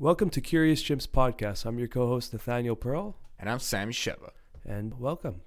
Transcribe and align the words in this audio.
Welcome 0.00 0.30
to 0.30 0.40
Curious 0.40 0.82
Chimps 0.82 1.06
Podcast. 1.06 1.66
I'm 1.66 1.78
your 1.78 1.86
co 1.86 2.06
host, 2.08 2.32
Nathaniel 2.32 2.74
Pearl, 2.74 3.16
And 3.38 3.50
I'm 3.50 3.58
Sammy 3.58 3.92
Sheva. 3.92 4.30
and 4.64 4.98
welcome. 4.98 5.42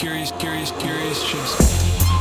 Curious, 0.00 0.32
curious, 0.40 0.72
curious 0.80 1.22
chimps. 1.22 2.11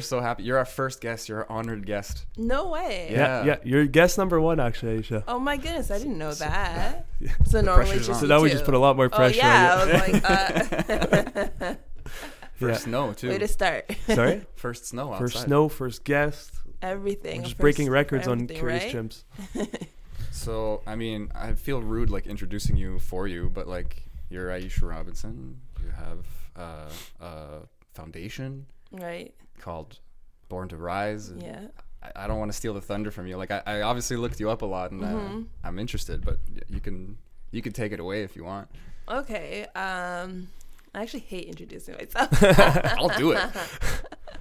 We're 0.00 0.04
so 0.04 0.20
happy. 0.22 0.44
You're 0.44 0.56
our 0.56 0.64
first 0.64 1.02
guest. 1.02 1.28
You're 1.28 1.40
our 1.40 1.50
honored 1.52 1.84
guest. 1.84 2.24
No 2.38 2.70
way. 2.70 3.08
Yeah, 3.12 3.18
Yeah. 3.18 3.44
yeah, 3.44 3.56
you're 3.64 3.84
guest 3.84 4.16
number 4.16 4.40
one, 4.40 4.58
actually, 4.58 4.98
Aisha. 4.98 5.22
Oh 5.28 5.38
my 5.38 5.58
goodness, 5.58 5.90
I 5.90 5.98
didn't 5.98 6.16
know 6.16 6.32
that. 6.32 7.04
So 7.44 7.60
normally 7.60 7.98
just. 7.98 8.20
So 8.20 8.26
now 8.26 8.40
we 8.40 8.48
just 8.48 8.64
put 8.64 8.72
a 8.72 8.78
lot 8.78 8.96
more 8.96 9.10
pressure. 9.10 9.40
Oh 9.44 9.84
pressure 9.84 10.22
yeah, 10.22 10.22
on 10.22 10.24
I 10.32 10.62
was 10.64 11.34
like, 11.34 11.60
uh, 11.60 11.74
First 12.54 12.80
Yeah. 12.80 12.84
snow 12.86 13.12
too. 13.12 13.28
way 13.28 13.36
to 13.38 13.46
start. 13.48 13.94
Sorry? 14.06 14.40
First 14.56 14.86
snow 14.86 15.08
outside. 15.12 15.18
First 15.18 15.38
snow, 15.44 15.68
first 15.68 16.04
guest. 16.04 16.54
Everything. 16.80 17.40
We're 17.40 17.42
just 17.44 17.56
first 17.56 17.60
breaking 17.60 17.90
records 17.90 18.26
on 18.26 18.46
Curious 18.46 18.84
right? 18.94 18.94
Chimps. 18.94 19.24
So 20.30 20.80
I 20.86 20.96
mean, 20.96 21.30
I 21.34 21.52
feel 21.52 21.82
rude 21.82 22.08
like 22.08 22.26
introducing 22.26 22.74
you 22.76 22.98
for 23.00 23.28
you, 23.28 23.50
but 23.52 23.68
like 23.68 24.02
you're 24.30 24.48
Aisha 24.48 24.88
Robinson. 24.88 25.60
You 25.84 25.90
have 25.90 26.24
uh, 26.56 26.88
a 27.20 27.66
foundation 27.92 28.64
Right. 28.92 29.34
called 29.58 29.98
Born 30.48 30.68
to 30.68 30.76
Rise. 30.76 31.28
and 31.28 31.42
Yeah. 31.42 31.60
I, 32.02 32.24
I 32.24 32.26
don't 32.26 32.38
want 32.38 32.50
to 32.50 32.56
steal 32.56 32.74
the 32.74 32.80
thunder 32.80 33.10
from 33.10 33.26
you. 33.26 33.36
Like 33.36 33.50
I, 33.50 33.62
I 33.66 33.82
obviously 33.82 34.16
looked 34.16 34.40
you 34.40 34.50
up 34.50 34.62
a 34.62 34.66
lot, 34.66 34.90
and 34.90 35.02
Mhm. 35.02 35.42
uh, 35.44 35.46
I'm 35.64 35.78
interested. 35.78 36.24
But 36.24 36.38
you 36.68 36.80
can 36.80 37.18
you 37.52 37.62
can 37.62 37.72
take 37.72 37.92
it 37.92 38.00
away 38.00 38.22
if 38.22 38.36
you 38.36 38.44
want. 38.44 38.68
Okay. 39.08 39.64
Um, 39.74 40.48
I 40.94 41.02
actually 41.02 41.20
hate 41.20 41.46
introducing 41.48 41.94
myself. 41.96 42.28
I'll 42.98 43.16
do 43.18 43.32
it. 43.32 43.40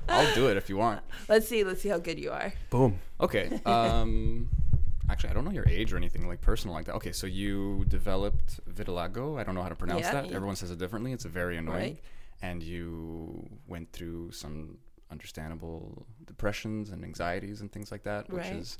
I'll 0.07 0.33
do 0.35 0.47
it 0.49 0.57
if 0.57 0.69
you 0.69 0.77
want. 0.77 1.01
let's 1.27 1.47
see. 1.47 1.63
Let's 1.63 1.81
see 1.81 1.89
how 1.89 1.97
good 1.99 2.17
you 2.19 2.31
are. 2.31 2.53
Boom. 2.69 2.99
Okay. 3.21 3.59
Um, 3.65 4.49
actually, 5.09 5.29
I 5.31 5.33
don't 5.33 5.45
know 5.45 5.51
your 5.51 5.67
age 5.67 5.91
or 5.93 5.97
anything 5.97 6.27
like 6.27 6.41
personal 6.41 6.73
like 6.75 6.85
that. 6.85 6.95
Okay, 6.95 7.11
so 7.11 7.27
you 7.27 7.85
developed 7.87 8.59
vitiligo. 8.67 9.39
I 9.39 9.43
don't 9.43 9.53
know 9.55 9.61
how 9.63 9.69
to 9.69 9.75
pronounce 9.75 10.01
Yeah, 10.01 10.13
that. 10.13 10.29
yeah. 10.29 10.35
Everyone 10.35 10.55
says 10.55 10.71
it 10.71 10.79
differently. 10.79 11.11
It's 11.13 11.25
very 11.25 11.57
annoying. 11.57 11.75
Right. 11.77 11.99
And 12.41 12.63
you 12.63 13.49
went 13.67 13.91
through 13.91 14.31
some 14.31 14.77
understandable 15.11 16.05
depressions 16.25 16.89
and 16.91 17.03
anxieties 17.03 17.61
and 17.61 17.71
things 17.71 17.91
like 17.91 18.03
that, 18.03 18.29
which 18.29 18.43
Right. 18.43 18.53
is 18.55 18.77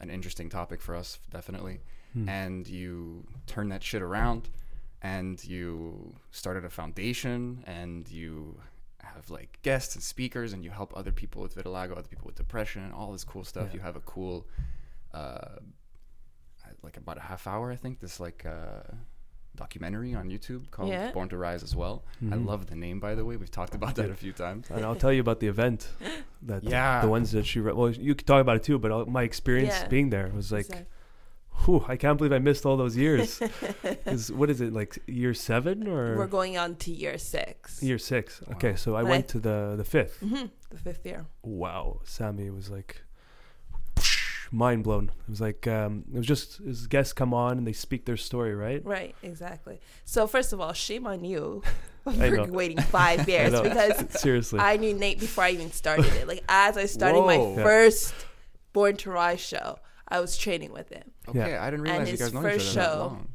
an 0.00 0.10
interesting 0.10 0.48
topic 0.48 0.80
for 0.80 0.94
us, 0.96 1.18
definitely. 1.30 1.80
Hmm. 2.12 2.28
And 2.28 2.68
you 2.68 3.26
turned 3.46 3.70
that 3.72 3.82
shit 3.82 4.02
around, 4.02 4.48
and 5.02 5.42
you 5.44 6.14
started 6.30 6.64
a 6.64 6.70
foundation, 6.70 7.62
and 7.66 8.08
you 8.10 8.60
have 9.02 9.28
like 9.30 9.58
guests 9.62 9.94
and 9.94 10.02
speakers, 10.02 10.52
and 10.52 10.64
you 10.64 10.70
help 10.70 10.96
other 10.96 11.12
people 11.12 11.42
with 11.42 11.54
vitiligo, 11.56 11.92
other 11.96 12.08
people 12.08 12.26
with 12.26 12.36
depression, 12.36 12.82
and 12.84 12.92
all 12.94 13.12
this 13.12 13.24
cool 13.24 13.44
stuff. 13.44 13.68
Yeah. 13.68 13.74
You 13.74 13.80
have 13.80 13.96
a 13.96 14.00
cool, 14.00 14.46
uh, 15.12 15.56
like 16.82 16.96
about 16.96 17.18
a 17.18 17.22
half 17.22 17.46
hour, 17.46 17.70
I 17.70 17.76
think. 17.76 18.00
This 18.00 18.18
like 18.20 18.44
uh, 18.46 18.82
documentary 19.56 20.14
on 20.14 20.28
YouTube 20.30 20.70
called 20.70 20.88
Yeah. 20.88 21.10
Born 21.12 21.28
to 21.28 21.36
Rise 21.36 21.62
as 21.62 21.76
well. 21.76 22.04
I 22.22 22.34
Mhm. 22.36 22.46
love 22.46 22.66
the 22.66 22.76
name, 22.76 23.00
by 23.00 23.14
the 23.14 23.24
way. 23.24 23.36
We've 23.36 23.50
talked 23.50 23.74
about 23.74 23.94
that 23.96 24.10
a 24.10 24.14
few 24.14 24.32
times. 24.32 24.70
And 24.70 24.84
I'll 24.84 24.96
tell 24.96 25.12
you 25.12 25.20
about 25.20 25.40
the 25.40 25.48
event. 25.48 25.90
That 26.44 26.64
Yeah. 26.64 27.02
The 27.02 27.08
ones 27.08 27.30
that 27.32 27.46
she 27.46 27.60
read. 27.60 27.76
Well, 27.76 27.90
you 27.90 28.16
could 28.16 28.26
talk 28.26 28.40
about 28.40 28.56
it 28.56 28.64
too, 28.64 28.76
but 28.76 28.90
all- 28.90 29.06
my 29.06 29.22
experience 29.22 29.74
Yeah. 29.80 29.86
being 29.88 30.10
there 30.10 30.28
was 30.34 30.50
like, 30.50 30.66
Exact- 30.66 30.88
whew, 31.64 31.84
I 31.86 31.96
can't 31.96 32.18
believe 32.18 32.32
I 32.32 32.40
missed 32.40 32.66
all 32.66 32.76
those 32.76 32.96
years. 32.96 33.38
'Cause 34.04 34.32
what 34.32 34.50
is 34.50 34.60
it, 34.60 34.72
like 34.72 34.98
year 35.06 35.34
seven 35.34 35.86
or 35.86 36.16
We're 36.16 36.26
going 36.26 36.56
on 36.58 36.74
to 36.76 36.90
year 36.90 37.16
six. 37.18 37.80
year 37.80 37.98
six? 37.98 38.42
Okay, 38.54 38.74
so 38.74 38.96
I 38.96 39.02
But 39.02 39.10
went 39.10 39.24
I- 39.26 39.28
to 39.34 39.38
the, 39.38 39.74
the 39.76 39.84
fifth. 39.84 40.18
hmm 40.18 40.46
The 40.70 40.78
fifth 40.78 41.06
year. 41.06 41.26
wow 41.44 42.00
sammy 42.02 42.50
was 42.50 42.70
like 42.70 43.02
mind 44.54 44.84
blown 44.84 45.04
it 45.26 45.30
was 45.30 45.40
like 45.40 45.66
um 45.66 46.04
it 46.12 46.18
was 46.18 46.26
just 46.26 46.58
his 46.58 46.86
guests 46.86 47.12
come 47.14 47.32
on 47.32 47.56
and 47.58 47.66
they 47.66 47.72
speak 47.72 48.04
their 48.04 48.18
story 48.18 48.54
right 48.54 48.84
Right. 48.84 49.14
Exactly. 49.22 49.80
So 50.04 50.26
first 50.26 50.52
of 50.52 50.60
all, 50.60 50.72
shame 50.74 51.06
on 51.06 51.24
you 51.24 51.62
I 52.06 52.28
know. 52.28 52.44
for 52.46 52.52
waiting 52.52 52.78
five 52.80 53.26
years 53.34 53.58
because 53.58 54.04
seriously 54.20 54.60
I 54.60 54.76
knew 54.76 54.92
Nate 54.94 55.18
before 55.20 55.44
I 55.44 55.50
even 55.50 55.72
started 55.72 56.12
it. 56.14 56.28
Like 56.28 56.44
as 56.48 56.76
I 56.76 56.84
started 56.86 57.20
Whoa. 57.20 57.26
my 57.26 57.36
Yeah. 57.56 57.64
first 57.64 58.14
Born 58.74 58.96
to 58.98 59.10
Rise 59.10 59.40
show, 59.40 59.78
I 60.08 60.20
was 60.20 60.36
training 60.36 60.72
with 60.72 60.88
him. 60.90 61.04
Okay, 61.28 61.38
Yeah. 61.52 61.62
I 61.62 61.70
didn't 61.70 61.86
And 61.86 62.06
realize 62.06 62.10
you 62.12 62.16
guys 62.18 62.32
know 62.34 62.40
each 62.40 62.44
other 62.46 62.58
first 62.58 62.74
that 62.74 62.84
show 62.92 62.98
long. 62.98 63.28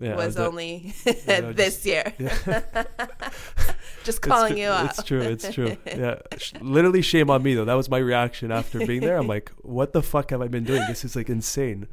Yeah, 0.00 0.16
was 0.16 0.34
that- 0.36 0.46
only 0.46 0.94
know, 1.28 1.52
this 1.52 1.84
year. 1.86 2.12
yeah. 2.18 2.84
Just 4.04 4.22
calling 4.22 4.52
tru- 4.54 4.60
you 4.62 4.68
out. 4.68 4.86
it's 4.90 5.02
true 5.02 5.20
it's 5.20 5.52
true 5.52 5.76
yeah 5.86 6.16
Sh- 6.38 6.54
literally 6.62 7.02
shame 7.02 7.28
on 7.30 7.42
me 7.42 7.54
though 7.54 7.64
that 7.66 7.74
was 7.74 7.90
my 7.90 7.98
reaction 7.98 8.50
after 8.50 8.78
being 8.86 9.00
there 9.02 9.18
i'm 9.18 9.26
like 9.26 9.50
what 9.62 9.92
the 9.92 10.02
fuck 10.02 10.30
have 10.30 10.40
i 10.40 10.48
been 10.48 10.64
doing 10.64 10.82
this 10.88 11.04
is 11.04 11.14
like 11.14 11.28
insane 11.28 11.88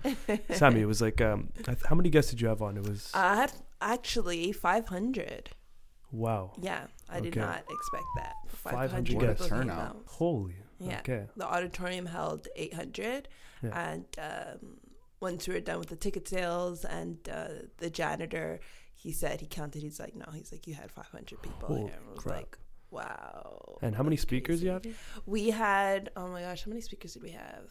sammy 0.52 0.82
it 0.82 0.86
was 0.86 1.02
like 1.02 1.20
um 1.20 1.50
th- 1.66 1.78
how 1.90 1.96
many 1.96 2.10
guests 2.10 2.32
did 2.32 2.40
you 2.40 2.48
have 2.48 2.62
on 2.62 2.78
it 2.78 2.88
was 2.88 3.12
I 3.14 3.36
had 3.36 3.52
actually 3.82 4.52
500. 4.54 5.50
wow 6.12 6.54
Yeah, 6.62 6.86
I 7.10 7.20
did 7.20 7.34
Okay. 7.38 7.42
not 7.42 7.64
expect 7.70 8.06
that. 8.18 8.34
500 8.48 8.90
500 8.90 9.20
guests. 9.20 9.44
people 9.44 9.58
Turnout. 9.58 9.80
out. 9.80 10.04
holy 10.08 10.56
Yeah. 10.80 11.00
okay 11.00 11.26
The 11.36 11.46
auditorium 11.46 12.06
held 12.06 12.48
800, 12.56 13.28
Yeah. 13.64 13.90
and 13.92 14.06
um, 14.18 14.78
once 15.30 15.42
we 15.48 15.54
were 15.56 15.66
done 15.72 15.80
with 15.84 15.90
the 15.96 16.02
ticket 16.06 16.26
sales 16.34 16.80
and 17.00 17.18
uh, 17.40 17.48
the 17.84 17.90
janitor, 18.00 18.60
he 19.04 19.12
said 19.22 19.36
he 19.46 19.48
counted. 19.60 19.82
He's 19.88 20.00
like, 20.06 20.16
no, 20.24 20.28
he's 20.38 20.52
like, 20.54 20.64
you 20.70 20.76
had 20.82 20.90
500 20.92 21.42
people 21.42 21.68
Holy 21.68 21.82
here. 21.82 21.94
And 22.00 22.06
I 22.10 22.14
was 22.14 22.24
crap. 22.24 22.36
like, 22.38 22.54
wow. 22.92 23.78
and 23.82 23.96
how 23.96 24.04
many 24.04 24.16
that's 24.16 24.24
speakers 24.30 24.58
you 24.64 24.70
have 24.76 24.84
We 25.26 25.50
had, 25.68 26.10
oh 26.20 26.28
my 26.36 26.42
gosh, 26.46 26.62
how 26.66 26.70
many 26.70 26.82
speakers 26.90 27.14
did 27.14 27.24
we 27.24 27.32
have? 27.32 27.68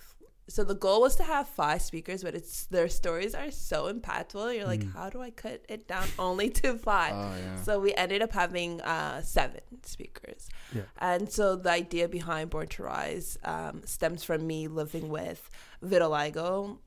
So 0.46 0.62
the 0.62 0.74
goal 0.86 1.00
was 1.00 1.16
to 1.16 1.22
have 1.34 1.48
five 1.48 1.80
speakers, 1.90 2.22
but 2.22 2.34
it's 2.34 2.66
their 2.66 2.90
stories 3.02 3.34
are 3.34 3.50
so 3.50 3.78
impactful. 3.94 4.46
You're 4.54 4.66
like, 4.74 4.84
Mm. 4.84 4.92
how 4.92 5.08
do 5.14 5.18
I 5.22 5.30
cut 5.30 5.58
it 5.74 5.82
down 5.94 6.06
only 6.18 6.48
to 6.60 6.68
five? 6.90 7.14
Oh 7.14 7.32
yeah. 7.44 7.56
So 7.66 7.70
we 7.80 7.90
ended 7.94 8.20
up 8.26 8.32
having 8.42 8.72
uh, 8.82 9.22
seven 9.22 9.62
speakers. 9.94 10.42
Yeah. 10.78 10.82
And 11.10 11.32
so 11.32 11.56
the 11.56 11.70
idea 11.70 12.06
behind 12.18 12.50
Born 12.50 12.66
to 12.76 12.82
Rise 12.82 13.38
um, 13.54 13.76
stems 13.86 14.22
from 14.28 14.40
me 14.46 14.68
living 14.68 15.08
with 15.08 15.40
vitiligo, 15.82 16.78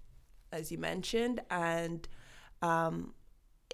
as 0.58 0.72
you 0.72 0.78
mentioned, 0.78 1.40
and 1.50 2.08
um, 2.62 3.14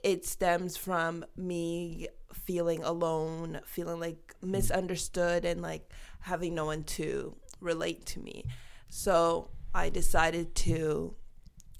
it 0.03 0.25
stems 0.25 0.75
from 0.77 1.25
me 1.37 2.07
feeling 2.33 2.83
alone, 2.83 3.61
feeling 3.65 3.99
like 3.99 4.35
misunderstood, 4.41 5.45
and 5.45 5.61
like 5.61 5.89
having 6.21 6.53
no 6.53 6.65
one 6.65 6.83
to 6.83 7.35
relate 7.59 8.05
to 8.05 8.19
me. 8.19 8.45
So 8.89 9.49
I 9.73 9.89
decided 9.89 10.53
to 10.55 11.15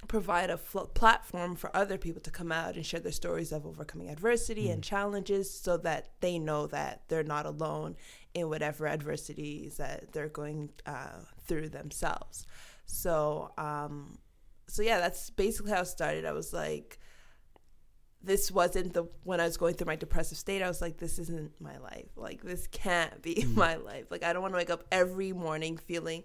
provide 0.08 0.50
a 0.50 0.58
fl- 0.58 0.80
platform 0.82 1.56
for 1.56 1.76
other 1.76 1.98
people 1.98 2.22
to 2.22 2.32
come 2.32 2.52
out 2.52 2.76
and 2.76 2.86
share 2.86 3.00
their 3.00 3.12
stories 3.12 3.52
of 3.52 3.66
overcoming 3.66 4.10
adversity 4.10 4.70
and 4.70 4.84
challenges 4.84 5.50
so 5.52 5.78
that 5.78 6.10
they 6.20 6.38
know 6.40 6.68
that 6.68 7.04
they're 7.08 7.24
not 7.24 7.46
alone 7.46 7.96
in 8.34 8.50
whatever 8.50 8.88
adversities 8.88 9.78
that 9.78 10.12
they're 10.12 10.30
going 10.30 10.70
uh, 10.86 11.20
through 11.46 11.70
themselves. 11.70 12.46
So, 12.86 13.52
um, 13.58 14.18
so 14.74 14.82
yeah, 14.82 14.98
that's 14.98 15.30
basically 15.30 15.72
how 15.72 15.82
it 15.82 15.86
started. 15.86 16.26
I 16.26 16.32
was 16.32 16.52
like, 16.52 16.98
this 18.24 18.50
wasn't 18.50 18.94
the 18.94 19.04
when 19.24 19.40
I 19.40 19.46
was 19.46 19.56
going 19.56 19.76
through 19.76 19.86
my 19.86 19.96
depressive 19.96 20.36
state. 20.36 20.64
I 20.64 20.68
was 20.68 20.82
like, 20.82 20.98
this 20.98 21.20
isn't 21.20 21.52
my 21.62 21.78
life. 21.78 22.10
Like 22.16 22.42
this 22.42 22.66
can't 22.66 23.22
be 23.22 23.36
mm-hmm. 23.36 23.54
my 23.54 23.76
life. 23.76 24.06
Like 24.10 24.24
I 24.24 24.34
don't 24.34 24.42
want 24.42 24.56
to 24.56 24.58
wake 24.58 24.72
up 24.72 24.84
every 24.92 25.32
morning 25.32 25.78
feeling 25.78 26.24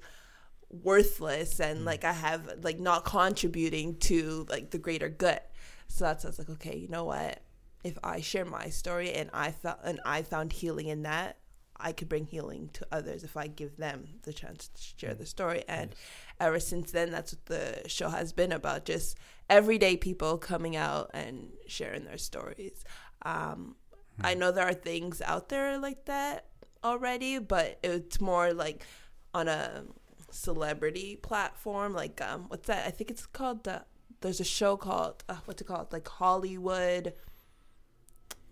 worthless 0.71 1.61
and 1.61 1.81
mm-hmm. 1.81 1.89
like 1.89 2.05
I 2.05 2.15
have 2.15 2.51
like 2.63 2.81
not 2.81 3.05
contributing 3.05 3.99
to 3.99 4.47
like 4.49 4.71
the 4.71 4.79
greater 4.79 5.11
good. 5.11 5.41
So 5.89 6.07
that's 6.07 6.25
I 6.25 6.29
was 6.29 6.39
like, 6.39 6.49
okay, 6.49 6.79
you 6.79 6.89
know 6.89 7.05
what? 7.05 7.43
If 7.85 7.99
I 8.03 8.23
share 8.23 8.47
my 8.47 8.71
story 8.71 9.13
and 9.13 9.29
I 9.35 9.51
felt 9.51 9.81
and 9.85 10.01
I 10.07 10.23
found 10.23 10.55
healing 10.55 10.87
in 10.87 11.03
that, 11.03 11.37
I 11.81 11.93
could 11.93 12.09
bring 12.09 12.27
healing 12.27 12.71
to 12.75 12.87
others 12.91 13.25
if 13.25 13.37
I 13.37 13.47
give 13.47 13.77
them 13.77 14.09
the 14.23 14.33
chance 14.33 14.69
to 14.69 14.83
share 14.99 15.15
the 15.15 15.27
story. 15.27 15.65
And 15.69 15.95
ever 16.41 16.59
since 16.61 16.91
then, 16.93 17.11
that's 17.11 17.35
what 17.35 17.47
the 17.47 17.89
show 17.89 18.09
has 18.09 18.33
been 18.33 18.53
about 18.53 18.85
just 18.85 19.17
everyday 19.49 19.97
people 19.97 20.39
coming 20.39 20.77
out 20.77 21.11
and 21.15 21.51
sharing 21.67 22.05
their 22.05 22.19
stories. 22.19 22.85
Um, 23.23 23.77
I 24.21 24.35
know 24.35 24.51
there 24.51 24.67
are 24.67 24.75
things 24.75 25.23
out 25.23 25.49
there 25.49 25.79
like 25.79 26.07
that 26.07 26.47
already, 26.83 27.39
but 27.39 27.79
it's 27.83 28.21
more 28.21 28.53
like 28.53 28.85
on 29.33 29.47
a 29.49 29.85
celebrity 30.31 31.17
platform. 31.17 31.93
Like, 31.93 32.21
um, 32.21 32.47
what's 32.49 32.67
that? 32.67 32.87
I 32.87 32.91
think 32.91 33.11
it's 33.11 33.27
called 33.27 33.65
the. 33.65 33.85
There's 34.21 34.41
a 34.41 34.45
show 34.45 34.77
called 34.77 35.23
uh, 35.29 35.37
what's 35.45 35.63
it 35.63 35.67
called? 35.67 35.93
Like 35.93 36.09
Hollywood. 36.09 37.15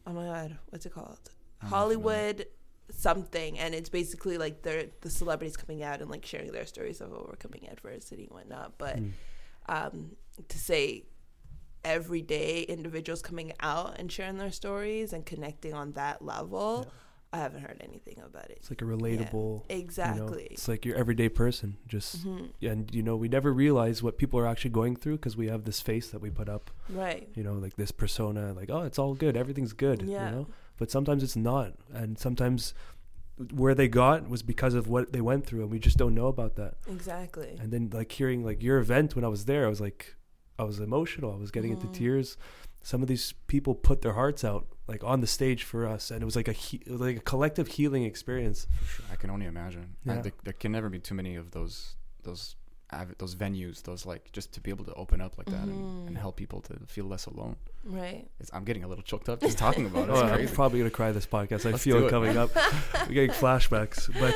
Oh 0.07 0.13
my 0.13 0.25
god, 0.25 0.59
what's 0.71 0.87
it 0.87 0.95
called? 0.95 1.31
I'm 1.61 1.69
Hollywood 1.69 2.47
something, 2.91 3.59
and 3.59 3.75
it's 3.75 3.89
basically 3.89 4.39
like 4.39 4.63
they're 4.63 4.87
the 5.01 5.11
celebrities 5.11 5.57
coming 5.57 5.83
out 5.83 6.01
and 6.01 6.11
like 6.11 6.25
sharing 6.25 6.53
their 6.53 6.67
stories 6.67 7.01
of 7.01 7.13
overcoming 7.13 7.69
adversity 7.71 8.25
and 8.25 8.33
whatnot. 8.33 8.79
But 8.79 8.97
Mm. 8.99 9.11
um, 9.69 10.17
to 10.49 10.59
say 10.59 11.05
everyday 11.85 12.63
individuals 12.63 13.23
coming 13.23 13.53
out 13.61 13.99
and 13.99 14.11
sharing 14.11 14.39
their 14.39 14.51
stories 14.51 15.13
and 15.13 15.25
connecting 15.25 15.73
on 15.75 15.93
that 15.93 16.23
level. 16.23 16.83
Yeah. 16.87 16.91
I 17.33 17.39
haven't 17.39 17.63
heard 17.63 17.83
anything 17.85 18.19
about 18.25 18.51
it. 18.51 18.59
It's 18.61 18.71
like 18.71 18.81
a 18.81 18.85
relatable. 18.85 19.33
you 19.35 19.41
know, 19.59 19.63
Exactly. 19.69 20.49
it's 20.53 20.69
like 20.69 20.87
your 20.87 20.97
everyday 20.97 21.29
person. 21.29 21.77
Just 21.87 22.25
Mhm. 22.25 22.51
and 22.63 22.95
you 22.95 23.03
know 23.03 23.17
we 23.17 23.29
never 23.29 23.53
realize 23.53 24.03
what 24.03 24.17
people 24.17 24.39
are 24.41 24.47
actually 24.47 24.71
going 24.71 24.97
through 24.97 25.17
because 25.17 25.37
we 25.37 25.49
have 25.49 25.65
this 25.65 25.81
face 25.81 26.09
that 26.11 26.21
we 26.21 26.31
put 26.31 26.49
up. 26.49 26.71
Right. 26.89 27.29
You 27.35 27.43
know, 27.43 27.55
like 27.55 27.77
this 27.77 27.91
persona, 27.91 28.53
like 28.55 28.71
oh, 28.71 28.83
it's 28.83 28.99
all 28.99 29.15
good, 29.15 29.37
everything's 29.37 29.73
good. 29.75 30.03
Yeah. 30.03 30.31
You 30.31 30.37
know, 30.37 30.47
but 30.79 30.91
sometimes 30.91 31.23
it's 31.23 31.37
not, 31.37 31.73
and 31.93 32.19
sometimes 32.19 32.75
where 33.53 33.75
they 33.75 33.89
got 33.89 34.29
was 34.29 34.43
because 34.43 34.75
of 34.75 34.89
what 34.89 35.13
they 35.13 35.21
went 35.21 35.47
through, 35.47 35.61
and 35.63 35.71
we 35.71 35.79
just 35.79 35.99
don't 35.99 36.15
know 36.15 36.27
about 36.29 36.57
that. 36.57 36.75
Exactly. 36.89 37.57
And 37.61 37.71
then 37.71 37.91
like 37.93 38.11
hearing 38.13 38.45
like 38.45 38.63
your 38.63 38.79
event 38.79 39.15
when 39.15 39.25
I 39.25 39.29
was 39.29 39.45
there, 39.45 39.67
I 39.67 39.69
was 39.69 39.81
like, 39.81 40.15
I 40.59 40.65
was 40.65 40.81
emotional. 40.81 41.33
I 41.33 41.37
was 41.37 41.51
getting 41.51 41.73
into 41.73 41.87
Mhm. 41.87 41.93
tears. 41.95 42.37
Some 42.83 43.03
of 43.03 43.09
these 43.09 43.33
people 43.47 43.75
put 43.75 44.01
their 44.01 44.15
hearts 44.15 44.43
out 44.45 44.67
like 44.89 45.03
on 45.05 45.21
the 45.21 45.27
stage 45.27 45.65
for 45.65 45.87
us, 45.87 46.11
and 46.11 46.23
it 46.23 46.25
was 46.25 46.37
like 46.37 46.49
a 46.49 46.53
he- 46.53 46.83
was 46.89 47.01
like 47.01 47.17
a 47.17 47.21
collective 47.21 47.67
healing 47.69 48.05
experience. 48.05 48.67
I 49.13 49.17
can 49.17 49.29
only 49.31 49.47
imagine. 49.47 49.97
Yeah. 50.05 50.13
And 50.15 50.25
there, 50.25 50.33
there 50.45 50.53
can 50.55 50.73
never 50.73 50.89
be 50.89 50.99
too 51.01 51.15
many 51.15 51.35
of 51.37 51.51
those 51.51 51.97
those 52.23 52.57
av- 52.97 53.15
those 53.19 53.35
venues, 53.37 53.83
those 53.83 54.07
like 54.07 54.31
just 54.33 54.53
to 54.55 54.61
be 54.61 54.71
able 54.71 54.85
to 54.87 54.95
open 54.95 55.21
up 55.21 55.37
like 55.39 55.47
that 55.49 55.63
and, 55.63 56.09
and 56.09 56.17
Mhm. 56.17 56.21
help 56.21 56.37
people 56.37 56.61
to 56.63 56.75
feel 56.87 57.05
less 57.07 57.27
alone. 57.27 57.57
Right. 57.85 58.29
It's, 58.41 58.51
I'm 58.53 58.65
getting 58.65 58.85
a 58.85 58.89
little 58.89 59.05
choked 59.05 59.29
up 59.29 59.41
just 59.41 59.59
talking 59.59 59.87
about 59.87 60.09
it. 60.09 60.13
Oh, 60.13 60.27
It's 60.35 60.51
I'm 60.51 60.55
probably 60.55 60.79
gonna 60.81 60.91
cry 60.91 61.13
this 61.13 61.27
podcast. 61.27 61.67
I 61.67 61.71
Let's 61.73 61.85
feel 61.85 61.99
it 62.03 62.07
it, 62.07 62.11
coming 62.11 62.37
up. 62.37 62.51
We're 63.07 63.15
getting 63.15 63.31
flashbacks. 63.31 64.13
But 64.19 64.35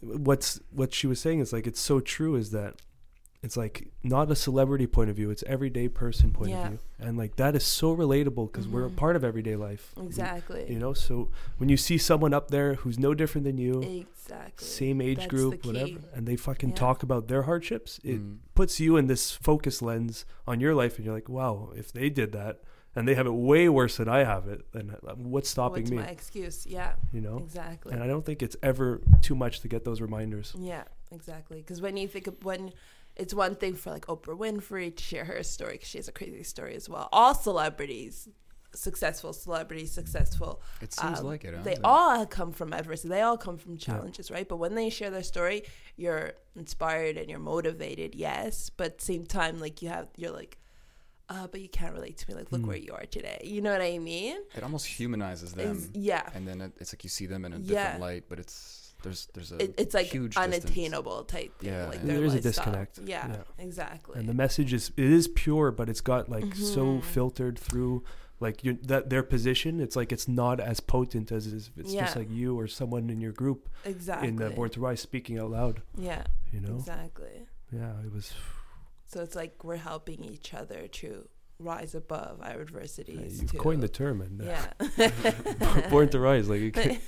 what's 0.00 0.60
what 0.70 0.94
she 0.94 1.06
was 1.06 1.20
saying 1.20 1.40
is 1.40 1.52
like 1.52 1.66
it's 1.66 1.80
so 1.80 2.00
true. 2.00 2.34
Is 2.36 2.50
that 2.52 2.76
it's 3.42 3.56
like 3.56 3.90
not 4.02 4.30
a 4.30 4.36
celebrity 4.36 4.86
point 4.86 5.08
of 5.08 5.16
view. 5.16 5.30
It's 5.30 5.42
everyday 5.46 5.88
person 5.88 6.30
point 6.30 6.50
Yeah. 6.50 6.62
of 6.64 6.68
view, 6.70 6.78
and 6.98 7.16
like 7.16 7.36
that 7.36 7.56
is 7.56 7.64
so 7.64 7.96
relatable 7.96 8.52
because 8.52 8.68
we're 8.68 8.86
a 8.86 8.90
Mhm. 8.90 8.96
part 8.96 9.16
of 9.16 9.24
everyday 9.24 9.56
life. 9.56 9.94
Exactly. 10.00 10.70
You 10.70 10.78
know, 10.78 10.92
so 10.92 11.30
when 11.56 11.68
you 11.70 11.76
see 11.78 11.96
someone 11.96 12.34
up 12.34 12.50
there 12.50 12.74
who's 12.74 12.98
no 12.98 13.14
different 13.14 13.46
than 13.46 13.56
you, 13.56 13.80
Exactly. 13.82 14.66
same 14.66 15.00
age 15.00 15.18
That's 15.18 15.28
group, 15.30 15.64
whatever, 15.64 16.00
and 16.12 16.26
they 16.26 16.36
fucking 16.36 16.70
Yeah. 16.70 16.74
talk 16.76 17.02
about 17.02 17.28
their 17.28 17.42
hardships, 17.42 17.98
it 18.04 18.20
Mm. 18.20 18.38
puts 18.54 18.78
you 18.78 18.96
in 18.98 19.06
this 19.06 19.32
focus 19.32 19.80
lens 19.80 20.26
on 20.46 20.60
your 20.60 20.74
life, 20.74 20.96
and 20.96 21.06
you're 21.06 21.14
like, 21.14 21.28
wow, 21.30 21.70
if 21.74 21.92
they 21.92 22.10
did 22.10 22.32
that 22.32 22.60
and 22.94 23.06
they 23.08 23.14
have 23.14 23.26
it 23.26 23.32
way 23.32 23.68
worse 23.68 23.96
than 23.98 24.08
I 24.08 24.24
have 24.24 24.48
it, 24.48 24.70
then 24.72 24.96
uh, 25.06 25.14
what's 25.14 25.48
stopping 25.48 25.84
What's 25.84 25.90
me? 25.92 25.96
my 25.98 26.06
excuse? 26.08 26.66
Yeah. 26.66 26.96
you 27.12 27.20
know, 27.22 27.38
Exactly. 27.38 27.92
and 27.94 28.02
I 28.02 28.06
don't 28.06 28.26
think 28.26 28.42
it's 28.42 28.56
ever 28.62 29.00
too 29.22 29.34
much 29.34 29.60
to 29.60 29.68
get 29.68 29.84
those 29.84 30.00
reminders. 30.02 30.54
Yeah, 30.58 30.84
exactly. 31.10 31.58
Because 31.58 31.80
when 31.80 31.96
you 31.96 32.06
think 32.08 32.26
of 32.26 32.44
when 32.44 32.72
it's 33.20 33.34
one 33.34 33.54
thing 33.54 33.74
for 33.74 33.90
like 33.90 34.06
Oprah 34.06 34.36
Winfrey 34.36 34.94
to 34.96 35.02
share 35.02 35.24
her 35.26 35.42
story 35.42 35.74
because 35.74 35.88
she 35.88 35.98
has 35.98 36.08
a 36.08 36.12
crazy 36.12 36.42
story 36.42 36.74
as 36.74 36.88
well. 36.88 37.08
All 37.12 37.34
celebrities, 37.34 38.28
successful 38.72 39.32
celebrities, 39.32 39.90
successful. 39.92 40.60
It 40.80 40.92
seems 40.92 41.20
um, 41.20 41.26
like 41.26 41.44
it. 41.44 41.54
Huh? 41.54 41.62
They 41.62 41.76
all 41.84 42.26
come 42.26 42.52
from 42.52 42.72
adversity. 42.72 43.08
They 43.10 43.20
all 43.22 43.36
come 43.36 43.58
from 43.58 43.76
challenges, 43.76 44.30
right? 44.30 44.48
But 44.48 44.56
when 44.56 44.74
they 44.74 44.90
share 44.90 45.10
their 45.10 45.22
story, 45.22 45.62
you're 45.96 46.32
inspired 46.56 47.16
and 47.16 47.28
you're 47.30 47.38
motivated. 47.54 48.14
Yes, 48.14 48.70
but 48.70 49.00
same 49.00 49.26
time, 49.26 49.60
like 49.60 49.82
you 49.82 49.88
have, 49.88 50.08
you're 50.16 50.32
like. 50.32 50.56
Uh, 51.32 51.46
but 51.46 51.60
you 51.60 51.68
can't 51.68 51.94
relate 51.94 52.16
to 52.18 52.28
me. 52.28 52.34
Like, 52.34 52.50
look 52.50 52.62
Hmm. 52.62 52.66
where 52.66 52.76
you 52.76 52.92
are 52.92 53.06
today. 53.06 53.40
You 53.44 53.60
know 53.60 53.70
what 53.70 53.80
I 53.80 53.98
mean? 53.98 54.36
It 54.56 54.64
almost 54.64 54.86
humanizes 54.88 55.52
them, 55.52 55.76
It's- 55.76 55.88
yeah. 55.94 56.28
and 56.34 56.42
then 56.48 56.60
it, 56.60 56.72
it's 56.80 56.92
like 56.92 57.04
you 57.04 57.08
see 57.10 57.26
them 57.26 57.44
in 57.44 57.52
a 57.52 57.58
Yeah. 57.58 57.62
different 57.84 58.00
light. 58.00 58.24
But 58.28 58.40
it's 58.40 58.89
there's 59.02 59.28
there's 59.34 59.52
a 59.52 59.62
It, 59.64 59.74
it's 59.78 59.94
like 59.94 60.06
huge 60.06 60.34
distance. 60.34 60.64
unattainable 60.64 61.24
type 61.24 61.58
thing. 61.58 61.70
Yeah, 61.70 61.86
like 61.86 62.00
yeah. 62.00 62.14
There 62.14 62.24
is 62.24 62.34
a 62.34 62.40
disconnect. 62.40 62.98
Yeah, 63.04 63.28
Yeah. 63.28 63.36
exactly. 63.58 64.18
And 64.18 64.28
the 64.28 64.34
message 64.34 64.72
is 64.72 64.90
it 64.96 65.04
is 65.04 65.28
pure, 65.28 65.70
but 65.70 65.88
it's 65.88 66.00
got 66.00 66.28
like 66.28 66.54
so 66.54 66.84
Mhm. 66.98 67.02
filtered 67.04 67.58
through 67.58 68.04
like 68.40 68.64
you 68.64 68.78
that 68.84 69.10
their 69.10 69.22
position. 69.22 69.80
It's 69.80 69.96
like 69.96 70.12
it's 70.12 70.26
not 70.28 70.60
as 70.60 70.80
potent 70.80 71.30
as 71.30 71.46
if 71.46 71.70
it's 71.76 71.92
just 71.92 72.16
like 72.16 72.30
you 72.30 72.58
or 72.58 72.66
someone 72.66 73.10
in 73.10 73.20
your 73.20 73.32
group 73.32 73.68
exactly. 73.84 74.28
in 74.28 74.42
uh, 74.42 74.48
Born 74.50 74.70
to 74.70 74.80
Rise 74.80 75.00
speaking 75.00 75.38
out 75.38 75.50
loud. 75.50 75.82
yeah, 75.98 76.24
You 76.52 76.60
know, 76.60 76.76
exactly. 76.76 77.46
yeah, 77.70 77.92
it 78.04 78.10
was. 78.12 78.32
So 79.06 79.22
it's 79.22 79.34
like 79.34 79.62
we're 79.64 79.76
helping 79.76 80.24
each 80.24 80.54
other 80.54 80.86
to 80.88 81.28
rise 81.60 81.94
above 81.94 82.40
our 82.42 82.60
adversities. 82.60 83.40
you've 83.40 83.52
to, 83.52 83.58
coined 83.58 83.82
the 83.82 83.88
term, 83.88 84.20
and 84.20 84.42
uh, 84.42 84.56
yeah. 84.98 85.88
Born 85.90 86.08
to 86.10 86.18
Rise, 86.18 86.48
like 86.48 86.60
you, 86.60 86.72
can, 86.72 86.98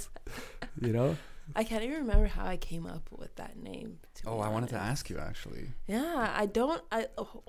you 0.80 0.92
know. 0.92 1.16
I 1.54 1.64
can't 1.64 1.82
even 1.82 1.98
remember 1.98 2.26
how 2.26 2.46
I 2.46 2.56
came 2.56 2.86
up 2.86 3.08
with 3.10 3.34
that 3.36 3.56
name. 3.56 3.98
Oh, 4.26 4.38
I 4.38 4.48
wanted 4.48 4.70
to 4.70 4.76
ask 4.76 5.10
you 5.10 5.18
actually. 5.18 5.68
Yeah, 5.86 6.32
I 6.34 6.46
don't. 6.46 6.82
I. 6.90 7.06
Oh. 7.18 7.42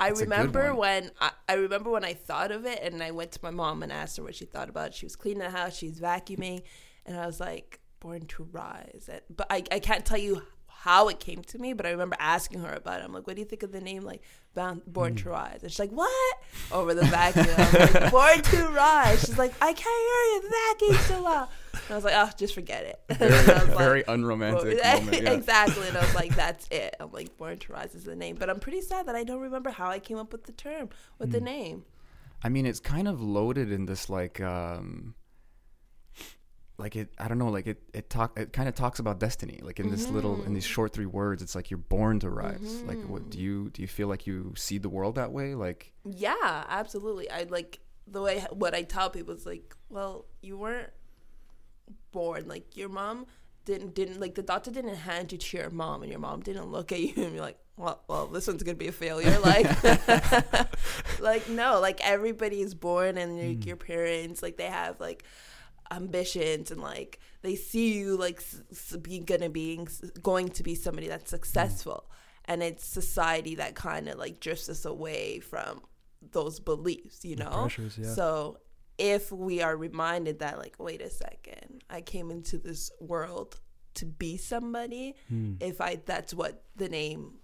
I 0.00 0.10
It's 0.10 0.20
a 0.20 0.26
good 0.26 0.30
remember 0.30 0.74
when 0.76 1.10
I, 1.20 1.32
I 1.48 1.54
remember 1.54 1.90
when 1.90 2.04
I 2.04 2.14
thought 2.14 2.52
of 2.52 2.64
it, 2.66 2.80
and 2.82 3.02
I 3.02 3.10
went 3.10 3.32
to 3.32 3.40
my 3.42 3.50
mom 3.50 3.82
and 3.82 3.90
asked 3.90 4.16
her 4.16 4.22
what 4.22 4.36
she 4.36 4.44
thought 4.44 4.68
about 4.68 4.88
it. 4.88 4.94
She 4.94 5.06
was 5.06 5.16
cleaning 5.16 5.40
the 5.40 5.50
house, 5.50 5.76
she's 5.76 6.00
vacuuming, 6.00 6.62
and 7.04 7.18
I 7.18 7.26
was 7.26 7.40
like, 7.40 7.80
"Born 7.98 8.26
to 8.26 8.44
Rise." 8.44 9.08
And, 9.10 9.22
but 9.28 9.48
I, 9.50 9.64
I 9.72 9.80
can't 9.80 10.04
tell 10.04 10.18
you 10.18 10.42
how 10.82 11.08
it 11.08 11.18
came 11.18 11.42
to 11.42 11.58
me, 11.58 11.72
but 11.72 11.86
I 11.86 11.90
remember 11.90 12.14
asking 12.20 12.60
her 12.60 12.72
about 12.72 13.00
it. 13.00 13.04
I'm 13.04 13.12
like, 13.12 13.26
"What 13.26 13.34
do 13.34 13.42
you 13.42 13.46
think 13.48 13.64
of 13.64 13.72
the 13.72 13.80
name, 13.80 14.04
like 14.04 14.22
Bound, 14.54 14.82
Born 14.86 15.14
Mm. 15.14 15.22
to 15.24 15.30
Rise?" 15.30 15.58
And 15.62 15.72
she's 15.72 15.78
like, 15.80 15.90
"What?" 15.90 16.36
Over 16.70 16.94
the 16.94 17.04
vacuum, 17.06 17.46
I'm 17.56 17.72
like, 17.72 18.10
"Born 18.12 18.40
to 18.42 18.68
Rise." 18.68 19.20
She's 19.22 19.36
like, 19.38 19.52
"I 19.60 19.72
can't 19.72 19.78
hear 19.78 20.22
you, 20.30 20.42
the 20.42 20.54
vacuum's 20.68 21.06
so 21.06 21.22
loud." 21.22 21.48
And 21.72 21.82
I 21.90 21.94
was 21.96 22.04
like, 22.04 22.14
"Oh, 22.16 22.30
just 22.38 22.54
forget 22.54 22.84
it." 22.84 23.00
Very, 23.18 23.32
was 23.32 23.74
like, 23.76 24.04
unromantic 24.08 24.82
moment. 24.84 25.22
Yeah. 25.22 25.32
exactly. 25.32 25.88
And 25.88 25.96
I 25.96 26.00
was 26.00 26.14
like, 26.14 26.34
that's 26.36 26.68
it. 26.70 26.94
I'm 27.00 27.10
like, 27.12 27.36
Born 27.36 27.58
to 27.58 27.72
Rise 27.72 27.94
is 27.96 28.04
the 28.04 28.14
name. 28.16 28.36
But 28.36 28.48
I'm 28.48 28.60
pretty 28.60 28.80
sad 28.80 29.06
that 29.06 29.16
I 29.16 29.24
don't 29.24 29.40
remember 29.40 29.70
how 29.70 29.88
I 29.90 29.98
came 29.98 30.16
up 30.18 30.30
with 30.32 30.44
the 30.44 30.52
term, 30.52 30.90
with 31.18 31.32
the 31.32 31.40
Mm. 31.40 31.44
name. 31.44 31.84
I 32.44 32.48
mean, 32.50 32.66
it's 32.66 32.78
kind 32.80 33.08
of 33.08 33.20
loaded 33.20 33.72
in 33.72 33.86
this 33.86 34.08
like 34.08 34.40
um 34.40 35.14
like 36.78 36.94
it 36.96 37.12
I 37.18 37.26
don't 37.28 37.38
know, 37.38 37.48
like 37.48 37.66
it 37.66 37.82
it 37.92 38.08
talk 38.08 38.38
it 38.38 38.52
kind 38.52 38.68
of 38.68 38.74
talks 38.74 38.98
about 39.00 39.18
destiny. 39.18 39.58
Like 39.62 39.80
in 39.80 39.90
this 39.90 40.08
little 40.10 40.42
in 40.44 40.54
these 40.54 40.64
Mhm. 40.64 40.70
short 40.74 40.92
three 40.92 41.06
words, 41.06 41.42
it's 41.42 41.54
like 41.54 41.70
you're 41.70 41.78
born 41.78 42.20
to 42.20 42.30
rise. 42.30 42.82
Like 42.86 43.02
what 43.08 43.22
Mhm. 43.24 43.30
do 43.30 43.38
you 43.40 43.70
do 43.70 43.82
you 43.82 43.88
feel 43.88 44.06
like 44.08 44.26
you 44.26 44.54
see 44.56 44.78
the 44.78 44.88
world 44.88 45.16
that 45.16 45.32
way? 45.32 45.54
Like 45.54 45.92
Yeah, 46.04 46.64
absolutely. 46.68 47.28
I 47.30 47.42
like 47.44 47.80
the 48.06 48.22
way 48.22 48.40
what 48.52 48.74
I 48.74 48.82
tell 48.82 49.10
people 49.10 49.34
is 49.34 49.44
like, 49.44 49.76
well, 49.90 50.26
you 50.40 50.56
weren't 50.56 50.90
born. 52.12 52.46
Like 52.48 52.76
your 52.76 52.88
mom 52.88 53.26
didn't 53.64 53.94
didn't 53.94 54.20
like 54.20 54.34
the 54.34 54.42
doctor 54.42 54.70
didn't 54.70 54.94
hand 54.94 55.32
you 55.32 55.38
to 55.38 55.56
your 55.58 55.70
mom, 55.70 56.02
and 56.02 56.10
your 56.10 56.20
mom 56.20 56.40
didn't 56.42 56.70
look 56.70 56.92
at 56.92 57.00
you 57.00 57.12
and 57.16 57.32
be 57.32 57.40
like, 57.40 57.58
well, 57.76 58.02
well, 58.08 58.26
this 58.28 58.46
one's 58.46 58.62
gonna 58.62 58.76
be 58.76 58.88
a 58.88 58.92
failure. 58.92 59.36
Like, 59.44 59.68
like 61.20 61.48
no, 61.48 61.80
like 61.80 62.00
everybody 62.06 62.60
is 62.62 62.74
born, 62.74 63.18
and 63.18 63.36
your, 63.36 63.46
Mm. 63.48 63.66
your 63.66 63.76
parents 63.76 64.42
like 64.42 64.56
they 64.56 64.66
have 64.66 65.00
like 65.00 65.24
ambitions 65.90 66.70
and 66.70 66.80
like 66.80 67.18
they 67.42 67.54
see 67.54 67.94
you 67.98 68.16
like 68.16 68.38
s- 68.70 68.96
be 69.02 69.18
gonna 69.20 69.48
being 69.48 69.88
going 70.22 70.48
to 70.48 70.62
be 70.62 70.74
somebody 70.74 71.08
that's 71.08 71.30
successful 71.30 72.10
and 72.44 72.62
it's 72.62 72.84
society 72.84 73.54
that 73.54 73.74
kind 73.74 74.08
of 74.08 74.18
like 74.18 74.40
drifts 74.40 74.68
us 74.68 74.84
away 74.84 75.38
from 75.40 75.80
those 76.32 76.60
beliefs 76.60 77.24
you 77.24 77.36
know 77.36 77.48
pressures, 77.62 77.96
yeah. 77.98 78.12
so 78.12 78.58
if 78.98 79.30
we 79.32 79.62
are 79.62 79.76
reminded 79.76 80.40
that 80.40 80.58
like 80.58 80.74
wait 80.78 81.00
a 81.00 81.08
second 81.10 81.82
i 81.88 82.00
came 82.00 82.30
into 82.30 82.58
this 82.58 82.90
world 83.00 83.60
to 83.94 84.04
be 84.04 84.36
somebody 84.36 85.14
Hmm. 85.28 85.54
if 85.60 85.80
i 85.80 85.98
that's 86.04 86.34
what 86.34 86.64
the 86.76 86.88
name 86.88 87.38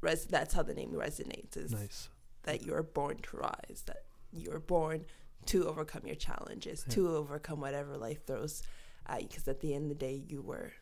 res 0.00 0.26
that's 0.26 0.52
how 0.54 0.62
the 0.62 0.74
name 0.74 0.90
resonates 0.90 1.56
is 1.56 1.72
Nice. 1.72 2.08
that 2.42 2.62
you're 2.62 2.82
born 2.82 3.16
to 3.22 3.36
rise, 3.38 3.82
that 3.86 4.02
you're 4.32 4.60
born 4.60 5.04
to 5.46 5.66
overcome 5.68 6.02
your 6.06 6.16
challenges, 6.16 6.84
Yeah. 6.88 6.94
to 6.94 7.16
overcome 7.16 7.60
whatever 7.60 7.96
life 7.96 8.26
throws 8.26 8.62
at 9.06 9.22
you. 9.22 9.28
Because 9.28 9.48
at 9.48 9.60
the 9.60 9.74
end 9.74 9.84
of 9.90 9.98
the 9.98 10.06
day, 10.06 10.22
you 10.26 10.42
were, 10.42 10.72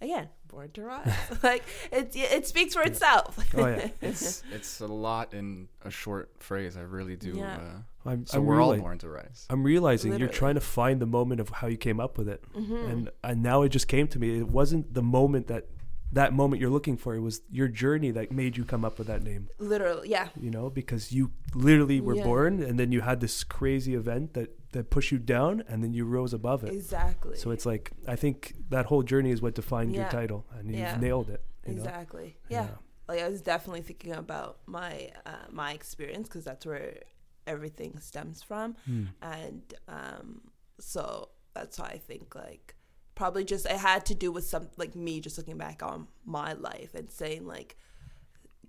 again, 0.00 0.28
born 0.48 0.70
to 0.72 0.82
rise. 0.82 1.12
like 1.42 1.62
it, 1.90 2.14
it 2.14 2.46
speaks 2.46 2.74
for 2.74 2.82
itself. 2.82 3.38
Oh 3.56 3.66
yeah. 3.66 3.88
it's 4.00 4.42
it's 4.52 4.80
a 4.80 4.86
lot 4.86 5.32
in 5.34 5.68
a 5.84 5.90
short 5.90 6.30
phrase. 6.38 6.76
I 6.76 6.82
really 6.82 7.16
do. 7.16 7.32
Yeah. 7.36 7.56
Uh, 7.56 8.08
I'm, 8.10 8.26
so 8.26 8.38
I'm 8.38 8.46
we're 8.46 8.60
all 8.60 8.76
born 8.76 8.98
to 8.98 9.08
rise. 9.08 9.46
I'm 9.48 9.62
realizing 9.62 10.18
you're 10.18 10.28
trying 10.28 10.56
to 10.56 10.60
find 10.60 11.00
the 11.00 11.06
moment 11.06 11.40
of 11.40 11.48
how 11.50 11.68
you 11.68 11.76
came 11.76 12.00
up 12.00 12.18
with 12.18 12.28
it, 12.28 12.42
Mhm. 12.54 12.90
and 12.90 13.10
and 13.22 13.42
now 13.42 13.62
it 13.62 13.68
just 13.68 13.86
came 13.88 14.08
to 14.08 14.18
me. 14.18 14.38
It 14.38 14.48
wasn't 14.48 14.92
the 14.92 15.02
moment 15.02 15.46
that 15.46 15.68
that 16.12 16.32
moment 16.32 16.60
you're 16.60 16.70
looking 16.70 16.96
for. 16.96 17.14
It 17.14 17.20
was 17.20 17.40
your 17.50 17.68
journey 17.68 18.10
that 18.12 18.30
made 18.32 18.56
you 18.56 18.64
come 18.64 18.84
up 18.84 18.98
with 18.98 19.06
that 19.06 19.22
name. 19.22 19.48
Literally, 19.58 20.10
yeah, 20.10 20.28
You 20.38 20.50
know, 20.50 20.68
because 20.70 21.10
you 21.12 21.30
literally 21.54 22.00
were 22.00 22.16
Yeah. 22.16 22.24
born, 22.24 22.62
and 22.62 22.78
then 22.78 22.92
you 22.92 23.00
had 23.00 23.20
this 23.20 23.44
crazy 23.44 23.94
event 23.94 24.34
that 24.34 24.50
that 24.72 24.88
pushed 24.88 25.12
you 25.12 25.18
down, 25.18 25.62
and 25.68 25.82
then 25.84 25.92
you 25.92 26.04
rose 26.06 26.32
above 26.32 26.64
it. 26.64 26.72
exactly. 26.72 27.36
So 27.36 27.50
it's 27.50 27.66
like 27.66 27.92
I 28.06 28.16
think 28.16 28.54
that 28.70 28.86
whole 28.86 29.02
journey 29.02 29.30
is 29.30 29.42
what 29.42 29.54
defined 29.54 29.94
your 29.94 30.08
title, 30.08 30.46
and 30.56 30.68
you've 30.68 30.78
Yeah. 30.78 30.96
nailed 30.98 31.28
it. 31.30 31.42
You 31.66 31.74
know? 31.74 31.82
exactly, 31.82 32.36
yeah. 32.48 32.68
Like 33.08 33.20
I 33.20 33.28
was 33.28 33.42
definitely 33.42 33.82
thinking 33.82 34.12
about 34.12 34.58
my 34.66 35.10
uh, 35.26 35.46
my 35.50 35.72
experience 35.72 36.28
because 36.28 36.44
that's 36.44 36.64
where 36.64 37.00
everything 37.46 37.98
stems 38.00 38.42
from. 38.42 38.76
Hmm. 38.86 39.04
and 39.20 39.74
um, 39.88 40.40
so 40.78 41.28
that's 41.54 41.78
why 41.78 41.88
I 41.88 41.98
think 41.98 42.34
like 42.34 42.74
probably 43.14 43.44
just 43.44 43.66
it 43.66 43.76
had 43.76 44.06
to 44.06 44.14
do 44.14 44.32
with 44.32 44.44
some 44.46 44.68
like 44.76 44.94
me 44.94 45.20
just 45.20 45.36
looking 45.38 45.58
back 45.58 45.82
on 45.82 46.08
my 46.24 46.54
life 46.54 46.94
and 46.94 47.10
saying 47.10 47.46
like 47.46 47.76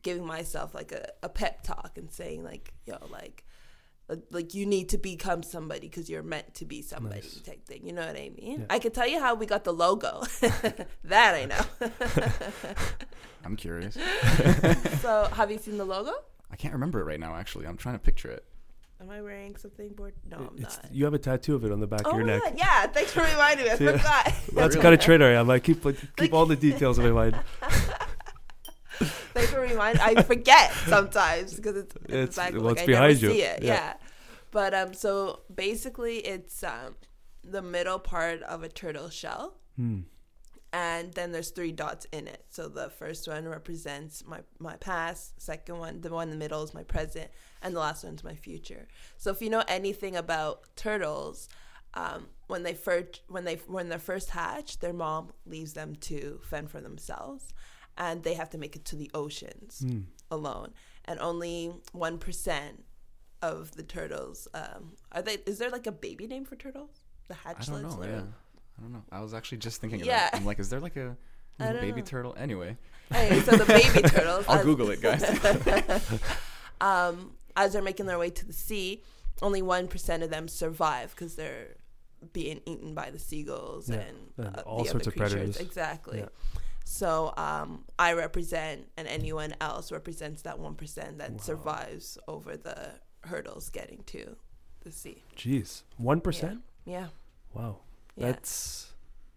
giving 0.01 0.25
myself 0.25 0.75
like 0.75 0.91
a, 0.91 1.07
a 1.23 1.29
pep 1.29 1.63
talk 1.63 1.93
and 1.97 2.11
saying 2.11 2.43
like, 2.43 2.73
yo, 2.85 2.97
like, 3.09 3.45
uh, 4.09 4.17
like 4.31 4.53
you 4.53 4.65
need 4.65 4.89
to 4.89 4.97
become 4.97 5.41
somebody 5.41 5.87
because 5.87 6.09
you're 6.09 6.21
meant 6.21 6.53
to 6.55 6.65
be 6.65 6.81
somebody 6.81 7.21
Nice. 7.21 7.39
type 7.39 7.65
thing. 7.65 7.87
You 7.87 7.93
know 7.93 8.05
what 8.05 8.17
I 8.17 8.29
mean? 8.37 8.59
Yeah. 8.59 8.65
I 8.69 8.79
can 8.79 8.91
tell 8.91 9.07
you 9.07 9.21
how 9.21 9.33
we 9.35 9.45
got 9.45 9.63
the 9.63 9.71
logo. 9.71 10.23
that 10.41 11.35
I 11.35 11.45
know. 11.45 11.89
I'm 13.45 13.55
curious. 13.55 13.95
so 15.01 15.29
have 15.33 15.51
you 15.51 15.57
seen 15.57 15.77
the 15.77 15.85
logo? 15.85 16.11
I 16.51 16.55
can't 16.57 16.73
remember 16.73 16.99
it 16.99 17.05
right 17.05 17.19
now. 17.19 17.35
Actually, 17.35 17.65
I'm 17.65 17.77
trying 17.77 17.95
to 17.95 17.99
picture 17.99 18.29
it. 18.29 18.45
Am 19.03 19.09
I 19.09 19.21
wearing 19.21 19.55
something 19.57 19.89
board? 19.89 20.13
No, 20.31 20.37
I'm 20.37 20.63
It's, 20.63 20.77
not. 20.81 20.93
you 20.93 21.03
have 21.03 21.13
a 21.13 21.19
tattoo 21.19 21.55
of 21.55 21.65
it 21.65 21.73
on 21.73 21.81
the 21.81 21.87
back 21.87 22.03
Oh 22.05 22.11
of 22.11 22.15
your 22.17 22.25
my 22.25 22.33
neck. 22.35 22.43
God, 22.43 22.53
yeah, 22.57 22.87
thanks 22.87 23.11
for 23.11 23.21
reminding 23.21 23.65
me. 23.65 23.71
I 23.71 23.75
Yeah. 23.79 23.97
forgot. 23.97 24.25
That's 24.25 24.55
Really? 24.55 24.79
kind 24.81 24.93
of 24.93 24.99
trainer 25.01 25.25
I 25.25 25.31
am. 25.33 25.49
I 25.49 25.59
keep 25.59 25.83
like, 25.83 25.99
keep 25.99 26.19
Like- 26.21 26.33
all 26.33 26.45
the 26.45 26.55
details 26.55 26.97
in 26.99 27.03
my 27.03 27.11
mind. 27.11 27.37
Thanks 29.33 29.51
for 29.51 29.59
reminding. 29.59 30.01
I 30.01 30.21
forget 30.23 30.71
sometimes 30.87 31.55
because 31.55 31.75
it's, 31.75 31.95
it's, 32.05 32.13
It's- 32.13 32.35
back, 32.37 32.53
well, 32.53 32.61
like, 32.61 32.73
it's 32.73 32.83
I 32.83 32.85
behind 32.85 33.21
never 33.21 33.25
you. 33.33 33.39
see 33.39 33.41
it. 33.45 33.61
Yeah. 33.63 33.73
Yeah. 33.73 33.93
But 34.51 34.73
um, 34.73 34.93
so 34.93 35.41
basically, 35.53 36.17
it's 36.19 36.63
um, 36.63 36.95
the 37.43 37.61
middle 37.61 37.99
part 37.99 38.41
of 38.43 38.63
a 38.63 38.69
turtle 38.69 39.09
shell, 39.09 39.55
Hmm. 39.75 40.01
And 40.73 41.13
then 41.13 41.31
there's 41.31 41.51
three 41.51 41.71
dots 41.71 42.05
in 42.11 42.27
it. 42.27 42.43
So 42.49 42.67
the 42.67 42.89
first 42.89 43.27
one 43.27 43.47
represents 43.47 44.25
my 44.25 44.39
my 44.59 44.75
past. 44.77 45.39
Second 45.41 45.77
one, 45.77 46.01
the 46.01 46.09
one 46.09 46.27
in 46.27 46.31
the 46.31 46.35
middle 46.43 46.63
is 46.63 46.73
my 46.73 46.83
present, 46.83 47.29
and 47.61 47.73
the 47.75 47.79
last 47.79 48.03
one's 48.03 48.23
my 48.23 48.35
future. 48.35 48.87
So 49.17 49.31
if 49.31 49.41
you 49.41 49.49
know 49.49 49.63
anything 49.67 50.15
about 50.17 50.75
turtles. 50.75 51.47
Um, 51.95 52.25
when 52.47 52.63
they 52.63 52.73
first 52.73 53.21
when 53.27 53.43
they 53.45 53.57
when 53.67 53.87
they're 53.87 53.99
first 53.99 54.31
hatched, 54.31 54.81
their 54.81 54.93
mom 54.93 55.31
leaves 55.45 55.73
them 55.73 55.95
to 56.09 56.41
fend 56.43 56.71
for 56.71 56.81
themselves, 56.81 57.53
and 57.95 58.23
they 58.23 58.33
have 58.33 58.49
to 58.49 58.57
make 58.57 58.75
it 58.75 58.83
to 58.85 58.95
the 58.95 59.11
oceans 59.13 59.81
Hmm. 59.85 59.99
alone, 60.31 60.73
and 61.05 61.19
only 61.19 61.71
one 61.91 62.17
percent 62.17 62.83
of 63.43 63.75
the 63.75 63.83
turtles 63.83 64.47
um, 64.55 64.93
are 65.11 65.21
they. 65.21 65.37
Is 65.45 65.59
there 65.59 65.69
like 65.69 65.85
a 65.85 65.91
baby 65.91 66.25
name 66.25 66.45
for 66.45 66.55
turtles? 66.55 67.03
The 67.27 67.35
I 67.45 67.53
don't 67.53 67.83
know. 67.83 67.89
Yeah, 68.03 68.21
I 68.77 68.81
don't 68.81 68.91
know. 68.93 69.03
I 69.11 69.21
was 69.21 69.33
actually 69.33 69.59
just 69.59 69.81
thinking 69.81 70.01
of 70.01 70.07
Yeah. 70.07 70.29
that. 70.31 70.35
I'm 70.35 70.45
like, 70.45 70.59
is 70.59 70.69
there 70.69 70.79
like 70.79 70.95
a 70.95 71.15
baby 71.59 72.01
know. 72.01 72.05
turtle? 72.05 72.35
Anyway, 72.37 72.77
Hey, 73.11 73.39
so 73.41 73.51
the 73.57 73.65
baby 73.65 74.01
turtles. 74.07 74.45
I'll 74.47 74.63
Google 74.63 74.89
it, 74.89 75.01
guys. 75.01 75.23
um, 76.81 77.31
as 77.55 77.73
they're 77.73 77.81
making 77.81 78.05
their 78.07 78.17
way 78.19 78.29
to 78.29 78.45
the 78.45 78.53
sea, 78.53 79.03
only 79.41 79.61
one 79.61 79.87
percent 79.87 80.23
of 80.23 80.29
them 80.29 80.47
survive 80.47 81.11
because 81.11 81.35
they're 81.35 81.75
being 82.31 82.61
eaten 82.65 82.93
by 82.93 83.09
the 83.09 83.19
seagulls 83.19 83.89
Yeah, 83.89 83.97
and, 83.97 84.17
and 84.37 84.57
uh, 84.57 84.61
all 84.61 84.83
the 84.83 84.89
sorts 84.89 85.07
other 85.07 85.11
of 85.11 85.15
creatures. 85.17 85.33
predators. 85.33 85.57
Exactly. 85.59 86.19
Yeah. 86.19 86.29
So 86.85 87.33
um, 87.37 87.85
I 87.99 88.13
represent, 88.13 88.87
and 88.97 89.07
anyone 89.07 89.53
else 89.61 89.91
represents 89.91 90.41
that 90.43 90.59
one 90.59 90.75
percent 90.75 91.17
that 91.19 91.31
Wow. 91.31 91.37
survives 91.37 92.17
over 92.27 92.57
the 92.57 92.91
hurdles 93.23 93.69
getting 93.69 94.03
to 94.07 94.35
the 94.81 94.91
sea. 94.91 95.23
Jeez, 95.35 95.83
one 95.97 96.19
percent. 96.21 96.61
Yeah. 96.85 97.07
Wow, 97.53 97.77
Yeah. 98.15 98.27
that's 98.31 98.89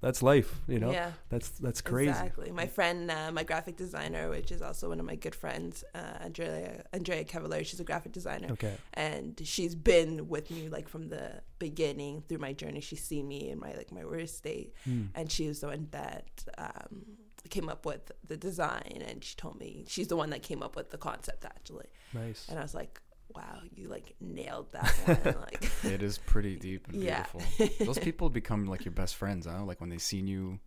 that's 0.02 0.22
life. 0.22 0.54
You 0.68 0.78
know, 0.78 0.90
Yeah. 0.92 1.12
that's 1.30 1.48
that's 1.50 1.80
crazy. 1.80 2.10
Exactly. 2.10 2.50
My 2.52 2.66
friend, 2.66 3.10
uh, 3.10 3.32
my 3.32 3.42
graphic 3.44 3.76
designer, 3.76 4.28
which 4.28 4.52
is 4.52 4.60
also 4.62 4.90
one 4.90 5.00
of 5.00 5.06
my 5.06 5.16
good 5.16 5.34
friends, 5.34 5.84
uh, 5.94 6.18
Andrea 6.20 6.84
Andrea 6.92 7.24
Cavallari. 7.24 7.64
She's 7.64 7.80
a 7.80 7.84
graphic 7.84 8.12
designer, 8.12 8.48
Okay. 8.52 8.74
and 8.94 9.40
she's 9.44 9.74
been 9.74 10.28
with 10.28 10.50
me 10.50 10.68
like 10.68 10.88
from 10.88 11.08
the 11.08 11.40
beginning 11.58 12.22
through 12.28 12.38
my 12.38 12.52
journey. 12.52 12.80
She's 12.80 13.02
seen 13.02 13.26
me 13.26 13.48
in 13.48 13.58
my 13.58 13.72
like 13.74 13.90
my 13.90 14.04
worst 14.04 14.36
state, 14.36 14.74
Hmm. 14.84 15.04
and 15.14 15.32
she 15.32 15.48
was 15.48 15.60
the 15.60 15.68
one 15.68 15.88
that 15.92 16.44
um, 16.58 17.06
came 17.48 17.68
up 17.70 17.86
with 17.86 18.12
the 18.26 18.36
design. 18.36 19.02
And 19.06 19.24
she 19.24 19.34
told 19.36 19.58
me 19.58 19.86
she's 19.88 20.08
the 20.08 20.16
one 20.16 20.30
that 20.30 20.42
came 20.42 20.62
up 20.62 20.76
with 20.76 20.90
the 20.90 20.98
concept 20.98 21.44
actually. 21.46 21.86
Nice. 22.12 22.46
And 22.50 22.58
I 22.58 22.62
was 22.62 22.74
like, 22.74 23.00
wow, 23.34 23.60
you 23.74 23.88
like 23.88 24.14
nailed 24.20 24.72
that 24.72 24.90
one. 25.04 25.34
like, 25.50 25.70
it 25.84 26.02
is 26.02 26.18
pretty 26.18 26.56
deep 26.56 26.88
and 26.88 27.02
Yeah. 27.02 27.24
beautiful. 27.34 27.84
Those 27.86 27.98
people 27.98 28.30
become 28.30 28.66
like 28.66 28.84
your 28.84 28.92
best 28.92 29.16
friends, 29.16 29.46
huh? 29.46 29.64
Like 29.64 29.80
when 29.80 29.90
they 29.90 29.98
seen 29.98 30.26
you 30.26 30.58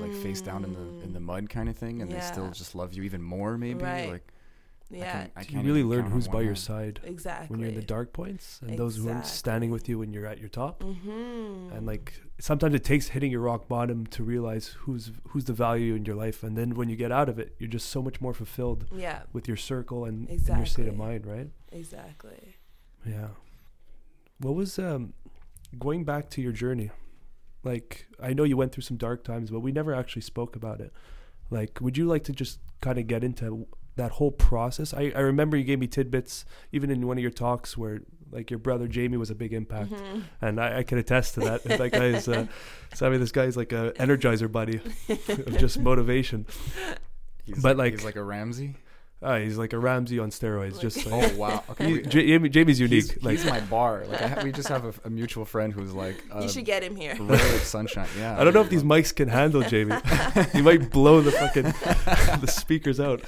like 0.00 0.12
face 0.12 0.40
down 0.42 0.64
in 0.64 0.72
the 0.72 1.04
in 1.04 1.12
the 1.12 1.20
mud 1.20 1.48
kind 1.50 1.68
of 1.68 1.76
thing, 1.76 2.02
and 2.02 2.10
they 2.12 2.20
still 2.20 2.44
Mm-hmm. 2.44 2.52
Just 2.52 2.74
love 2.74 2.94
you 2.94 3.02
even 3.04 3.22
more. 3.22 3.56
Maybe 3.58 3.84
Right. 3.84 4.08
like 4.08 4.32
yeah, 4.90 5.12
can, 5.12 5.30
I 5.36 5.40
you 5.40 5.46
can't 5.46 5.66
really 5.66 5.84
learn 5.84 6.10
who's 6.10 6.28
by 6.28 6.40
your 6.40 6.50
hand. 6.50 6.58
side 6.58 7.00
exactly. 7.04 7.48
when 7.48 7.60
you're 7.60 7.68
in 7.68 7.74
the 7.74 7.82
dark 7.82 8.12
points, 8.12 8.60
and 8.62 8.78
those 8.78 8.96
who 8.96 9.10
are 9.10 9.22
standing 9.22 9.70
with 9.70 9.88
you 9.88 9.98
when 9.98 10.12
you're 10.12 10.26
at 10.26 10.38
your 10.38 10.48
top. 10.48 10.82
Mm-hmm. 10.82 11.72
And 11.74 11.86
like 11.86 12.22
sometimes 12.38 12.74
it 12.74 12.84
takes 12.84 13.08
hitting 13.08 13.30
your 13.30 13.42
rock 13.42 13.68
bottom 13.68 14.06
to 14.06 14.22
realize 14.22 14.68
who's 14.80 15.12
who's 15.28 15.44
the 15.44 15.52
value 15.52 15.94
in 15.94 16.06
your 16.06 16.16
life, 16.16 16.42
and 16.42 16.56
then 16.56 16.74
when 16.74 16.88
you 16.88 16.96
get 16.96 17.12
out 17.12 17.28
of 17.28 17.38
it, 17.38 17.54
you're 17.58 17.68
just 17.68 17.90
so 17.90 18.00
much 18.00 18.20
more 18.20 18.32
fulfilled 18.32 18.86
yeah, 18.90 19.22
with 19.32 19.46
your 19.46 19.58
circle 19.58 20.06
and, 20.06 20.28
and 20.28 20.48
your 20.48 20.66
state 20.66 20.88
of 20.88 20.96
mind, 20.96 21.26
right? 21.26 21.48
exactly. 21.70 22.56
Yeah. 23.04 23.28
What 24.38 24.54
was 24.54 24.78
um 24.78 25.12
going 25.78 26.04
back 26.04 26.30
to 26.30 26.42
your 26.42 26.52
journey? 26.52 26.90
Like 27.62 28.06
I 28.22 28.32
know 28.32 28.44
you 28.44 28.56
went 28.56 28.72
through 28.72 28.84
some 28.84 28.96
dark 28.96 29.22
times, 29.22 29.50
but 29.50 29.60
we 29.60 29.72
never 29.72 29.94
actually 29.94 30.22
spoke 30.22 30.56
about 30.56 30.80
it. 30.80 30.92
Like 31.50 31.78
would 31.82 31.98
you 31.98 32.06
like 32.06 32.24
to 32.24 32.32
just 32.32 32.60
kind 32.80 32.98
of 32.98 33.06
get 33.06 33.24
into 33.24 33.66
that 33.98 34.12
whole 34.12 34.30
process? 34.32 34.92
I, 34.94 35.12
I 35.14 35.20
remember 35.20 35.56
you 35.56 35.64
gave 35.64 35.78
me 35.78 35.86
tidbits 35.86 36.44
even 36.72 36.90
in 36.90 37.06
one 37.06 37.18
of 37.18 37.22
your 37.22 37.30
talks 37.30 37.76
where 37.78 38.00
like 38.30 38.50
your 38.50 38.58
brother 38.58 38.86
Jamie 38.88 39.16
was 39.16 39.30
a 39.30 39.34
big 39.34 39.52
impact. 39.52 39.90
Mhm. 39.90 40.22
And 40.42 40.60
I, 40.60 40.78
I 40.78 40.82
can 40.82 40.98
attest 40.98 41.34
to 41.34 41.40
that. 41.40 41.62
that 41.64 41.92
guy's 41.92 42.26
uh 42.28 42.46
Sammy, 42.94 43.16
this 43.18 43.32
guy's 43.32 43.56
like 43.56 43.72
a 43.72 43.92
Energizer 43.98 44.50
Bunny 44.50 44.80
of 45.08 45.58
just 45.58 45.78
motivation. 45.78 46.46
He's 47.44 47.62
But, 47.62 47.76
like, 47.78 47.84
like- 47.86 47.92
he's 47.94 48.04
like 48.04 48.16
a 48.16 48.22
Ramsey. 48.22 48.74
Ah, 49.20 49.38
he's 49.38 49.58
like 49.58 49.72
a 49.72 49.78
Ramsey 49.78 50.18
on 50.20 50.30
steroids. 50.30 50.72
Like- 50.74 50.80
just 50.80 51.04
like, 51.10 51.32
Oh 51.32 51.36
wow. 51.36 51.64
Okay. 51.70 51.86
he, 51.86 51.92
we- 51.94 52.02
Jamie, 52.02 52.48
Jamie's 52.48 52.78
unique. 52.78 53.12
He's, 53.14 53.22
like 53.22 53.38
he's 53.38 53.46
my 53.46 53.60
bar. 53.60 54.04
Like 54.06 54.22
I 54.22 54.28
ha- 54.28 54.40
we 54.44 54.52
just 54.52 54.68
have 54.68 54.84
a, 54.84 54.94
a 55.04 55.10
mutual 55.10 55.44
friend 55.44 55.72
who's 55.72 55.92
like 55.92 56.22
uh, 56.32 56.40
you 56.42 56.48
should 56.48 56.64
get 56.64 56.82
him 56.84 56.94
here. 56.94 57.16
ray 57.18 57.34
of 57.56 57.62
sunshine. 57.62 58.08
Yeah. 58.16 58.38
I 58.40 58.44
don't 58.44 58.54
know 58.54 58.60
if 58.60 58.68
these 58.70 58.84
mics 58.84 59.14
can 59.14 59.28
handle 59.28 59.62
Jamie. 59.62 59.96
he 60.52 60.62
might 60.62 60.90
blow 60.90 61.20
the 61.20 61.32
fucking 61.32 61.64
the 62.40 62.46
speakers 62.46 63.00
out. 63.00 63.22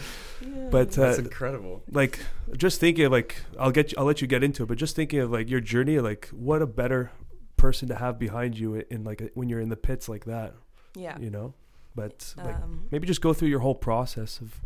But 0.71 0.97
uh, 0.97 1.03
That's 1.07 1.19
incredible. 1.19 1.83
like, 1.91 2.21
just 2.57 2.79
thinking 2.81 3.05
of 3.07 3.13
like, 3.13 3.43
I'll 3.59 3.73
get 3.73 3.91
you, 3.93 3.97
I'll 3.99 4.05
let 4.05 4.21
you 4.23 4.29
get 4.29 4.43
into 4.45 4.63
it. 4.63 4.67
But 4.67 4.79
just 4.79 4.95
thinking 4.97 5.19
of 5.19 5.31
like 5.31 5.51
your 5.51 5.61
journey, 5.61 5.99
like, 5.99 6.29
what 6.29 6.63
a 6.63 6.67
better 6.67 7.11
person 7.57 7.89
to 7.89 7.97
have 7.97 8.19
behind 8.19 8.57
you 8.59 8.77
in, 8.77 8.85
in 8.91 9.05
like 9.05 9.33
when 9.35 9.49
you're 9.49 9.61
in 9.61 9.69
the 9.69 9.77
pits 9.77 10.09
like 10.09 10.25
that, 10.27 10.55
yeah. 10.95 11.19
you 11.19 11.29
know. 11.29 11.53
But 11.97 12.33
like, 12.39 12.55
Um, 12.55 12.87
maybe 12.93 13.07
just 13.07 13.21
go 13.21 13.33
through 13.35 13.49
your 13.49 13.59
whole 13.59 13.75
process 13.75 14.41
of, 14.41 14.61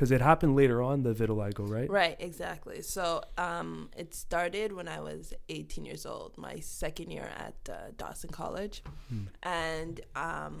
because 0.00 0.12
it 0.12 0.22
happened 0.22 0.56
later 0.56 0.80
on 0.80 1.02
the 1.02 1.12
vitiligo, 1.12 1.68
right? 1.68 1.90
Right, 1.90 2.16
exactly. 2.20 2.80
So 2.80 3.20
um, 3.36 3.90
it 3.94 4.14
started 4.14 4.72
when 4.72 4.88
I 4.88 4.98
was 5.00 5.34
18 5.50 5.84
years 5.84 6.06
old, 6.06 6.38
my 6.38 6.58
second 6.60 7.10
year 7.10 7.28
at 7.36 7.68
uh, 7.68 7.74
Dawson 7.98 8.30
College, 8.30 8.82
Hmm. 9.10 9.24
and 9.42 10.00
um, 10.16 10.54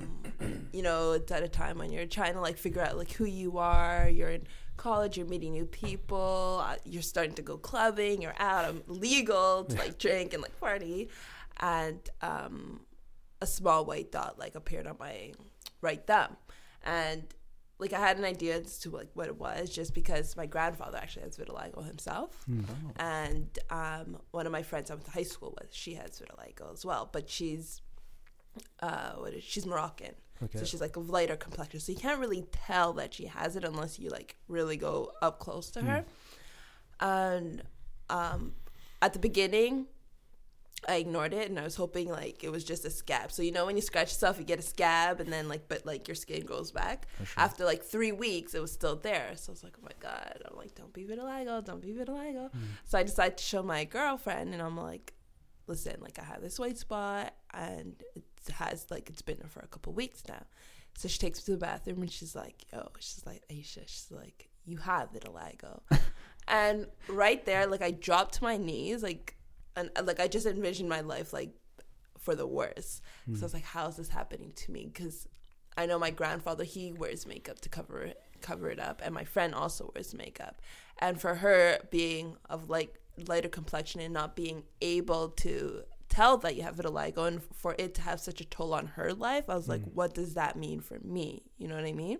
you 0.74 0.82
know 0.82 1.12
it's 1.12 1.32
at 1.32 1.42
a 1.42 1.48
time 1.48 1.78
when 1.78 1.90
you're 1.90 2.04
trying 2.04 2.34
to 2.34 2.40
like 2.42 2.58
figure 2.58 2.82
out 2.82 2.98
like 2.98 3.12
who 3.12 3.24
you 3.24 3.56
are. 3.56 4.10
You're 4.10 4.28
in 4.28 4.46
college, 4.76 5.16
you're 5.16 5.26
meeting 5.26 5.52
new 5.52 5.64
people, 5.64 6.62
uh, 6.62 6.76
you're 6.84 7.00
starting 7.00 7.32
to 7.36 7.42
go 7.42 7.56
clubbing, 7.56 8.20
you're 8.20 8.34
out, 8.38 8.66
I'm 8.66 8.82
legal 8.88 9.64
to 9.70 9.74
like 9.78 9.96
drink 9.98 10.34
and 10.34 10.42
like 10.42 10.60
party, 10.60 11.08
and 11.60 11.98
um, 12.20 12.80
a 13.40 13.46
small 13.46 13.86
white 13.86 14.12
dot 14.12 14.38
like 14.38 14.54
appeared 14.54 14.86
on 14.86 14.96
my 15.00 15.32
right 15.80 16.06
thumb, 16.06 16.36
and 16.84 17.22
like 17.80 17.92
I 17.92 17.98
had 18.00 18.18
an 18.18 18.24
idea 18.24 18.58
as 18.60 18.78
to 18.80 18.90
like 18.90 19.08
what 19.14 19.26
it 19.28 19.36
was, 19.38 19.70
just 19.70 19.94
because 19.94 20.36
my 20.36 20.46
grandfather 20.46 20.98
actually 20.98 21.22
has 21.22 21.36
vitiligo 21.36 21.84
himself, 21.86 22.42
Hmm. 22.44 22.62
and 22.96 23.58
um, 23.70 24.18
one 24.32 24.46
of 24.46 24.52
my 24.52 24.62
friends 24.62 24.90
I 24.90 24.94
went 24.94 25.06
to 25.06 25.12
high 25.12 25.22
school 25.34 25.56
with, 25.60 25.72
she 25.72 25.94
has 25.94 26.20
vitiligo 26.20 26.72
as 26.72 26.84
well, 26.84 27.08
but 27.10 27.28
she's 27.30 27.80
uh, 28.80 29.12
what 29.12 29.32
is 29.32 29.42
she's 29.44 29.64
Moroccan, 29.66 30.14
Okay. 30.42 30.58
so 30.58 30.64
she's 30.64 30.80
like 30.80 30.96
a 30.96 31.00
lighter 31.00 31.36
complexion, 31.36 31.80
so 31.80 31.92
you 31.92 31.98
can't 31.98 32.20
really 32.20 32.44
tell 32.50 32.92
that 32.94 33.14
she 33.14 33.26
has 33.26 33.56
it 33.56 33.64
unless 33.64 33.98
you 33.98 34.10
like 34.10 34.36
really 34.48 34.76
go 34.76 35.12
up 35.22 35.38
close 35.38 35.70
to 35.72 35.80
her. 35.82 36.04
And 37.00 37.62
um, 38.10 38.54
at 39.00 39.12
the 39.12 39.18
beginning, 39.18 39.86
I 40.88 40.96
ignored 40.96 41.34
it 41.34 41.50
and 41.50 41.58
I 41.58 41.64
was 41.64 41.76
hoping 41.76 42.08
like 42.08 42.42
it 42.42 42.50
was 42.50 42.64
just 42.64 42.84
a 42.84 42.90
scab. 42.90 43.32
So 43.32 43.42
you 43.42 43.52
know 43.52 43.66
when 43.66 43.76
you 43.76 43.82
scratch 43.82 44.08
yourself, 44.08 44.38
you 44.38 44.44
get 44.44 44.58
a 44.58 44.62
scab 44.62 45.20
and 45.20 45.32
then 45.32 45.48
like 45.48 45.68
but 45.68 45.84
like 45.84 46.08
your 46.08 46.14
skin 46.14 46.44
goes 46.46 46.72
back. 46.72 47.06
After 47.36 47.64
like 47.64 47.82
three 47.82 48.12
weeks, 48.12 48.54
it 48.54 48.60
was 48.60 48.72
still 48.72 48.96
there. 48.96 49.32
So 49.36 49.50
I 49.50 49.52
was 49.52 49.64
like, 49.64 49.74
oh 49.78 49.82
my 49.84 49.92
god. 50.00 50.42
I'm 50.50 50.56
like, 50.56 50.74
don't 50.74 50.92
be 50.92 51.04
vitiligo, 51.04 51.64
don't 51.64 51.82
be 51.82 51.92
vitiligo. 51.92 52.46
Mm-hmm. 52.48 52.64
So 52.84 52.98
I 52.98 53.02
decided 53.02 53.38
to 53.38 53.44
show 53.44 53.62
my 53.62 53.84
girlfriend 53.84 54.54
and 54.54 54.62
I'm 54.62 54.76
like, 54.76 55.12
listen, 55.66 55.96
like 56.00 56.18
I 56.18 56.24
have 56.24 56.40
this 56.40 56.58
white 56.58 56.78
spot 56.78 57.34
and 57.52 58.02
it 58.14 58.24
has 58.54 58.86
like 58.90 59.10
it's 59.10 59.22
been 59.22 59.38
there 59.38 59.48
for 59.48 59.60
a 59.60 59.68
couple 59.68 59.92
weeks 59.92 60.22
now. 60.28 60.44
So 60.96 61.08
she 61.08 61.18
takes 61.18 61.38
me 61.40 61.44
to 61.44 61.50
the 61.52 61.58
bathroom 61.58 62.02
and 62.02 62.10
she's 62.10 62.34
like, 62.34 62.64
yo, 62.72 62.88
she's 62.98 63.24
like, 63.26 63.42
Aisha, 63.50 63.82
she's 63.86 64.08
like, 64.10 64.48
you 64.64 64.78
have 64.78 65.12
vitiligo. 65.12 65.80
and 66.48 66.86
right 67.08 67.44
there, 67.44 67.66
like 67.66 67.82
I 67.82 67.90
dropped 67.90 68.34
to 68.34 68.44
my 68.44 68.56
knees, 68.56 69.02
like 69.02 69.36
and 69.76 69.90
uh, 69.96 70.02
like 70.04 70.20
I 70.20 70.28
just 70.28 70.46
envisioned 70.46 70.88
my 70.88 71.00
life 71.00 71.32
like 71.32 71.50
for 72.18 72.34
the 72.34 72.46
worst. 72.46 73.02
So 73.34 73.42
I 73.42 73.44
was 73.44 73.54
like, 73.54 73.64
how 73.64 73.88
is 73.88 73.96
this 73.96 74.08
happening 74.08 74.52
to 74.56 74.72
me? 74.72 74.90
Because 74.92 75.26
I 75.76 75.86
know 75.86 75.98
my 75.98 76.10
grandfather, 76.10 76.64
he 76.64 76.92
wears 76.92 77.26
makeup 77.26 77.60
to 77.60 77.68
cover 77.68 78.12
cover 78.40 78.70
it 78.70 78.78
up, 78.80 79.00
and 79.04 79.14
my 79.14 79.24
friend 79.24 79.54
also 79.54 79.90
wears 79.94 80.14
makeup. 80.14 80.60
And 80.98 81.20
for 81.20 81.36
her 81.36 81.78
being 81.90 82.36
of 82.48 82.68
like 82.68 82.98
lighter 83.26 83.48
complexion 83.48 84.00
and 84.00 84.14
not 84.14 84.36
being 84.36 84.64
able 84.80 85.28
to 85.28 85.82
tell 86.08 86.36
that 86.38 86.56
you 86.56 86.62
have 86.62 86.76
vitiligo 86.76 87.26
and 87.28 87.40
for 87.54 87.74
it 87.78 87.94
to 87.94 88.02
have 88.02 88.18
such 88.20 88.40
a 88.40 88.44
toll 88.44 88.74
on 88.74 88.86
her 88.86 89.12
life, 89.14 89.48
I 89.48 89.54
was 89.54 89.68
like, 89.68 89.82
what 89.94 90.14
does 90.14 90.34
that 90.34 90.56
mean 90.56 90.80
for 90.80 90.98
me? 91.04 91.42
You 91.58 91.68
know 91.68 91.76
what 91.76 91.84
I 91.84 91.92
mean? 91.92 92.18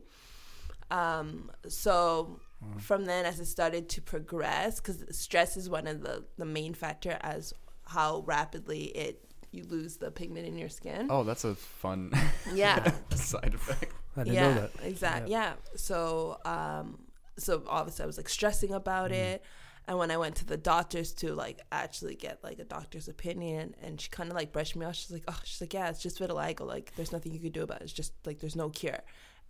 Um, 0.90 1.50
so 1.68 2.40
from 2.78 3.04
then, 3.06 3.24
as 3.26 3.40
it 3.40 3.46
started 3.46 3.88
to 3.90 4.02
progress, 4.02 4.80
because 4.80 5.04
stress 5.16 5.56
is 5.56 5.68
one 5.70 5.86
of 5.86 6.02
the 6.02 6.24
the 6.36 6.44
main 6.44 6.74
factor 6.74 7.18
as 7.22 7.52
how 7.86 8.22
rapidly 8.26 8.84
it 8.96 9.24
you 9.52 9.64
lose 9.64 9.96
the 9.96 10.10
pigment 10.10 10.46
in 10.46 10.56
your 10.56 10.68
skin. 10.68 11.06
Oh, 11.10 11.24
that's 11.24 11.44
a 11.44 11.54
fun 11.54 12.12
Yeah, 12.54 12.92
side 13.14 13.54
effect. 13.54 13.92
I 14.16 14.24
didn't 14.24 14.34
yeah, 14.34 14.54
know 14.54 14.60
that. 14.60 14.70
exactly. 14.84 15.32
Yeah. 15.32 15.54
So, 15.76 16.38
um, 16.44 16.98
so 17.36 17.62
obviously 17.66 18.04
I 18.04 18.06
was 18.06 18.16
like 18.16 18.28
stressing 18.28 18.72
about 18.72 19.10
Mm-hmm. 19.10 19.20
it. 19.34 19.44
And 19.88 19.98
when 19.98 20.12
I 20.12 20.18
went 20.18 20.36
to 20.36 20.44
the 20.44 20.56
doctors 20.56 21.12
to 21.14 21.34
like 21.34 21.60
actually 21.72 22.14
get 22.14 22.44
like 22.44 22.60
a 22.60 22.64
doctor's 22.64 23.08
opinion, 23.08 23.74
and 23.82 24.00
she 24.00 24.08
kind 24.08 24.30
of 24.30 24.36
like 24.36 24.52
brushed 24.52 24.76
me 24.76 24.86
off. 24.86 24.94
She's 24.94 25.10
like, 25.10 25.24
"Oh, 25.26 25.40
she's 25.42 25.60
like, 25.60 25.74
yeah, 25.74 25.88
it's 25.88 26.00
just 26.00 26.20
vitiligo. 26.20 26.34
Like, 26.34 26.60
like 26.60 26.92
there's 26.94 27.10
nothing 27.10 27.32
you 27.32 27.40
could 27.40 27.52
do 27.52 27.62
about 27.62 27.80
it. 27.80 27.84
It's 27.84 27.92
just 27.92 28.12
like 28.24 28.38
there's 28.38 28.54
no 28.54 28.68
cure." 28.68 29.00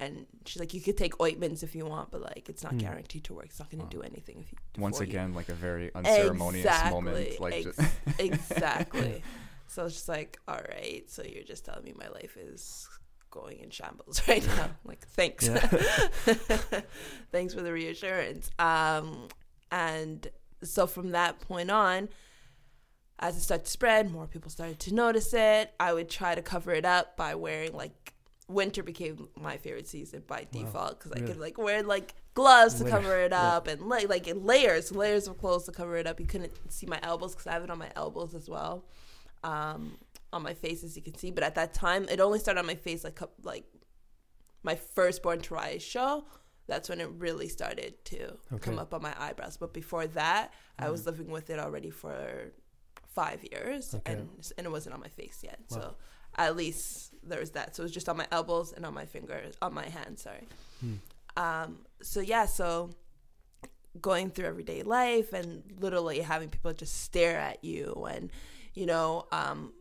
And 0.00 0.26
she's 0.46 0.58
like, 0.58 0.72
"You 0.74 0.80
could 0.80 0.96
take 0.96 1.20
ointments 1.20 1.62
if 1.62 1.74
you 1.74 1.84
want, 1.84 2.10
but 2.10 2.22
like 2.22 2.48
it's 2.48 2.62
not 2.64 2.72
Hmm. 2.72 2.78
guaranteed 2.78 3.22
to 3.24 3.34
work. 3.34 3.46
It's 3.46 3.58
not 3.58 3.70
going 3.70 3.82
to 3.86 3.96
do 3.96 4.02
anything 4.02 4.40
if 4.40 4.50
you." 4.50 4.58
Once 4.82 4.96
for 4.98 5.04
you." 5.04 5.10
again, 5.10 5.34
like 5.34 5.48
a 5.50 5.54
very 5.54 5.94
unceremonious 5.94 6.64
moment. 6.90 7.18
Exactly, 7.18 7.36
Like, 7.38 7.66
ex- 7.66 7.92
exactly. 8.18 9.22
So 9.66 9.84
it's 9.84 9.94
just 9.94 10.08
like, 10.08 10.38
all 10.48 10.60
right, 10.70 11.04
so 11.08 11.22
you're 11.22 11.44
just 11.44 11.64
telling 11.66 11.84
me 11.84 11.92
my 11.96 12.08
life 12.08 12.36
is 12.36 12.88
going 13.30 13.60
in 13.60 13.70
shambles 13.70 14.20
right 14.28 14.44
now. 14.56 14.70
like, 14.84 15.06
thanks. 15.06 15.46
Yeah. 15.46 15.60
thanks 17.32 17.54
for 17.54 17.60
the 17.62 17.72
reassurance. 17.72 18.50
Um, 18.58 19.28
and 19.70 20.26
so 20.62 20.86
from 20.86 21.10
that 21.10 21.40
point 21.40 21.70
on, 21.70 22.08
as 23.18 23.36
it 23.36 23.40
started 23.40 23.66
to 23.66 23.70
spread, 23.70 24.10
more 24.10 24.26
people 24.26 24.50
started 24.50 24.80
to 24.80 24.94
notice 24.94 25.32
it. 25.34 25.72
I 25.78 25.92
would 25.92 26.08
try 26.08 26.34
to 26.34 26.42
cover 26.42 26.72
it 26.72 26.84
up 26.84 27.16
by 27.16 27.34
wearing 27.34 27.72
like 27.74 28.14
winter 28.50 28.82
became 28.82 29.28
my 29.36 29.56
favorite 29.56 29.86
season 29.88 30.22
by 30.26 30.46
default 30.50 30.98
because 30.98 31.12
I 31.12 31.16
Really? 31.20 31.32
could 31.32 31.40
like 31.40 31.58
wear 31.58 31.82
like 31.82 32.14
gloves 32.34 32.74
to 32.74 32.84
cover 32.88 33.16
it 33.20 33.32
yeah. 33.32 33.56
up 33.56 33.66
and 33.68 33.82
like 33.82 34.08
like 34.08 34.26
in 34.28 34.44
layers, 34.44 34.92
layers 34.92 35.26
of 35.28 35.38
clothes 35.38 35.64
to 35.64 35.72
cover 35.72 35.96
it 35.96 36.06
up. 36.06 36.20
You 36.20 36.26
couldn't 36.26 36.52
see 36.72 36.86
my 36.86 36.98
elbows 37.02 37.32
because 37.32 37.46
I 37.46 37.52
have 37.52 37.64
it 37.64 37.70
on 37.70 37.78
my 37.78 37.90
elbows 37.96 38.34
as 38.34 38.48
well, 38.48 38.84
um, 39.44 39.96
on 40.32 40.42
my 40.42 40.54
face 40.54 40.84
as 40.84 40.96
you 40.96 41.02
can 41.02 41.14
see. 41.16 41.30
But 41.30 41.44
at 41.44 41.54
that 41.56 41.74
time, 41.74 42.06
it 42.08 42.20
only 42.20 42.38
started 42.38 42.60
on 42.60 42.66
my 42.66 42.74
face 42.74 43.04
like 43.04 43.18
like 43.42 43.64
my 44.62 44.74
first 44.74 45.22
Born 45.22 45.40
to 45.40 45.54
Rise 45.54 45.82
show. 45.82 46.24
That's 46.66 46.88
when 46.88 47.00
it 47.00 47.08
really 47.18 47.48
started 47.48 48.04
to 48.06 48.36
come 48.60 48.78
up 48.78 48.94
on 48.94 49.02
my 49.02 49.14
eyebrows. 49.18 49.56
But 49.56 49.72
before 49.74 50.06
that, 50.08 50.52
I 50.78 50.86
Mm. 50.86 50.92
was 50.92 51.04
living 51.06 51.28
with 51.30 51.50
it 51.50 51.58
already 51.58 51.90
for 51.90 52.52
five 53.08 53.42
years, 53.50 53.92
Okay. 53.94 54.12
and 54.12 54.52
and 54.56 54.66
it 54.66 54.70
wasn't 54.70 54.94
on 54.94 55.00
my 55.00 55.08
face 55.08 55.40
yet. 55.42 55.58
Wow. 55.70 55.76
So 55.76 55.96
at 56.36 56.56
least 56.56 57.09
there 57.22 57.40
was 57.40 57.50
that. 57.52 57.76
So 57.76 57.82
it 57.82 57.84
was 57.84 57.92
just 57.92 58.08
on 58.08 58.16
my 58.16 58.26
elbows 58.30 58.72
and 58.72 58.84
on 58.86 58.94
my 58.94 59.06
fingers, 59.06 59.54
on 59.62 59.74
my 59.74 59.88
hands. 59.88 60.22
Sorry. 60.22 60.46
Hmm. 60.80 60.94
Um. 61.36 61.78
So 62.02 62.20
yeah. 62.20 62.46
So 62.46 62.90
going 64.00 64.30
through 64.30 64.46
everyday 64.46 64.82
life 64.82 65.32
and 65.32 65.62
literally 65.80 66.20
having 66.20 66.48
people 66.48 66.72
just 66.72 67.02
stare 67.02 67.36
at 67.38 67.64
you 67.64 68.06
and 68.08 68.30
you 68.72 68.86
know 68.86 69.26
um 69.32 69.72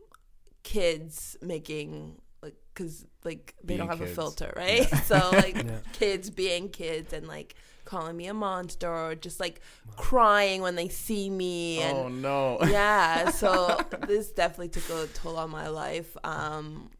kids 0.64 1.36
making 1.40 2.20
like 2.42 2.54
because 2.74 3.06
like 3.24 3.54
they 3.62 3.76
don't 3.76 3.86
Being 3.88 3.98
have 3.98 4.08
a 4.08 4.12
filter 4.12 4.52
right 4.56 4.84
so 5.04 5.30
like 5.32 5.54
Yeah. 5.56 5.78
kids 5.92 6.28
being 6.28 6.70
kids 6.70 7.12
and 7.12 7.28
like 7.28 7.54
calling 7.84 8.16
me 8.16 8.26
a 8.26 8.34
monster 8.34 8.92
or 8.92 9.14
just 9.14 9.38
like 9.38 9.60
crying 9.96 10.60
when 10.60 10.74
they 10.74 10.88
see 10.88 11.30
me 11.30 11.78
and 11.80 11.96
oh 11.96 12.08
no. 12.08 12.58
yeah 12.68 13.30
so 13.30 13.78
this 14.08 14.32
definitely 14.32 14.68
took 14.70 14.90
a 14.90 15.06
toll 15.14 15.36
on 15.36 15.50
my 15.50 15.68
life 15.68 16.16
um 16.24 16.90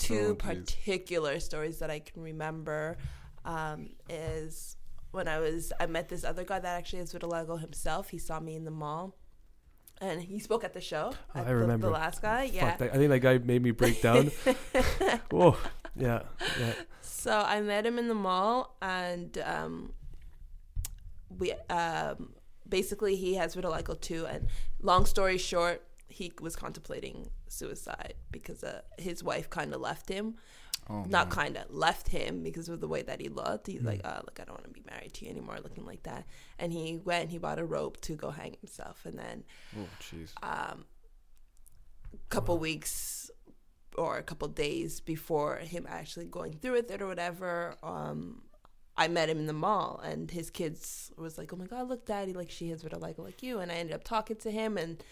two 0.00 0.28
Oh, 0.30 0.34
particular 0.34 1.38
stories 1.40 1.78
that 1.80 1.90
i 1.90 1.98
can 2.00 2.22
remember 2.22 2.96
um 3.44 3.90
is 4.08 4.76
when 5.12 5.26
i 5.28 5.38
was 5.38 5.72
i 5.80 5.86
met 5.86 6.08
this 6.08 6.24
other 6.24 6.44
guy 6.44 6.58
that 6.58 6.76
actually 6.78 7.00
is 7.02 7.12
vitiligo 7.12 7.60
himself 7.60 8.08
he 8.10 8.18
saw 8.18 8.40
me 8.40 8.54
in 8.56 8.64
the 8.64 8.70
mall 8.70 9.14
and 10.00 10.22
he 10.22 10.38
spoke 10.38 10.64
at 10.64 10.72
the 10.72 10.80
show 10.80 11.12
Oh, 11.34 11.40
at 11.40 11.46
I 11.46 11.50
remember. 11.50 11.86
the 11.88 11.92
last 11.92 12.22
guy 12.22 12.44
yeah 12.44 12.76
that, 12.78 12.90
I 12.94 12.96
think 12.96 13.10
that 13.10 13.20
guy 13.20 13.36
made 13.38 13.62
me 13.62 13.70
break 13.70 14.00
down. 14.02 14.30
Whoa. 15.30 15.56
Yeah. 15.96 16.22
Yeah. 16.58 16.72
So 17.02 17.32
I 17.36 17.60
met 17.60 17.84
him 17.84 17.98
in 17.98 18.06
the 18.06 18.14
mall, 18.14 18.76
and 18.80 19.36
um, 19.44 19.92
we 21.38 21.52
um, 21.68 22.32
basically 22.68 23.16
he 23.16 23.34
has 23.34 23.56
vitiligo 23.56 24.00
too. 24.00 24.24
And 24.26 24.46
long 24.80 25.04
story 25.04 25.36
short, 25.36 25.82
he 26.08 26.32
was 26.40 26.54
contemplating 26.54 27.28
suicide 27.50 28.14
because 28.30 28.62
uh, 28.64 28.80
his 28.98 29.22
wife 29.24 29.48
kind 29.50 29.74
of 29.74 29.80
left 29.80 30.08
him. 30.08 30.36
Oh, 30.88 31.04
Not 31.08 31.30
kind 31.30 31.56
of 31.56 31.64
left 31.70 32.08
him 32.08 32.42
because 32.42 32.68
of 32.68 32.80
the 32.80 32.88
way 32.88 33.02
that 33.02 33.20
he 33.20 33.28
looked. 33.28 33.66
He's 33.68 33.80
Mm. 33.82 33.86
like, 33.86 34.00
oh, 34.04 34.20
look, 34.24 34.40
I 34.40 34.44
don't 34.44 34.54
want 34.56 34.64
to 34.64 34.70
be 34.70 34.82
married 34.90 35.12
to 35.14 35.24
you 35.24 35.30
anymore, 35.30 35.58
looking 35.62 35.84
like 35.84 36.02
that. 36.04 36.26
And 36.58 36.72
he 36.72 36.96
went, 37.04 37.22
and 37.24 37.30
he 37.30 37.38
bought 37.38 37.58
a 37.60 37.64
rope 37.64 38.00
to 38.02 38.16
go 38.16 38.30
hang 38.30 38.56
himself, 38.60 39.04
and 39.04 39.16
then 39.18 39.44
Oh, 39.78 39.86
jeez. 40.00 40.30
um, 40.42 40.84
couple 42.28 42.58
weeks 42.58 43.30
or 43.96 44.18
a 44.18 44.22
couple 44.22 44.48
days 44.48 45.00
before 45.00 45.56
him 45.58 45.86
actually 45.88 46.26
going 46.26 46.52
through 46.54 46.72
with 46.72 46.90
it 46.90 47.02
or 47.02 47.06
whatever, 47.06 47.76
um, 47.82 48.42
I 48.96 49.08
met 49.08 49.28
him 49.28 49.38
in 49.38 49.46
the 49.46 49.52
mall 49.52 50.00
and 50.04 50.30
his 50.30 50.50
kids 50.50 51.12
was 51.16 51.38
like, 51.38 51.52
"Oh 51.52 51.56
my 51.56 51.66
god, 51.66 51.88
look, 51.88 52.06
daddy, 52.06 52.32
like 52.32 52.50
she 52.50 52.68
has 52.70 52.82
vitiligo 52.82 53.18
like 53.20 53.42
you." 53.42 53.60
And 53.60 53.70
I 53.70 53.76
ended 53.76 53.94
up 53.94 54.04
talking 54.04 54.36
to 54.38 54.50
him, 54.50 54.76
and 54.76 55.02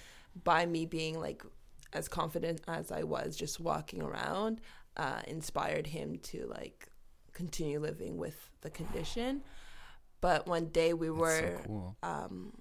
by 0.45 0.67
me 0.67 0.87
being 0.87 1.19
like 1.21 1.43
as 1.93 2.09
confident 2.09 2.61
as 2.69 2.91
I 2.93 3.03
was, 3.03 3.37
just 3.37 3.61
walking 3.61 4.03
around, 4.03 4.61
uh, 4.97 5.21
inspired 5.27 5.87
him 5.87 6.19
to 6.25 6.47
like 6.49 6.89
continue 7.33 7.81
living 7.81 8.17
with 8.17 8.51
the 8.61 8.71
condition. 8.71 9.43
But 10.21 10.47
one 10.47 10.67
day 10.67 10.93
we 10.95 11.09
That's 11.09 11.19
were 11.21 11.57
so 11.57 11.63
cool. 11.67 11.97
um, 12.03 12.53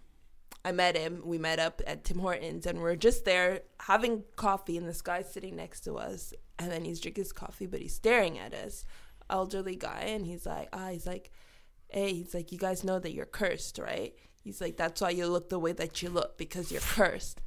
I 0.64 0.72
met 0.72 0.98
him. 0.98 1.22
We 1.26 1.38
met 1.38 1.60
up 1.60 1.82
at 1.88 2.04
Tim 2.04 2.20
Hortons, 2.20 2.66
and 2.66 2.82
we're 2.82 2.96
just 2.96 3.26
there 3.26 3.62
having 3.80 4.24
coffee, 4.36 4.78
and 4.78 4.88
this 4.88 5.02
guy's 5.02 5.32
sitting 5.32 5.56
next 5.56 5.82
to 5.82 5.96
us, 5.96 6.34
and 6.60 6.72
then 6.72 6.86
he's 6.86 7.00
drinking 7.00 7.24
his 7.24 7.32
coffee, 7.32 7.66
but 7.66 7.80
he's 7.80 7.96
staring 7.96 8.38
at 8.38 8.54
us, 8.54 8.86
elderly 9.30 9.76
guy, 9.76 10.02
and 10.08 10.26
he's 10.26 10.46
like, 10.46 10.70
ah, 10.74 10.90
he's 10.90 11.08
like, 11.08 11.32
hey, 11.90 12.14
he's 12.14 12.34
like, 12.34 12.52
you 12.52 12.58
guys 12.58 12.84
know 12.84 13.00
that 13.00 13.14
you're 13.14 13.26
cursed, 13.26 13.80
right? 13.80 14.14
He's 14.44 14.62
like, 14.62 14.78
that's 14.78 15.02
why 15.02 15.10
you 15.12 15.28
look 15.28 15.50
the 15.50 15.60
way 15.60 15.72
that 15.72 16.02
you 16.02 16.10
look 16.10 16.38
because 16.38 16.72
you're 16.72 16.82
cursed, 16.82 17.42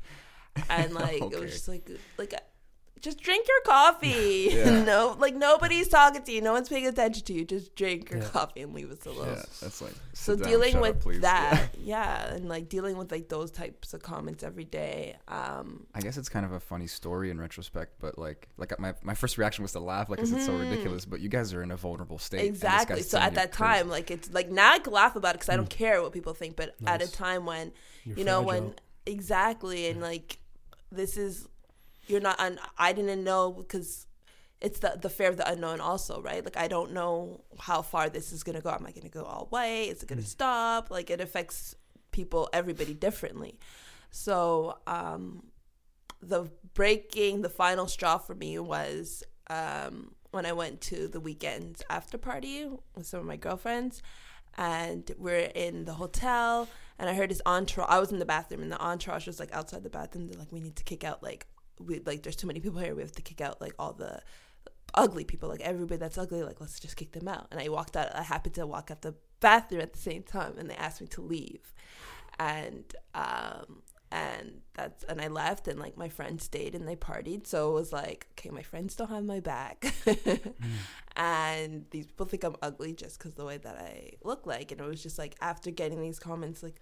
and 0.70 0.92
like 0.94 1.22
it 1.22 1.40
was 1.40 1.52
just 1.52 1.68
like, 1.68 1.88
like. 2.18 2.34
Just 3.02 3.18
drink 3.22 3.48
your 3.48 3.62
coffee. 3.64 4.48
Yeah. 4.52 4.82
no, 4.84 5.16
like 5.18 5.34
nobody's 5.34 5.88
talking 5.88 6.22
to 6.22 6.32
you. 6.32 6.42
No 6.42 6.52
one's 6.52 6.68
paying 6.68 6.86
attention 6.86 7.24
to 7.24 7.32
you. 7.32 7.46
Just 7.46 7.74
drink 7.74 8.10
your 8.10 8.18
Yeah. 8.20 8.28
coffee 8.28 8.60
and 8.60 8.74
leave 8.74 8.90
us 8.90 9.06
alone 9.06 9.26
Yeah, 9.26 9.42
that's 9.62 9.80
like. 9.80 9.94
so 10.12 10.36
down, 10.36 10.46
dealing 10.46 10.80
with 10.80 11.06
up, 11.06 11.14
that 11.22 11.70
Yeah. 11.78 12.26
yeah. 12.28 12.34
and 12.34 12.46
like 12.46 12.68
dealing 12.68 12.98
with 12.98 13.10
like 13.10 13.30
those 13.30 13.50
types 13.50 13.94
of 13.94 14.02
comments 14.02 14.42
every 14.44 14.66
day 14.66 15.16
um 15.28 15.86
I 15.94 16.00
guess 16.02 16.18
it's 16.18 16.28
kind 16.28 16.44
of 16.44 16.52
a 16.52 16.60
funny 16.60 16.86
story 16.86 17.30
in 17.30 17.40
retrospect, 17.40 17.94
but 18.00 18.18
like, 18.18 18.48
like 18.58 18.78
my 18.78 18.92
my 19.02 19.14
first 19.14 19.38
reaction 19.38 19.62
was 19.62 19.72
to 19.72 19.80
laugh, 19.80 20.10
like, 20.10 20.18
'cause 20.18 20.32
it's 20.32 20.44
so 20.44 20.52
Mhm. 20.52 20.68
ridiculous. 20.68 21.06
But 21.06 21.20
you 21.20 21.30
guys 21.30 21.54
are 21.54 21.62
in 21.62 21.70
a 21.70 21.78
vulnerable 21.78 22.18
state. 22.18 22.44
exactly 22.44 23.00
so 23.00 23.16
at 23.18 23.32
that 23.36 23.50
cursed. 23.50 23.58
time 23.58 23.88
like 23.88 24.10
it's 24.10 24.30
like 24.30 24.50
now 24.50 24.72
i 24.74 24.78
can 24.78 24.92
laugh 24.92 25.16
about 25.16 25.30
it 25.30 25.38
because 25.38 25.48
i 25.48 25.56
don't 25.56 25.70
Mm. 25.70 25.78
care 25.84 26.02
what 26.02 26.12
people 26.12 26.34
think 26.34 26.54
but 26.54 26.74
at 26.86 27.00
a 27.00 27.10
time 27.10 27.46
when 27.46 27.72
You're 28.04 28.18
you 28.18 28.24
know 28.24 28.44
fragile. 28.44 28.64
when 28.66 28.74
exactly 29.06 29.88
and 29.88 30.00
like 30.00 30.38
this 30.92 31.16
is 31.16 31.48
you're 32.06 32.20
not 32.20 32.38
un- 32.40 32.58
i 32.78 32.92
didn't 32.92 33.24
know 33.24 33.52
because 33.52 34.06
it's 34.60 34.80
the 34.80 34.98
the 35.00 35.08
fear 35.08 35.28
of 35.28 35.36
the 35.36 35.50
unknown 35.50 35.80
also 35.80 36.20
right? 36.20 36.44
Like 36.44 36.56
i 36.56 36.68
don't 36.68 36.92
know 36.92 37.40
how 37.58 37.82
far 37.82 38.10
this 38.10 38.32
is 38.32 38.42
going 38.42 38.56
to 38.56 38.62
go. 38.62 38.70
Am 38.70 38.86
i 38.86 38.90
going 38.90 39.02
to 39.02 39.08
go 39.08 39.24
all 39.24 39.48
way 39.50 39.88
is 39.88 40.02
it 40.02 40.08
going 40.08 40.20
to 40.20 40.26
stop? 40.26 40.90
Like 40.90 41.10
it 41.10 41.20
affects 41.20 41.74
people 42.12 42.48
everybody 42.52 42.94
differently. 42.94 43.58
So 44.10 44.78
um 44.86 45.44
the 46.20 46.50
breaking 46.74 47.40
the 47.42 47.48
final 47.48 47.86
straw 47.86 48.18
for 48.18 48.34
me 48.34 48.58
was 48.58 49.22
um 49.48 50.14
when 50.32 50.44
i 50.44 50.52
went 50.52 50.80
to 50.82 51.08
the 51.08 51.20
Weeknd 51.20 51.80
after 51.88 52.18
party 52.18 52.68
with 52.94 53.06
some 53.06 53.20
of 53.20 53.26
my 53.26 53.36
girlfriends 53.36 54.02
and 54.56 55.10
we're 55.18 55.50
in 55.54 55.84
the 55.84 55.94
hotel 55.94 56.68
and 56.98 57.08
i 57.08 57.14
heard 57.14 57.30
his 57.30 57.42
entourage 57.46 57.88
i 57.88 57.98
was 57.98 58.12
in 58.12 58.18
the 58.18 58.26
bathroom 58.26 58.62
and 58.62 58.70
the 58.70 58.80
entourage 58.80 59.26
was 59.26 59.40
like 59.40 59.52
outside 59.52 59.82
the 59.82 59.90
bathroom. 59.90 60.26
They're 60.26 60.38
like 60.38 60.52
we 60.52 60.60
need 60.60 60.76
to 60.76 60.84
kick 60.84 61.04
out 61.04 61.22
like 61.22 61.46
we 61.78 62.00
like 62.00 62.22
there's 62.22 62.36
too 62.36 62.46
many 62.46 62.60
people 62.60 62.78
here. 62.80 62.94
We 62.94 63.02
have 63.02 63.12
to 63.12 63.22
kick 63.22 63.40
out 63.40 63.60
like 63.60 63.74
all 63.78 63.92
the 63.92 64.20
ugly 64.94 65.24
people 65.24 65.48
like 65.48 65.60
everybody 65.60 65.98
that's 65.98 66.18
ugly 66.18 66.42
like 66.42 66.60
let's 66.60 66.80
just 66.80 66.96
kick 66.96 67.12
them 67.12 67.28
out. 67.28 67.46
And 67.50 67.60
i 67.60 67.68
walked 67.68 67.96
out 67.96 68.14
i 68.14 68.22
happened 68.22 68.54
to 68.56 68.66
walk 68.66 68.90
out 68.90 69.02
the 69.02 69.14
bathroom 69.40 69.80
at 69.80 69.92
the 69.92 69.98
same 69.98 70.22
time 70.22 70.54
and 70.58 70.68
they 70.68 70.74
asked 70.74 71.00
me 71.00 71.06
to 71.08 71.20
leave. 71.20 71.72
And 72.38 72.84
um 73.14 73.82
and 74.12 74.60
that's 74.74 75.04
and 75.04 75.20
I 75.20 75.28
left 75.28 75.68
and 75.68 75.78
like 75.78 75.96
my 75.96 76.08
friends 76.08 76.44
stayed 76.44 76.74
and 76.74 76.86
they 76.88 76.96
partied. 76.96 77.46
So 77.46 77.70
it 77.70 77.74
was 77.74 77.92
like, 77.92 78.26
okay, 78.32 78.50
my 78.50 78.62
friends 78.62 78.96
don't 78.96 79.10
have 79.10 79.24
my 79.24 79.40
back. 79.40 79.94
and 81.16 81.84
these 81.90 82.06
people 82.06 82.26
think 82.26 82.42
I'm 82.42 82.56
ugly 82.60 82.92
just 82.92 83.18
because 83.18 83.34
the 83.34 83.44
way 83.44 83.58
that 83.58 83.76
I 83.76 84.12
look 84.24 84.46
like. 84.46 84.72
And 84.72 84.80
it 84.80 84.86
was 84.86 85.02
just 85.02 85.18
like 85.18 85.36
after 85.40 85.70
getting 85.70 86.00
these 86.00 86.18
comments, 86.18 86.62
like 86.62 86.80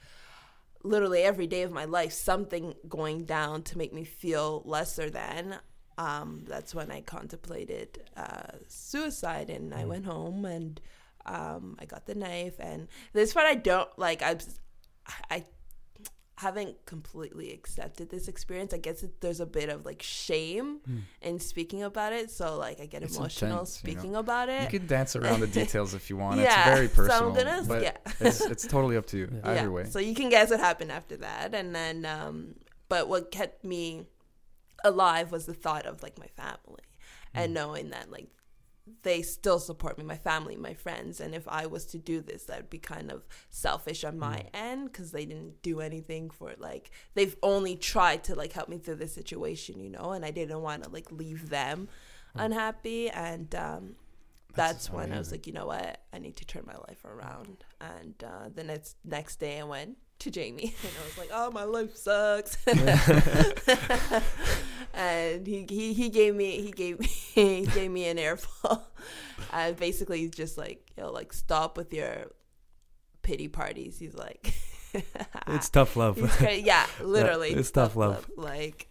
literally 0.82 1.22
every 1.22 1.46
day 1.46 1.62
of 1.62 1.72
my 1.72 1.84
life, 1.84 2.12
something 2.12 2.74
going 2.88 3.24
down 3.24 3.62
to 3.64 3.78
make 3.78 3.92
me 3.92 4.04
feel 4.04 4.62
lesser 4.64 5.10
than. 5.10 5.58
Um, 5.98 6.44
that's 6.46 6.74
when 6.74 6.90
I 6.92 7.00
contemplated 7.00 8.04
uh, 8.16 8.52
suicide, 8.68 9.50
and 9.50 9.74
I 9.74 9.84
went 9.84 10.06
home 10.06 10.44
and 10.44 10.80
um, 11.26 11.76
I 11.80 11.86
got 11.86 12.06
the 12.06 12.14
knife. 12.14 12.54
And 12.60 12.86
this 13.12 13.34
part 13.34 13.46
I 13.46 13.56
don't 13.56 13.90
like. 13.98 14.22
I 14.22 14.36
I 15.28 15.44
haven't 16.38 16.76
completely 16.86 17.52
accepted 17.52 18.10
this 18.10 18.28
experience. 18.28 18.72
I 18.72 18.78
guess 18.78 19.02
it, 19.02 19.20
there's 19.20 19.40
a 19.40 19.46
bit 19.46 19.68
of 19.68 19.84
like 19.84 20.02
shame 20.02 20.78
in 21.20 21.40
speaking 21.40 21.82
about 21.82 22.12
it. 22.12 22.30
So 22.30 22.56
like 22.56 22.80
I 22.80 22.86
get 22.86 23.02
It's 23.02 23.16
emotional 23.16 23.50
intense, 23.52 23.82
you 23.82 23.92
know. 23.92 23.94
speaking 23.98 24.14
about 24.16 24.48
it. 24.48 24.62
You 24.72 24.78
can 24.78 24.86
dance 24.86 25.16
around 25.16 25.40
the 25.40 25.48
details 25.48 25.94
if 25.94 26.08
you 26.10 26.16
want. 26.16 26.38
Yeah, 26.40 26.70
it's 26.74 26.76
very 26.76 26.88
so 27.08 27.12
I'm 27.14 27.32
personal. 27.32 27.34
gonna- 27.34 27.64
but 27.66 27.82
yeah. 27.82 27.96
it's, 28.20 28.40
it's 28.40 28.66
totally 28.68 28.96
up 28.96 29.06
to 29.06 29.18
you. 29.18 29.28
Yeah. 29.32 29.50
Either 29.50 29.70
way. 29.72 29.84
So 29.84 29.98
you 29.98 30.14
can 30.14 30.28
guess 30.28 30.50
what 30.50 30.60
happened 30.60 30.92
after 30.92 31.16
that. 31.18 31.54
And 31.54 31.74
then, 31.74 32.06
um, 32.06 32.54
but 32.88 33.08
what 33.08 33.30
kept 33.32 33.64
me 33.64 34.06
alive 34.84 35.32
was 35.32 35.46
the 35.46 35.54
thought 35.54 35.86
of 35.86 36.02
like 36.04 36.18
my 36.18 36.28
family 36.28 36.82
and 37.34 37.52
knowing 37.52 37.90
that 37.90 38.10
like 38.12 38.28
they 39.02 39.22
still 39.22 39.58
support 39.58 39.98
me, 39.98 40.04
my 40.04 40.16
family, 40.16 40.56
my 40.56 40.74
friends. 40.74 41.20
And 41.20 41.34
if 41.34 41.46
I 41.48 41.66
was 41.66 41.84
to 41.86 41.98
do 41.98 42.20
this, 42.20 42.44
that'd 42.44 42.70
be 42.70 42.78
kind 42.78 43.10
of 43.10 43.26
selfish 43.50 44.04
on 44.04 44.18
my 44.18 44.44
end 44.52 44.92
because 44.92 45.12
they 45.12 45.24
didn't 45.24 45.62
do 45.62 45.80
anything 45.80 46.30
for 46.30 46.54
like, 46.58 46.90
they've 47.14 47.36
only 47.42 47.76
tried 47.76 48.24
to 48.24 48.34
like 48.34 48.52
help 48.52 48.68
me 48.68 48.78
through 48.78 48.96
this 48.96 49.14
situation, 49.14 49.80
you 49.80 49.90
know, 49.90 50.12
and 50.12 50.24
I 50.24 50.30
didn't 50.30 50.62
want 50.62 50.84
to 50.84 50.90
like 50.90 51.10
leave 51.10 51.50
them 51.50 51.88
unhappy. 52.34 53.10
And, 53.10 53.54
um, 53.54 53.96
That's 54.54 54.86
that's, 54.86 54.90
when 54.90 55.12
I 55.12 55.18
was 55.18 55.30
like, 55.30 55.46
you 55.46 55.52
know 55.52 55.66
what, 55.66 56.00
I 56.12 56.18
need 56.18 56.36
to 56.36 56.44
turn 56.44 56.64
my 56.66 56.78
life 56.88 57.04
around. 57.04 57.64
And 57.80 58.14
uh, 58.24 58.48
the 58.52 58.64
next 58.64 58.96
next 59.04 59.38
day, 59.38 59.60
I 59.60 59.64
went 59.64 59.98
to 60.20 60.30
Jamie, 60.30 60.74
and 60.82 60.92
I 61.00 61.04
was 61.04 61.18
like, 61.18 61.30
oh, 61.32 61.50
my 61.50 61.64
life 61.64 61.96
sucks. 61.96 62.56
and 64.94 65.46
he, 65.46 65.66
he 65.68 65.92
he 65.92 66.08
gave 66.08 66.34
me 66.34 66.60
he 66.60 66.70
gave 66.70 66.98
me 67.00 67.06
he 67.34 67.66
gave 67.66 67.90
me 67.90 68.06
an 68.08 68.18
earful, 68.18 68.82
and 69.52 69.76
basically 69.76 70.20
he's 70.20 70.30
just 70.30 70.58
like, 70.58 70.90
you 70.96 71.02
know, 71.02 71.10
like 71.10 71.32
stop 71.32 71.76
with 71.76 71.92
your 71.92 72.32
pity 73.22 73.48
parties. 73.48 73.98
He's 73.98 74.14
like, 74.14 74.54
It's 75.46 75.68
tough 75.68 75.96
love. 75.96 76.18
Yeah, 76.40 76.86
literally. 77.00 77.50
it's 77.50 77.70
tough 77.70 77.96
love. 77.96 78.28
Like, 78.36 78.90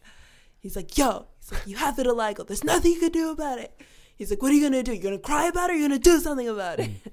he's 0.59 0.75
like, 0.75 0.97
yo, 0.97 1.27
he's 1.39 1.51
like, 1.51 1.67
you 1.67 1.77
have 1.77 1.95
vitiligo. 1.95 2.45
There's 2.47 2.63
nothing 2.63 2.93
you 2.93 2.99
can 2.99 3.11
do 3.11 3.31
about 3.31 3.59
it. 3.59 3.71
He's 4.15 4.31
like, 4.31 4.41
what 4.41 4.51
are 4.51 4.55
you 4.55 4.63
gonna 4.63 4.81
do? 4.81 4.93
You're 4.93 5.03
gonna 5.03 5.19
cry 5.19 5.45
about 5.47 5.69
it? 5.69 5.73
Or 5.73 5.75
you're 5.75 5.87
gonna 5.89 5.99
do 5.99 6.19
something 6.19 6.49
about 6.49 6.79
it? 6.79 6.89
Mm. 6.89 7.11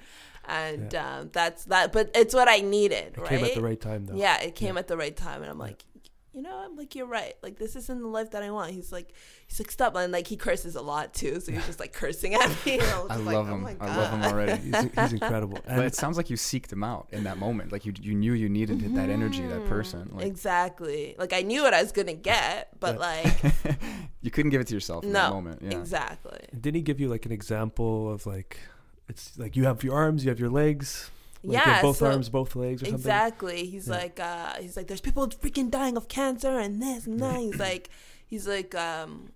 And 0.49 0.95
um, 0.95 1.31
that's 1.33 1.65
that. 1.67 1.93
But 1.93 2.11
it's 2.15 2.35
what 2.35 2.49
I 2.49 2.59
needed, 2.59 3.15
It 3.17 3.19
right? 3.19 3.29
came 3.29 3.45
at 3.45 3.55
the 3.55 3.63
right 3.63 3.81
time 3.81 4.07
though. 4.07 4.17
Yeah, 4.17 4.41
it 4.43 4.55
came 4.55 4.77
at 4.79 4.89
the 4.89 4.97
right 4.97 5.17
time, 5.17 5.43
and 5.43 5.51
I'm 5.51 5.59
like, 5.59 5.85
you 6.33 6.43
know, 6.43 6.57
I'm 6.57 6.75
like, 6.75 6.97
you're 6.97 7.07
right. 7.07 7.35
Like, 7.45 7.61
this 7.61 7.77
isn't 7.77 8.01
the 8.01 8.09
life 8.09 8.33
that 8.33 8.43
I 8.43 8.51
want. 8.51 8.73
He's 8.73 8.91
like, 8.91 9.15
he's 9.47 9.61
like, 9.61 9.71
stop, 9.71 9.95
and 9.95 10.13
like 10.13 10.27
he 10.27 10.37
curses 10.37 10.75
a 10.75 10.83
lot 10.83 11.15
too, 11.15 11.39
so 11.39 11.53
he's 11.53 11.65
just 11.65 11.79
like 11.79 11.93
cursing 11.93 12.35
at 12.35 12.49
me. 12.67 12.81
I, 12.81 12.85
I 12.85 13.07
just 13.09 13.09
love 13.09 13.25
like, 13.25 13.37
oh 13.37 13.45
him. 13.45 13.63
my 13.63 13.77
I 13.81 13.97
love 13.97 14.11
him 14.11 14.23
already. 14.25 14.61
He's, 14.61 14.77
he's 14.83 15.13
incredible. 15.21 15.61
but 15.65 15.73
And 15.73 15.83
it 15.83 15.95
sounds 15.95 16.17
like 16.17 16.31
you 16.31 16.37
seeked 16.37 16.73
him 16.73 16.83
out 16.83 17.07
in 17.13 17.23
that 17.23 17.39
moment. 17.39 17.71
Like 17.71 17.87
you 17.87 17.93
you 18.01 18.15
knew 18.17 18.33
you 18.33 18.49
needed 18.49 18.81
that 18.97 19.11
energy, 19.11 19.47
that 19.47 19.65
person. 19.67 20.11
Like 20.13 20.27
exactly. 20.27 21.15
Like 21.19 21.33
I 21.33 21.43
knew 21.43 21.63
what 21.63 21.73
I 21.73 21.81
was 21.81 21.93
gonna 21.93 22.15
get, 22.15 22.69
but 22.81 22.95
Yeah. 22.97 23.01
like 23.01 23.55
you 24.23 24.33
couldn't 24.33 24.51
give 24.51 24.61
it 24.61 24.67
to 24.69 24.75
yourself 24.75 25.05
in 25.05 25.13
that 25.13 25.31
moment. 25.31 25.63
Yeah. 25.63 25.79
exactly. 25.79 26.41
didn't 26.53 26.75
he 26.75 26.83
give 26.83 26.99
you 26.99 27.09
like 27.09 27.27
an 27.27 27.33
example 27.33 28.11
of 28.13 28.27
like 28.27 28.59
it's 29.09 29.39
like 29.39 29.57
you 29.57 29.65
have 29.65 29.83
your 29.85 29.95
arms, 29.95 30.25
you 30.25 30.31
have 30.31 30.41
your 30.41 30.51
legs, 30.51 31.11
like 31.43 31.45
you 31.45 31.53
yeah, 31.53 31.75
have 31.75 31.83
both 31.83 31.99
so- 31.99 32.07
arms, 32.07 32.29
both 32.29 32.57
legs, 32.57 32.83
or 32.83 32.87
something. 32.87 33.01
Exactly. 33.01 33.67
He's 33.67 33.89
Yeah. 33.89 33.97
like, 33.97 34.21
uh, 34.21 34.55
he's 34.61 34.77
like, 34.77 34.87
there's 34.87 35.01
people 35.01 35.27
freaking 35.29 35.71
dying 35.71 35.97
of 35.97 36.09
cancer 36.09 36.59
and 36.59 36.81
this 36.83 37.07
and 37.07 37.21
that. 37.21 37.39
He's 37.39 37.59
like, 37.69 37.91
he's 38.27 38.47
like, 38.49 38.75
um, 38.75 39.31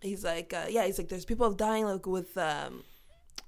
he's 0.00 0.22
like, 0.24 0.52
uh, 0.52 0.66
yeah, 0.68 0.84
he's 0.84 0.98
like, 0.98 1.08
there's 1.08 1.24
people 1.24 1.50
dying 1.52 1.84
like 1.86 2.06
with 2.06 2.36
um, 2.36 2.82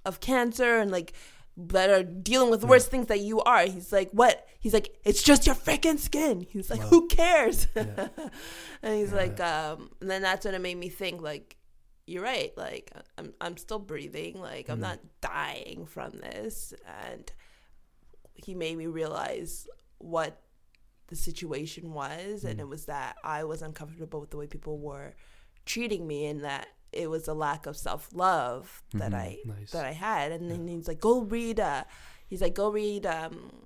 of 0.05 0.21
cancer 0.21 0.79
and 0.79 0.91
like 0.91 1.13
that 1.59 1.89
are 1.89 2.03
dealing 2.03 2.51
with 2.51 2.65
worse 2.65 2.87
things 2.87 3.07
that 3.07 3.21
you 3.21 3.41
are. 3.41 3.63
He's 3.67 3.91
like, 3.93 4.11
what? 4.11 4.47
He's 4.61 4.75
like, 4.75 4.95
it's 5.05 5.23
just 5.23 5.47
your 5.47 5.55
freaking 5.55 5.99
skin. 5.99 6.47
He's 6.51 6.69
like, 6.71 6.81
Wow. 6.81 6.89
who 6.89 7.09
cares? 7.09 7.67
Yeah. 7.75 8.09
and 8.83 8.95
he's 8.95 9.13
like, 9.13 9.41
um, 9.41 9.91
and 10.01 10.11
then 10.11 10.21
that's 10.23 10.45
when 10.45 10.55
it 10.55 10.61
made 10.61 10.77
me 10.77 10.89
think 10.89 11.21
like. 11.23 11.56
You're 12.07 12.23
right. 12.23 12.53
Like 12.57 12.93
I'm, 13.19 13.33
I'm 13.41 13.57
still 13.57 13.79
breathing. 13.79 14.41
Like 14.41 14.69
I'm 14.69 14.79
Mm. 14.79 14.83
not 14.83 15.01
dying 15.21 15.87
from 15.87 16.13
this, 16.13 16.73
and 17.11 17.31
he 18.35 18.55
made 18.55 18.77
me 18.79 18.87
realize 18.87 19.67
what 19.99 20.43
the 21.09 21.17
situation 21.17 21.93
was 21.93 22.45
and 22.45 22.59
Mm. 22.59 22.63
it 22.63 22.69
was 22.69 22.87
that 22.87 23.17
I 23.25 23.45
was 23.45 23.63
uncomfortable 23.63 24.21
with 24.21 24.31
the 24.31 24.37
way 24.37 24.47
people 24.47 24.79
were 24.79 25.15
treating 25.65 26.07
me 26.07 26.27
and 26.27 26.43
that 26.45 26.69
it 26.93 27.09
was 27.09 27.29
a 27.29 27.35
lack 27.35 27.67
of 27.67 27.77
self-love 27.77 28.83
that 28.95 29.13
Mhm. 29.13 29.15
I 29.15 29.39
Nice. 29.45 29.71
that 29.71 29.85
I 29.87 29.93
had 29.93 30.33
and 30.33 30.51
then 30.51 30.67
he's 30.69 30.89
like 30.89 31.01
go 31.01 31.21
read 31.23 31.61
uh 31.61 31.85
he's 32.27 32.41
like 32.41 32.55
go 32.55 32.71
read 32.71 33.07
um 33.07 33.66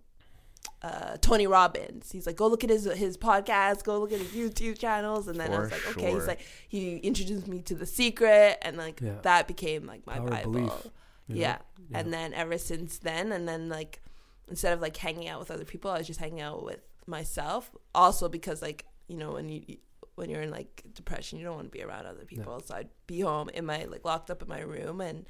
uh, 0.83 1.17
Tony 1.21 1.47
Robbins. 1.47 2.11
He's 2.11 2.27
like, 2.27 2.37
go 2.37 2.47
look 2.49 2.65
at 2.65 2.71
his 2.71 2.85
his 2.85 3.17
podcast, 3.17 3.85
go 3.85 3.99
look 4.01 4.13
at 4.13 4.19
his 4.21 4.29
YouTube 4.33 4.79
channels, 4.79 5.29
and 5.29 5.39
then 5.39 5.53
I 5.53 5.59
was 5.59 5.71
like, 5.71 5.87
okay. 5.97 6.13
He's 6.13 6.27
like, 6.27 6.41
he 6.69 6.97
introduced 6.99 7.47
me 7.49 7.61
to 7.63 7.75
The 7.75 7.87
Secret, 7.87 8.59
and 8.63 8.77
like 8.77 9.01
Yeah. 9.01 9.17
that 9.23 9.47
became 9.49 9.87
like 9.87 10.07
my 10.07 10.17
Power 10.19 10.31
Bible. 10.31 10.53
belief, 10.53 10.73
you 11.29 11.35
know? 11.37 11.41
Yeah. 11.41 11.59
Yeah. 11.91 11.99
And 11.99 12.13
then 12.13 12.33
ever 12.35 12.57
since 12.59 12.99
then, 12.99 13.33
and 13.33 13.47
then 13.49 13.69
like 13.69 14.01
instead 14.49 14.73
of 14.73 14.81
like 14.81 14.97
hanging 14.97 15.29
out 15.29 15.39
with 15.41 15.51
other 15.51 15.65
people, 15.65 15.91
I 15.91 15.99
was 15.99 16.07
just 16.07 16.21
hanging 16.21 16.41
out 16.41 16.65
with 16.65 16.81
myself. 17.07 17.71
Also 17.95 18.29
because 18.29 18.63
like 18.63 18.87
you 19.09 19.17
know 19.17 19.33
when 19.33 19.49
you 19.49 19.77
when 20.15 20.31
you're 20.31 20.43
in 20.43 20.51
like 20.51 20.83
depression, 20.95 21.39
you 21.39 21.45
don't 21.45 21.57
want 21.57 21.67
to 21.73 21.79
be 21.79 21.83
around 21.83 22.07
other 22.07 22.25
people. 22.25 22.61
So 22.65 22.75
I'd 22.75 22.89
be 23.07 23.21
home 23.21 23.49
in 23.51 23.65
my 23.67 23.85
like 23.85 24.05
locked 24.05 24.31
up 24.31 24.41
in 24.43 24.49
my 24.49 24.61
room, 24.61 25.01
and 25.01 25.27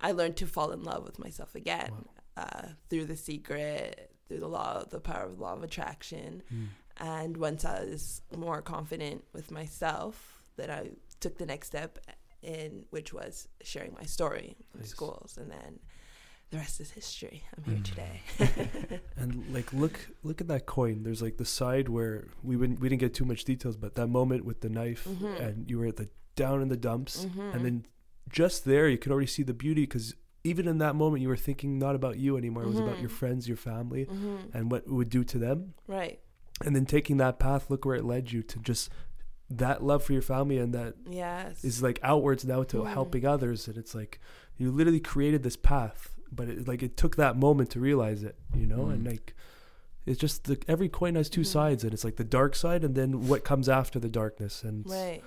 I 0.00 0.12
learned 0.12 0.36
to 0.38 0.46
fall 0.46 0.70
in 0.72 0.82
love 0.82 1.04
with 1.04 1.18
myself 1.18 1.54
again 1.54 1.90
uh, 2.36 2.68
through 2.90 3.04
the 3.06 3.16
secret, 3.16 4.10
through 4.28 4.40
the 4.40 4.48
law, 4.48 4.82
the 4.84 5.00
power 5.00 5.24
of 5.24 5.36
the 5.36 5.42
law 5.42 5.52
of 5.54 5.62
attraction. 5.62 6.42
Mm. 6.52 6.66
And 6.98 7.36
once 7.36 7.64
I 7.64 7.84
was 7.84 8.22
more 8.36 8.62
confident 8.62 9.24
with 9.32 9.50
myself, 9.50 10.40
that 10.56 10.70
I 10.70 10.90
took 11.20 11.38
the 11.38 11.46
next 11.46 11.66
step 11.68 11.98
in 12.42 12.84
which 12.90 13.12
was 13.12 13.48
sharing 13.62 13.94
my 13.94 14.04
story 14.04 14.56
Nice. 14.78 14.88
schools, 14.90 15.36
and 15.40 15.50
then 15.50 15.80
the 16.50 16.58
rest 16.58 16.80
is 16.80 16.90
history. 16.90 17.42
I'm 17.56 17.64
here 17.64 17.82
Mm. 17.82 17.84
today. 17.84 19.00
And 19.16 19.52
like 19.52 19.72
look 19.72 19.98
look 20.22 20.40
at 20.40 20.48
that 20.48 20.66
coin. 20.66 21.02
There's 21.02 21.22
like 21.22 21.36
the 21.38 21.44
side 21.44 21.88
where 21.88 22.28
we 22.42 22.56
wouldn't 22.56 22.80
we 22.80 22.88
didn't 22.88 23.00
get 23.00 23.14
too 23.14 23.24
much 23.24 23.44
details, 23.44 23.76
but 23.76 23.94
that 23.94 24.06
moment 24.08 24.44
with 24.44 24.60
the 24.60 24.68
knife 24.68 25.06
Mhm. 25.08 25.40
and 25.40 25.70
you 25.70 25.78
were 25.78 25.86
at 25.86 25.96
the 25.96 26.08
down 26.36 26.60
in 26.62 26.68
the 26.68 26.76
dumps, 26.76 27.24
Mhm. 27.24 27.54
and 27.54 27.64
then 27.64 27.86
just 28.28 28.64
there 28.64 28.88
you 28.88 28.98
could 28.98 29.10
already 29.12 29.26
see 29.26 29.42
the 29.42 29.54
beauty 29.54 29.82
because 29.82 30.14
even 30.44 30.68
in 30.68 30.78
that 30.78 30.94
moment 30.94 31.22
you 31.22 31.28
were 31.28 31.36
thinking 31.36 31.78
not 31.78 31.94
about 31.94 32.18
you 32.18 32.36
anymore. 32.36 32.62
It 32.62 32.68
was 32.68 32.78
about 32.78 33.00
your 33.00 33.08
friends, 33.08 33.48
your 33.48 33.56
family, 33.56 34.04
Mhm. 34.04 34.54
and 34.54 34.70
what 34.70 34.82
it 34.82 34.90
would 34.92 35.08
do 35.08 35.24
to 35.24 35.38
them. 35.38 35.72
Right. 35.88 36.20
And 36.64 36.76
then 36.76 36.84
taking 36.86 37.16
that 37.16 37.38
path, 37.38 37.70
look 37.70 37.84
where 37.84 37.96
it 37.96 38.04
led 38.04 38.30
you 38.30 38.42
to 38.42 38.58
just 38.60 38.90
that 39.50 39.82
love 39.82 40.04
for 40.04 40.12
your 40.12 40.22
family 40.22 40.58
and 40.58 40.72
that 40.74 40.94
Yes. 41.10 41.64
is 41.64 41.82
like 41.82 41.98
outwards 42.02 42.44
now 42.44 42.62
to 42.64 42.78
Mm. 42.78 42.86
helping 42.88 43.26
others 43.26 43.68
and 43.68 43.76
it's 43.76 43.94
like 43.94 44.18
you 44.56 44.70
literally 44.70 45.00
created 45.00 45.42
this 45.42 45.56
path 45.56 46.14
but 46.32 46.48
it 46.48 46.66
like 46.66 46.82
it 46.82 46.96
took 46.96 47.16
that 47.16 47.36
moment 47.36 47.68
to 47.70 47.78
realize 47.78 48.22
it 48.24 48.36
you 48.56 48.66
know 48.66 48.86
and 48.86 49.02
Mm. 49.06 49.10
like 49.10 49.34
it's 50.06 50.18
just 50.20 50.44
the 50.44 50.58
every 50.68 50.88
coin 50.88 51.14
has 51.14 51.28
2 51.30 51.40
Mhm. 51.40 51.46
sides 51.46 51.84
and 51.84 51.92
it's 51.94 52.04
like 52.04 52.16
the 52.16 52.24
dark 52.24 52.54
side 52.54 52.84
and 52.84 52.94
then 52.94 53.26
what 53.28 53.42
comes 53.44 53.68
after 53.68 53.98
the 53.98 54.08
darkness 54.08 54.62
and 54.62 54.84
it's 54.84 54.92
right. 54.94 55.22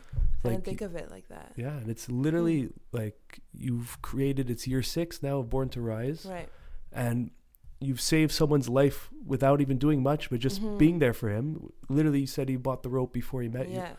i 0.46 0.50
didn't 0.50 0.66
think 0.66 0.82
of 0.82 0.96
it 0.96 1.10
like 1.12 1.28
that. 1.30 1.52
yeah 1.56 1.78
and 1.78 1.90
it's 1.90 2.10
literally 2.10 2.70
like 2.92 3.40
you've 3.54 4.02
created 4.02 4.50
it's 4.50 4.68
year 4.68 4.84
6 4.84 5.24
now 5.24 5.40
of 5.40 5.50
born 5.50 5.70
to 5.70 5.82
rise 5.82 6.26
Right. 6.26 6.50
and 6.92 7.32
you've 7.80 8.02
saved 8.02 8.32
someone's 8.32 8.70
life 8.70 9.10
without 9.26 9.62
even 9.62 9.78
doing 9.78 10.02
much 10.04 10.30
but 10.30 10.40
just 10.40 10.62
Mhm. 10.62 10.78
being 10.78 11.00
there 11.00 11.14
for 11.14 11.30
him 11.30 11.72
literally 11.90 12.22
you 12.22 12.28
said 12.28 12.48
he 12.50 12.56
bought 12.56 12.84
the 12.84 12.90
rope 12.90 13.14
before 13.14 13.42
he 13.42 13.50
met 13.50 13.68
you 13.70 13.76
Yeah. 13.76 13.94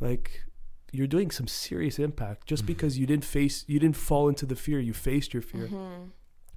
like 0.00 0.42
you're 0.92 1.06
doing 1.06 1.30
some 1.30 1.46
serious 1.48 1.98
impact 1.98 2.46
just 2.46 2.64
Mhm. 2.64 2.66
because 2.66 2.98
you 2.98 3.06
didn't 3.06 3.24
face 3.24 3.64
you 3.66 3.78
didn't 3.78 3.96
fall 3.96 4.28
into 4.28 4.44
the 4.44 4.56
fear 4.56 4.78
you 4.78 4.92
faced 4.92 5.32
your 5.32 5.42
fear 5.42 5.68
Mhm. 5.68 6.10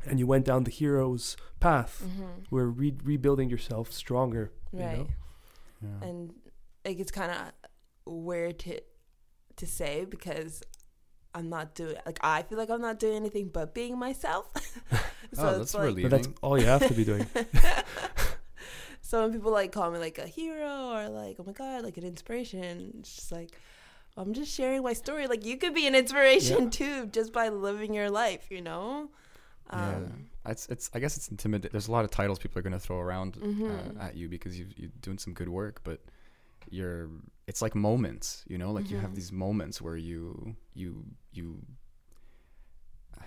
And 0.08 0.20
you 0.20 0.28
went 0.28 0.46
down 0.46 0.64
the 0.64 0.72
hero's 0.72 1.36
path 1.60 2.04
Mhm. 2.06 2.46
where 2.50 2.66
re- 2.68 2.98
rebuilding 3.04 3.50
yourself 3.50 3.92
stronger 3.92 4.52
you 4.72 4.80
Right. 4.80 4.98
know 4.98 5.08
Yeah. 5.82 6.08
and 6.08 6.34
like 6.86 7.00
it's 7.00 7.12
kind 7.12 7.32
of 7.32 7.52
weird 8.06 8.60
to 8.60 8.80
to 9.58 9.66
say 9.66 10.06
because 10.06 10.62
I'm 11.34 11.50
not 11.50 11.76
doing 11.76 11.96
like 12.06 12.20
I 12.22 12.44
feel 12.44 12.58
like 12.58 12.70
I'm 12.70 12.82
not 12.82 13.00
doing 13.00 13.16
anything 13.16 13.50
but 13.50 13.74
being 13.74 13.98
myself. 13.98 14.46
so 15.34 15.44
Oh, 15.44 15.50
it's 15.50 15.58
that's 15.58 15.74
like 15.74 15.84
relieving. 15.84 16.10
but 16.10 16.24
that's 16.24 16.30
all 16.42 16.60
you 16.60 16.66
have 16.68 16.88
to 16.88 16.94
be 16.94 17.04
doing 17.04 17.26
So 19.02 19.22
when 19.22 19.32
people 19.34 19.52
like 19.52 19.72
call 19.72 19.92
me 19.92 20.00
like 20.00 20.18
a 20.18 20.26
hero 20.28 20.90
or 20.92 21.10
like, 21.10 21.36
oh 21.40 21.44
my 21.46 21.52
god, 21.54 21.84
like 21.84 21.96
an 21.98 22.04
inspiration, 22.04 22.92
it's 23.00 23.16
just 23.16 23.32
like 23.32 23.52
I'm 24.18 24.34
just 24.34 24.52
sharing 24.52 24.82
my 24.82 24.94
story. 24.94 25.28
Like 25.28 25.46
you 25.46 25.58
could 25.58 25.74
be 25.76 25.86
an 25.88 25.94
inspiration 25.96 26.64
Yeah. 26.64 26.70
too, 26.70 27.06
just 27.08 27.32
by 27.32 27.50
living 27.50 27.94
your 27.94 28.10
life, 28.10 28.48
you 28.50 28.62
know. 28.62 29.10
Yeah, 29.72 29.96
Um, 29.96 30.30
it's 30.46 30.68
it's. 30.68 30.90
I 30.94 31.00
guess 31.00 31.18
it's 31.18 31.28
intimidating. 31.30 31.72
There's 31.72 31.88
a 31.88 31.92
lot 31.92 32.06
of 32.06 32.12
titles 32.12 32.40
people 32.40 32.60
are 32.60 32.62
gonna 32.62 32.80
throw 32.80 33.00
around 33.00 33.34
Mhm. 33.36 33.98
uh, 33.98 34.02
at 34.04 34.16
you 34.16 34.30
because 34.30 34.58
you 34.60 34.68
you're 34.76 34.92
doing 35.02 35.18
some 35.18 35.34
good 35.34 35.50
work, 35.50 35.82
but 35.84 36.02
you're. 36.70 37.10
It's 37.48 37.62
like 37.62 37.76
moments, 37.76 38.44
you 38.48 38.58
know. 38.58 38.72
Like 38.72 38.90
you 38.90 38.98
have 38.98 39.12
Mhm. 39.12 39.16
these 39.16 39.32
moments 39.32 39.82
where 39.82 39.98
you 39.98 40.56
you 40.74 41.06
you. 41.32 41.62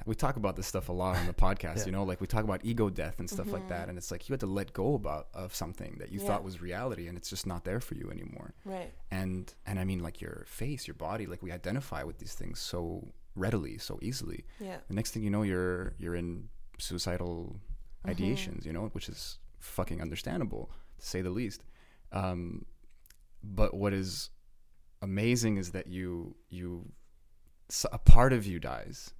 We 0.06 0.14
talk 0.14 0.36
about 0.36 0.54
this 0.54 0.66
stuff 0.66 0.88
a 0.88 0.92
lot 0.92 1.16
on 1.16 1.26
the 1.26 1.32
podcast, 1.46 1.78
Yeah. 1.78 1.86
you 1.86 1.92
know. 1.92 2.04
Like 2.04 2.20
we 2.20 2.26
talk 2.26 2.44
about 2.44 2.64
ego 2.64 2.88
death 2.88 3.18
and 3.18 3.28
stuff 3.28 3.50
like 3.52 3.64
Mhm. 3.64 3.68
that, 3.70 3.88
and 3.88 3.98
it's 3.98 4.10
like 4.10 4.28
you 4.28 4.32
had 4.32 4.40
to 4.40 4.46
let 4.46 4.72
go 4.72 4.94
about 4.94 5.28
of 5.34 5.54
something 5.54 5.96
that 5.98 6.12
you 6.12 6.20
Yeah. 6.20 6.26
thought 6.28 6.44
was 6.44 6.60
reality, 6.62 7.08
and 7.08 7.18
it's 7.18 7.28
just 7.30 7.46
not 7.46 7.64
there 7.64 7.80
for 7.80 7.94
you 7.94 8.10
anymore. 8.10 8.54
right. 8.64 8.92
and 9.10 9.54
and 9.66 9.78
I 9.80 9.84
mean 9.84 10.00
like 10.00 10.20
your 10.20 10.44
face, 10.46 10.86
your 10.86 10.94
body, 10.94 11.26
like 11.26 11.42
we 11.42 11.50
identify 11.50 12.02
with 12.04 12.18
these 12.18 12.34
things 12.34 12.58
so 12.60 13.08
readily, 13.38 13.78
so 13.78 13.98
easily. 14.02 14.44
Yeah. 14.60 14.78
The 14.88 14.94
next 14.94 15.10
thing 15.12 15.22
you 15.22 15.30
know, 15.30 15.42
you're 15.42 15.94
you're 15.98 16.14
in 16.16 16.48
suicidal 16.78 17.60
Mhm. 18.04 18.14
ideations, 18.14 18.64
you 18.64 18.72
know, 18.72 18.86
which 18.92 19.08
is 19.08 19.38
fucking 19.58 20.00
understandable 20.00 20.70
to 20.98 21.06
say 21.06 21.20
the 21.22 21.30
least. 21.30 21.64
Um, 22.12 22.64
but 23.42 23.74
what 23.74 23.92
is 23.92 24.30
amazing 25.02 25.56
is 25.58 25.70
that 25.72 25.86
you 25.86 26.34
you 26.50 26.92
a 27.92 27.98
part 27.98 28.32
of 28.32 28.46
you 28.46 28.58
dies. 28.58 29.12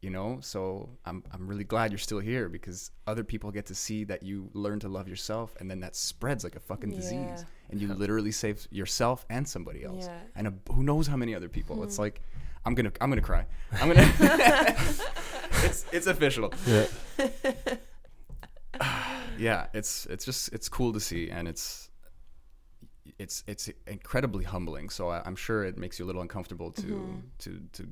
You 0.00 0.10
know, 0.10 0.38
so 0.42 0.90
I'm 1.06 1.24
I'm 1.32 1.46
really 1.48 1.64
glad 1.64 1.90
you're 1.90 1.98
still 1.98 2.18
here 2.18 2.50
because 2.50 2.90
other 3.06 3.24
people 3.24 3.50
get 3.50 3.64
to 3.66 3.74
see 3.74 4.04
that 4.04 4.22
you 4.22 4.50
learn 4.52 4.78
to 4.80 4.88
love 4.88 5.08
yourself, 5.08 5.56
and 5.60 5.70
then 5.70 5.80
that 5.80 5.96
spreads 5.96 6.44
like 6.44 6.56
a 6.56 6.60
fucking 6.60 6.90
disease 6.90 7.46
and 7.70 7.80
you 7.80 7.88
literally 8.04 8.30
save 8.30 8.68
yourself 8.70 9.24
and 9.30 9.48
somebody 9.48 9.82
else 9.82 10.04
Yeah. 10.06 10.20
and 10.36 10.46
a, 10.48 10.54
who 10.74 10.82
knows 10.82 11.06
how 11.06 11.16
many 11.16 11.34
other 11.34 11.48
people 11.48 11.82
it's 11.84 11.96
Mhm. 11.96 12.00
like 12.00 12.20
i'm 12.64 12.74
gonna 12.74 12.92
i'm 13.00 13.10
gonna 13.10 13.20
cry 13.20 13.44
i'm 13.80 13.88
gonna 13.88 14.10
it's 15.64 15.84
it's 15.92 16.06
official 16.06 16.52
Yeah. 16.66 16.86
yeah 19.38 19.66
it's 19.72 20.06
it's 20.06 20.24
just 20.24 20.52
it's 20.52 20.68
cool 20.68 20.92
to 20.92 21.00
see 21.00 21.30
and 21.30 21.46
it's 21.48 21.90
it's 23.18 23.44
it's 23.46 23.70
incredibly 23.86 24.44
humbling 24.44 24.88
so 24.90 25.08
I, 25.10 25.22
i'm 25.24 25.36
sure 25.36 25.64
it 25.64 25.76
makes 25.78 25.98
you 25.98 26.04
a 26.04 26.08
little 26.08 26.22
uncomfortable 26.22 26.72
to 26.72 26.82
Mhm. 26.82 27.22
to 27.38 27.60
to 27.72 27.88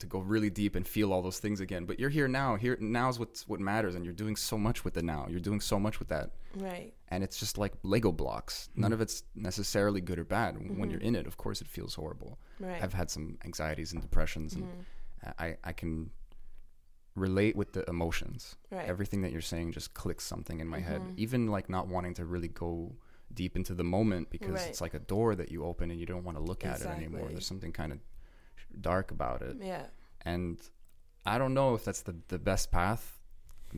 to 0.00 0.06
go 0.06 0.18
really 0.18 0.50
deep 0.50 0.74
and 0.76 0.86
feel 0.86 1.12
all 1.12 1.22
those 1.22 1.38
things 1.38 1.60
again 1.60 1.84
but 1.84 1.98
you're 2.00 2.10
here 2.10 2.26
now 2.28 2.56
here 2.56 2.76
now's 2.80 3.18
what's 3.18 3.46
what 3.46 3.60
matters 3.60 3.94
and 3.94 4.04
you're 4.04 4.14
doing 4.14 4.34
so 4.36 4.58
much 4.58 4.84
with 4.84 4.94
the 4.94 5.02
now 5.02 5.26
you're 5.30 5.40
doing 5.40 5.60
so 5.60 5.78
much 5.78 5.98
with 5.98 6.08
that 6.08 6.30
Right. 6.56 6.92
and 7.08 7.22
it's 7.22 7.38
just 7.38 7.58
like 7.58 7.72
lego 7.82 8.10
blocks 8.12 8.68
none 8.74 8.92
of 8.92 9.00
it's 9.00 9.22
necessarily 9.34 10.00
good 10.00 10.18
or 10.18 10.24
bad 10.24 10.56
when 10.58 10.76
Mhm. 10.88 10.90
you're 10.90 11.00
in 11.00 11.14
it 11.14 11.26
of 11.26 11.36
course 11.36 11.60
it 11.60 11.68
feels 11.68 11.94
horrible 11.94 12.38
Right. 12.58 12.82
I've 12.82 12.92
had 12.94 13.10
some 13.10 13.38
anxieties 13.44 13.92
and 13.92 14.02
depressions, 14.02 14.54
and 14.54 14.64
Mhm. 14.64 15.34
I, 15.38 15.56
I 15.64 15.72
can 15.72 16.10
relate 17.14 17.56
with 17.56 17.72
the 17.72 17.88
emotions. 17.88 18.56
Right. 18.70 18.86
Everything 18.86 19.22
that 19.22 19.32
you're 19.32 19.40
saying 19.40 19.72
just 19.72 19.94
clicks 19.94 20.24
something 20.24 20.60
in 20.60 20.68
my 20.68 20.80
head. 20.80 21.00
Mhm. 21.00 21.12
Even 21.16 21.46
like 21.48 21.68
not 21.68 21.88
wanting 21.88 22.14
to 22.14 22.24
really 22.24 22.48
go 22.48 22.96
deep 23.32 23.56
into 23.56 23.74
the 23.74 23.84
moment 23.84 24.28
because 24.30 24.60
Right. 24.60 24.68
it's 24.68 24.80
like 24.80 24.94
a 24.94 24.98
door 24.98 25.34
that 25.34 25.50
you 25.50 25.64
open 25.64 25.90
and 25.90 25.98
you 25.98 26.06
don't 26.06 26.24
want 26.24 26.36
to 26.36 26.42
look 26.42 26.64
at 26.64 26.80
it 26.80 26.86
anymore. 26.86 27.28
There's 27.30 27.46
something 27.46 27.72
kind 27.72 27.92
of 27.92 28.00
dark 28.80 29.10
about 29.10 29.42
it, 29.42 29.56
yeah. 29.60 29.86
and 30.22 30.60
I 31.26 31.38
don't 31.38 31.54
know 31.54 31.74
if 31.74 31.84
that's 31.84 32.02
the 32.02 32.14
the 32.28 32.38
best 32.38 32.70
path. 32.70 33.18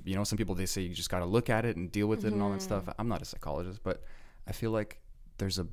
You 0.04 0.14
know, 0.16 0.24
some 0.24 0.38
people 0.38 0.54
they 0.54 0.66
say 0.66 0.82
you 0.82 0.94
just 0.94 1.10
got 1.10 1.18
to 1.18 1.26
look 1.26 1.50
at 1.50 1.64
it 1.64 1.76
and 1.76 1.92
deal 1.92 2.06
with 2.06 2.24
it 2.24 2.32
and 2.32 2.40
all 2.42 2.50
that 2.50 2.60
Mhm. 2.60 2.62
stuff. 2.62 2.84
I'm 2.98 3.08
not 3.08 3.20
a 3.20 3.24
psychologist, 3.26 3.80
but 3.82 4.02
I 4.46 4.52
feel 4.52 4.70
like 4.70 5.00
there's 5.38 5.58
a 5.58 5.66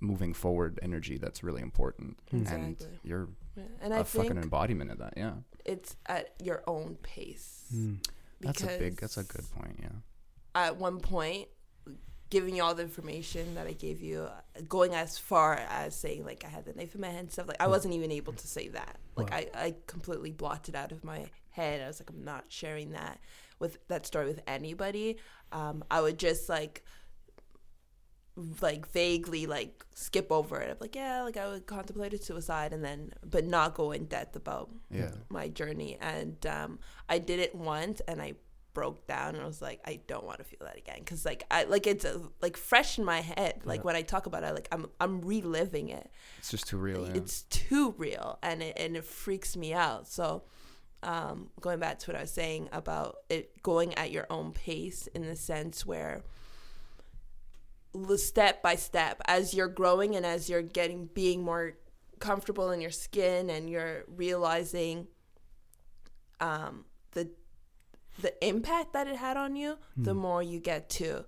moving 0.00 0.34
forward 0.34 0.80
energy 0.82 1.16
that's 1.18 1.44
really 1.44 1.62
important, 1.62 2.18
and 2.32 2.40
Exactly. 2.42 2.98
you're 3.04 3.28
Yeah. 3.56 3.64
And 3.82 3.92
a 3.92 3.98
I 3.98 4.02
fucking 4.02 4.30
think 4.32 4.42
embodiment 4.44 4.90
of 4.90 4.98
that. 4.98 5.14
Yeah, 5.16 5.34
it's 5.64 5.96
at 6.06 6.34
your 6.42 6.62
own 6.66 6.96
pace. 7.02 7.64
Mm. 7.72 8.04
that's 8.40 8.62
a 8.64 8.66
big. 8.78 8.96
That's 9.00 9.16
a 9.18 9.22
good 9.24 9.48
point. 9.52 9.78
Yeah. 9.80 9.90
At 10.54 10.76
one 10.76 10.98
point, 11.00 11.48
giving 12.36 12.56
you 12.56 12.62
all 12.64 12.74
the 12.74 12.82
information 12.82 13.54
that 13.56 13.66
I 13.66 13.72
gave 13.72 14.00
you, 14.00 14.26
going 14.66 14.94
as 14.94 15.18
far 15.18 15.54
as 15.82 15.94
saying 15.94 16.24
like 16.24 16.44
I 16.46 16.48
had 16.48 16.64
the 16.64 16.72
knife 16.72 16.94
in 16.94 17.00
my 17.02 17.08
hand 17.08 17.18
and 17.26 17.32
stuff, 17.32 17.46
like 17.46 17.60
I 17.60 17.66
wasn't 17.66 17.92
even 17.94 18.10
able 18.10 18.32
to 18.32 18.46
say 18.46 18.68
that. 18.68 18.96
Like 19.16 19.30
Wow. 19.30 19.36
I, 19.36 19.64
I 19.66 19.74
completely 19.86 20.30
blotted 20.32 20.74
out 20.74 20.92
of 20.92 21.04
my 21.04 21.26
head. 21.50 21.82
I 21.82 21.86
was 21.86 22.00
like, 22.00 22.08
I'm 22.10 22.24
not 22.24 22.46
sharing 22.48 22.92
that 22.92 23.20
with 23.58 23.76
that 23.88 24.06
story 24.06 24.26
with 24.26 24.40
anybody. 24.46 25.18
Um, 25.52 25.84
I 25.90 26.00
would 26.00 26.18
just 26.18 26.48
like 26.48 26.82
like 28.62 28.90
vaguely 28.90 29.44
like 29.46 29.84
skip 29.94 30.32
over 30.32 30.58
it. 30.58 30.70
I'm 30.70 30.78
like, 30.80 30.94
yeah, 30.96 31.22
like 31.22 31.36
I 31.36 31.46
would 31.48 31.66
contemplated 31.66 32.24
suicide 32.24 32.72
and 32.72 32.82
then 32.82 33.12
but 33.28 33.44
not 33.44 33.74
go 33.74 33.92
in 33.92 34.06
depth 34.06 34.36
about 34.36 34.70
Yeah. 34.90 35.10
my 35.28 35.48
journey. 35.48 35.98
And 36.00 36.44
um, 36.46 36.78
I 37.10 37.18
did 37.18 37.40
it 37.40 37.54
once 37.54 38.00
and 38.08 38.22
I 38.22 38.32
broke 38.74 39.06
down 39.06 39.34
and 39.34 39.44
I 39.44 39.46
was 39.46 39.62
like, 39.62 39.80
I 39.84 40.00
don't 40.06 40.24
want 40.24 40.38
to 40.38 40.44
feel 40.44 40.60
that 40.62 40.76
again 40.76 40.98
because 40.98 41.24
like 41.24 41.44
I 41.50 41.64
like 41.64 41.86
it's 41.86 42.04
uh 42.04 42.18
like 42.40 42.56
fresh 42.56 42.98
in 42.98 43.04
my 43.04 43.20
head. 43.20 43.60
Like 43.64 43.84
when 43.84 43.96
I 43.96 44.02
talk 44.02 44.26
about 44.26 44.44
it, 44.44 44.54
like 44.54 44.68
I'm 44.72 44.86
I'm 45.00 45.20
reliving 45.20 45.88
it. 45.88 46.10
It's 46.38 46.50
just 46.50 46.66
too 46.66 46.78
real. 46.78 47.06
Yeah. 47.06 47.14
It's 47.14 47.42
too 47.42 47.94
real 47.98 48.38
and 48.42 48.62
it 48.62 48.76
and 48.78 48.96
it 48.96 49.04
freaks 49.04 49.56
me 49.56 49.74
out. 49.74 50.08
So. 50.08 50.44
Um, 51.04 51.50
going 51.60 51.80
back 51.80 51.98
to 51.98 52.12
what 52.12 52.16
I 52.16 52.20
was 52.20 52.30
saying 52.30 52.68
about 52.70 53.16
it 53.28 53.60
going 53.64 53.92
at 53.94 54.12
your 54.12 54.28
own 54.30 54.52
pace 54.52 55.08
in 55.08 55.26
the 55.26 55.34
sense 55.34 55.84
where 55.84 56.22
step 58.16 58.62
by 58.62 58.76
step 58.76 59.20
as 59.26 59.52
you're 59.52 59.66
growing 59.66 60.16
and 60.16 60.24
as 60.24 60.48
you're 60.48 60.62
getting 60.62 61.06
being 61.06 61.42
more 61.42 61.74
comfortable 62.18 62.70
in 62.70 62.80
your 62.80 62.92
skin 62.92 63.50
and 63.50 63.68
you're 63.68 64.04
realizing 64.06 65.08
um 66.40 66.84
the 67.12 67.28
the 68.20 68.32
impact 68.46 68.92
that 68.92 69.06
it 69.06 69.16
had 69.16 69.36
on 69.36 69.56
you 69.56 69.78
the 69.96 70.14
more 70.14 70.42
you 70.42 70.60
get 70.60 70.88
to 70.90 71.24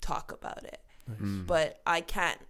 talk 0.00 0.32
about 0.32 0.62
it 0.64 0.80
Mm. 1.08 1.46
but 1.46 1.80
i 1.86 2.00
can't 2.00 2.40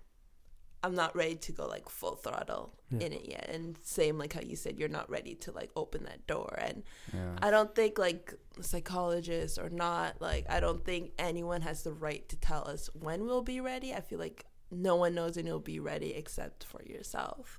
i'm 0.82 0.94
not 0.94 1.14
ready 1.14 1.34
to 1.36 1.52
go 1.52 1.66
like 1.66 1.90
full 1.90 2.14
throttle 2.16 2.72
Yeah. 2.90 3.06
in 3.06 3.12
it 3.12 3.26
yet 3.28 3.50
and 3.52 3.76
same 3.82 4.16
like 4.16 4.32
how 4.32 4.40
you 4.40 4.56
said 4.56 4.78
you're 4.78 4.88
not 4.88 5.10
ready 5.10 5.34
to 5.34 5.52
like 5.52 5.70
open 5.76 6.04
that 6.04 6.26
door 6.26 6.56
and 6.58 6.82
yeah. 7.12 7.34
I 7.42 7.50
don't 7.50 7.74
think 7.74 7.98
like 7.98 8.32
psychologists 8.62 9.58
or 9.58 9.68
not 9.68 10.20
like 10.22 10.46
I 10.48 10.60
don't 10.60 10.82
think 10.84 11.12
anyone 11.18 11.60
has 11.62 11.82
the 11.82 11.92
right 11.92 12.26
to 12.28 12.36
tell 12.36 12.66
us 12.68 12.88
when 12.94 13.26
we'll 13.26 13.42
be 13.42 13.60
ready. 13.60 13.92
I 13.94 14.00
feel 14.00 14.18
like 14.18 14.46
no 14.70 14.96
one 14.96 15.14
knows 15.14 15.36
when 15.36 15.46
you'll 15.46 15.60
be 15.60 15.80
ready 15.80 16.14
except 16.14 16.64
for 16.64 16.82
yourself. 16.84 17.58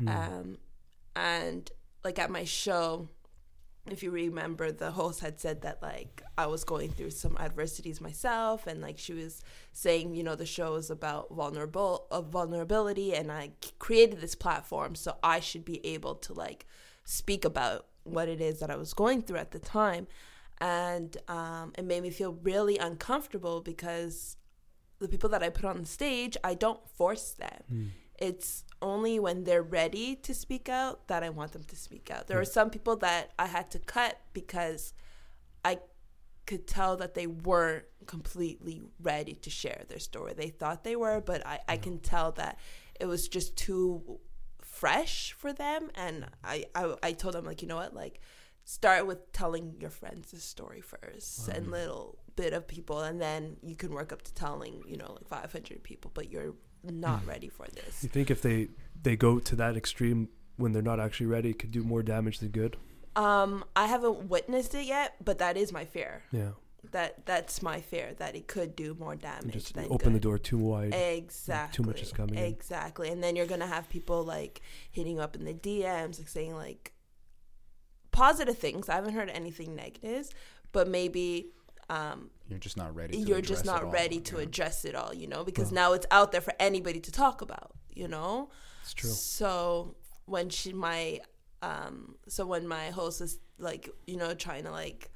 Mm. 0.00 0.08
Um, 0.16 0.58
and 1.16 1.70
like 2.04 2.18
at 2.18 2.30
my 2.30 2.44
show, 2.44 3.08
if 3.90 4.02
you 4.02 4.10
remember, 4.10 4.72
the 4.72 4.92
host 4.92 5.20
had 5.20 5.38
said 5.38 5.62
that 5.62 5.82
like 5.82 6.22
I 6.38 6.46
was 6.46 6.64
going 6.64 6.90
through 6.90 7.10
some 7.10 7.36
adversities 7.38 8.00
myself, 8.00 8.66
and 8.66 8.80
like 8.80 8.98
she 8.98 9.12
was 9.12 9.42
saying, 9.72 10.14
you 10.14 10.22
know, 10.22 10.34
the 10.34 10.46
show 10.46 10.74
is 10.76 10.90
about 10.90 11.30
vulnerable 11.34 12.06
of 12.10 12.28
vulnerability, 12.28 13.14
and 13.14 13.30
I 13.30 13.50
created 13.78 14.20
this 14.20 14.34
platform 14.34 14.94
so 14.94 15.16
I 15.22 15.40
should 15.40 15.64
be 15.64 15.84
able 15.86 16.14
to 16.16 16.32
like 16.32 16.66
speak 17.04 17.44
about 17.44 17.86
what 18.04 18.28
it 18.28 18.40
is 18.40 18.60
that 18.60 18.70
I 18.70 18.76
was 18.76 18.94
going 18.94 19.22
through 19.22 19.38
at 19.38 19.50
the 19.50 19.58
time, 19.58 20.06
and 20.58 21.16
um, 21.28 21.72
it 21.76 21.84
made 21.84 22.02
me 22.02 22.10
feel 22.10 22.32
really 22.42 22.78
uncomfortable 22.78 23.60
because 23.60 24.36
the 24.98 25.08
people 25.08 25.28
that 25.30 25.42
I 25.42 25.50
put 25.50 25.64
on 25.66 25.80
the 25.80 25.86
stage, 25.86 26.36
I 26.42 26.54
don't 26.54 26.80
force 26.88 27.32
them 27.32 27.64
Mm. 27.72 27.90
It's 28.18 28.64
only 28.80 29.18
when 29.18 29.44
they're 29.44 29.62
ready 29.62 30.14
to 30.16 30.34
speak 30.34 30.68
out 30.68 31.08
that 31.08 31.22
I 31.22 31.30
want 31.30 31.52
them 31.52 31.64
to 31.64 31.76
speak 31.76 32.10
out. 32.10 32.26
There 32.26 32.36
were 32.36 32.44
hmm. 32.44 32.50
some 32.50 32.70
people 32.70 32.96
that 32.96 33.32
I 33.38 33.46
had 33.46 33.70
to 33.72 33.78
cut 33.78 34.20
because 34.32 34.94
I 35.64 35.78
could 36.46 36.66
tell 36.66 36.96
that 36.98 37.14
they 37.14 37.26
weren't 37.26 37.86
completely 38.06 38.82
ready 39.00 39.34
to 39.34 39.50
share 39.50 39.84
their 39.88 39.98
story. 39.98 40.34
They 40.34 40.48
thought 40.48 40.84
they 40.84 40.96
were, 40.96 41.20
but 41.20 41.46
I, 41.46 41.60
I 41.68 41.76
can 41.78 41.98
tell 41.98 42.32
that 42.32 42.58
it 43.00 43.06
was 43.06 43.28
just 43.28 43.56
too 43.56 44.20
fresh 44.60 45.32
for 45.32 45.52
them. 45.52 45.90
And 45.94 46.26
I, 46.42 46.66
I, 46.74 46.94
I 47.02 47.12
told 47.12 47.34
them, 47.34 47.46
like, 47.46 47.62
you 47.62 47.68
know 47.68 47.76
what, 47.76 47.94
like, 47.94 48.20
start 48.64 49.06
with 49.06 49.32
telling 49.32 49.74
your 49.78 49.90
friends 49.90 50.30
the 50.30 50.40
story 50.40 50.80
first 50.80 51.48
and 51.48 51.70
little 51.70 52.18
bit 52.36 52.52
of 52.52 52.66
people 52.66 53.00
and 53.00 53.20
then 53.20 53.56
you 53.62 53.76
can 53.76 53.92
work 53.92 54.12
up 54.12 54.22
to 54.22 54.32
telling 54.34 54.82
you 54.88 54.96
know 54.96 55.12
like 55.12 55.28
500 55.28 55.82
people 55.82 56.10
but 56.14 56.30
you're 56.30 56.54
not 56.90 57.26
ready 57.26 57.48
for 57.48 57.66
this 57.68 58.02
You 58.02 58.08
think 58.08 58.30
if 58.30 58.42
they 58.42 58.68
they 59.02 59.16
go 59.16 59.38
to 59.38 59.56
that 59.56 59.76
extreme 59.76 60.28
when 60.56 60.72
they're 60.72 60.82
not 60.82 61.00
actually 61.00 61.26
ready, 61.26 61.50
it 61.50 61.58
could 61.58 61.70
do 61.72 61.82
more 61.82 62.02
damage 62.02 62.38
than 62.38 62.50
good? 62.50 62.76
um 63.16 63.64
i 63.76 63.86
haven't 63.86 64.28
witnessed 64.28 64.74
it 64.74 64.86
yet 64.86 65.14
but 65.24 65.38
that 65.38 65.56
is 65.56 65.72
my 65.72 65.84
fear 65.84 66.24
Yeah. 66.32 66.50
that 66.90 67.24
that's 67.26 67.62
my 67.62 67.80
fear 67.80 68.12
that 68.18 68.34
it 68.34 68.48
could 68.48 68.74
do 68.74 68.94
more 68.94 69.14
damage 69.14 69.52
just 69.52 69.74
than 69.74 69.86
open 69.88 70.12
the 70.14 70.18
door 70.18 70.36
too 70.36 70.58
wide. 70.58 70.92
exactly 70.92 71.76
Too 71.76 71.86
much 71.88 72.02
is 72.02 72.10
coming 72.12 72.34
in. 72.36 72.44
exactly 72.44 73.10
and 73.10 73.22
then 73.22 73.36
you're 73.36 73.46
gonna 73.46 73.68
have 73.68 73.88
people 73.88 74.24
like 74.24 74.62
hitting 74.90 75.14
you 75.14 75.20
up 75.20 75.36
in 75.36 75.44
the 75.44 75.54
dms 75.54 76.18
like 76.18 76.28
saying 76.28 76.56
like 76.56 76.92
positive 78.10 78.58
things 78.58 78.88
i 78.88 78.94
haven't 78.94 79.14
heard 79.14 79.30
anything 79.30 79.74
negatives 79.74 80.30
but 80.72 80.88
maybe 80.88 81.50
um, 81.90 82.30
You're 82.48 82.58
just 82.58 82.76
not 82.76 82.94
ready. 82.94 83.12
To 83.14 83.18
you're 83.28 83.40
just 83.40 83.62
address 83.62 83.76
it 83.76 83.80
not 83.80 83.84
all, 83.84 83.90
ready 83.90 84.20
to 84.20 84.36
yeah. 84.36 84.42
address 84.42 84.84
it 84.84 84.94
all, 84.94 85.12
you 85.14 85.26
know, 85.26 85.44
because 85.44 85.70
Oh. 85.72 85.74
now 85.74 85.92
it's 85.92 86.06
out 86.10 86.32
there 86.32 86.40
for 86.40 86.54
anybody 86.58 87.00
to 87.00 87.12
talk 87.12 87.42
about, 87.42 87.72
you 87.94 88.08
know. 88.08 88.50
It's 88.82 88.94
true. 88.94 89.10
So 89.10 89.94
when 90.26 90.48
she 90.50 90.72
my 90.72 91.20
um 91.62 92.16
so 92.28 92.46
when 92.46 92.66
my 92.66 92.90
host 92.90 93.20
is 93.20 93.38
like 93.58 93.88
you 94.06 94.16
know 94.16 94.34
trying 94.34 94.64
to 94.64 94.70
like 94.70 95.10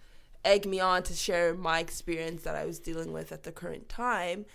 egg 0.44 0.66
me 0.66 0.78
on 0.80 1.02
to 1.02 1.12
share 1.14 1.54
my 1.54 1.78
experience 1.80 2.42
that 2.44 2.54
I 2.54 2.64
was 2.64 2.78
dealing 2.78 3.12
with 3.12 3.32
at 3.32 3.42
the 3.42 3.52
current 3.52 3.88
time, 3.88 4.46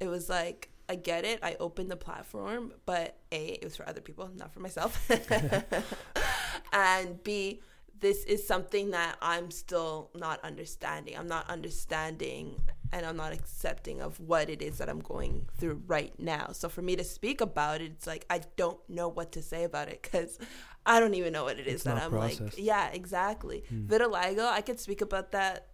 it 0.00 0.06
was 0.08 0.28
like 0.28 0.70
I 0.88 0.94
get 0.94 1.24
it. 1.26 1.40
I 1.42 1.54
opened 1.60 1.90
the 1.90 1.96
platform, 1.96 2.72
but 2.86 3.18
a 3.30 3.46
it 3.48 3.64
was 3.64 3.76
for 3.76 3.86
other 3.88 4.00
people, 4.00 4.30
not 4.34 4.52
for 4.54 4.60
myself. 4.60 5.08
and 6.72 7.22
b 7.22 7.60
this 8.00 8.24
is 8.24 8.46
something 8.46 8.90
that 8.92 9.16
I'm 9.22 9.50
still 9.50 10.10
not 10.14 10.40
understanding. 10.44 11.16
I'm 11.16 11.26
not 11.28 11.48
understanding 11.50 12.60
and 12.92 13.04
I'm 13.04 13.16
not 13.16 13.32
accepting 13.32 14.00
of 14.00 14.18
what 14.20 14.48
it 14.48 14.62
is 14.62 14.78
that 14.78 14.88
I'm 14.88 15.00
going 15.00 15.46
through 15.58 15.82
right 15.86 16.12
now. 16.18 16.50
So 16.52 16.68
for 16.68 16.80
me 16.82 16.96
to 16.96 17.04
speak 17.04 17.40
about 17.40 17.80
it, 17.80 17.92
it's 17.92 18.06
like 18.06 18.24
I 18.30 18.40
don't 18.56 18.78
know 18.88 19.08
what 19.08 19.32
to 19.32 19.42
say 19.42 19.64
about 19.64 19.88
it 19.88 20.00
because 20.02 20.38
I 20.86 21.00
don't 21.00 21.14
even 21.14 21.32
know 21.32 21.44
what 21.44 21.58
it 21.58 21.66
is 21.66 21.74
It's 21.74 21.84
that 21.84 22.02
I'm 22.02 22.10
processed. 22.10 22.40
like. 22.40 22.54
Yeah, 22.56 22.88
exactly. 22.90 23.64
Hmm. 23.68 23.86
Vitiligo, 23.86 24.46
I 24.46 24.60
could 24.62 24.80
speak 24.80 25.00
about 25.00 25.32
that 25.32 25.66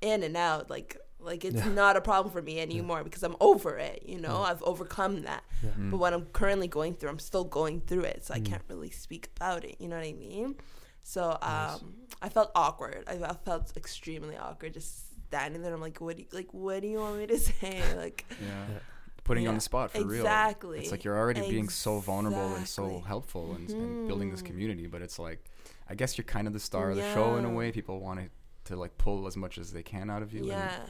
in 0.00 0.22
and 0.22 0.36
out. 0.36 0.68
Like 0.70 0.96
like 1.22 1.44
it's 1.44 1.56
Yeah. 1.56 1.68
not 1.68 1.96
a 1.96 2.00
problem 2.00 2.32
for 2.32 2.40
me 2.40 2.58
anymore 2.60 3.04
because 3.04 3.22
I'm 3.22 3.36
over 3.40 3.76
it. 3.76 4.02
You 4.06 4.18
know, 4.20 4.38
I've 4.42 4.62
overcome 4.62 5.22
that. 5.22 5.44
Yeah. 5.62 5.70
Mm. 5.78 5.90
But 5.90 5.96
what 5.98 6.14
I'm 6.14 6.24
currently 6.26 6.66
going 6.68 6.94
through, 6.94 7.10
I'm 7.10 7.18
still 7.18 7.44
going 7.44 7.82
through 7.82 8.04
it, 8.04 8.24
so 8.24 8.32
I 8.34 8.40
Mm. 8.40 8.46
can't 8.46 8.62
really 8.68 8.88
speak 8.90 9.28
about 9.36 9.64
it. 9.64 9.76
You 9.78 9.88
know 9.88 9.96
what 9.96 10.06
I 10.06 10.12
mean? 10.14 10.56
So 11.02 11.36
Nice. 11.42 11.74
um, 11.82 11.94
I 12.22 12.28
felt 12.28 12.50
awkward. 12.54 13.04
I, 13.08 13.14
I 13.14 13.32
felt 13.34 13.72
extremely 13.76 14.36
awkward 14.36 14.74
just 14.74 15.06
standing 15.26 15.62
there. 15.62 15.72
I'm 15.74 15.80
like, 15.80 16.00
what? 16.00 16.16
Do 16.16 16.22
you, 16.22 16.28
like, 16.32 16.52
what 16.52 16.82
do 16.82 16.88
you 16.88 16.98
want 16.98 17.18
me 17.18 17.26
to 17.28 17.38
say? 17.38 17.82
Like, 17.96 18.26
Yeah. 18.40 18.46
Yeah. 18.68 18.78
Putting 19.24 19.44
you 19.44 19.48
on 19.50 19.54
the 19.54 19.60
spot 19.60 19.92
for 19.92 20.02
real. 20.04 20.20
exactly. 20.22 20.80
It's 20.80 20.90
like 20.90 21.04
you're 21.04 21.16
already 21.16 21.48
being 21.48 21.68
so 21.68 22.00
vulnerable 22.00 22.54
and 22.56 22.66
so 22.66 23.00
helpful 23.06 23.54
and, 23.54 23.70
and 23.70 24.08
building 24.08 24.30
this 24.30 24.42
Mhm. 24.42 24.46
community, 24.46 24.86
but 24.88 25.02
it's 25.02 25.18
like, 25.20 25.44
I 25.88 25.94
guess 25.94 26.18
you're 26.18 26.24
kind 26.24 26.46
of 26.48 26.52
the 26.52 26.58
star 26.58 26.90
of 26.90 26.96
the 26.96 27.12
show 27.14 27.36
in 27.36 27.44
a 27.44 27.50
way. 27.50 27.70
People 27.70 28.00
want 28.00 28.18
to, 28.20 28.28
to 28.72 28.76
like 28.76 28.96
pull 28.98 29.26
as 29.28 29.36
much 29.36 29.56
as 29.58 29.72
they 29.72 29.82
can 29.84 30.10
out 30.10 30.22
of 30.22 30.32
you. 30.32 30.40
And, 30.40 30.48
yeah, 30.48 30.80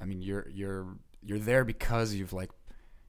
I 0.00 0.06
mean, 0.06 0.22
you're 0.22 0.48
you're 0.50 0.86
you're 1.22 1.38
there 1.38 1.64
because 1.64 2.14
you've 2.14 2.32
like 2.32 2.50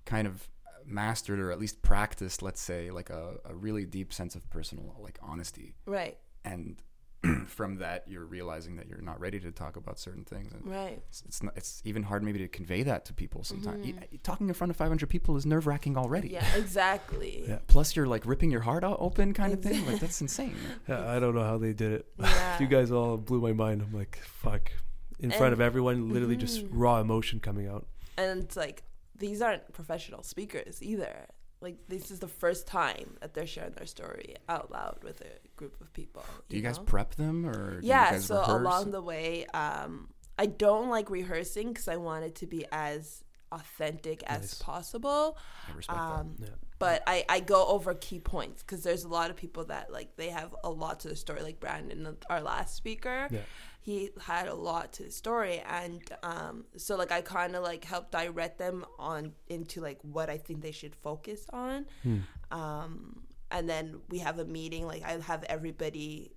kind 0.06 0.28
of 0.28 0.48
mastered 0.86 1.40
or 1.40 1.52
at 1.52 1.58
least 1.60 1.82
practiced, 1.82 2.44
let's 2.44 2.62
say, 2.62 2.92
like 2.92 3.10
a, 3.10 3.36
a 3.46 3.56
really 3.56 3.86
deep 3.86 4.14
sense 4.14 4.36
of 4.36 4.48
personal 4.52 4.96
like 5.00 5.18
honesty, 5.22 5.74
right, 5.88 6.18
and 6.46 6.82
from 7.48 7.78
that 7.78 8.04
you're 8.08 8.26
realizing 8.26 8.76
that 8.76 8.88
you're 8.88 9.02
not 9.02 9.20
ready 9.20 9.40
to 9.40 9.52
talk 9.52 9.78
about 9.78 9.98
certain 9.98 10.24
things 10.24 10.54
and 10.54 10.64
right. 10.68 11.02
it's 11.10 11.24
it's, 11.26 11.42
not, 11.42 11.54
it's 11.58 11.82
even 11.84 12.04
hard 12.04 12.22
maybe 12.24 12.38
to 12.38 12.48
convey 12.48 12.84
that 12.84 13.04
to 13.06 13.14
people 13.14 13.44
sometimes 13.44 13.84
Mhm. 13.84 14.22
talking 14.22 14.48
in 14.48 14.54
front 14.54 14.70
of 14.70 14.78
500 14.78 15.10
people 15.10 15.36
is 15.36 15.44
nerve-wracking 15.46 15.98
already 15.98 16.30
Yeah, 16.30 16.46
exactly. 16.56 17.46
Yeah. 17.48 17.60
plus 17.66 17.96
you're 17.96 18.06
like 18.06 18.26
ripping 18.28 18.52
your 18.52 18.62
heart 18.62 18.84
out 18.84 18.98
open 19.00 19.34
kind 19.34 19.54
of 19.54 19.62
thing 19.64 19.84
like 19.88 20.00
that's 20.00 20.22
insane 20.22 20.56
Yeah, 20.88 21.10
I 21.10 21.20
don't 21.20 21.34
know 21.34 21.44
how 21.44 21.58
they 21.58 21.74
did 21.74 21.94
it. 21.94 22.06
Yeah. 22.20 22.60
you 22.62 22.68
guys 22.68 22.92
all 22.92 23.18
blew 23.18 23.42
my 23.42 23.54
mind. 23.54 23.82
I'm 23.82 23.94
like, 23.94 24.20
fuck. 24.24 24.72
In 25.18 25.32
front 25.32 25.54
of 25.54 25.62
everyone, 25.62 26.10
literally 26.14 26.36
just 26.36 26.64
Mhm. 26.66 26.70
raw 26.74 27.00
emotion 27.00 27.40
coming 27.40 27.68
out. 27.68 27.88
and 28.18 28.44
it's 28.44 28.56
like 28.56 28.84
these 29.18 29.42
aren't 29.42 29.72
professional 29.74 30.22
speakers 30.22 30.84
either. 30.84 31.26
Like 31.62 31.78
this 31.88 32.12
is 32.12 32.20
the 32.20 32.28
first 32.28 32.68
time 32.68 33.16
that 33.22 33.34
they're 33.34 33.48
sharing 33.48 33.72
their 33.74 33.86
story 33.88 34.36
out 34.50 34.72
loud 34.72 35.00
with 35.04 35.22
a 35.22 35.48
group 35.58 35.80
of 35.82 35.92
people. 35.94 36.24
do 36.50 36.56
you 36.58 36.62
guys 36.62 36.78
know? 36.78 36.84
prep 36.84 37.16
them 37.16 37.46
or 37.46 37.82
do 37.82 37.88
yeah 37.88 38.08
you 38.08 38.12
guys 38.14 38.26
so 38.26 38.40
rehearse? 38.40 38.62
along 38.62 38.92
the 38.92 39.02
way 39.02 39.46
um 39.54 40.10
i 40.38 40.46
don't 40.46 40.90
like 40.90 41.10
rehearsing 41.10 41.70
because 41.70 41.88
i 41.88 41.96
want 41.96 42.24
it 42.26 42.36
to 42.36 42.46
be 42.46 42.66
as 42.72 43.24
authentic 43.52 44.22
as 44.28 44.42
Nice. 44.42 44.54
possible 44.62 45.38
I 45.72 45.76
respect 45.78 45.98
um 46.00 46.36
Yeah. 46.40 46.48
But 46.80 47.02
i 47.08 47.24
i 47.30 47.40
go 47.40 47.66
over 47.68 47.94
key 47.94 48.20
points 48.20 48.62
because 48.64 48.84
there's 48.84 49.04
a 49.04 49.08
lot 49.08 49.30
of 49.30 49.36
people 49.36 49.64
that 49.66 49.92
like 49.92 50.16
they 50.18 50.30
have 50.30 50.54
a 50.64 50.70
lot 50.70 51.00
to 51.00 51.08
the 51.08 51.16
story 51.16 51.42
like 51.42 51.60
brandon 51.60 52.16
our 52.30 52.42
last 52.42 52.76
speaker 52.76 53.28
Yeah. 53.32 53.40
he 53.82 54.10
had 54.22 54.48
a 54.48 54.54
lot 54.56 54.92
to 54.94 55.04
the 55.04 55.12
story 55.12 55.60
and 55.68 56.02
um 56.24 56.66
so 56.78 56.96
like 56.96 57.12
i 57.12 57.22
kind 57.22 57.56
of 57.56 57.64
like 57.64 57.84
help 57.86 58.12
direct 58.12 58.58
them 58.60 58.86
on 59.00 59.34
into 59.48 59.80
like 59.82 60.00
what 60.02 60.30
i 60.30 60.38
think 60.38 60.62
they 60.62 60.72
should 60.74 60.96
focus 60.96 61.46
on 61.52 61.86
Hmm. 62.04 62.20
um 62.52 63.22
and 63.52 63.70
then 63.70 64.00
we 64.10 64.20
have 64.20 64.40
a 64.40 64.46
meeting 64.46 64.86
like 64.88 65.04
i 65.04 65.14
have 65.20 65.44
everybody 65.46 66.32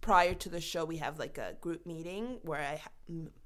prior 0.00 0.34
to 0.34 0.48
the 0.48 0.60
show 0.60 0.84
we 0.84 0.96
have 0.98 1.18
like 1.18 1.38
a 1.38 1.54
group 1.60 1.86
meeting 1.86 2.38
where 2.42 2.60
i 2.60 2.76
ha- 2.76 2.90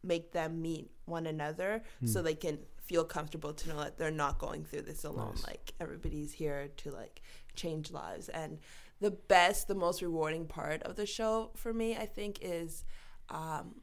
make 0.03 0.33
them 0.33 0.61
meet 0.63 0.91
one 1.05 1.27
another 1.27 1.83
Hmm. 2.01 2.07
so 2.07 2.23
they 2.23 2.35
can 2.35 2.59
feel 2.87 3.05
comfortable 3.05 3.53
to 3.53 3.69
know 3.69 3.79
that 3.81 3.99
they're 3.99 4.11
not 4.11 4.39
going 4.39 4.65
through 4.65 4.83
this 4.83 5.05
alone. 5.05 5.35
Nice. 5.35 5.47
like 5.47 5.75
everybody's 5.81 6.33
here 6.33 6.69
to 6.79 6.91
like 6.91 7.23
change 7.55 7.91
lives. 7.91 8.29
And 8.29 8.59
the 9.01 9.11
best 9.11 9.69
the 9.69 9.75
most 9.75 10.01
rewarding 10.03 10.47
part 10.47 10.83
of 10.85 10.97
the 10.97 11.05
show 11.05 11.51
for 11.55 11.71
me 11.75 11.95
i 11.99 12.07
think 12.07 12.39
is 12.41 12.83
um 13.29 13.75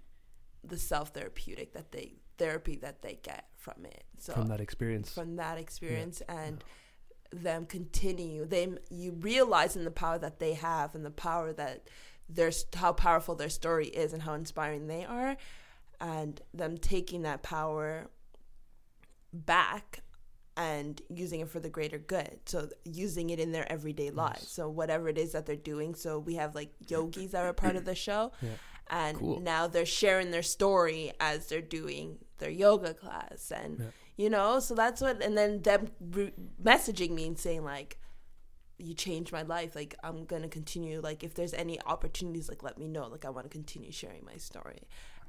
the 0.63 0.77
self 0.77 1.09
therapeutic 1.09 1.73
that 1.73 1.91
they 1.91 2.13
therapy 2.37 2.75
that 2.77 3.01
they 3.01 3.19
get 3.21 3.47
from 3.55 3.85
it. 3.85 4.03
So 4.17 4.33
From 4.33 4.47
that 4.47 4.59
experience. 4.61 5.11
from 5.11 5.35
that 5.37 5.57
experience 5.57 6.21
and 6.27 6.63
them 7.31 7.65
continue 7.65 8.45
They 8.45 8.69
you 8.89 9.13
realize 9.13 9.75
in 9.75 9.85
the 9.85 9.91
power 9.91 10.19
that 10.19 10.39
they 10.39 10.53
have 10.53 10.93
and 10.93 11.03
the 11.05 11.11
power 11.11 11.51
that 11.53 11.87
their 12.29 12.51
how 12.75 12.93
powerful 12.93 13.35
their 13.35 13.49
story 13.49 13.87
is 13.87 14.13
and 14.13 14.21
how 14.21 14.33
inspiring 14.33 14.87
they 14.87 15.05
are. 15.05 15.35
And 15.99 16.41
them 16.53 16.77
taking 16.77 17.23
that 17.23 17.43
power 17.43 18.07
back 19.33 19.99
and 20.55 21.01
using 21.09 21.39
it 21.39 21.49
for 21.49 21.59
the 21.59 21.69
greater 21.69 21.97
good. 21.97 22.39
So 22.45 22.69
using 22.85 23.31
it 23.31 23.39
in 23.39 23.51
their 23.51 23.69
everyday 23.71 24.11
lives. 24.11 24.47
So 24.47 24.69
whatever 24.69 25.09
it 25.09 25.17
is 25.17 25.31
that 25.31 25.45
they're 25.47 25.55
doing. 25.55 25.95
So 25.95 26.19
we 26.19 26.35
have 26.35 26.53
like 26.53 26.71
yogis 26.87 27.31
that 27.31 27.43
are 27.43 27.53
part 27.53 27.75
of 27.75 27.85
the 27.85 27.95
show. 27.95 28.31
Yeah. 28.41 28.49
and 28.89 29.17
Cool. 29.17 29.39
now 29.39 29.65
they're 29.67 29.85
sharing 29.85 30.29
their 30.31 30.43
story 30.43 31.11
as 31.19 31.47
they're 31.47 31.61
doing 31.61 32.17
their 32.37 32.49
yoga 32.51 32.93
class. 32.93 33.51
And 33.51 33.79
Yeah. 33.79 33.85
you 34.17 34.29
know 34.29 34.59
so 34.59 34.75
that's 34.75 35.01
what 35.01 35.23
and 35.23 35.35
then 35.37 35.61
them 35.63 35.87
re- 35.99 36.33
messaging 36.61 37.11
me 37.11 37.25
and 37.27 37.39
saying 37.39 37.63
like 37.63 37.97
you 38.77 38.93
changed 38.93 39.31
my 39.31 39.43
life. 39.43 39.73
Like 39.75 39.95
i'm 40.03 40.25
gonna 40.25 40.49
continue. 40.49 40.99
Like 41.01 41.23
if 41.23 41.33
there's 41.33 41.53
any 41.53 41.81
opportunities 41.81 42.47
like 42.49 42.61
let 42.61 42.77
me 42.77 42.87
know. 42.87 43.07
Like 43.07 43.25
i 43.25 43.29
want 43.29 43.45
to 43.45 43.49
continue 43.49 43.91
sharing 43.91 44.23
my 44.25 44.35
story. 44.37 44.83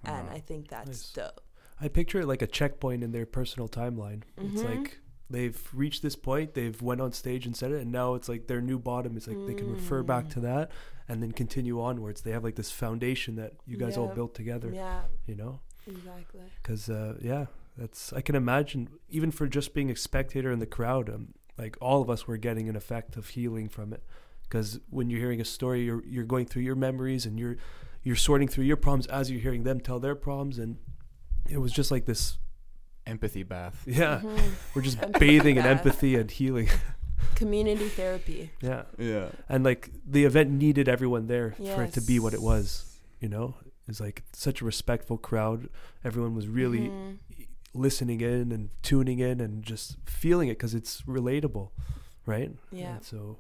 And 0.05 0.29
i 0.29 0.39
think 0.41 0.69
that's 0.69 0.89
Nice. 0.89 1.13
dope 1.13 1.41
I 1.81 1.89
picture 1.89 2.21
it 2.21 2.27
like 2.27 2.43
a 2.43 2.47
checkpoint 2.47 3.03
in 3.03 3.13
their 3.13 3.27
personal 3.27 3.69
timeline. 3.69 4.23
It's 4.39 4.63
Mhm. 4.63 4.65
like 4.65 4.99
they've 5.31 5.69
reached 5.73 6.03
this 6.03 6.17
point, 6.17 6.55
they've 6.55 6.81
went 6.81 7.01
on 7.01 7.13
stage 7.13 7.47
and 7.47 7.57
said 7.57 7.73
it, 7.73 7.81
and 7.83 7.91
now 7.91 8.15
it's 8.15 8.29
like 8.29 8.47
their 8.47 8.61
new 8.61 8.79
bottom 8.79 9.17
is 9.17 9.27
like 9.27 9.39
they 9.47 9.55
can 9.55 9.71
refer 9.73 10.03
back 10.03 10.27
Mm. 10.27 10.31
to 10.31 10.41
that 10.41 10.71
and 11.09 11.23
then 11.23 11.33
continue 11.33 11.81
onwards. 11.81 12.23
They 12.23 12.31
have 12.31 12.45
like 12.45 12.55
this 12.57 12.71
foundation 12.71 13.37
that 13.37 13.55
you 13.67 13.77
guys 13.77 13.97
all 13.97 14.09
built 14.15 14.35
together, 14.35 14.71
yeah 14.73 15.03
you 15.27 15.35
know? 15.35 15.61
exactly 15.87 16.41
Because 16.63 16.89
uh, 16.89 17.19
yeah, 17.21 17.47
that's 17.77 18.13
I 18.13 18.21
can 18.21 18.35
imagine 18.37 18.89
even 19.09 19.31
for 19.31 19.47
just 19.47 19.75
being 19.75 19.91
a 19.91 19.97
spectator 19.97 20.51
in 20.53 20.59
the 20.61 20.67
crowd, 20.67 21.11
um, 21.11 21.35
like 21.59 21.77
all 21.81 22.01
of 22.01 22.09
us 22.09 22.27
were 22.27 22.37
getting 22.37 22.69
an 22.69 22.77
effect 22.77 23.17
of 23.17 23.29
healing 23.31 23.69
from 23.69 23.93
it. 23.93 24.03
Because 24.45 24.79
when 24.91 25.11
you're 25.11 25.21
hearing 25.21 25.41
a 25.41 25.45
story, 25.45 25.85
you're 25.85 26.05
you're 26.07 26.25
going 26.25 26.47
through 26.47 26.63
your 26.63 26.77
memories 26.77 27.27
and 27.27 27.39
you're 27.39 27.57
you're 28.03 28.15
sorting 28.17 28.47
through 28.49 28.65
your 28.65 28.77
problems 28.77 29.07
as 29.07 29.31
you're 29.31 29.41
hearing 29.41 29.63
them 29.65 29.81
tell 29.81 29.99
their 29.99 30.15
problems, 30.15 30.59
and 30.59 30.77
it 31.49 31.59
was 31.59 31.73
just 31.73 31.91
like 31.91 32.05
this. 32.07 32.39
empathy 33.07 33.43
bath 33.43 33.83
Yeah, 33.87 34.21
Mhm. 34.25 34.51
we're 34.75 34.81
just 34.83 34.99
bathing 35.21 35.57
in 35.59 35.67
empathy 35.67 36.17
and 36.17 36.31
healing. 36.31 36.69
community 37.35 37.89
therapy 37.89 38.51
yeah, 38.61 38.83
yeah 38.99 39.29
and 39.49 39.65
like 39.65 39.91
the 40.07 40.25
event 40.25 40.51
needed 40.51 40.89
everyone 40.89 41.27
there 41.27 41.53
for 41.75 41.83
it 41.83 41.93
to 41.95 42.01
be 42.01 42.19
what 42.19 42.33
it 42.35 42.41
was. 42.43 42.97
You 43.21 43.29
know, 43.29 43.55
it's 43.89 44.01
like 44.01 44.23
such 44.33 44.61
a 44.63 44.65
respectful 44.65 45.19
crowd. 45.19 45.69
Everyone 46.05 46.35
was 46.35 46.47
really 46.49 46.89
Mhm. 46.89 47.19
listening 47.75 48.21
in 48.21 48.53
and 48.53 48.71
tuning 48.83 49.19
in 49.19 49.41
and 49.41 49.63
just 49.63 49.97
feeling 50.07 50.49
it 50.49 50.57
because 50.59 50.75
it's 50.75 51.03
relatable, 51.03 51.71
right? 52.27 52.51
yeah 52.73 52.97
And 52.97 53.05
so 53.05 53.39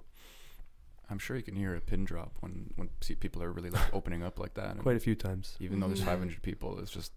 i'm 1.10 1.18
sure 1.18 1.36
you 1.36 1.42
can 1.42 1.54
hear 1.56 1.74
a 1.76 1.80
pin 1.80 2.02
drop 2.04 2.32
when 2.40 2.70
when 2.76 2.88
see 3.02 3.14
people 3.14 3.42
are 3.42 3.52
really 3.52 3.68
like 3.70 3.88
opening 3.94 4.22
up 4.22 4.38
like 4.38 4.54
that 4.54 4.70
and 4.72 4.80
quite 4.80 4.96
a 4.96 5.00
few 5.08 5.14
times. 5.14 5.56
even 5.60 5.78
though 5.80 5.86
there's 5.88 6.00
Mhm. 6.00 6.12
500 6.12 6.42
people 6.42 6.78
it's 6.80 6.90
just 6.90 7.12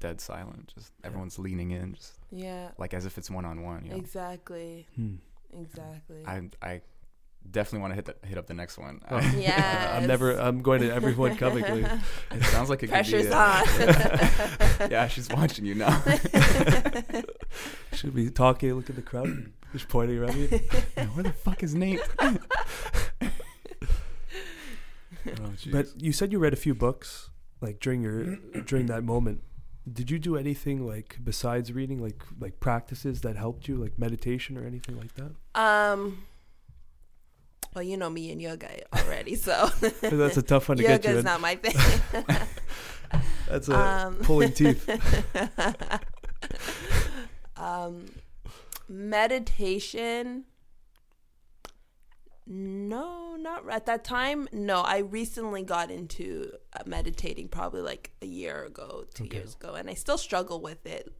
dead 0.00 0.20
silent 0.20 0.72
just 0.74 0.92
everyone's 1.04 1.38
leaning 1.38 1.70
in 1.72 1.94
just 1.94 2.14
yeah 2.30 2.68
like 2.78 2.94
as 2.94 3.04
if 3.06 3.18
it's 3.18 3.30
one-on-one 3.30 3.84
exactly 3.86 4.86
Hmm. 4.96 5.14
exactly 5.58 6.22
i 6.26 6.42
i 6.62 6.80
definitely 7.50 7.80
want 7.80 7.90
to 7.92 7.94
hit 7.94 8.04
the, 8.04 8.26
hit 8.26 8.36
up 8.38 8.46
the 8.46 8.54
next 8.54 8.76
one 8.78 9.00
Oh. 9.10 9.18
yeah 9.38 9.96
I'm 10.00 10.06
never. 10.06 10.32
I'm 10.38 10.60
going 10.60 10.80
to 10.82 10.92
everyone 10.92 11.36
coming. 11.36 11.62
Like, 11.64 12.00
it 12.32 12.44
sounds 12.44 12.68
like 12.68 12.82
it 12.82 12.90
pressure's 12.90 13.22
could 13.26 13.30
be 13.30 13.34
on 13.34 14.82
a- 14.82 14.88
yeah 14.90 15.08
she's 15.08 15.28
watching 15.30 15.64
you 15.64 15.74
now 15.74 16.02
should 17.92 18.14
be 18.14 18.28
talking. 18.30 18.74
Look 18.74 18.90
at 18.90 18.96
the 18.96 19.02
crowd. 19.02 19.28
Just 19.72 19.88
pointing 19.88 20.18
around 20.18 20.36
you. 20.36 20.48
where 20.48 21.22
the 21.24 21.32
fuck 21.32 21.62
is 21.62 21.74
nate 21.74 22.00
oh. 22.18 22.36
But 25.70 25.86
you 25.96 26.12
said 26.12 26.32
you 26.32 26.38
read 26.38 26.52
a 26.52 26.56
few 26.56 26.74
books, 26.74 27.30
like 27.60 27.80
during 27.80 28.02
your 28.02 28.36
during 28.66 28.86
that 28.86 29.04
moment. 29.04 29.42
Did 29.92 30.10
you 30.10 30.18
do 30.18 30.36
anything 30.36 30.86
like 30.86 31.18
besides 31.22 31.72
reading, 31.72 32.02
like 32.02 32.22
like 32.40 32.60
practices 32.60 33.20
that 33.22 33.36
helped 33.36 33.68
you, 33.68 33.76
like 33.76 33.98
meditation 33.98 34.56
or 34.56 34.66
anything 34.66 34.96
like 34.96 35.14
that? 35.14 35.60
Um. 35.60 36.24
Well, 37.74 37.84
you 37.84 37.96
know 37.96 38.08
me 38.08 38.32
and 38.32 38.40
yoga 38.40 38.68
already, 38.96 39.34
so 39.34 39.66
That's 40.00 40.36
a 40.36 40.42
tough 40.42 40.68
one 40.68 40.78
to 40.78 40.82
get 40.82 41.04
you 41.04 41.10
yoga's 41.10 41.20
in. 41.20 41.24
not 41.24 41.40
my 41.40 41.54
thing. 41.56 41.76
That's 43.48 43.68
a 43.68 43.78
um, 43.78 44.16
pulling 44.16 44.52
teeth. 44.52 44.88
um, 47.56 48.06
meditation. 48.88 50.44
No, 52.50 53.36
not 53.36 53.68
at 53.70 53.84
that 53.86 54.04
time. 54.04 54.48
No, 54.52 54.80
I 54.80 54.98
recently 54.98 55.62
got 55.62 55.90
into 55.90 56.50
uh, 56.74 56.82
meditating 56.86 57.48
probably 57.48 57.82
like 57.82 58.10
a 58.22 58.26
year 58.26 58.64
ago, 58.64 59.04
two 59.14 59.24
Okay. 59.24 59.36
years 59.38 59.54
ago, 59.54 59.74
and 59.74 59.90
I 59.90 59.94
still 59.94 60.16
struggle 60.18 60.60
with 60.60 60.86
it. 60.86 61.12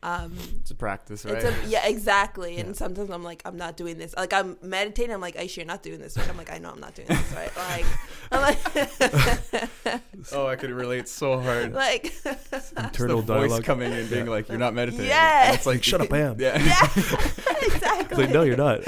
Um, 0.00 0.34
It's 0.60 0.70
a 0.70 0.76
practice, 0.76 1.24
right? 1.24 1.34
It's 1.34 1.44
a, 1.44 1.68
yeah, 1.68 1.84
exactly. 1.88 2.54
Yeah. 2.54 2.60
And 2.60 2.76
sometimes 2.76 3.10
I'm 3.10 3.24
like, 3.24 3.42
I'm 3.44 3.56
not 3.56 3.76
doing 3.76 3.98
this. 3.98 4.14
Like 4.16 4.32
I'm 4.32 4.56
meditating. 4.62 5.12
I'm 5.12 5.20
like, 5.20 5.34
Aisha, 5.34 5.56
you're 5.56 5.66
not 5.66 5.82
doing 5.82 5.98
this 5.98 6.16
right. 6.16 6.28
I'm 6.30 6.36
like, 6.36 6.52
I 6.52 6.58
know 6.58 6.70
I'm 6.70 6.78
not 6.78 6.94
doing 6.94 7.08
this 7.08 7.32
right. 7.32 7.50
Like, 7.56 7.84
I'm 8.30 8.42
like, 8.42 10.02
oh, 10.32 10.46
I 10.46 10.54
could 10.54 10.70
relate 10.70 11.08
so 11.08 11.40
hard. 11.40 11.72
like, 11.72 12.12
Internal 12.76 13.22
the 13.22 13.34
voice 13.34 13.58
coming 13.60 13.90
in, 13.90 14.06
being 14.08 14.26
like, 14.26 14.48
"You're 14.48 14.58
not 14.58 14.74
meditating." 14.74 15.06
Yeah. 15.06 15.46
And 15.48 15.56
it's 15.56 15.66
like, 15.66 15.82
Shut 15.82 16.00
up, 16.00 16.12
I 16.12 16.18
am. 16.18 16.38
Yeah. 16.40 16.56
yeah, 16.62 16.88
It's 16.94 17.74
exactly. 17.74 18.16
like, 18.26 18.30
no, 18.32 18.42
you're 18.42 18.56
not. 18.56 18.82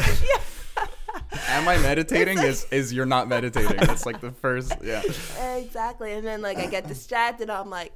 Am 1.49 1.68
I 1.68 1.78
meditating? 1.78 2.39
Is 2.39 2.66
is 2.70 2.93
you're 2.93 3.07
not 3.07 3.28
meditating? 3.28 3.76
That's 3.76 4.07
like 4.07 4.20
the 4.20 4.33
first. 4.33 4.72
Yeah. 4.83 5.03
exactly. 5.57 6.12
And 6.12 6.26
then 6.26 6.43
like 6.43 6.59
I 6.59 6.66
get 6.66 6.87
distracted. 6.89 7.51
I'm 7.51 7.70
like, 7.70 7.93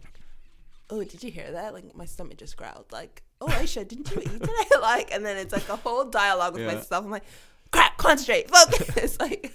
oh, 0.91 1.03
did 1.03 1.23
you 1.23 1.31
hear 1.31 1.51
that? 1.53 1.75
Like 1.75 1.95
my 1.97 2.05
stomach 2.05 2.37
just 2.39 2.57
growled. 2.57 2.87
Like, 2.93 3.23
oh, 3.41 3.47
Aisha, 3.47 3.87
didn't 3.87 4.11
you 4.15 4.21
eat 4.23 4.31
today? 4.41 4.53
like, 4.81 5.13
and 5.13 5.25
then 5.25 5.37
it's 5.37 5.53
like 5.53 5.69
a 5.69 5.77
whole 5.77 6.05
dialogue 6.05 6.55
with 6.55 6.63
Yeah. 6.63 6.75
myself. 6.75 7.05
I'm 7.05 7.11
like, 7.11 7.25
crap, 7.73 7.97
concentrate, 7.97 8.51
focus. 8.51 9.19
like, 9.21 9.53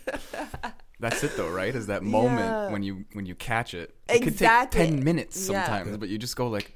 That's 0.99 1.23
it 1.23 1.37
though, 1.37 1.49
right? 1.49 1.73
Is 1.73 1.87
that 1.87 2.03
moment 2.03 2.39
Yeah. 2.49 2.69
when 2.71 2.83
you 2.83 3.05
when 3.13 3.25
you 3.25 3.35
catch 3.35 3.73
it? 3.73 3.95
It 4.09 4.19
could 4.19 4.33
Exactly. 4.33 4.79
take 4.81 4.89
ten 4.89 5.03
minutes 5.03 5.37
Yeah. 5.49 5.63
sometimes, 5.65 5.97
but 5.97 6.09
you 6.09 6.17
just 6.17 6.35
go 6.35 6.47
like, 6.47 6.75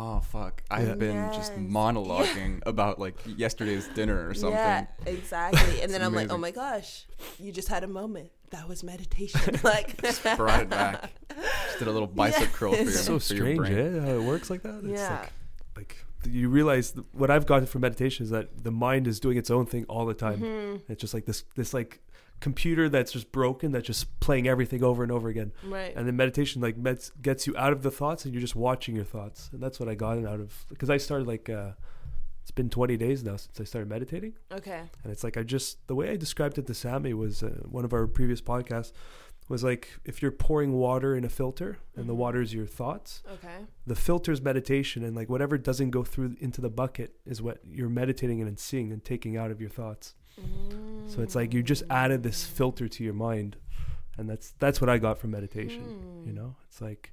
"Oh 0.00 0.20
fuck, 0.20 0.62
I've 0.70 0.88
Yeah. 0.88 0.94
been 0.94 1.32
just 1.32 1.52
Yes. 1.52 1.60
monologuing 1.60 2.62
about 2.66 2.98
like 3.00 3.16
yesterday's 3.26 3.88
dinner 3.88 4.28
or 4.28 4.34
something." 4.34 4.52
Yeah, 4.58 4.86
exactly. 5.06 5.82
And 5.82 5.92
then 5.92 6.02
I'm 6.02 6.14
like, 6.14 6.30
oh 6.30 6.38
my 6.38 6.50
gosh, 6.52 7.06
you 7.38 7.50
just 7.52 7.68
had 7.68 7.82
a 7.84 7.88
moment. 7.88 8.30
That 8.50 8.68
was 8.68 8.82
meditation. 8.82 9.60
like, 9.64 10.00
Just 10.02 10.22
brought 10.36 10.62
it 10.62 10.70
back. 10.70 11.10
Just 11.66 11.78
did 11.80 11.88
a 11.88 11.92
little 11.92 12.06
bicep 12.08 12.40
Yeah. 12.40 12.46
curl 12.54 12.72
for 12.72 12.78
your, 12.78 12.88
It's 12.88 13.00
so 13.00 13.04
for 13.04 13.10
your 13.12 13.20
strange, 13.20 13.58
brain. 13.58 13.96
eh? 13.96 14.00
How 14.00 14.14
it 14.20 14.22
works 14.22 14.48
like 14.48 14.62
that. 14.62 14.76
It's 14.84 15.00
Yeah. 15.00 15.26
like, 15.76 15.96
like 16.24 16.32
you 16.34 16.48
realize 16.48 16.94
what 17.12 17.30
I've 17.30 17.44
gotten 17.44 17.66
from 17.66 17.82
meditation 17.82 18.24
is 18.24 18.30
that 18.30 18.64
the 18.64 18.70
mind 18.70 19.06
is 19.06 19.20
doing 19.20 19.36
its 19.36 19.50
own 19.50 19.66
thing 19.66 19.84
all 19.90 20.06
the 20.06 20.14
time. 20.14 20.40
Mhm. 20.40 20.80
It's 20.88 21.00
just 21.00 21.12
like 21.12 21.26
this, 21.26 21.44
this 21.56 21.74
like 21.74 22.00
computer 22.40 22.88
that's 22.88 23.12
just 23.12 23.32
broken, 23.32 23.72
that's 23.72 23.86
just 23.86 24.18
playing 24.20 24.46
everything 24.48 24.82
over 24.84 25.02
and 25.02 25.10
over 25.12 25.28
again. 25.28 25.52
right. 25.64 25.92
And 25.96 26.06
then 26.06 26.16
meditation 26.16 26.60
like 26.62 26.76
meds, 26.76 27.10
gets 27.20 27.46
you 27.46 27.56
out 27.56 27.72
of 27.72 27.82
the 27.82 27.90
thoughts, 27.90 28.24
and 28.24 28.32
you're 28.34 28.40
just 28.40 28.56
watching 28.56 28.94
your 28.96 29.04
thoughts. 29.04 29.50
And 29.52 29.60
that's 29.62 29.78
what 29.80 29.88
I 29.88 29.94
got 29.94 30.18
out 30.24 30.40
of 30.40 30.64
because 30.68 30.90
I 30.90 30.96
started 30.98 31.26
like 31.26 31.48
uh, 31.50 31.72
it's 32.42 32.50
been 32.50 32.70
20 32.70 32.96
days 32.96 33.22
now 33.24 33.36
since 33.36 33.60
I 33.60 33.64
started 33.64 33.88
meditating. 33.88 34.34
okay. 34.52 34.82
And 35.02 35.12
it's 35.12 35.22
like 35.24 35.36
I 35.36 35.42
just 35.42 35.86
the 35.88 35.94
way 35.94 36.10
I 36.10 36.16
described 36.16 36.58
it 36.58 36.66
to 36.66 36.74
Sammy 36.74 37.12
was 37.14 37.42
uh, 37.42 37.48
one 37.68 37.84
of 37.84 37.92
our 37.92 38.06
previous 38.06 38.40
podcasts 38.40 38.92
was 39.48 39.64
like 39.64 39.88
if 40.04 40.20
you're 40.20 40.30
pouring 40.30 40.72
water 40.74 41.16
in 41.16 41.24
a 41.24 41.28
filter 41.30 41.78
and 41.96 42.06
the 42.08 42.12
Mhm. 42.12 42.16
water 42.18 42.40
is 42.42 42.52
your 42.52 42.66
thoughts, 42.66 43.22
Okay. 43.32 43.64
the 43.86 43.94
filter 43.94 44.30
is 44.30 44.42
meditation 44.42 45.02
and 45.02 45.16
like 45.16 45.28
whatever 45.30 45.56
doesn't 45.58 45.90
go 45.90 46.04
through 46.04 46.36
into 46.38 46.60
the 46.60 46.68
bucket 46.70 47.14
is 47.26 47.40
what 47.42 47.58
you're 47.64 47.88
meditating 47.88 48.42
and 48.42 48.58
seeing 48.58 48.92
and 48.92 49.02
taking 49.04 49.36
out 49.38 49.50
of 49.50 49.58
your 49.60 49.70
thoughts. 49.70 50.14
So 51.08 51.22
it's 51.22 51.34
like 51.34 51.52
you 51.54 51.62
just 51.62 51.82
added 51.90 52.22
this 52.22 52.44
filter 52.44 52.86
to 52.88 53.04
your 53.04 53.14
mind, 53.14 53.56
and 54.16 54.28
that's 54.28 54.52
that's 54.58 54.80
what 54.80 54.88
I 54.90 54.98
got 54.98 55.18
from 55.18 55.30
meditation. 55.32 56.22
You 56.26 56.32
Mm. 56.32 56.36
know, 56.36 56.56
it's 56.68 56.80
like 56.80 57.12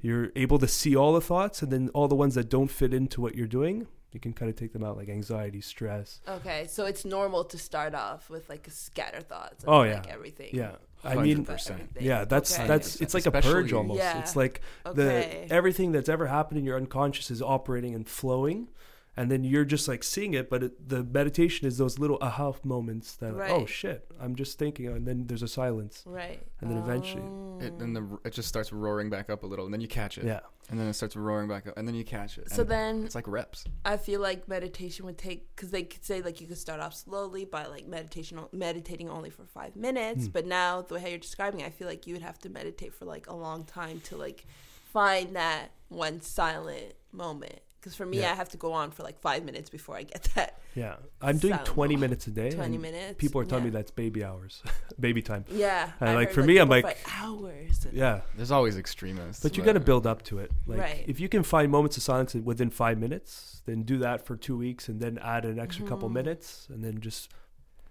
you're 0.00 0.30
able 0.36 0.58
to 0.58 0.68
see 0.68 0.94
all 0.96 1.12
the 1.14 1.20
thoughts, 1.20 1.62
and 1.62 1.70
then 1.72 1.88
all 1.94 2.08
the 2.08 2.14
ones 2.16 2.34
that 2.34 2.48
don't 2.48 2.68
fit 2.68 2.92
into 2.92 3.20
what 3.20 3.34
you're 3.34 3.46
doing, 3.46 3.86
you 4.12 4.20
can 4.20 4.32
kind 4.32 4.48
of 4.50 4.56
take 4.56 4.72
them 4.72 4.84
out, 4.84 4.96
like 4.96 5.08
anxiety, 5.08 5.60
stress. 5.60 6.20
Okay, 6.28 6.66
so 6.68 6.86
it's 6.86 7.04
normal 7.04 7.44
to 7.44 7.56
start 7.58 7.94
off 7.94 8.28
with 8.28 8.48
like 8.48 8.66
scatter 8.70 9.20
thoughts. 9.20 9.62
Of, 9.64 9.68
Oh, 9.70 9.78
like, 9.78 10.06
yeah. 10.06 10.12
everything. 10.12 10.50
Yeah, 10.52 10.72
I 11.04 11.14
mean, 11.16 11.44
100%. 11.44 11.70
Everything. 11.80 12.04
yeah, 12.04 12.24
that's 12.24 12.54
Okay. 12.58 12.66
that's 12.66 13.00
it's 13.00 13.14
like 13.14 13.26
a 13.26 13.30
purge 13.32 13.72
almost. 13.72 13.98
Yeah. 13.98 14.18
It's 14.20 14.34
like 14.36 14.60
Okay. 14.84 15.46
the 15.46 15.52
everything 15.54 15.92
that's 15.92 16.08
ever 16.08 16.26
happened 16.26 16.58
in 16.58 16.64
your 16.64 16.76
unconscious 16.76 17.30
is 17.30 17.40
operating 17.42 17.94
and 17.94 18.08
flowing 18.08 18.68
and 19.16 19.30
then 19.30 19.42
you're 19.44 19.64
just 19.64 19.88
like 19.88 20.02
seeing 20.04 20.34
it 20.34 20.48
but 20.50 20.62
it, 20.62 20.88
the 20.88 21.02
meditation 21.04 21.66
is 21.66 21.78
those 21.78 21.98
little 21.98 22.18
aha 22.20 22.52
moments 22.64 23.16
that 23.16 23.34
like, 23.36 23.50
oh 23.50 23.64
shit 23.66 24.04
i'm 24.20 24.34
just 24.36 24.58
thinking 24.58 24.86
and 24.88 25.06
then 25.06 25.26
there's 25.26 25.42
a 25.42 25.48
silence 25.48 26.02
right. 26.06 26.40
and 26.60 26.70
then 26.70 26.78
eventually- 26.78 27.22
It, 27.66 27.72
Oh. 27.78 27.82
and 27.82 27.96
the 27.96 28.18
it 28.24 28.32
just 28.34 28.48
starts 28.48 28.70
roaring 28.72 29.08
back 29.08 29.30
up 29.30 29.42
a 29.42 29.46
little, 29.46 29.64
and 29.64 29.72
then 29.72 29.80
you 29.80 29.88
catch 29.88 30.18
it. 30.18 30.24
yeah 30.24 30.40
And 30.68 30.78
then 30.78 30.88
it 30.88 30.92
starts 30.94 31.16
roaring 31.16 31.48
back 31.48 31.66
up, 31.66 31.74
and 31.78 31.88
then 31.88 31.94
you 31.94 32.04
catch 32.04 32.36
it. 32.36 32.50
So 32.50 32.64
then 32.64 33.04
it's 33.06 33.14
like 33.14 33.26
reps. 33.26 33.64
I 33.86 33.96
feel 33.96 34.20
like 34.20 34.46
meditation 34.46 35.06
would 35.06 35.16
take 35.16 35.40
because 35.56 35.70
they 35.70 35.84
could 35.84 36.04
say 36.04 36.20
like 36.20 36.40
you 36.42 36.46
could 36.46 36.58
start 36.58 36.80
off 36.80 36.92
slowly 36.94 37.44
by 37.46 37.64
like 37.74 37.86
meditation 37.86 38.38
meditating 38.52 39.08
only 39.08 39.30
for 39.30 39.46
five 39.46 39.74
minutes, 39.74 40.26
Hmm. 40.26 40.32
but 40.32 40.44
now 40.46 40.82
the 40.82 40.94
way 40.94 41.08
you're 41.08 41.18
describing, 41.18 41.60
it, 41.60 41.66
I 41.66 41.70
feel 41.70 41.88
like 41.88 42.06
you 42.06 42.12
would 42.14 42.22
have 42.30 42.38
to 42.40 42.50
meditate 42.50 42.92
for 42.92 43.06
like 43.06 43.26
a 43.26 43.34
long 43.46 43.64
time 43.64 44.00
to 44.08 44.16
like 44.18 44.44
find 44.92 45.34
that 45.36 45.70
one 45.88 46.20
silent 46.20 46.92
moment. 47.12 47.60
Because 47.86 47.94
for 47.94 48.04
me, 48.04 48.18
Yeah. 48.18 48.32
I 48.32 48.34
have 48.34 48.48
to 48.48 48.56
go 48.56 48.72
on 48.72 48.90
for 48.90 49.04
like 49.04 49.20
five 49.20 49.44
minutes 49.44 49.70
before 49.70 49.96
I 49.96 50.02
get 50.02 50.24
that 50.34 50.58
yeah 50.74 50.96
i'm 51.22 51.38
doing 51.38 51.54
Silent 51.54 51.66
20 51.68 51.96
minutes 51.96 52.26
a 52.26 52.30
day 52.30 52.50
twenty 52.50 52.76
minutes. 52.76 53.14
people 53.16 53.40
are 53.40 53.46
telling 53.46 53.64
yeah. 53.64 53.70
me 53.70 53.76
that's 53.78 53.90
baby 53.90 54.22
hours 54.22 54.62
baby 55.00 55.22
time 55.22 55.42
Yeah, 55.48 55.90
And, 56.00 56.10
I 56.10 56.14
like, 56.16 56.28
heard, 56.28 56.34
for 56.34 56.42
me, 56.42 56.58
I'm 56.58 56.68
like- 56.68 56.98
hours. 57.22 57.86
yeah 57.92 58.20
There's 58.36 58.50
always 58.50 58.76
extremists. 58.76 59.42
but 59.42 59.56
you 59.56 59.62
got 59.62 59.72
to 59.74 59.80
build 59.80 60.06
up 60.06 60.20
to 60.24 60.38
it 60.40 60.50
like 60.66 60.80
Right. 60.80 61.04
if 61.06 61.18
you 61.20 61.28
can 61.30 61.42
find 61.44 61.70
moments 61.72 61.96
of 61.96 62.02
silence 62.02 62.34
within 62.34 62.68
five 62.70 62.98
minutes 62.98 63.62
then 63.66 63.84
do 63.84 63.96
that 63.98 64.26
for 64.26 64.36
two 64.36 64.56
weeks 64.58 64.88
and 64.88 65.00
then 65.00 65.16
add 65.22 65.44
an 65.46 65.58
extra 65.58 65.86
couple 65.86 66.08
Mhm. 66.10 66.14
minutes 66.20 66.66
and 66.70 66.84
then 66.84 67.00
just 67.00 67.30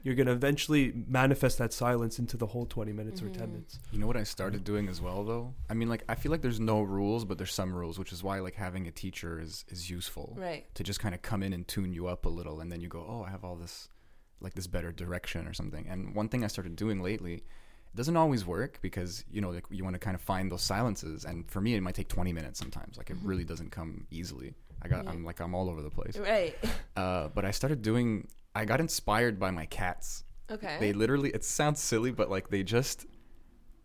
you're 0.06 0.14
going 0.16 0.28
to 0.28 0.32
eventually 0.34 0.94
manifest 1.08 1.58
that 1.58 1.74
silence 1.74 2.20
into 2.20 2.38
the 2.38 2.46
whole 2.46 2.66
20 2.68 2.94
minutes 2.94 3.22
or 3.24 3.28
10 3.30 3.48
Mhm. 3.48 3.52
minutes 3.54 3.80
You 3.92 3.98
know 4.00 4.06
what 4.08 4.16
I 4.16 4.24
started 4.24 4.64
doing 4.64 4.88
as 4.88 5.02
well, 5.02 5.24
though. 5.26 5.54
I 5.70 5.74
mean, 5.74 5.90
like 5.90 6.04
I 6.08 6.14
feel 6.16 6.32
like 6.32 6.42
there's 6.44 6.60
no 6.60 6.82
rules, 6.84 7.26
but 7.26 7.38
there's 7.40 7.54
some 7.54 7.74
rules, 7.74 7.98
which 8.00 8.14
is 8.14 8.24
why 8.24 8.40
like 8.40 8.54
having 8.56 8.88
a 8.88 8.92
teacher 8.92 9.40
is 9.40 9.66
is 9.68 9.90
useful 9.90 10.36
Right. 10.38 10.64
to 10.76 10.84
just 10.84 11.00
kind 11.00 11.14
of 11.16 11.22
come 11.24 11.42
in 11.44 11.52
and 11.54 11.68
tune 11.68 11.92
you 11.92 12.06
up 12.08 12.26
a 12.26 12.30
little, 12.30 12.60
and 12.62 12.72
then 12.72 12.80
you 12.82 12.88
go, 12.88 13.04
oh, 13.14 13.24
I 13.24 13.32
have 13.32 13.44
all 13.44 13.56
this, 13.56 13.90
like 14.40 14.54
this 14.54 14.68
better 14.68 14.92
direction 14.92 15.48
or 15.48 15.54
something. 15.54 15.88
And 15.90 16.14
one 16.16 16.30
thing 16.30 16.44
I 16.44 16.48
started 16.48 16.76
doing 16.76 17.02
lately, 17.02 17.36
it 17.36 17.96
doesn't 17.96 18.16
always 18.16 18.46
work 18.46 18.80
because 18.82 19.26
you 19.32 19.42
know 19.42 19.50
like 19.50 19.66
you 19.72 19.84
want 19.84 19.96
to 19.96 20.00
kind 20.08 20.14
of 20.16 20.22
find 20.22 20.52
those 20.52 20.62
silences, 20.62 21.26
and 21.26 21.50
for 21.50 21.62
me 21.62 21.74
it 21.74 21.82
might 21.82 21.96
take 21.96 22.10
20 22.10 22.32
minutes 22.32 22.60
sometimes. 22.60 22.96
Like 22.98 23.10
it 23.10 23.18
Mhm. 23.18 23.28
really 23.30 23.44
doesn't 23.44 23.72
come 23.72 24.06
easily. 24.12 24.54
I 24.84 24.88
got 24.88 25.06
Yeah. 25.06 25.12
I'm 25.12 25.24
like 25.26 25.40
I'm 25.40 25.56
all 25.56 25.68
over 25.72 25.82
the 25.82 25.90
place. 25.90 26.16
Right. 26.18 26.56
Uh, 26.96 27.28
but 27.30 27.44
I 27.44 27.52
started 27.52 27.82
doing. 27.82 28.28
I 28.56 28.66
got 28.66 28.80
inspired 28.80 29.40
by 29.40 29.52
my 29.52 29.66
cats. 29.66 30.24
Okay. 30.50 30.78
They 30.80 30.94
literally. 30.94 31.30
It 31.30 31.44
sounds 31.44 31.80
silly, 31.82 32.12
but 32.12 32.30
like 32.30 32.50
they 32.50 32.64
just. 32.64 33.06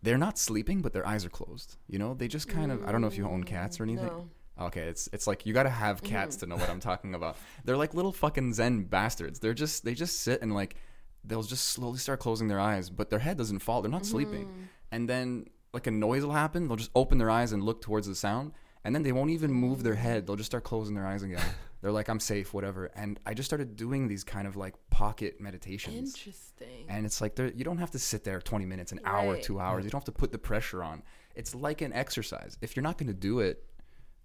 They're 0.03 0.17
not 0.17 0.39
sleeping, 0.39 0.81
but 0.81 0.93
their 0.93 1.05
eyes 1.05 1.25
are 1.25 1.29
closed. 1.29 1.77
You 1.87 1.99
know, 1.99 2.15
they 2.15 2.27
just 2.27 2.47
kind 2.47 2.71
of. 2.71 2.83
I 2.87 2.91
don't 2.91 3.01
know 3.01 3.07
if 3.07 3.17
you 3.17 3.27
own 3.27 3.43
cats 3.43 3.79
or 3.79 3.83
anything. 3.83 4.07
No. 4.07 4.29
Okay, 4.59 4.81
it's 4.81 5.09
it's 5.11 5.27
like 5.27 5.45
you 5.45 5.53
got 5.53 5.63
to 5.63 5.69
have 5.69 6.01
cats 6.03 6.37
to 6.37 6.45
know 6.45 6.55
what 6.55 6.69
I'm 6.69 6.79
talking 6.79 7.15
about. 7.15 7.37
They're 7.65 7.77
like 7.77 7.93
little 7.93 8.11
fucking 8.11 8.53
zen 8.53 8.83
bastards. 8.83 9.39
They're 9.39 9.53
just 9.53 9.83
they 9.83 9.93
just 9.93 10.21
sit 10.21 10.41
and 10.41 10.53
like 10.53 10.75
they'll 11.23 11.43
just 11.43 11.69
slowly 11.69 11.97
start 11.97 12.19
closing 12.19 12.47
their 12.47 12.59
eyes, 12.59 12.89
but 12.89 13.09
their 13.09 13.19
head 13.19 13.37
doesn't 13.37 13.59
fall. 13.59 13.81
They're 13.81 13.91
not 13.91 14.05
sleeping. 14.05 14.45
Mm-hmm. 14.45 14.63
And 14.91 15.09
then 15.09 15.45
like 15.73 15.87
a 15.87 15.91
noise 15.91 16.23
will 16.23 16.33
happen. 16.33 16.67
They'll 16.67 16.77
just 16.77 16.91
open 16.95 17.17
their 17.17 17.29
eyes 17.29 17.51
and 17.51 17.63
look 17.63 17.81
towards 17.81 18.07
the 18.07 18.15
sound, 18.15 18.51
and 18.83 18.93
then 18.93 19.03
they 19.03 19.11
won't 19.11 19.31
even 19.31 19.51
move 19.51 19.83
their 19.83 19.95
head. 19.95 20.27
They'll 20.27 20.35
just 20.35 20.51
start 20.51 20.63
closing 20.63 20.95
their 20.95 21.07
eyes 21.07 21.23
again. 21.23 21.41
They're 21.81 21.91
like 21.91 22.09
I'm 22.09 22.19
safe, 22.19 22.53
whatever. 22.53 22.91
And 22.95 23.19
I 23.25 23.33
just 23.33 23.49
started 23.49 23.75
doing 23.75 24.07
these 24.07 24.23
kind 24.23 24.47
of 24.47 24.55
like 24.55 24.75
pocket 24.89 25.41
meditations. 25.41 26.15
Interesting. 26.15 26.85
And 26.87 27.05
it's 27.05 27.21
like 27.21 27.37
you 27.39 27.63
don't 27.63 27.79
have 27.79 27.91
to 27.91 27.99
sit 27.99 28.23
there 28.23 28.39
20 28.39 28.65
minutes, 28.65 28.91
an 28.91 28.99
hour, 29.03 29.37
two 29.37 29.59
hours. 29.59 29.83
You 29.83 29.89
don't 29.91 29.99
have 30.01 30.05
to 30.13 30.19
put 30.19 30.31
the 30.31 30.37
pressure 30.37 30.83
on. 30.83 31.01
It's 31.35 31.55
like 31.55 31.81
an 31.81 31.91
exercise. 31.93 32.57
If 32.61 32.75
you're 32.75 32.83
not 32.83 32.97
going 32.97 33.07
to 33.07 33.13
do 33.13 33.39
it, 33.39 33.63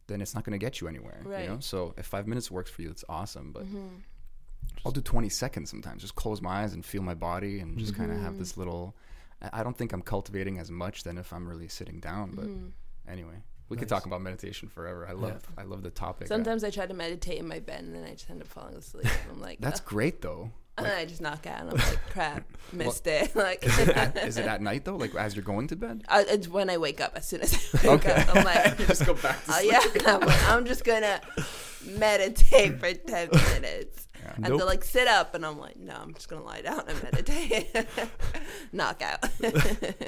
then 0.07 0.21
it's 0.21 0.35
not 0.35 0.45
going 0.45 0.53
to 0.59 0.65
get 0.65 0.81
you 0.81 0.87
anywhere. 0.89 1.21
You 1.25 1.47
know. 1.47 1.55
Right. 1.55 1.65
So 1.65 1.95
if 1.97 2.07
five 2.07 2.27
minutes 2.27 2.51
works 2.51 2.71
for 2.71 2.83
you, 2.83 2.91
it's 2.91 3.05
awesome. 3.09 3.53
But 3.53 3.65
Mhm. 3.65 4.03
I'll 4.85 4.93
do 4.93 5.01
20 5.01 5.29
seconds 5.31 5.71
sometimes. 5.71 6.03
Just 6.03 6.15
close 6.15 6.43
my 6.43 6.63
eyes 6.63 6.75
and 6.75 6.85
feel 6.85 7.03
my 7.03 7.15
body, 7.15 7.61
and 7.61 7.79
just 7.79 7.95
kind 7.95 8.13
of 8.13 8.19
have 8.19 8.39
this 8.39 8.57
little. 8.57 8.97
I 9.53 9.63
don't 9.63 9.77
think 9.77 9.93
I'm 9.93 10.03
cultivating 10.03 10.59
as 10.59 10.71
much 10.71 11.03
than 11.05 11.19
if 11.19 11.33
I'm 11.33 11.49
really 11.49 11.69
sitting 11.69 12.01
down. 12.01 12.33
But 12.33 12.47
Mhm. 12.47 12.73
anyway, 13.09 13.43
we 13.69 13.77
could 13.77 13.89
talk 13.89 14.07
about 14.07 14.21
meditation 14.23 14.69
forever. 14.69 15.07
I 15.09 15.12
love. 15.12 15.43
I 15.59 15.62
love 15.64 15.83
the 15.83 15.91
topic. 15.91 16.29
Sometimes 16.29 16.62
I 16.64 16.71
try 16.71 16.87
to 16.87 16.95
meditate 16.95 17.39
in 17.39 17.49
my 17.49 17.61
bed 17.61 17.83
and 17.85 17.95
then 17.95 18.05
I 18.05 18.11
just 18.12 18.31
end 18.31 18.41
up 18.43 18.49
falling 18.49 18.77
asleep. 18.77 19.07
I'm 19.31 19.41
like, 19.41 19.59
That's 19.61 19.81
"Ugh." 19.81 19.87
great 19.87 20.23
though. 20.23 20.51
and 20.79 20.87
then 20.87 20.97
I 20.97 21.05
just 21.07 21.21
knock 21.21 21.47
out. 21.47 21.61
And 21.62 21.71
I'm 21.71 21.77
like, 21.77 22.01
crap, 22.11 22.45
missed 22.73 23.07
it. 23.07 23.33
Like, 23.35 23.64
Is 23.64 23.79
it, 23.79 23.89
at, 23.97 24.17
is 24.19 24.37
it 24.37 24.47
at 24.55 24.61
night 24.62 24.85
though? 24.85 24.97
Like 24.97 25.14
as 25.14 25.35
you're 25.35 25.45
going 25.45 25.67
to 25.69 25.77
bed? 25.77 26.05
Uh, 26.09 26.23
it's 26.29 26.49
when 26.49 26.69
I 26.71 26.77
wake 26.79 27.01
up. 27.01 27.12
As 27.17 27.27
soon 27.27 27.41
as 27.41 27.55
I 27.83 27.89
wake 27.89 28.07
Okay. 28.07 28.14
up, 28.23 28.37
I'm 28.37 28.45
like, 28.45 28.77
Just 28.87 29.05
go 29.07 29.14
back 29.14 29.45
to 29.47 29.53
oh 29.53 29.59
sleep. 29.59 29.73
yeah, 29.73 30.14
I'm, 30.14 30.21
like, 30.21 30.49
I'm 30.49 30.64
just 30.64 30.85
gonna 30.85 31.21
meditate 31.99 32.79
for 32.79 32.93
ten 32.93 33.29
minutes. 33.53 34.07
And 34.35 34.49
Nope. 34.49 34.59
they're 34.59 34.67
like, 34.67 34.83
sit 34.85 35.07
up, 35.07 35.35
and 35.37 35.47
I'm 35.47 35.57
like, 35.59 35.77
no, 35.77 35.95
I'm 35.95 36.12
just 36.12 36.29
gonna 36.29 36.43
lie 36.43 36.61
down 36.61 36.83
and 36.89 37.01
meditate. 37.03 37.69
knock 38.73 39.01
out. 39.01 39.25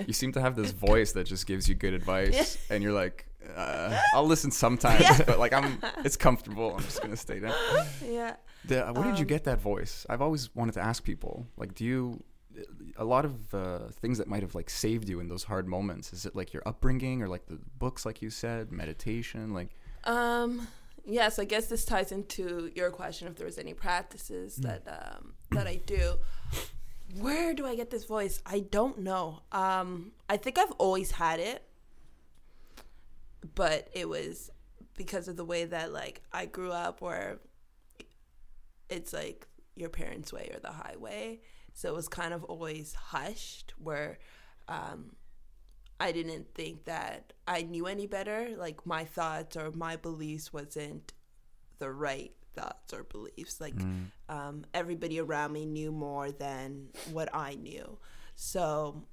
You 0.06 0.12
seem 0.12 0.32
to 0.32 0.40
have 0.40 0.56
this 0.56 0.72
voice 0.72 1.12
that 1.12 1.24
just 1.24 1.46
gives 1.46 1.68
you 1.68 1.76
good 1.76 1.94
advice, 1.94 2.58
and 2.68 2.82
you're 2.82 2.92
like, 2.92 3.26
uh, 3.56 3.98
I'll 4.14 4.26
listen 4.26 4.50
sometimes, 4.50 5.00
Yeah. 5.00 5.22
but 5.26 5.38
like 5.38 5.52
I'm, 5.52 5.78
it's 6.04 6.16
comfortable. 6.16 6.74
I'm 6.76 6.82
just 6.84 7.00
gonna 7.02 7.16
stay 7.16 7.40
down. 7.40 7.54
yeah. 8.04 8.36
The, 8.64 8.82
where 8.92 9.04
did 9.04 9.18
you 9.18 9.24
Um, 9.24 9.28
get 9.28 9.44
that 9.44 9.60
voice? 9.60 10.04
I've 10.10 10.20
always 10.22 10.54
wanted 10.54 10.72
to 10.74 10.80
ask 10.80 11.02
people. 11.04 11.46
Like, 11.56 11.74
do 11.74 11.84
you? 11.84 12.22
A 12.96 13.04
lot 13.04 13.24
of 13.24 13.54
uh, 13.54 13.88
things 14.00 14.18
that 14.18 14.26
might 14.26 14.42
have 14.42 14.54
like 14.56 14.68
saved 14.68 15.08
you 15.08 15.20
in 15.20 15.28
those 15.28 15.44
hard 15.44 15.68
moments. 15.68 16.12
Is 16.12 16.26
it 16.26 16.34
like 16.34 16.52
your 16.52 16.62
upbringing, 16.66 17.22
or 17.22 17.28
like 17.28 17.46
the 17.46 17.58
books, 17.78 18.04
like 18.04 18.20
you 18.20 18.30
said, 18.30 18.72
meditation? 18.72 19.54
Like, 19.54 19.68
Um. 20.04 20.66
Yes, 21.10 21.38
I 21.38 21.44
guess 21.46 21.68
this 21.68 21.86
ties 21.86 22.12
into 22.12 22.70
your 22.74 22.90
question 22.90 23.28
if 23.28 23.36
there 23.36 23.46
was 23.46 23.56
any 23.56 23.72
practices 23.72 24.56
that 24.56 24.82
um, 24.86 25.32
that 25.52 25.66
I 25.66 25.76
do. 25.76 26.16
Where 27.18 27.54
do 27.54 27.64
I 27.66 27.74
get 27.74 27.88
this 27.90 28.04
voice? 28.04 28.42
I 28.44 28.60
don't 28.60 28.98
know. 28.98 29.40
Um, 29.50 30.12
I 30.28 30.36
think 30.36 30.58
I've 30.58 30.72
always 30.72 31.12
had 31.12 31.40
it, 31.40 31.62
but 33.54 33.88
it 33.92 34.08
was 34.08 34.50
because 34.96 35.28
of 35.28 35.36
the 35.36 35.44
way 35.44 35.64
that 35.64 35.92
like 35.92 36.22
I 36.32 36.46
grew 36.46 36.72
up, 36.72 37.00
where 37.00 37.38
it's 38.88 39.12
like 39.12 39.46
your 39.76 39.90
parents' 39.90 40.32
way 40.32 40.50
or 40.52 40.60
the 40.60 40.72
highway. 40.72 41.40
So 41.74 41.88
it 41.88 41.94
was 41.94 42.08
kind 42.08 42.34
of 42.34 42.42
always 42.44 42.94
hushed, 42.94 43.74
where 43.78 44.18
um, 44.66 45.12
I 46.00 46.12
didn't 46.12 46.54
think 46.54 46.84
that 46.86 47.32
I 47.46 47.62
knew 47.62 47.86
any 47.86 48.06
better. 48.06 48.50
Like 48.56 48.84
my 48.86 49.04
thoughts 49.04 49.56
or 49.56 49.70
my 49.70 49.96
beliefs 49.96 50.52
wasn't 50.52 51.12
the 51.78 51.90
right 51.90 52.32
thoughts 52.54 52.92
or 52.92 53.04
beliefs. 53.04 53.60
Like 53.60 53.74
um, 54.28 54.64
everybody 54.74 55.20
around 55.20 55.52
me 55.52 55.64
knew 55.66 55.92
more 55.92 56.32
than 56.32 56.88
what 57.12 57.32
I 57.34 57.54
knew. 57.54 57.98
So 58.34 59.04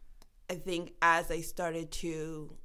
I 0.49 0.55
think 0.55 0.93
as 1.01 1.29
I 1.29 1.41
started 1.41 1.91
to 1.91 2.55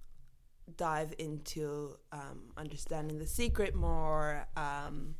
dive 0.77 1.15
into 1.19 1.97
um, 2.13 2.53
understanding 2.57 3.19
the 3.19 3.27
secret 3.27 3.75
more, 3.75 4.47
um, 4.57 5.15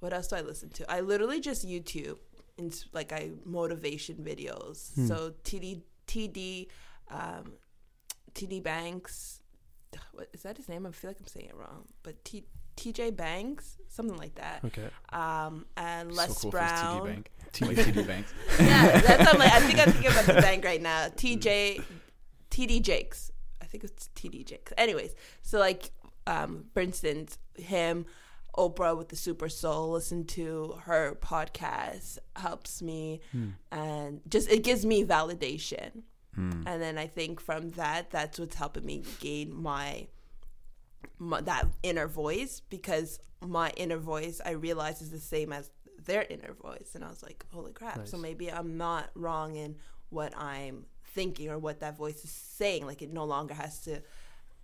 what 0.00 0.12
else 0.12 0.28
do 0.28 0.36
I 0.36 0.40
listen 0.42 0.70
to? 0.70 0.90
I 0.90 1.00
literally 1.00 1.40
just 1.40 1.66
YouTube, 1.66 2.18
in, 2.56 2.72
like 2.92 3.12
I 3.12 3.30
motivation 3.44 4.16
videos. 4.16 4.76
So 5.06 5.34
TD 5.44 5.82
TD 6.06 6.68
um, 7.10 7.52
TD 8.34 8.62
Banks. 8.62 9.40
What 10.12 10.28
is 10.32 10.42
that 10.42 10.56
his 10.56 10.68
name? 10.68 10.86
I 10.86 10.90
feel 10.90 11.10
like 11.10 11.18
I'm 11.20 11.26
saying 11.26 11.46
it 11.46 11.56
wrong, 11.56 11.84
but 12.02 12.22
T 12.24 12.44
TJ 12.76 13.16
Banks, 13.16 13.76
something 13.88 14.16
like 14.16 14.34
that. 14.36 14.60
Okay. 14.64 14.88
Um, 15.12 15.66
and 15.76 16.12
Les 16.12 16.28
so 16.28 16.42
cool 16.42 16.50
Brown. 16.52 17.00
TD 17.00 17.04
Bank, 17.04 17.30
like 17.60 17.76
TD 17.76 18.06
Bank. 18.06 18.26
yeah, 18.60 19.00
that's 19.00 19.32
I'm 19.32 19.38
like 19.38 19.52
I 19.52 19.60
think 19.60 19.78
I'm 19.80 19.92
thinking 19.92 20.12
about 20.12 20.26
the 20.26 20.34
bank 20.42 20.64
right 20.64 20.80
now. 20.80 21.08
TJ, 21.08 21.82
TD 22.50 22.82
Jakes. 22.82 23.32
I 23.68 23.70
think 23.70 23.84
it's 23.84 24.08
TD 24.16 24.46
Jakes. 24.46 24.72
Anyways, 24.78 25.14
so 25.42 25.58
like, 25.58 25.90
um, 26.26 26.64
for 26.72 26.80
instance, 26.80 27.38
him, 27.58 28.06
Oprah 28.56 28.96
with 28.96 29.08
the 29.08 29.16
Super 29.16 29.48
Soul. 29.50 29.90
Listen 29.90 30.24
to 30.26 30.78
her 30.84 31.16
podcast 31.20 32.18
helps 32.34 32.80
me, 32.82 33.20
and 33.70 34.20
just 34.28 34.50
it 34.50 34.64
gives 34.64 34.86
me 34.86 35.04
validation. 35.04 36.02
And 36.68 36.80
then 36.80 36.98
I 36.98 37.06
think 37.08 37.40
from 37.40 37.70
that, 37.70 38.10
that's 38.10 38.38
what's 38.38 38.54
helping 38.54 38.86
me 38.86 39.02
gain 39.20 39.52
my, 39.54 40.06
my 41.18 41.40
that 41.42 41.66
inner 41.82 42.06
voice 42.06 42.60
because 42.70 43.18
my 43.44 43.70
inner 43.76 43.96
voice 43.98 44.40
I 44.44 44.52
realize 44.52 45.02
is 45.02 45.10
the 45.10 45.18
same 45.18 45.52
as 45.52 45.70
their 46.04 46.24
inner 46.30 46.54
voice, 46.54 46.92
and 46.94 47.04
I 47.04 47.08
was 47.08 47.22
like, 47.22 47.44
holy 47.52 47.72
crap! 47.72 48.06
So 48.06 48.16
maybe 48.16 48.50
I'm 48.50 48.76
not 48.76 49.10
wrong 49.14 49.56
in 49.56 49.76
what 50.10 50.32
I'm 50.38 50.86
thinking 51.14 51.48
or 51.50 51.58
what 51.58 51.80
that 51.80 51.96
voice 51.96 52.24
is 52.24 52.30
saying. 52.30 52.86
Like 52.86 53.02
it 53.02 53.12
no 53.12 53.24
longer 53.24 53.54
has 53.54 53.80
to 53.82 54.02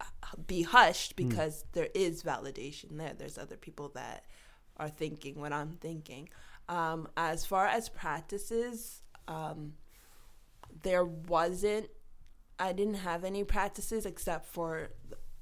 uh, 0.00 0.04
be 0.46 0.62
hushed 0.62 1.16
because 1.16 1.64
there 1.72 1.88
is 1.94 2.22
validation 2.22 2.96
there. 2.98 3.12
There's 3.16 3.38
other 3.38 3.56
people 3.56 3.90
that 3.94 4.24
are 4.76 4.88
thinking 4.88 5.40
what 5.40 5.52
I'm 5.52 5.72
thinking. 5.72 6.28
Um, 6.68 7.08
as 7.16 7.44
far 7.44 7.66
as 7.66 7.88
practices, 7.88 9.02
um, 9.28 9.74
there 10.82 11.04
wasn't. 11.04 11.88
I 12.58 12.72
didn't 12.72 12.94
have 12.94 13.24
any 13.24 13.44
practices 13.44 14.06
except 14.06 14.46
for 14.46 14.90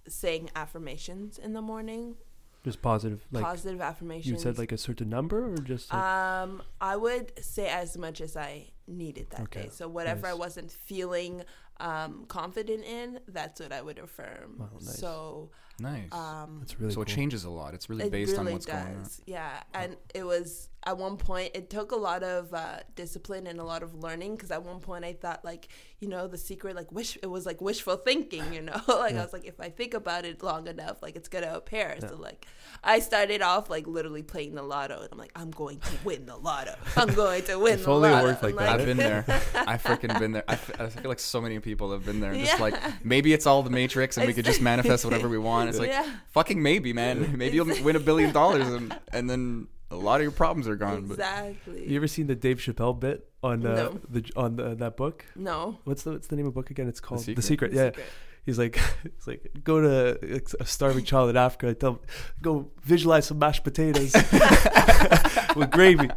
saying 0.09 0.51
affirmations 0.57 1.39
in 1.39 1.53
the 1.53 1.63
morning. 1.63 2.17
Just 2.65 2.81
positive. 2.81 3.25
Like 3.33 3.45
positive 3.45 3.81
affirmations. 3.81 4.31
you 4.31 4.39
said, 4.39 4.57
like 4.57 4.73
a 4.73 4.79
certain 4.79 5.09
number, 5.09 5.53
or 5.53 5.57
just 5.59 5.93
like, 5.93 6.01
Um, 6.03 6.63
I 6.81 6.97
would 6.97 7.33
say 7.45 7.69
as 7.69 7.99
much 7.99 8.21
as 8.21 8.37
I 8.37 8.69
needed 8.93 9.31
that 9.31 9.41
Okay, 9.43 9.63
day. 9.65 9.69
So 9.71 9.89
whatever 9.89 10.27
I 10.27 10.35
wasn't 10.35 10.71
feeling 10.71 11.43
um, 11.81 12.25
confident 12.29 12.85
in, 12.85 13.21
that's 13.29 13.61
what 13.61 13.73
I 13.73 13.83
would 13.83 13.99
affirm. 13.99 14.57
Wow, 14.59 14.69
nice. 14.75 14.99
So 14.99 15.51
Nice. 15.81 16.13
um, 16.13 16.59
that's 16.61 16.79
really 16.79 16.93
so 16.93 16.97
cool. 16.97 17.03
it 17.05 17.09
changes 17.09 17.45
a 17.45 17.51
lot. 17.51 17.75
It's 17.75 17.89
really 17.91 18.05
it 18.05 18.13
based 18.13 18.33
really 18.33 18.47
on 18.49 18.53
what's 18.53 18.67
does. 18.67 18.75
going 18.85 18.97
on. 18.97 19.09
Yeah, 19.27 19.63
and 19.75 19.97
it 20.15 20.25
was 20.25 20.69
at 20.85 20.99
one 20.99 21.17
point. 21.17 21.53
It 21.55 21.71
took 21.71 21.93
a 21.93 21.97
lot 21.97 22.23
of 22.23 22.53
uh, 22.53 22.81
discipline 22.95 23.47
and 23.47 23.61
a 23.61 23.65
lot 23.65 23.83
of 23.83 23.95
learning 23.95 24.37
because 24.37 24.51
at 24.51 24.63
one 24.65 24.81
point 24.81 25.05
I 25.05 25.13
thought 25.13 25.45
like 25.45 25.69
you 26.01 26.09
know 26.09 26.27
the 26.27 26.37
secret 26.39 26.75
like 26.75 26.91
wish 26.91 27.17
it 27.23 27.27
was 27.29 27.47
like 27.47 27.61
wishful 27.61 27.97
thinking. 27.97 28.53
You 28.53 28.63
know, 28.63 28.81
like 28.89 29.15
I 29.15 29.23
was 29.23 29.33
like 29.33 29.45
if 29.47 29.61
I 29.61 29.69
think 29.69 29.95
about 29.95 30.25
it 30.25 30.43
long 30.43 30.67
enough, 30.67 31.03
like 31.03 31.17
it's 31.17 31.29
gonna 31.29 31.53
appear. 31.55 31.97
So 32.01 32.17
like 32.17 32.47
I 32.83 32.99
started 33.01 33.43
off 33.43 33.71
like 33.71 33.87
literally 33.87 34.23
playing 34.23 34.55
the 34.55 34.63
lotto, 34.63 35.01
and 35.03 35.09
I'm 35.13 35.19
like 35.19 35.33
I'm 35.37 35.51
going 35.51 35.79
to 35.81 35.93
win 36.05 36.27
the 36.27 36.37
lotto. 36.37 36.75
I'm 36.97 37.15
going 37.15 37.45
to 37.45 37.59
win 37.59 37.75
If 37.75 37.85
the 37.85 37.91
only 37.93 38.11
it 38.11 38.23
worked 38.23 38.43
like 38.43 38.53
I'm 38.55 38.57
that. 38.59 38.81
I've 38.81 38.87
been 38.87 38.97
there. 38.97 39.25
I 39.55 39.77
freaking 39.79 40.19
been 40.19 40.33
there. 40.33 40.45
I, 40.49 40.55
f- 40.55 40.81
I 40.81 40.89
feel 40.89 41.09
like 41.09 41.21
so 41.21 41.41
many 41.41 41.59
people 41.61 41.93
have 41.93 42.05
been 42.05 42.21
there. 42.21 42.35
yeah. 42.35 42.45
Just 42.47 42.61
like 42.61 42.75
maybe 43.05 43.33
it's 43.33 43.47
all 43.47 43.63
the 43.63 43.71
Matrix, 43.71 44.17
and 44.17 44.27
we 44.27 44.35
could 44.35 44.45
just 44.45 44.61
manifest 44.61 45.05
whatever 45.05 45.29
we 45.29 45.39
want. 45.39 45.69
It's 45.69 45.79
like 45.79 45.91
Yeah. 45.91 46.11
fucking 46.33 46.61
maybe, 46.63 46.93
man. 46.93 47.37
Maybe 47.39 47.55
you'll 47.57 47.67
win 47.83 47.97
a 47.97 48.01
billion 48.01 48.33
dollars, 48.33 48.67
and 48.69 48.99
and 49.13 49.31
then 49.31 49.69
a 49.93 49.97
lot 49.97 50.17
of 50.17 50.23
your 50.23 50.31
problems 50.33 50.67
are 50.69 50.77
gone. 50.77 51.03
But 51.07 51.15
Exactly. 51.15 51.89
You 51.89 51.97
ever 51.97 52.07
seen 52.09 52.27
the 52.27 52.35
Dave 52.35 52.59
Chappelle 52.59 52.99
bit 52.99 53.29
on 53.43 53.65
uh, 53.67 53.75
No. 53.75 54.01
the 54.09 54.31
on 54.37 54.57
the, 54.57 54.75
that 54.77 54.97
book? 54.97 55.25
no. 55.37 55.79
What's 55.85 56.03
the 56.05 56.13
what's 56.13 56.27
the 56.29 56.37
name 56.37 56.47
of 56.47 56.55
the 56.55 56.61
book 56.61 56.71
again? 56.71 56.89
It's 56.89 57.01
called 57.01 57.21
The 57.21 57.25
Secret? 57.43 57.43
Secret. 57.43 57.73
Yeah. 57.73 57.87
Secret. 57.91 58.07
He's 58.45 58.59
like, 58.59 58.77
he's 59.17 59.27
like, 59.27 59.53
go 59.63 59.81
to 59.81 60.43
a 60.59 60.65
starving 60.67 61.05
child 61.05 61.31
in 61.31 61.37
Africa. 61.37 61.75
Tell, 61.75 62.01
go 62.41 62.71
visualize 62.83 63.27
some 63.27 63.39
mashed 63.39 63.63
potatoes 63.63 64.13
with 65.57 65.71
gravy. 65.71 66.11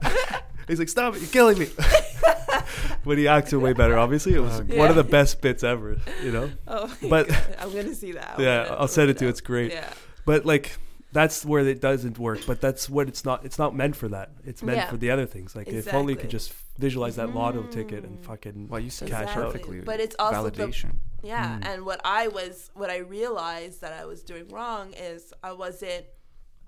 He's 0.68 0.80
like, 0.80 0.90
stop 0.90 1.16
it, 1.16 1.22
you're 1.22 1.30
killing 1.30 1.60
me. 1.60 1.68
but 3.06 3.18
he 3.20 3.28
acted 3.28 3.60
way 3.60 3.74
better. 3.74 3.98
Obviously, 3.98 4.34
it 4.34 4.40
was 4.40 4.62
Yeah. 4.68 4.80
one 4.80 4.90
of 4.90 4.96
the 4.96 5.04
best 5.04 5.40
bits 5.42 5.64
ever. 5.64 5.98
You 6.24 6.32
know. 6.32 6.52
Oh, 6.68 6.88
my 7.04 7.10
But- 7.10 7.28
God. 7.28 7.56
I'm 7.60 7.72
gonna 7.74 7.94
see 7.94 8.14
that. 8.14 8.36
I'm 8.38 8.44
Yeah, 8.44 8.76
I'll 8.78 8.88
send 8.88 9.10
it 9.12 9.18
to 9.20 9.26
you. 9.26 9.30
It's 9.30 9.42
great. 9.42 9.72
Yeah. 9.72 9.88
But 10.26 10.46
like, 10.46 10.78
that's 11.16 11.44
where 11.46 11.66
it 11.68 11.82
doesn't 11.82 12.20
work. 12.20 12.42
But 12.46 12.60
that's 12.62 12.90
what 12.90 13.08
it's 13.08 13.24
not. 13.26 13.46
It's 13.46 13.58
not 13.58 13.74
meant 13.76 13.96
for 13.96 14.08
that. 14.10 14.28
It's 14.46 14.62
meant 14.62 14.78
Yeah. 14.78 14.90
for 14.90 14.98
the 14.98 15.10
other 15.12 15.26
things. 15.26 15.56
Like 15.56 15.68
if 15.70 15.92
only 15.94 16.14
you 16.14 16.20
could 16.20 16.30
just 16.30 16.54
visualize 16.78 17.16
that 17.16 17.34
lotto 17.34 17.64
ticket 17.78 18.04
and 18.04 18.20
Mm. 18.20 18.26
fucking. 18.26 18.68
well, 18.68 18.80
you 18.82 18.90
said 18.90 19.10
Cash 19.10 19.28
that 19.34 19.38
out. 19.38 19.46
perfectly. 19.54 19.80
But 19.82 20.00
it's 20.00 20.16
also 20.20 20.50
the- 20.50 20.52
validation. 20.68 20.92
Yeah, 21.24 21.58
Mm. 21.60 21.66
and 21.70 21.86
what 21.86 22.02
I 22.06 22.28
was, 22.28 22.70
what 22.76 22.90
I 22.92 22.98
realized 22.98 23.82
that 23.82 23.94
I 23.94 24.06
was 24.06 24.22
doing 24.24 24.48
wrong 24.50 24.94
is 24.94 25.34
I 25.42 25.54
wasn't 25.54 26.06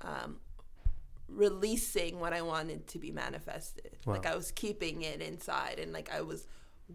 um, 0.02 0.40
releasing 1.28 2.20
what 2.20 2.34
I 2.34 2.42
wanted 2.42 2.88
to 2.88 3.00
be 3.00 3.12
manifested. 3.12 3.98
Wow. 4.06 4.14
Like 4.14 4.26
I 4.26 4.36
was 4.36 4.52
keeping 4.52 5.02
it 5.02 5.22
inside, 5.22 5.80
and 5.80 5.92
like 5.92 6.10
I 6.14 6.22
was 6.22 6.48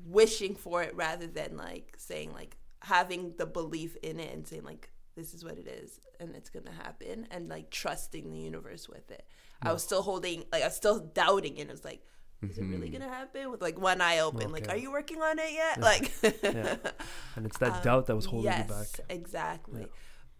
wishing 0.06 0.54
for 0.54 0.82
it 0.82 0.94
rather 0.96 1.26
than 1.26 1.56
like 1.56 1.94
saying 1.98 2.32
like 2.32 2.56
having 2.80 3.34
the 3.36 3.46
belief 3.46 3.96
in 4.02 4.18
it 4.18 4.32
and 4.32 4.46
saying 4.46 4.64
like 4.64 4.90
this 5.16 5.34
is 5.34 5.44
what 5.44 5.58
it 5.58 5.66
is 5.66 6.00
and 6.20 6.34
it's 6.34 6.48
gonna 6.50 6.72
happen 6.72 7.26
and 7.30 7.48
like 7.48 7.70
trusting 7.70 8.30
the 8.30 8.38
universe 8.38 8.88
with 8.88 9.10
it. 9.10 9.24
I 9.60 9.72
was 9.72 9.82
still 9.82 10.02
holding, 10.02 10.44
like 10.52 10.62
I 10.62 10.66
was 10.66 10.76
still 10.76 10.98
doubting, 10.98 11.60
and 11.60 11.68
it 11.68 11.72
was 11.72 11.84
like. 11.84 12.02
Is 12.42 12.58
it 12.58 12.64
really 12.64 12.88
gonna 12.88 13.08
happen? 13.08 13.52
With 13.52 13.62
like 13.62 13.78
one 13.80 14.00
eye 14.00 14.18
open, 14.18 14.50
like, 14.50 14.68
are 14.68 14.76
you 14.76 14.90
working 14.90 15.22
on 15.22 15.38
it 15.38 15.52
yet? 15.52 15.80
Like, 15.80 16.10
Yeah. 16.42 16.76
And 17.36 17.46
it's 17.46 17.56
that 17.58 17.74
Um, 17.74 17.82
doubt 17.84 18.06
that 18.06 18.16
was 18.16 18.24
holding 18.24 18.50
yes, 18.50 18.68
you 18.68 18.74
back. 18.74 18.88
exactly. 19.08 19.86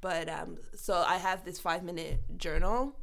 But 0.01 0.29
um, 0.29 0.59
so 0.75 0.95
I 0.95 1.19
have 1.19 1.45
this 1.45 1.61
five 1.61 1.85
minute 1.85 2.19
journal, 2.37 2.97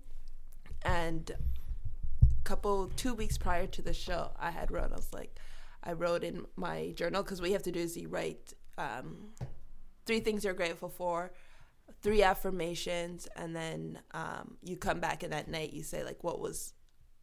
and 0.82 1.32
a 1.32 2.26
couple 2.44 2.88
two 2.98 3.14
weeks 3.14 3.38
prior 3.38 3.68
to 3.68 3.82
the 3.82 3.94
show, 3.94 4.32
I 4.38 4.52
had 4.52 4.70
wrote. 4.70 4.92
I 4.92 4.96
was 4.98 5.14
like, 5.14 5.34
I 5.82 5.94
wrote 5.94 6.26
in 6.26 6.46
my 6.58 6.92
journal 6.92 7.24
because 7.24 7.42
we 7.42 7.54
have 7.54 7.64
to 7.64 7.72
do 7.72 7.80
is 7.80 7.96
you 7.96 8.10
write 8.10 8.54
um, 8.78 9.30
three 10.06 10.20
things 10.20 10.44
you're 10.44 10.54
grateful 10.54 10.90
for, 10.90 11.32
three 12.02 12.24
affirmations, 12.24 13.28
and 13.36 13.56
then 13.56 14.00
um, 14.12 14.58
you 14.64 14.78
come 14.78 15.00
back 15.00 15.24
and 15.24 15.34
at 15.34 15.48
night 15.50 15.74
you 15.74 15.84
say 15.84 16.04
like 16.04 16.24
what 16.24 16.40
was 16.40 16.74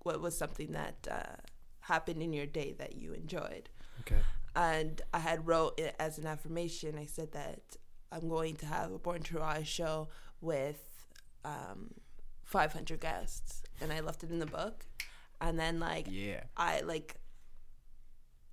what 0.03 0.21
was 0.21 0.37
something 0.37 0.73
that 0.73 1.09
uh, 1.11 1.37
happened 1.81 2.23
in 2.23 2.33
your 2.33 2.47
day 2.47 2.75
that 2.79 2.95
you 2.97 3.13
enjoyed 3.13 3.69
Okay. 4.03 4.21
and 4.55 5.03
I 5.13 5.19
had 5.19 5.47
wrote 5.47 5.81
it 5.81 5.97
as 5.99 6.19
an 6.19 6.27
affirmation. 6.27 6.97
I 6.99 7.07
said 7.07 7.33
that 7.33 7.61
I'm 8.13 8.29
going 8.29 8.55
to 8.57 8.67
have 8.67 8.93
a 8.93 8.99
Born 8.99 9.23
to 9.23 9.39
Rise 9.39 9.67
show 9.67 10.09
with 10.41 10.81
um, 11.45 11.91
500 12.45 13.01
guests, 13.01 13.63
and 13.81 13.93
I 13.93 14.01
left 14.01 14.23
it 14.23 14.31
in 14.31 14.39
the 14.39 14.47
book. 14.47 14.85
And 15.41 15.59
then 15.59 15.81
like 15.81 16.07
Yeah. 16.11 16.45
I 16.57 16.81
like 16.83 17.17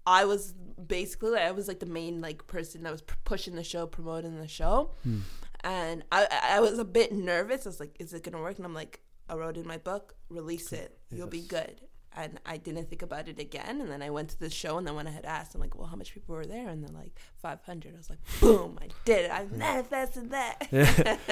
I 0.05 0.26
was 0.26 0.53
basically 0.86 1.32
like, 1.32 1.43
I 1.43 1.51
was 1.51 1.67
like 1.67 1.80
the 1.80 1.86
main 1.86 2.19
like 2.19 2.45
person 2.47 2.84
that 2.84 2.91
was 2.91 3.01
p- 3.01 3.13
pushing 3.24 3.55
the 3.55 3.63
show, 3.63 3.88
promoting 3.88 4.38
the 4.39 4.47
show, 4.49 4.91
Hmm. 5.03 5.19
And 5.64 6.03
I 6.11 6.28
I 6.55 6.59
was 6.59 6.78
a 6.80 6.86
bit 6.86 7.11
nervous. 7.11 7.66
I 7.66 7.70
was 7.70 7.80
like, 7.80 7.95
is 7.99 8.14
it 8.14 8.24
gonna 8.24 8.41
work? 8.41 8.57
And 8.57 8.66
I'm 8.66 8.74
like, 8.74 9.01
I 9.30 9.36
wrote 9.36 9.57
in 9.57 9.68
my 9.68 9.78
book, 9.78 10.16
release 10.30 10.72
it, 10.74 10.97
you'll 11.11 11.28
be 11.28 11.41
good. 11.41 11.82
And 12.16 12.39
I 12.45 12.57
didn't 12.57 12.89
think 12.89 13.01
about 13.01 13.28
it 13.28 13.39
again. 13.39 13.82
And 13.82 13.89
then 13.89 14.03
I 14.03 14.11
went 14.11 14.30
to 14.30 14.39
the 14.39 14.49
show, 14.51 14.78
and 14.78 14.86
then 14.86 14.93
when 14.93 15.07
I 15.07 15.09
had 15.09 15.26
asked, 15.26 15.55
I'm 15.55 15.61
like, 15.61 15.76
well, 15.76 15.88
how 15.88 15.95
much 15.95 16.14
people 16.14 16.36
were 16.36 16.45
there? 16.45 16.70
And 16.70 16.84
they're 16.84 16.93
like, 16.95 17.18
500. 17.41 17.91
I 17.91 17.97
was 17.97 18.07
like, 18.07 18.20
boom, 18.39 18.78
I 18.80 18.89
did 19.03 19.26
it. 19.26 19.32
I 19.32 19.45
manifested 19.45 20.30
that. 20.30 20.68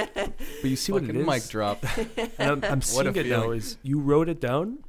But 0.61 0.63
you 0.69 0.75
see 0.75 0.91
what 0.91 1.03
it 1.03 1.07
Fucking 1.07 1.21
is. 1.21 1.27
mic 1.27 1.47
drop. 1.49 1.85
and 2.39 2.39
I'm, 2.39 2.63
I'm 2.63 2.81
What 2.81 3.05
a 3.05 3.13
seeing 3.13 3.15
it 3.15 3.25
now 3.27 3.41
feeling. 3.41 3.57
is 3.59 3.77
you 3.83 3.99
wrote 3.99 4.27
it 4.27 4.41
down, 4.41 4.79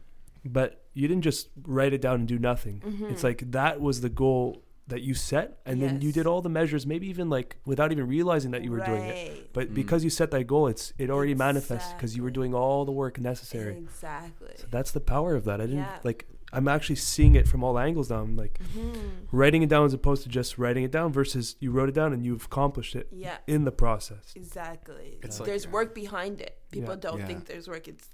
but 0.46 0.82
you 0.94 1.08
didn't 1.08 1.24
just 1.24 1.48
write 1.62 1.92
it 1.92 2.00
down 2.00 2.20
and 2.20 2.28
do 2.28 2.38
nothing. 2.38 2.80
Mm-hmm. 2.80 3.06
It's 3.10 3.22
like 3.22 3.50
that 3.50 3.82
was 3.82 4.00
the 4.00 4.08
goal 4.08 4.62
that 4.88 5.00
you 5.02 5.14
set, 5.14 5.60
and 5.64 5.80
then 5.80 6.00
you 6.02 6.12
did 6.12 6.26
all 6.26 6.42
the 6.42 6.48
measures, 6.48 6.86
maybe 6.86 7.06
even 7.08 7.30
like 7.30 7.56
without 7.64 7.92
even 7.92 8.06
realizing 8.06 8.50
that 8.50 8.62
you 8.64 8.70
were 8.70 8.80
doing 8.84 9.04
it. 9.04 9.52
But 9.52 9.70
Mm. 9.70 9.74
because 9.74 10.02
you 10.04 10.10
set 10.10 10.30
that 10.32 10.44
goal, 10.44 10.66
it's 10.66 10.92
it 10.98 11.08
already 11.08 11.34
manifests 11.34 11.92
because 11.94 12.16
you 12.16 12.22
were 12.22 12.30
doing 12.32 12.52
all 12.54 12.84
the 12.84 12.92
work 12.92 13.18
necessary. 13.20 13.76
Exactly. 13.76 14.50
So 14.56 14.66
that's 14.70 14.90
the 14.90 15.00
power 15.00 15.34
of 15.34 15.44
that. 15.44 15.60
I 15.60 15.66
didn't 15.66 15.78
Yeah. 15.80 15.98
like. 16.04 16.26
I'm 16.54 16.68
actually 16.68 16.96
seeing 16.96 17.34
it 17.34 17.48
from 17.48 17.64
all 17.64 17.78
angles 17.78 18.10
now. 18.10 18.20
I'm 18.20 18.36
like 18.36 18.60
Mhm. 18.76 18.94
writing 19.30 19.62
it 19.62 19.70
down 19.70 19.86
as 19.86 19.94
opposed 19.94 20.22
to 20.24 20.28
just 20.28 20.58
writing 20.58 20.84
it 20.84 20.90
down 20.90 21.10
versus 21.10 21.56
you 21.60 21.70
wrote 21.70 21.88
it 21.88 21.94
down 21.94 22.12
and 22.12 22.26
you've 22.26 22.44
accomplished 22.44 22.94
it 22.94 23.08
Yeah. 23.10 23.38
in 23.46 23.64
the 23.64 23.72
process. 23.72 24.34
Exactly. 24.36 25.18
It's 25.22 25.40
like, 25.40 25.46
there's 25.46 25.64
uh, 25.64 25.70
work 25.70 25.94
behind 25.94 26.42
it. 26.42 26.58
People 26.70 26.90
Yeah. 26.92 27.00
don't 27.00 27.20
Yeah. 27.20 27.26
think 27.26 27.46
there's 27.46 27.68
work. 27.68 27.88
It's 27.88 28.06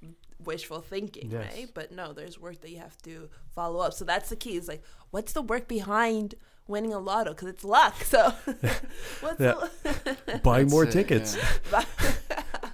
wishful 0.45 0.81
thinking, 0.81 1.33
Yes. 1.33 1.53
right? 1.53 1.69
But 1.75 1.91
no, 1.91 2.13
there's 2.13 2.39
work 2.39 2.61
that 2.61 2.71
you 2.71 2.79
have 2.79 2.97
to 3.03 3.29
follow 3.51 3.81
up. 3.81 3.93
So 3.93 4.05
that's 4.05 4.29
the 4.29 4.37
key. 4.37 4.55
Is 4.57 4.69
like, 4.69 4.85
what's 5.11 5.33
the 5.33 5.43
work 5.43 5.67
behind 5.67 6.37
winning 6.69 6.93
a 6.93 6.99
lotto? 6.99 7.31
Because 7.33 7.49
it's 7.49 7.65
luck. 7.65 7.95
So 8.05 8.33
what's 9.21 9.41
Yeah. 9.41 9.55
the 9.83 10.41
Buying 10.45 10.69
more 10.69 10.85
it, 10.85 10.93
tickets. 10.93 11.37
yeah. 11.73 11.85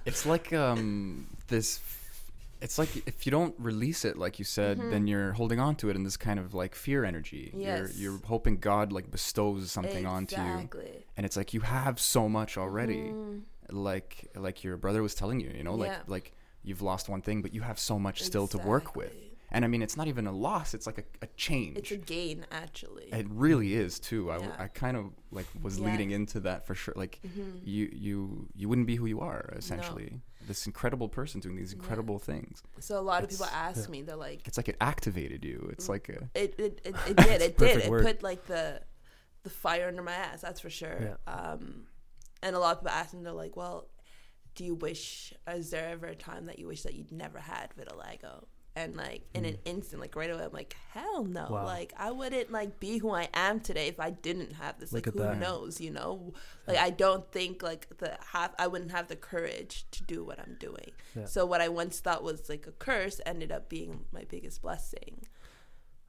It's 0.05 0.25
like 0.25 0.53
um 0.53 1.27
this. 1.47 1.79
It's 2.61 2.77
like 2.79 2.89
if 3.07 3.25
you 3.25 3.31
don't 3.31 3.53
release 3.59 4.05
it, 4.05 4.17
like 4.17 4.39
you 4.39 4.45
said, 4.45 4.79
then 4.79 5.07
you're 5.07 5.33
holding 5.33 5.59
on 5.59 5.75
to 5.77 5.89
it 5.89 5.95
in 5.95 6.03
this 6.03 6.17
kind 6.17 6.39
of 6.39 6.53
like 6.53 6.73
fear 6.73 7.03
energy. 7.05 7.49
Mm-hmm. 7.51 7.61
Yes. 7.61 7.97
You're 7.97 8.11
you're 8.13 8.21
hoping 8.25 8.57
God 8.57 8.91
like 8.91 9.11
bestows 9.11 9.71
something 9.71 10.05
onto 10.05 10.35
you, 10.41 10.69
and 11.17 11.25
it's 11.25 11.37
like 11.37 11.53
you 11.53 11.61
have 11.61 11.99
so 11.99 12.27
much 12.29 12.57
already. 12.57 12.97
Mm, 13.11 13.41
Like 13.71 14.29
like 14.35 14.63
your 14.63 14.77
brother 14.77 15.01
was 15.01 15.15
telling 15.15 15.39
you, 15.41 15.51
you 15.55 15.63
know, 15.63 15.75
like 15.75 15.91
Yeah. 15.91 16.01
like 16.07 16.31
you've 16.63 16.81
lost 16.81 17.09
one 17.09 17.21
thing, 17.21 17.41
but 17.41 17.53
you 17.53 17.61
have 17.61 17.77
so 17.77 17.99
much 17.99 18.23
still 18.23 18.47
to 18.47 18.57
work 18.59 18.95
with. 18.95 19.13
Exactly. 19.55 19.57
And 19.57 19.65
I 19.65 19.67
mean, 19.67 19.81
it's 19.81 19.97
not 19.97 20.07
even 20.07 20.27
a 20.27 20.31
loss; 20.31 20.73
it's 20.73 20.85
like 20.85 20.97
a, 20.99 21.03
a 21.21 21.27
change. 21.35 21.77
It's 21.77 21.91
a 21.91 21.97
gain, 21.97 22.45
actually. 22.51 23.05
It 23.11 23.27
really 23.29 23.73
is 23.73 23.99
too. 23.99 24.31
I, 24.31 24.37
Yeah. 24.39 24.55
I 24.59 24.67
kind 24.67 24.97
of 24.97 25.05
like 25.31 25.47
was 25.61 25.79
Yeah. 25.79 25.85
leading 25.91 26.11
into 26.11 26.39
that 26.41 26.65
for 26.65 26.75
sure. 26.75 26.93
Like 26.97 27.19
Mhm. 27.23 27.61
you 27.63 27.89
you 27.93 28.47
you 28.55 28.69
wouldn't 28.69 28.87
be 28.87 28.95
who 28.95 29.05
you 29.05 29.19
are 29.21 29.53
essentially. 29.55 30.21
This 30.47 30.67
incredible 30.67 31.09
person 31.09 31.39
doing 31.41 31.55
these 31.55 31.71
Yeah. 31.73 31.79
incredible 31.79 32.19
things. 32.19 32.61
So 32.79 32.99
a 32.99 33.01
lot 33.01 33.23
of 33.23 33.29
people 33.31 33.47
ask 33.47 33.85
yeah. 33.85 33.91
me, 33.91 34.01
they're 34.03 34.15
like, 34.15 34.47
It's 34.47 34.57
like 34.57 34.69
it 34.69 34.77
activated 34.79 35.43
you. 35.43 35.69
It's 35.71 35.89
like 35.89 36.07
a 36.09 36.29
it 36.35 36.53
it, 36.59 36.81
it, 36.85 36.95
it 37.07 37.15
did 37.17 37.41
it 37.41 37.57
did 37.57 37.77
it 37.83 37.89
word. 37.89 38.05
put 38.05 38.21
like 38.23 38.45
the 38.45 38.81
the 39.43 39.49
fire 39.49 39.87
under 39.87 40.01
my 40.03 40.13
ass 40.13 40.41
that's 40.41 40.59
for 40.59 40.69
sure 40.71 40.97
Yeah. 41.27 41.33
um 41.33 41.85
and 42.41 42.55
a 42.55 42.59
lot 42.59 42.73
of 42.77 42.79
people 42.83 42.91
ask 42.95 43.13
me 43.13 43.21
they're 43.23 43.31
like 43.31 43.55
well 43.55 43.87
do 44.55 44.63
you 44.65 44.73
wish 44.73 45.33
is 45.47 45.69
there 45.69 45.87
ever 45.89 46.07
a 46.07 46.15
time 46.15 46.45
that 46.47 46.57
you 46.57 46.65
wish 46.67 46.81
that 46.81 46.95
you'd 46.95 47.11
never 47.11 47.37
had 47.39 47.71
vitiligo 47.77 48.45
and 48.75 48.95
like 48.95 49.23
in 49.33 49.45
an 49.45 49.53
mm. 49.53 49.59
instant 49.65 50.01
like 50.01 50.15
right 50.15 50.29
away 50.29 50.43
i'm 50.43 50.51
like 50.51 50.75
hell 50.91 51.23
no. 51.23 51.47
Wow. 51.49 51.65
like 51.65 51.93
i 51.97 52.11
wouldn't 52.11 52.51
like 52.51 52.79
be 52.79 52.97
who 52.97 53.11
i 53.11 53.29
am 53.33 53.59
today 53.59 53.87
if 53.87 53.99
i 53.99 54.09
didn't 54.09 54.53
have 54.53 54.79
this 54.79 54.91
Look 54.91 55.07
like 55.07 55.15
who 55.15 55.21
that. 55.21 55.39
knows 55.39 55.79
you 55.79 55.91
know 55.91 56.33
like 56.67 56.77
i 56.77 56.89
don't 56.89 57.31
think 57.31 57.63
like 57.63 57.97
the 57.97 58.17
half 58.33 58.51
i 58.59 58.67
wouldn't 58.67 58.91
have 58.91 59.07
the 59.07 59.15
courage 59.15 59.85
to 59.91 60.03
do 60.03 60.23
what 60.23 60.39
i'm 60.39 60.57
doing 60.59 60.91
Yeah. 61.15 61.25
so 61.25 61.45
what 61.45 61.61
i 61.61 61.69
once 61.69 61.99
thought 61.99 62.23
was 62.23 62.49
like 62.49 62.67
a 62.67 62.71
curse 62.71 63.21
ended 63.25 63.51
up 63.51 63.69
being 63.69 64.05
my 64.11 64.25
biggest 64.29 64.61
blessing 64.61 65.21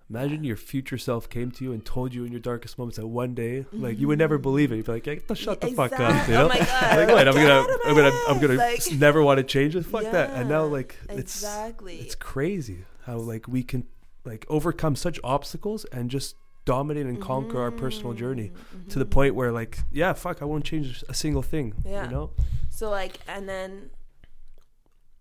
Imagine 0.08 0.44
your 0.44 0.56
future 0.56 0.98
self 0.98 1.28
came 1.28 1.50
to 1.50 1.64
you 1.64 1.72
and 1.72 1.84
told 1.84 2.14
you 2.14 2.24
in 2.24 2.30
your 2.30 2.40
darkest 2.40 2.78
moments 2.78 2.96
that 2.96 3.06
one 3.08 3.34
day, 3.34 3.66
like 3.72 3.98
you 3.98 4.06
would 4.06 4.18
never 4.20 4.38
believe 4.38 4.70
it. 4.70 4.76
You'd 4.76 4.86
be 4.86 4.92
like, 4.92 5.04
"Hey, 5.04 5.20
shut 5.34 5.60
the 5.60 5.72
fuck 5.72 5.98
up," 5.98 6.28
you 6.28 6.34
know? 6.34 6.44
Oh 6.44 6.48
my 6.48 6.58
god! 6.58 6.96
like, 6.98 7.08
what? 7.08 7.26
I'm 7.28 7.34
gonna, 7.34 7.48
out 7.48 7.68
of 7.70 7.80
my 7.84 7.90
I'm 7.90 7.96
gonna, 7.96 8.12
I'm 8.28 8.38
gonna 8.40 8.54
Like- 8.54 8.92
never 8.92 9.20
want 9.22 9.38
to 9.38 9.44
change 9.44 9.74
it. 9.74 9.82
Fuck 9.84 10.04
that. 10.04 10.30
And 10.30 10.48
now, 10.48 10.64
like, 10.64 10.96
it's 11.08 11.34
exactly. 11.42 11.98
it's 11.98 12.14
crazy 12.14 12.84
how 13.04 13.16
like 13.18 13.48
we 13.48 13.64
can 13.64 13.84
like 14.24 14.46
overcome 14.48 14.94
such 14.94 15.18
obstacles 15.24 15.84
and 15.86 16.08
just 16.08 16.36
dominate 16.64 17.06
and 17.06 17.20
conquer 17.20 17.60
our 17.60 17.70
personal 17.72 18.12
journey 18.12 18.50
Mm-hmm. 18.50 18.88
to 18.90 18.98
the 19.00 19.06
point 19.06 19.34
where, 19.34 19.50
like, 19.50 19.78
yeah, 19.92 20.12
fuck, 20.12 20.40
I 20.40 20.44
won't 20.44 20.64
change 20.64 21.02
a 21.08 21.14
single 21.14 21.42
thing. 21.42 21.74
Yeah. 21.84 22.04
You 22.04 22.10
know? 22.12 22.30
So 22.70 22.90
like, 22.90 23.18
and 23.26 23.48
then 23.48 23.90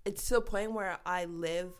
it's 0.05 0.27
to 0.29 0.37
a 0.37 0.41
point 0.41 0.73
where 0.73 0.97
I 1.05 1.25
live 1.25 1.71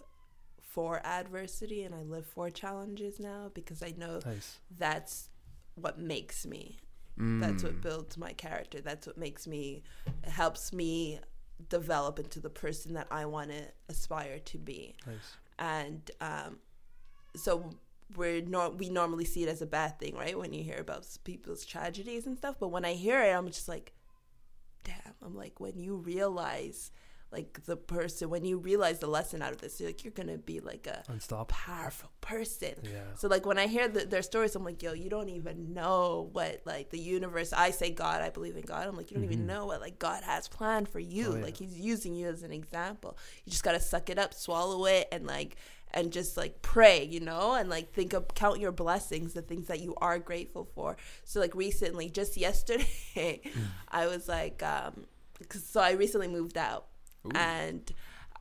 for 0.75 1.01
adversity 1.05 1.83
and 1.83 1.95
I 1.95 2.03
live 2.03 2.25
for 2.27 2.49
challenges 2.49 3.17
now 3.19 3.49
because 3.53 3.81
I 3.81 3.93
know 3.97 4.19
Nice. 4.25 4.59
that's 4.77 5.29
what 5.75 5.97
makes 5.97 6.45
me. 6.45 6.77
That's 7.17 7.63
what 7.63 7.75
Mm. 7.75 7.81
builds 7.81 8.17
my 8.17 8.33
character. 8.33 8.81
That's 8.81 9.07
what 9.07 9.17
makes 9.17 9.47
me, 9.47 9.83
helps 10.23 10.73
me 10.73 11.21
develop 11.69 12.19
into 12.19 12.41
the 12.41 12.49
person 12.49 12.93
that 12.95 13.07
I 13.09 13.23
want 13.25 13.51
to 13.51 13.63
aspire 13.87 14.39
to 14.39 14.57
be. 14.57 14.95
Nice. 15.07 15.37
and 15.57 16.11
um, 16.19 16.59
so 17.33 17.51
we're 18.17 18.41
nor- 18.41 18.71
we 18.71 18.89
normally 18.89 19.23
see 19.23 19.43
it 19.43 19.49
as 19.49 19.61
a 19.61 19.65
bad 19.65 19.97
thing, 20.01 20.13
right? 20.15 20.37
When 20.37 20.51
you 20.51 20.61
hear 20.61 20.79
about 20.79 21.07
people's 21.23 21.63
tragedies 21.65 22.27
and 22.27 22.37
stuff, 22.37 22.57
but 22.59 22.67
when 22.67 22.83
I 22.83 22.93
hear 22.93 23.21
it, 23.23 23.31
I'm 23.31 23.47
just 23.47 23.69
like, 23.69 23.93
damn. 24.83 25.13
I'm 25.23 25.33
like, 25.35 25.61
when 25.61 25.79
you 25.79 25.95
realize, 25.95 26.91
like 27.37 27.51
the 27.65 27.75
person, 27.77 28.29
when 28.29 28.45
you 28.45 28.57
realize 28.57 28.97
the 28.99 29.07
lesson 29.07 29.41
out 29.41 29.51
of 29.55 29.59
this, 29.59 29.79
you're 29.79 29.89
like, 29.89 30.03
you're 30.03 30.17
gonna 30.19 30.37
be 30.37 30.59
like 30.71 30.87
a 30.87 31.03
Unstoppable. 31.09 31.45
powerful 31.47 32.09
person. 32.21 32.73
Yeah. 32.83 32.99
So 33.15 33.27
like 33.27 33.45
when 33.45 33.57
I 33.57 33.67
hear 33.67 33.87
the, 33.87 34.05
their 34.05 34.21
stories, 34.21 34.55
I'm 34.55 34.63
like, 34.63 34.81
yo, 34.81 34.93
you 34.93 35.09
don't 35.09 35.29
even 35.29 35.73
know 35.73 36.29
what 36.31 36.61
like 36.65 36.89
the 36.89 36.99
universe. 36.99 37.51
I 37.53 37.71
say 37.71 37.89
God, 37.91 38.21
I 38.21 38.29
believe 38.29 38.55
in 38.55 38.63
God. 38.73 38.87
I'm 38.87 38.95
like, 38.97 39.11
you 39.11 39.15
don't 39.17 39.25
even 39.31 39.45
know 39.45 39.65
what 39.65 39.81
like 39.81 39.99
God 39.99 40.23
has 40.23 40.47
planned 40.47 40.87
for 40.89 40.99
you. 40.99 41.25
Mm-hmm. 41.25 41.33
Oh, 41.33 41.37
yeah. 41.39 41.43
Like 41.45 41.57
He's 41.57 41.77
using 41.79 42.15
you 42.15 42.27
as 42.27 42.41
an 42.43 42.51
example. 42.51 43.17
You 43.45 43.51
just 43.51 43.63
gotta 43.63 43.79
suck 43.81 44.09
it 44.09 44.17
up, 44.17 44.33
swallow 44.33 44.85
it, 44.85 45.07
and 45.11 45.27
like 45.27 45.57
and 45.93 46.11
just 46.11 46.35
like 46.35 46.61
pray, 46.61 47.03
you 47.05 47.19
know, 47.21 47.53
and 47.53 47.69
like 47.69 47.93
think 47.93 48.11
of 48.13 48.27
count 48.33 48.59
your 48.59 48.71
blessings, 48.73 49.33
the 49.33 49.41
things 49.41 49.67
that 49.67 49.79
you 49.79 49.93
are 50.01 50.19
grateful 50.19 50.65
for. 50.75 50.97
So 51.23 51.39
like 51.39 51.55
recently, 51.55 52.09
just 52.09 52.35
yesterday, 52.47 52.85
Mm. 53.15 53.51
I 53.89 54.07
was 54.07 54.27
like, 54.27 54.61
um, 54.63 55.05
'cause- 55.49 55.63
so 55.63 55.79
I 55.79 55.91
recently 55.91 56.27
moved 56.27 56.57
out, 56.57 56.87
and 57.33 57.91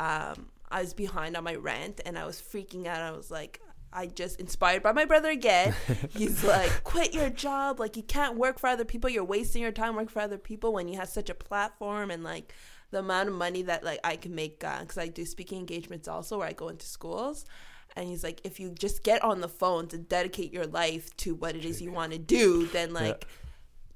um, 0.01 0.49
I 0.71 0.81
was 0.81 0.95
behind 0.95 1.37
on 1.37 1.45
my 1.45 1.55
rent, 1.55 2.01
and 2.05 2.19
I 2.19 2.27
was 2.27 2.41
freaking 2.41 2.87
out. 2.87 3.01
I 3.01 3.13
was 3.13 3.31
like. 3.31 3.61
I 3.97 4.07
just 4.07 4.41
inspired 4.41 4.83
by 4.83 4.91
my 4.91 5.05
brother 5.05 5.31
again. 5.31 5.73
He's 6.17 6.43
like, 6.43 6.83
quit 6.83 7.15
your 7.15 7.31
job. 7.31 7.79
Like, 7.79 7.97
you 7.97 8.03
can't 8.03 8.37
work 8.37 8.59
for 8.59 8.67
other 8.67 8.85
people. 8.85 9.09
You're 9.09 9.23
wasting 9.23 9.63
your 9.63 9.71
time 9.71 9.95
working 9.95 10.09
for 10.09 10.19
other 10.19 10.37
people 10.37 10.73
when 10.73 10.89
you 10.89 10.97
have 10.97 11.09
such 11.09 11.31
a 11.31 11.35
platform 11.35 12.11
and 12.11 12.25
like 12.25 12.53
the 12.91 12.99
amount 12.99 13.29
of 13.29 13.37
money 13.37 13.63
that 13.63 13.85
like 13.85 14.01
I 14.03 14.17
can 14.17 14.35
make 14.35 14.61
because 14.61 14.99
I 14.99 15.09
do 15.09 15.25
speaking 15.25 15.59
engagements 15.59 16.09
also 16.09 16.39
where 16.39 16.49
I 16.49 16.53
go 16.53 16.69
into 16.71 16.87
schools. 16.87 17.45
And 17.97 18.09
he's 18.09 18.25
like, 18.25 18.41
if 18.45 18.59
you 18.59 18.71
just 18.71 19.05
get 19.05 19.23
on 19.23 19.41
the 19.41 19.49
phone 19.49 19.87
to 19.89 19.99
dedicate 19.99 20.53
your 20.53 20.67
life 20.67 21.15
to 21.19 21.35
what 21.35 21.55
it 21.55 21.65
is 21.65 21.81
you 21.81 21.93
want 21.93 22.13
to 22.13 22.19
do, 22.19 22.67
then 22.67 22.93
like 22.93 23.27
y 23.29 23.44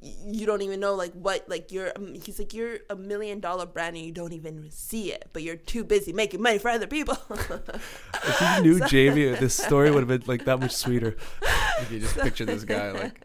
you 0.01 0.47
don't 0.47 0.63
even 0.63 0.79
know 0.79 0.95
like 0.95 1.13
what 1.13 1.49
like 1.49 1.73
you're. 1.73 1.91
Um, 1.97 2.15
he's 2.15 2.39
like, 2.39 2.55
you're 2.55 2.79
a 2.89 2.95
million 2.95 3.41
dollar 3.41 3.67
brand 3.67 3.97
and 3.97 4.05
you 4.05 4.13
don't 4.13 4.33
even 4.33 4.71
see 4.71 5.13
it, 5.13 5.29
but 5.33 5.43
you're 5.43 5.57
too 5.57 5.83
busy 5.83 6.13
making 6.13 6.41
money 6.41 6.59
for 6.59 6.71
other 6.71 6.87
people. 6.87 7.19
If 8.31 8.41
you 8.41 8.63
knew 8.63 8.87
Jamie, 8.89 9.27
this 9.35 9.55
story 9.55 9.91
would 9.91 10.01
have 10.01 10.09
been 10.09 10.23
like 10.27 10.45
that 10.45 10.61
much 10.61 10.73
sweeter. 10.73 11.17
If 11.81 11.93
you 11.93 12.01
just 12.01 12.19
picture 12.19 12.45
this 12.45 12.65
guy 12.65 12.91
like 12.91 13.25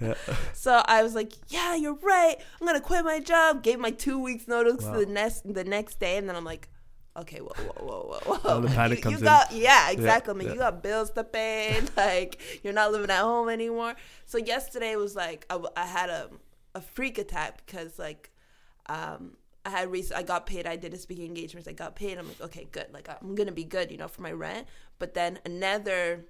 Yeah. 0.00 0.14
So 0.52 0.82
I 0.84 1.02
was 1.02 1.14
like, 1.14 1.32
"Yeah, 1.48 1.74
you're 1.74 1.94
right. 1.94 2.36
I'm 2.60 2.66
gonna 2.66 2.80
quit 2.82 3.02
my 3.04 3.18
job." 3.18 3.62
Gave 3.62 3.78
my 3.78 3.90
two 3.90 4.18
weeks 4.18 4.46
notice 4.46 4.84
Wow. 4.84 4.98
the 4.98 5.06
next 5.06 5.54
the 5.54 5.64
next 5.64 6.00
day, 6.00 6.18
and 6.18 6.28
then 6.28 6.36
I'm 6.36 6.44
like, 6.44 6.68
"Okay, 7.16 7.38
whoa, 7.38 7.54
whoa, 7.54 7.86
whoa, 7.86 8.20
whoa, 8.24 8.34
whoa." 8.34 8.40
Oh, 8.44 8.60
the 8.60 8.68
panic 8.68 8.98
you, 8.98 9.02
comes 9.02 9.12
you 9.12 9.18
in. 9.18 9.24
got, 9.24 9.52
Yeah, 9.52 9.90
exactly. 9.90 10.34
I 10.34 10.36
mean, 10.36 10.48
yeah. 10.48 10.54
you 10.54 10.60
got 10.60 10.82
bills 10.82 11.10
to 11.12 11.24
pay. 11.24 11.80
Like 11.96 12.40
you're 12.62 12.72
not 12.72 12.92
living 12.92 13.10
at 13.10 13.20
home 13.20 13.48
anymore. 13.48 13.94
So 14.26 14.38
yesterday 14.38 14.96
was 14.96 15.14
like 15.14 15.46
I, 15.50 15.58
I 15.76 15.86
had 15.86 16.10
a 16.10 16.30
a 16.74 16.80
freak 16.80 17.18
attack 17.18 17.64
because 17.64 17.98
like 17.98 18.30
um 18.86 19.36
I 19.66 19.70
had 19.70 19.90
recent, 19.90 20.18
I 20.18 20.22
got 20.22 20.44
paid. 20.44 20.66
I 20.66 20.76
did 20.76 20.92
a 20.92 20.98
speaking 20.98 21.24
engagements. 21.24 21.66
I 21.66 21.72
got 21.72 21.96
paid. 21.96 22.18
I'm 22.18 22.28
like, 22.28 22.40
okay, 22.40 22.66
good. 22.70 22.86
Like 22.92 23.08
I'm 23.08 23.34
gonna 23.34 23.52
be 23.52 23.64
good, 23.64 23.90
you 23.90 23.96
know, 23.96 24.08
for 24.08 24.20
my 24.20 24.32
rent. 24.32 24.66
But 24.98 25.14
then 25.14 25.38
another 25.46 26.26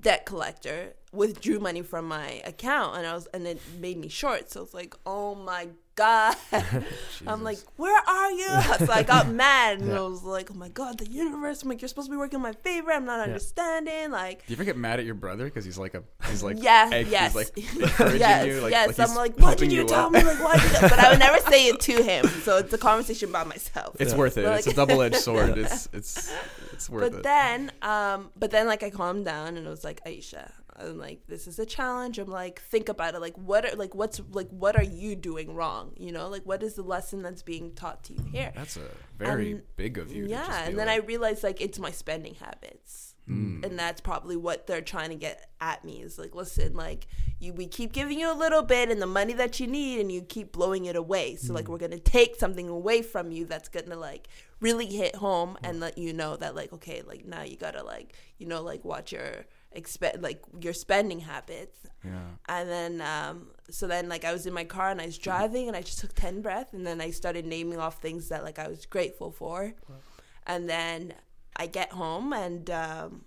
debt 0.00 0.26
collector 0.26 0.94
withdrew 1.12 1.60
money 1.60 1.82
from 1.82 2.08
my 2.08 2.42
account 2.44 2.96
and 2.96 3.06
I 3.06 3.14
was 3.14 3.26
and 3.26 3.46
it 3.46 3.60
made 3.78 3.98
me 3.98 4.08
short. 4.08 4.50
So 4.50 4.62
it's 4.62 4.74
like, 4.74 4.94
oh 5.04 5.34
my 5.34 5.68
god. 5.96 6.36
I'm 7.26 7.42
like, 7.42 7.58
where 7.76 8.00
are 8.06 8.30
you? 8.30 8.46
So 8.86 8.92
I 8.92 9.02
got 9.02 9.28
mad 9.44 9.80
and 9.80 9.88
Yeah. 9.88 9.98
I 9.98 10.06
was 10.06 10.22
like, 10.22 10.50
oh 10.50 10.54
my 10.54 10.68
god, 10.68 10.98
the 10.98 11.08
universe. 11.10 11.62
I'm 11.62 11.68
like, 11.70 11.80
you're 11.80 11.88
supposed 11.88 12.06
to 12.08 12.12
be 12.12 12.16
working 12.18 12.36
in 12.36 12.42
my 12.42 12.52
favor. 12.52 12.92
I'm 12.92 13.04
not 13.04 13.20
understanding. 13.20 14.10
Like 14.10 14.46
Do 14.46 14.52
you 14.52 14.56
ever 14.56 14.64
get 14.64 14.76
mad 14.76 15.00
at 15.00 15.06
your 15.06 15.14
brother 15.14 15.44
because 15.46 15.64
he's 15.64 15.78
like 15.78 15.94
a 15.94 16.02
he's 16.28 16.42
like 16.42 16.62
yes, 16.62 16.92
egg- 16.92 17.08
yes, 17.08 17.34
he's 17.54 17.74
like 17.74 18.18
yes, 18.20 18.46
you 18.46 18.60
like, 18.60 18.70
yes. 18.70 18.98
like 18.98 19.08
I'm 19.08 19.16
like, 19.16 19.38
what 19.38 19.58
did 19.58 19.72
you, 19.72 19.82
you 19.82 19.88
tell 19.88 20.10
me? 20.10 20.22
Like, 20.22 20.42
why? 20.42 20.54
Did 20.56 20.72
you? 20.72 20.80
But 20.88 20.98
I 20.98 21.10
would 21.10 21.18
never 21.18 21.40
say 21.50 21.66
it 21.68 21.80
to 21.80 22.02
him. 22.02 22.26
So 22.44 22.58
it's 22.58 22.72
a 22.72 22.78
conversation 22.78 23.32
by 23.32 23.44
myself. 23.44 23.96
It's 23.98 24.12
Yeah. 24.12 24.18
worth 24.18 24.36
it. 24.38 24.44
But, 24.44 24.58
it's 24.58 24.66
a 24.68 24.74
double 24.74 25.02
edged 25.02 25.16
sword. 25.16 25.56
It's 25.58 25.88
it's 25.92 26.32
it's 26.76 26.88
worth 26.90 27.10
but 27.10 27.18
it. 27.18 27.22
then 27.22 27.72
um 27.82 28.30
but 28.36 28.50
then 28.50 28.66
like 28.66 28.82
i 28.82 28.90
calmed 28.90 29.24
down 29.24 29.56
and 29.56 29.66
it 29.66 29.70
was 29.70 29.84
like 29.84 30.00
aisha 30.04 30.50
i'm 30.78 30.98
like 30.98 31.20
this 31.26 31.46
is 31.46 31.58
a 31.58 31.66
challenge 31.66 32.18
i'm 32.18 32.28
like 32.30 32.60
think 32.60 32.88
about 32.88 33.14
it 33.14 33.20
like 33.20 33.36
what 33.36 33.64
are 33.64 33.74
like 33.76 33.94
what's 33.94 34.20
like 34.32 34.48
what 34.50 34.76
are 34.76 34.82
you 34.84 35.16
doing 35.16 35.54
wrong 35.54 35.92
you 35.98 36.12
know 36.12 36.28
like 36.28 36.42
what 36.44 36.62
is 36.62 36.74
the 36.74 36.82
lesson 36.82 37.22
that's 37.22 37.42
being 37.42 37.72
taught 37.74 38.04
to 38.04 38.12
you 38.12 38.22
here 38.30 38.52
That's 38.54 38.76
a 38.76 38.82
very 39.18 39.52
And- 39.52 39.62
big 39.76 39.96
of 39.98 40.12
you. 40.12 40.24
to 40.24 40.30
yeah 40.30 40.64
and 40.66 40.78
then 40.78 40.88
i 40.88 40.96
realized 40.96 41.42
like 41.42 41.60
it's 41.60 41.78
my 41.78 41.90
spending 41.90 42.34
habits 42.34 43.14
Mm. 43.28 43.64
and 43.64 43.76
that's 43.76 44.00
probably 44.00 44.36
what 44.36 44.68
they're 44.68 44.80
trying 44.80 45.08
to 45.08 45.16
get 45.16 45.50
at 45.60 45.84
me 45.84 46.00
is 46.00 46.16
like 46.16 46.32
listen 46.32 46.74
like 46.74 47.08
you 47.40 47.52
we 47.52 47.66
keep 47.66 47.92
giving 47.92 48.20
you 48.20 48.30
a 48.32 48.34
little 48.34 48.62
bit 48.62 48.88
and 48.88 49.02
the 49.02 49.06
money 49.06 49.32
that 49.32 49.58
you 49.58 49.66
need 49.66 49.98
and 50.00 50.12
you 50.12 50.22
keep 50.22 50.52
blowing 50.52 50.84
it 50.84 50.94
away. 50.94 51.34
So 51.34 51.52
like 51.52 51.66
we're 51.68 51.78
gonna 51.78 51.98
take 51.98 52.36
something 52.36 52.68
away 52.68 53.02
from 53.02 53.32
you 53.32 53.44
that's 53.44 53.68
gonna 53.68 53.96
like 53.96 54.28
really 54.60 54.86
hit 54.86 55.16
home 55.16 55.58
and 55.64 55.80
let 55.80 55.98
you 55.98 56.12
know 56.12 56.36
that 56.36 56.54
like 56.54 56.72
okay 56.74 57.02
like 57.04 57.24
now 57.24 57.42
you 57.42 57.56
gotta 57.56 57.82
like 57.82 58.14
you 58.38 58.46
know 58.46 58.62
like 58.62 58.84
watch 58.84 59.10
your 59.12 59.44
expect 59.72 60.22
like 60.22 60.42
your 60.60 60.72
spending 60.72 61.20
habits. 61.20 61.80
Yeah. 62.04 62.20
and 62.48 62.68
then 62.68 63.00
um 63.00 63.48
so 63.68 63.88
then 63.88 64.08
like 64.08 64.24
i 64.24 64.32
was 64.32 64.46
in 64.46 64.52
my 64.54 64.62
car 64.64 64.90
and 64.90 65.00
i 65.00 65.06
was 65.06 65.18
driving 65.18 65.66
and 65.66 65.76
i 65.76 65.82
just 65.82 65.98
took 65.98 66.14
10 66.14 66.40
breaths 66.40 66.72
and 66.72 66.86
then 66.86 67.00
i 67.00 67.10
started 67.10 67.44
naming 67.44 67.78
off 67.80 68.00
things 68.00 68.28
that 68.28 68.44
like 68.44 68.60
i 68.60 68.68
was 68.68 68.86
grateful 68.86 69.32
for. 69.32 69.74
And 70.46 70.70
then 70.70 71.12
i 71.56 71.66
get 71.66 71.92
home 71.92 72.32
and 72.32 72.70
um 72.70 73.24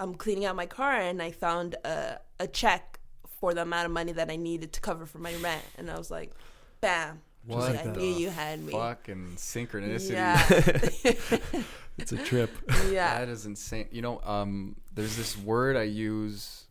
i'm 0.00 0.14
cleaning 0.14 0.44
out 0.44 0.54
my 0.56 0.66
car 0.66 0.92
and 0.94 1.22
i 1.22 1.30
found 1.30 1.74
a, 1.84 2.18
a 2.40 2.46
check 2.46 2.98
for 3.40 3.54
the 3.54 3.62
amount 3.62 3.86
of 3.86 3.92
money 3.92 4.12
that 4.12 4.30
i 4.30 4.36
needed 4.36 4.72
to 4.72 4.80
cover 4.80 5.06
for 5.06 5.18
my 5.18 5.34
rent 5.36 5.62
and 5.78 5.90
i 5.90 5.96
was 5.96 6.10
like 6.10 6.32
bam 6.80 7.20
What 7.46 7.74
like 7.74 7.86
i 7.86 7.90
knew 7.90 8.06
you 8.14 8.30
had 8.30 8.60
me 8.60 8.72
Fucking 8.72 9.32
synchronicity. 9.36 10.12
yeah 10.12 11.62
It's 11.98 12.12
a 12.12 12.18
trip. 12.18 12.50
yeah 12.90 13.18
That 13.20 13.30
is 13.30 13.46
insane. 13.46 13.88
You 13.90 14.02
know, 14.02 14.20
um, 14.22 14.76
there's 14.92 15.16
this 15.16 15.34
word 15.38 15.78
I 15.78 15.84
use 15.84 16.66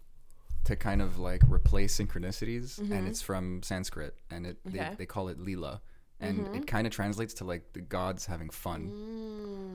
to 0.65 0.75
kind 0.75 1.01
of 1.01 1.17
like 1.17 1.41
replace 1.49 1.97
synchronicities, 1.99 2.77
and 2.77 3.07
it's 3.07 3.23
from 3.23 3.63
Sanskrit, 3.63 4.13
and 4.29 4.45
it 4.45 4.57
Mm-hmm. 4.63 4.77
Okay. 4.79 4.89
they, 4.91 4.95
they 4.97 5.05
call 5.07 5.29
it 5.29 5.39
lila, 5.39 5.81
and 6.19 6.39
Mm-hmm. 6.39 6.55
it 6.55 6.67
kind 6.67 6.87
of 6.87 6.93
translates 6.93 7.33
to 7.35 7.43
like 7.43 7.73
the 7.73 7.81
gods 7.81 8.25
having 8.25 8.49
fun. 8.49 8.91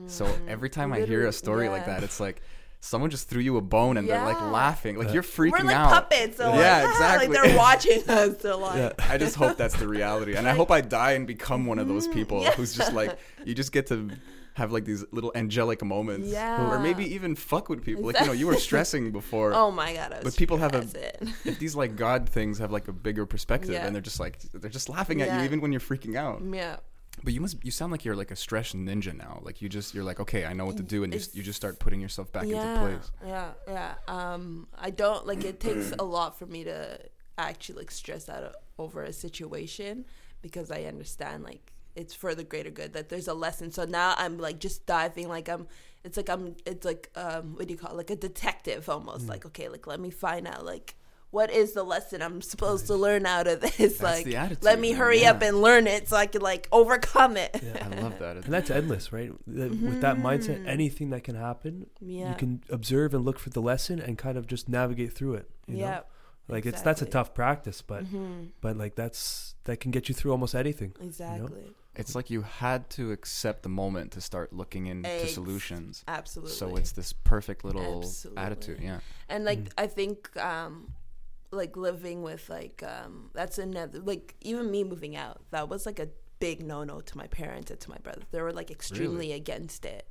Mm. 0.05 0.09
So 0.09 0.27
every 0.47 0.69
time 0.69 0.91
I 0.93 1.01
hear 1.01 1.25
a 1.27 1.31
story 1.31 1.69
like 1.69 1.85
that, 1.85 2.03
it's 2.03 2.19
like 2.19 2.41
someone 2.79 3.11
just 3.11 3.29
threw 3.29 3.41
you 3.41 3.57
a 3.57 3.61
bone 3.61 3.97
and 3.97 4.09
they're 4.09 4.25
like 4.25 4.41
laughing, 4.41 4.97
like 4.97 5.13
you're 5.13 5.21
freaking 5.21 5.51
we're 5.51 5.65
like 5.65 5.75
out. 5.75 5.89
puppets 5.91 6.37
so 6.37 6.51
Yeah, 6.55 6.81
like, 6.83 6.89
exactly. 6.91 7.27
like 7.27 7.43
they're 7.43 7.57
watching 7.57 8.01
us 8.09 8.37
they're 8.37 8.55
like 8.55 8.75
Yeah. 8.75 8.91
I 9.07 9.17
just 9.19 9.35
hope 9.35 9.55
that's 9.55 9.75
the 9.77 9.87
reality, 9.87 10.35
and 10.35 10.47
I 10.47 10.53
hope 10.53 10.71
I 10.71 10.81
die 10.81 11.11
and 11.11 11.27
become 11.27 11.65
one 11.67 11.77
of 11.77 11.87
those 11.87 12.07
people 12.07 12.39
Mm, 12.41 12.43
yeah. 12.45 12.51
who's 12.53 12.73
just 12.73 12.91
like 13.01 13.17
you 13.45 13.53
just 13.53 13.71
get 13.71 13.85
to 13.87 14.09
have 14.55 14.71
like 14.71 14.85
these 14.85 15.03
little 15.11 15.31
angelic 15.35 15.83
moments, 15.83 16.27
Yeah. 16.29 16.69
or 16.69 16.79
maybe 16.79 17.05
even 17.15 17.35
fuck 17.35 17.69
with 17.69 17.83
people. 17.83 18.03
Like 18.05 18.19
you 18.19 18.25
know, 18.25 18.31
you 18.33 18.47
were 18.47 18.57
stressing 18.69 19.11
before. 19.11 19.53
oh 19.53 19.71
my 19.71 19.93
god 19.93 20.11
I 20.13 20.15
was 20.17 20.23
But 20.25 20.35
people 20.37 20.57
have 20.57 20.73
a-. 20.75 20.85
If 21.45 21.57
these 21.59 21.75
like 21.75 21.95
God 21.95 22.27
things 22.29 22.59
have 22.59 22.71
like 22.71 22.87
a 22.87 22.93
bigger 22.93 23.25
perspective, 23.25 23.71
Yeah. 23.71 23.85
and 23.85 23.95
they're 23.95 24.01
just 24.01 24.19
like 24.19 24.39
they're 24.53 24.69
just 24.69 24.89
laughing 24.89 25.21
at 25.21 25.27
Yeah. 25.27 25.39
you 25.39 25.45
even 25.45 25.61
when 25.61 25.71
you're 25.71 25.81
freaking 25.91 26.15
out. 26.15 26.41
yeah 26.53 26.77
But 27.23 27.33
you 27.33 27.41
must 27.41 27.57
you 27.63 27.71
sound 27.71 27.91
like 27.93 28.03
you're 28.05 28.15
like 28.23 28.31
a 28.31 28.35
stress 28.35 28.73
ninja 28.73 29.13
now. 29.15 29.39
Like 29.47 29.61
you 29.61 29.69
just 29.69 29.93
you're 29.95 30.03
like 30.11 30.19
okay, 30.19 30.43
I 30.45 30.53
know 30.53 30.65
what 30.65 30.77
to 30.77 30.83
do, 30.95 31.03
and 31.03 31.13
you, 31.13 31.19
you 31.33 31.43
just 31.43 31.57
start 31.63 31.79
putting 31.79 32.01
yourself 32.01 32.31
back 32.31 32.45
yeah, 32.45 32.61
into 32.61 32.79
place. 32.85 33.11
Yeah, 33.25 33.49
yeah. 33.67 33.93
Um, 34.07 34.67
I 34.87 34.89
don't 34.89 35.23
like 35.31 35.43
it 35.51 35.59
takes 35.59 35.91
a 35.97 36.03
lot 36.17 36.37
for 36.39 36.45
me 36.45 36.63
to 36.65 36.99
actually 37.37 37.77
like 37.81 37.91
stress 37.91 38.27
out 38.29 38.43
over 38.77 39.03
a 39.03 39.13
situation 39.13 40.05
because 40.41 40.71
I 40.71 40.83
understand 40.93 41.43
like 41.43 41.71
it's 41.95 42.13
for 42.13 42.35
the 42.35 42.43
greater 42.43 42.69
good 42.69 42.93
that 42.93 43.09
there's 43.09 43.27
a 43.27 43.33
lesson. 43.33 43.71
So 43.71 43.85
now 43.85 44.15
I'm 44.17 44.37
like 44.37 44.59
just 44.59 44.85
diving 44.85 45.27
like 45.27 45.49
I'm 45.49 45.67
it's 46.03 46.17
like 46.17 46.29
I'm 46.29 46.55
it's 46.65 46.85
like 46.85 47.09
um 47.15 47.55
what 47.55 47.67
do 47.67 47.73
you 47.73 47.77
call 47.77 47.91
it? 47.91 47.97
like 47.97 48.09
a 48.09 48.15
detective 48.15 48.89
almost 48.89 49.27
like 49.27 49.45
okay 49.45 49.69
like 49.69 49.87
let 49.87 49.99
me 49.99 50.09
find 50.09 50.47
out 50.47 50.65
like 50.65 50.95
what 51.31 51.49
is 51.49 51.71
the 51.71 51.83
lesson 51.83 52.21
I'm 52.21 52.41
supposed 52.41 52.87
to 52.87 52.95
learn 52.95 53.25
out 53.25 53.47
of 53.47 53.61
this? 53.61 54.01
like, 54.01 54.25
the 54.25 54.35
attitude, 54.35 54.63
let 54.63 54.79
me 54.79 54.91
hurry 54.91 55.21
yeah. 55.21 55.31
up 55.31 55.41
and 55.41 55.61
learn 55.61 55.87
it 55.87 56.09
so 56.09 56.17
I 56.17 56.25
can 56.25 56.41
like 56.41 56.67
overcome 56.73 57.37
it. 57.37 57.55
I 57.55 58.01
love 58.01 58.19
that. 58.19 58.35
And 58.43 58.53
that's 58.53 58.69
endless, 58.69 59.13
right? 59.13 59.31
With 59.47 60.01
that 60.01 60.17
mindset, 60.17 60.67
anything 60.67 61.09
that 61.11 61.23
can 61.23 61.35
happen, 61.35 61.87
Mm-hmm. 62.03 62.09
Yeah. 62.09 62.29
you 62.29 62.35
can 62.35 62.63
observe 62.69 63.13
and 63.13 63.23
look 63.23 63.39
for 63.39 63.49
the 63.49 63.61
lesson 63.61 63.99
and 64.01 64.17
kind 64.17 64.37
of 64.37 64.45
just 64.45 64.67
navigate 64.67 65.13
through 65.13 65.35
it. 65.35 65.49
You 65.67 65.75
know? 65.75 65.79
yeah. 65.79 65.99
Like 66.49 66.65
it's 66.65 66.81
that's 66.81 67.01
a 67.01 67.05
tough 67.05 67.33
practice, 67.33 67.81
but 67.81 68.03
hmm 68.03 68.47
but 68.59 68.75
like 68.75 68.95
that's 68.95 69.55
that 69.63 69.79
can 69.79 69.91
get 69.91 70.09
you 70.09 70.15
through 70.15 70.31
almost 70.31 70.53
anything. 70.53 70.93
Exactly. 71.01 71.73
It's 71.95 72.15
like 72.15 72.29
you 72.29 72.41
had 72.43 72.89
to 72.91 73.11
accept 73.11 73.63
the 73.63 73.69
moment 73.69 74.11
to 74.13 74.21
start 74.21 74.53
looking 74.53 74.85
into 74.87 75.09
Ex- 75.09 75.33
solutions. 75.33 76.03
Absolutely. 76.07 76.53
So 76.55 76.75
it's 76.77 76.93
this 76.93 77.11
perfect 77.13 77.65
little 77.65 77.99
Absolutely. 78.03 78.41
attitude. 78.43 78.79
Yeah. 78.81 78.99
and 79.29 79.43
like 79.45 79.59
i 79.77 79.87
think 79.87 80.35
um 80.37 80.93
like 81.51 81.75
living 81.75 82.21
with 82.23 82.49
like 82.49 82.81
um 82.87 83.29
that's 83.33 83.57
another 83.57 83.99
like 83.99 84.35
even 84.41 84.71
me 84.71 84.83
moving 84.85 85.15
out 85.17 85.41
that 85.51 85.67
was 85.67 85.85
like 85.85 85.99
a 85.99 86.07
big 86.39 86.63
no-no 86.65 87.01
to 87.01 87.17
my 87.17 87.27
parents 87.27 87.69
and 87.71 87.79
to 87.79 87.89
my 87.89 87.97
brother 87.97 88.21
they 88.31 88.41
were 88.41 88.53
like 88.53 88.71
extremely 88.71 89.31
against 89.33 89.85
it 89.85 90.07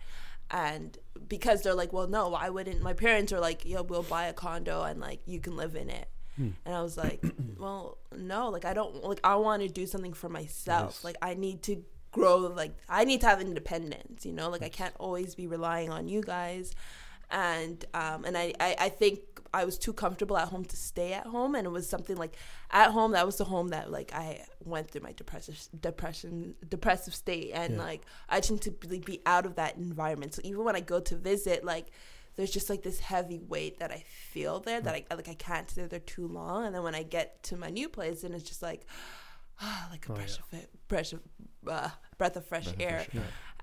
and 0.50 0.98
because 1.28 1.62
they're 1.62 1.74
like 1.74 1.92
well 1.92 2.06
no 2.06 2.28
why 2.28 2.48
wouldn't 2.50 2.82
my 2.82 2.92
parents 2.92 3.32
are 3.32 3.40
like 3.40 3.64
yo 3.64 3.82
we'll 3.82 4.02
buy 4.02 4.24
a 4.26 4.32
condo 4.32 4.82
and 4.82 5.00
like 5.00 5.20
you 5.26 5.40
can 5.40 5.56
live 5.56 5.74
in 5.74 5.88
it 5.88 6.08
and 6.38 6.54
i 6.66 6.80
was 6.82 6.96
like 6.96 7.22
well 7.58 7.98
no 8.16 8.48
like 8.48 8.64
i 8.64 8.72
don't 8.72 9.04
like 9.04 9.20
i 9.24 9.34
want 9.36 9.62
to 9.62 9.68
do 9.68 9.86
something 9.86 10.12
for 10.14 10.28
myself. 10.28 10.92
Yes. 10.96 11.04
like 11.04 11.16
i 11.22 11.34
need 11.34 11.62
to 11.64 11.82
grow 12.12 12.36
like 12.38 12.72
i 12.88 13.04
need 13.04 13.20
to 13.20 13.26
have 13.28 13.40
independence 13.40 14.24
you 14.26 14.32
know? 14.32 14.48
Like 14.50 14.62
i 14.62 14.68
can't 14.68 14.94
always 14.98 15.34
be 15.34 15.46
relying 15.46 15.90
on 15.90 16.08
you 16.08 16.22
guys. 16.22 16.72
And 17.30 17.84
um 17.94 18.24
and 18.24 18.36
I, 18.36 18.52
I 18.58 18.76
i 18.86 18.88
think 18.88 19.20
i 19.54 19.64
was 19.64 19.78
too 19.78 19.92
comfortable 19.92 20.36
at 20.36 20.48
home 20.48 20.64
to 20.64 20.76
stay 20.76 21.12
at 21.12 21.26
home. 21.26 21.54
And 21.54 21.64
it 21.66 21.70
was 21.70 21.88
something 21.88 22.16
like 22.16 22.34
at 22.72 22.90
home 22.90 23.12
that 23.12 23.24
was 23.26 23.36
the 23.36 23.44
home 23.44 23.68
that 23.68 23.90
like 23.90 24.12
i 24.14 24.44
went 24.64 24.90
through 24.90 25.02
my 25.02 25.12
depressive 25.12 25.56
depression 25.80 26.54
depressive 26.68 27.14
state. 27.14 27.52
And 27.52 27.74
Yeah. 27.74 27.82
like 27.84 28.02
i 28.28 28.40
tend 28.40 28.62
to 28.62 28.70
be, 28.72 28.98
be 28.98 29.20
out 29.26 29.46
of 29.46 29.54
that 29.56 29.76
environment. 29.76 30.34
So 30.34 30.40
even 30.44 30.64
when 30.64 30.74
i 30.74 30.80
go 30.80 30.98
to 31.00 31.14
visit 31.16 31.64
like 31.64 31.86
there's 32.40 32.50
just 32.50 32.70
like 32.70 32.82
this 32.82 33.00
heavy 33.00 33.38
weight 33.38 33.78
that 33.78 33.90
i 33.92 34.02
feel 34.32 34.60
there 34.60 34.80
that 34.80 34.94
i 34.94 35.14
like 35.14 35.28
i 35.28 35.34
can't 35.34 35.70
stay 35.70 35.84
there 35.86 36.00
too 36.00 36.26
long. 36.26 36.64
And 36.66 36.74
then 36.74 36.82
when 36.82 36.94
i 36.94 37.02
get 37.02 37.42
to 37.44 37.56
my 37.56 37.68
new 37.70 37.88
place 37.88 38.24
and 38.24 38.34
it's 38.34 38.44
just 38.44 38.62
like 38.62 38.86
ah, 39.60 39.88
like 39.92 40.08
a 40.08 40.12
Oh, 40.12 40.14
breath 40.16 40.38
of 40.38 40.88
breath 40.88 41.12
of 41.12 41.20
uh, 41.68 41.90
breath 42.18 42.36
of 42.36 42.46
fresh 42.46 42.68
air 42.78 43.06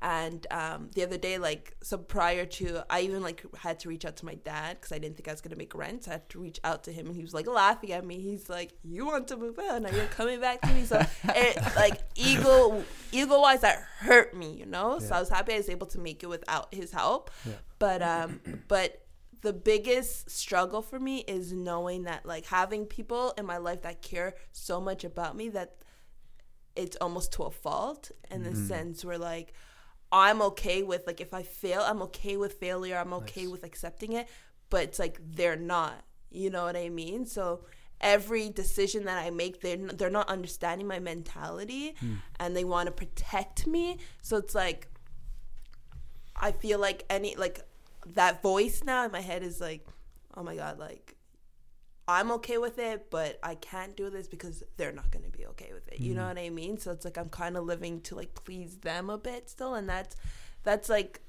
and 0.01 0.45
um, 0.51 0.89
the 0.93 1.03
other 1.03 1.17
day 1.17 1.37
like 1.37 1.75
so 1.81 1.97
prior 1.97 2.45
to 2.45 2.83
i 2.89 3.01
even 3.01 3.21
like 3.21 3.43
had 3.57 3.79
to 3.79 3.89
reach 3.89 4.05
out 4.05 4.15
to 4.15 4.25
my 4.25 4.35
dad 4.35 4.77
because 4.77 4.91
i 4.91 4.97
didn't 4.97 5.15
think 5.15 5.27
i 5.27 5.31
was 5.31 5.41
going 5.41 5.51
to 5.51 5.57
make 5.57 5.73
rent. 5.73 6.03
So 6.03 6.11
i 6.11 6.13
had 6.15 6.29
to 6.29 6.39
reach 6.39 6.59
out 6.63 6.83
to 6.85 6.91
him 6.91 7.07
and 7.07 7.15
he 7.15 7.21
was 7.21 7.33
like 7.33 7.47
laughing 7.47 7.91
at 7.91 8.05
me. 8.05 8.19
He's 8.19 8.49
like 8.49 8.73
you 8.83 9.05
want 9.05 9.27
to 9.29 9.37
move 9.37 9.57
out 9.59 9.81
now 9.81 9.89
you're 9.89 10.05
coming 10.05 10.39
back 10.39 10.61
to 10.61 10.67
me. 10.73 10.83
So 10.85 11.03
it 11.25 11.57
like 11.75 11.99
ego 12.15 12.83
ego 13.11 13.39
wise 13.41 13.61
that 13.61 13.79
hurt 13.99 14.35
me 14.35 14.53
you 14.53 14.65
know? 14.65 14.99
So 14.99 15.15
i 15.15 15.19
was 15.19 15.29
happy 15.29 15.53
i 15.53 15.57
was 15.57 15.69
able 15.69 15.87
to 15.87 15.99
make 15.99 16.23
it 16.23 16.27
without 16.27 16.73
his 16.73 16.91
help. 16.91 17.31
Yeah. 17.45 17.53
but 17.79 18.01
um 18.01 18.39
but 18.67 19.03
the 19.41 19.53
biggest 19.53 20.29
struggle 20.29 20.81
for 20.81 20.99
me 20.99 21.19
is 21.27 21.53
knowing 21.53 22.03
that 22.03 22.25
like 22.25 22.45
having 22.47 22.85
people 22.85 23.33
in 23.37 23.45
my 23.45 23.57
life 23.57 23.83
that 23.83 24.01
care 24.01 24.35
so 24.51 24.81
much 24.81 25.03
about 25.03 25.35
me 25.35 25.49
that 25.49 25.75
it's 26.75 26.97
almost 26.97 27.33
to 27.33 27.43
a 27.43 27.51
fault 27.51 28.11
in 28.29 28.43
the 28.43 28.55
sense 28.55 29.03
where 29.03 29.17
like 29.17 29.53
I'm 30.11 30.41
okay 30.41 30.83
with 30.83 31.05
like 31.05 31.21
if 31.21 31.33
I 31.33 31.43
fail, 31.43 31.81
I'm 31.81 32.01
okay 32.03 32.37
with 32.37 32.53
failure. 32.53 32.97
I'm 32.97 33.13
okay 33.13 33.43
Nice. 33.43 33.51
with 33.51 33.63
accepting 33.63 34.13
it, 34.13 34.27
but 34.69 34.83
it's 34.83 34.99
like 34.99 35.19
they're 35.21 35.55
not. 35.55 36.03
You 36.29 36.49
know 36.49 36.63
what 36.63 36.77
I 36.77 36.89
mean? 36.89 37.25
So 37.25 37.65
every 37.99 38.49
decision 38.49 39.05
that 39.05 39.25
I 39.25 39.29
make, 39.31 39.61
they're 39.61 39.73
n- 39.77 39.91
they're 39.95 40.09
not 40.09 40.29
understanding 40.29 40.87
my 40.87 40.99
mentality, 40.99 41.95
hmm. 41.99 42.15
and 42.39 42.55
they 42.55 42.63
want 42.63 42.87
to 42.87 42.91
protect 42.91 43.67
me. 43.67 43.97
So 44.21 44.37
it's 44.37 44.55
like 44.55 44.87
I 46.35 46.51
feel 46.51 46.79
like 46.79 47.03
any 47.09 47.35
like 47.35 47.61
that 48.13 48.41
voice 48.41 48.83
now 48.85 49.03
in 49.05 49.11
my 49.11 49.21
head 49.21 49.43
is 49.43 49.59
like, 49.59 49.85
oh 50.35 50.43
my 50.43 50.55
god, 50.55 50.79
like 50.79 51.15
I'm 52.07 52.31
okay 52.31 52.57
with 52.57 52.79
it, 52.79 53.09
but 53.09 53.37
I 53.43 53.55
can't 53.55 53.95
do 53.97 54.09
this 54.09 54.27
because 54.27 54.63
they're 54.77 54.93
not 54.93 55.11
going 55.11 55.25
to 55.25 55.37
be 55.37 55.45
okay 55.47 55.71
with 55.73 55.87
it. 55.89 55.99
You 55.99 56.13
know 56.13 56.21
mm-hmm. 56.21 56.37
what 56.37 56.37
I 56.37 56.49
mean? 56.49 56.77
So 56.77 56.91
it's 56.91 57.03
like 57.03 57.17
I'm 57.17 57.29
kind 57.29 57.57
of 57.57 57.65
living 57.65 58.01
to 58.01 58.15
like 58.15 58.33
please 58.33 58.77
them 58.77 59.09
a 59.09 59.17
bit 59.17 59.49
still, 59.49 59.75
and 59.75 59.89
that's 59.89 60.15
that's 60.63 60.87
like 60.87 61.21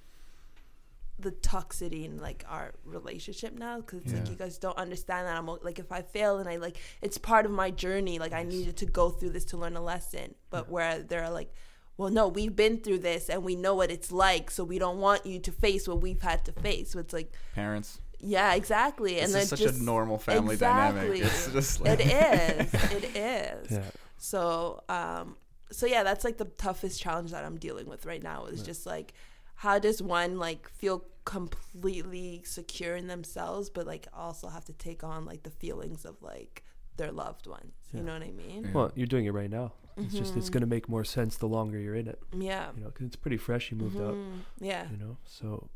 the 1.19 1.33
toxicity 1.33 2.05
in 2.05 2.19
like 2.19 2.45
our 2.49 2.73
relationship 2.85 3.59
now 3.59 3.79
because 3.81 4.03
it's 4.03 4.13
like 4.13 4.29
you 4.29 4.37
guys 4.37 4.57
don't 4.57 4.79
understand 4.79 5.27
that 5.27 5.37
I'm 5.37 5.47
like 5.63 5.81
if 5.81 5.91
I 5.91 6.03
fail 6.03 6.39
and 6.39 6.49
I 6.49 6.57
like 6.57 6.77
it's 7.03 7.19
part 7.19 7.45
of 7.45 7.51
my 7.51 7.73
journey 7.73 8.21
like 8.21 8.33
I 8.33 8.45
needed 8.45 8.77
to 8.77 8.87
go 8.87 9.11
through 9.11 9.31
this 9.31 9.45
to 9.47 9.57
learn 9.57 9.77
a 9.77 9.81
lesson 9.83 10.37
but 10.51 10.71
where 10.71 11.01
they're 11.01 11.29
like 11.29 11.53
well 11.97 12.11
no 12.11 12.29
we've 12.29 12.55
been 12.55 12.79
through 12.79 13.01
this 13.01 13.29
and 13.29 13.43
we 13.43 13.57
know 13.57 13.75
what 13.75 13.91
it's 13.91 14.13
like 14.13 14.49
so 14.49 14.63
we 14.63 14.79
don't 14.79 14.99
want 14.99 15.27
you 15.27 15.41
to 15.41 15.51
face 15.51 15.89
what 15.89 16.01
we've 16.01 16.23
had 16.23 16.45
to 16.45 16.53
face 16.53 16.91
so 16.93 17.01
it's 17.01 17.13
like 17.13 17.33
Parents. 17.53 17.99
Yeah 18.21 18.55
exactly 18.55 19.15
This 19.15 19.21
and 19.21 19.29
is 19.29 19.35
then 19.35 19.47
such 19.47 19.61
just 19.61 19.81
a 19.81 19.85
normal 19.85 20.19
family 20.19 20.55
Exactly. 20.55 21.21
dynamic. 21.21 21.27
It's 21.33 21.53
just 21.53 21.81
like 21.81 22.01
it 22.01 22.07
is 22.07 22.75
it 22.93 23.17
is 23.17 23.71
Yeah. 23.71 23.83
so 24.17 24.83
um 24.89 25.37
so 25.71 25.87
yeah 25.87 26.03
that's 26.03 26.25
like 26.25 26.39
the 26.39 26.47
toughest 26.47 27.01
challenge 27.01 27.31
that 27.31 27.45
i'm 27.45 27.59
dealing 27.59 27.87
with 27.89 28.07
right 28.07 28.23
now 28.23 28.47
is 28.47 28.63
just 28.63 28.87
like 28.87 29.13
how 29.55 29.79
does 29.79 30.03
one 30.03 30.39
like 30.39 30.69
feel 30.71 31.05
completely 31.25 32.43
secure 32.45 32.97
in 32.97 33.07
themselves 33.07 33.71
but 33.71 33.87
like 33.87 34.07
also 34.13 34.49
have 34.49 34.65
to 34.65 34.73
take 34.73 35.05
on 35.05 35.25
like 35.25 35.43
the 35.43 35.51
feelings 35.51 36.05
of 36.05 36.21
like 36.23 36.65
their 36.97 37.13
loved 37.13 37.47
ones 37.47 37.75
you 37.93 38.03
know 38.03 38.13
what 38.15 38.23
i 38.23 38.31
mean 38.31 38.65
Yeah. 38.65 38.71
Well, 38.73 38.93
you're 38.97 39.07
doing 39.07 39.27
it 39.27 39.33
right 39.33 39.51
now. 39.51 39.73
It's 39.97 40.15
just 40.15 40.37
it's 40.37 40.49
Mhm. 40.49 40.53
gonna 40.53 40.67
make 40.67 40.89
more 40.89 41.05
sense 41.05 41.37
the 41.37 41.47
longer 41.49 41.79
you're 41.79 41.95
in 41.97 42.07
it. 42.09 42.21
yeah 42.33 42.71
You 42.77 42.85
know, 42.85 42.91
'cause 42.91 43.07
it's 43.07 43.17
pretty 43.17 43.37
fresh. 43.37 43.71
You 43.71 43.77
moved 43.79 44.01
out. 44.01 44.15
Mhm. 44.15 44.41
yeah 44.61 44.85
You 44.91 44.97
know, 44.97 45.17
so 45.25 45.69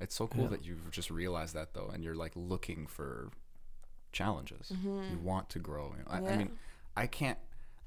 It's 0.00 0.14
so 0.14 0.26
cool 0.26 0.44
Yeah. 0.44 0.48
that 0.50 0.64
you've 0.64 0.90
just 0.90 1.10
realized 1.10 1.54
that 1.54 1.74
though, 1.74 1.88
and 1.92 2.02
you're 2.02 2.14
like 2.14 2.32
looking 2.34 2.86
for 2.86 3.30
challenges. 4.12 4.70
You 4.70 4.76
Mhm. 4.90 5.22
want 5.22 5.50
to 5.50 5.58
grow. 5.58 5.94
You 5.96 6.04
know? 6.04 6.10
I, 6.28 6.32
I 6.32 6.36
mean, 6.36 6.50
I 6.96 7.06
can't. 7.06 7.38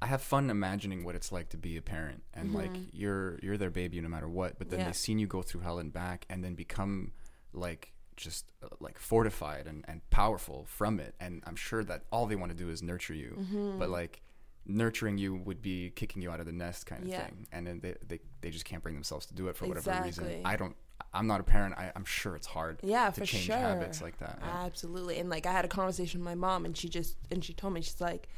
I 0.02 0.06
have 0.06 0.20
fun 0.22 0.50
imagining 0.50 1.02
what 1.04 1.14
it's 1.14 1.32
like 1.32 1.48
to 1.50 1.56
be 1.56 1.76
a 1.76 1.82
parent, 1.82 2.22
and 2.34 2.52
like 2.52 2.72
Mhm. 2.72 2.88
you're 2.92 3.38
you're 3.40 3.56
their 3.56 3.70
baby 3.70 4.00
no 4.00 4.08
matter 4.08 4.28
what. 4.28 4.58
But 4.58 4.70
then 4.70 4.80
Yeah. 4.80 4.86
they've 4.86 4.96
seen 4.96 5.18
you 5.18 5.26
go 5.26 5.42
through 5.42 5.62
hell 5.62 5.78
and 5.78 5.92
back, 5.92 6.26
and 6.28 6.44
then 6.44 6.54
become 6.54 7.12
like 7.52 7.92
just 8.16 8.52
uh, 8.62 8.68
like 8.80 8.98
fortified 8.98 9.66
and, 9.66 9.84
and 9.88 10.08
powerful 10.10 10.64
from 10.66 11.00
it. 11.00 11.14
And 11.18 11.42
I'm 11.46 11.56
sure 11.56 11.82
that 11.84 12.04
all 12.12 12.26
they 12.26 12.36
want 12.36 12.52
to 12.52 12.56
do 12.58 12.68
is 12.70 12.82
nurture 12.82 13.14
you. 13.14 13.36
Mm-hmm. 13.38 13.78
But 13.78 13.90
like 13.90 14.22
nurturing 14.66 15.18
you 15.18 15.34
would 15.34 15.60
be 15.60 15.90
kicking 15.90 16.22
you 16.22 16.30
out 16.30 16.40
of 16.40 16.46
the 16.46 16.52
nest 16.52 16.86
kind 16.86 17.02
of 17.02 17.08
Yeah. 17.08 17.24
thing. 17.26 17.46
And 17.52 17.66
then 17.66 17.80
they, 17.80 17.96
they 18.06 18.20
they 18.40 18.50
just 18.50 18.64
can't 18.64 18.82
bring 18.82 18.94
themselves 18.94 19.26
to 19.26 19.34
do 19.34 19.48
it 19.48 19.56
for 19.56 19.66
whatever 19.66 19.90
Exactly. 19.90 20.24
reason. 20.26 20.46
I 20.46 20.56
don't. 20.56 20.76
I'm 21.12 21.26
not 21.26 21.40
a 21.40 21.44
parent. 21.44 21.74
I, 21.76 21.92
I'm 21.94 22.04
sure 22.04 22.34
it's 22.36 22.46
hard 22.46 22.80
yeah 22.82 23.10
to 23.10 23.20
for 23.20 23.26
change 23.26 23.44
sure 23.44 23.56
habits 23.56 24.02
like 24.02 24.18
that. 24.18 24.38
yeah. 24.40 24.64
Absolutely. 24.64 25.18
And 25.18 25.30
like 25.30 25.46
I 25.46 25.52
had 25.52 25.64
a 25.64 25.68
conversation 25.68 26.20
with 26.20 26.26
my 26.26 26.34
mom 26.34 26.64
and 26.64 26.76
she 26.76 26.88
just 26.88 27.16
and 27.30 27.44
she 27.44 27.52
told 27.52 27.74
me 27.74 27.82
she's 27.82 28.00
like 28.00 28.28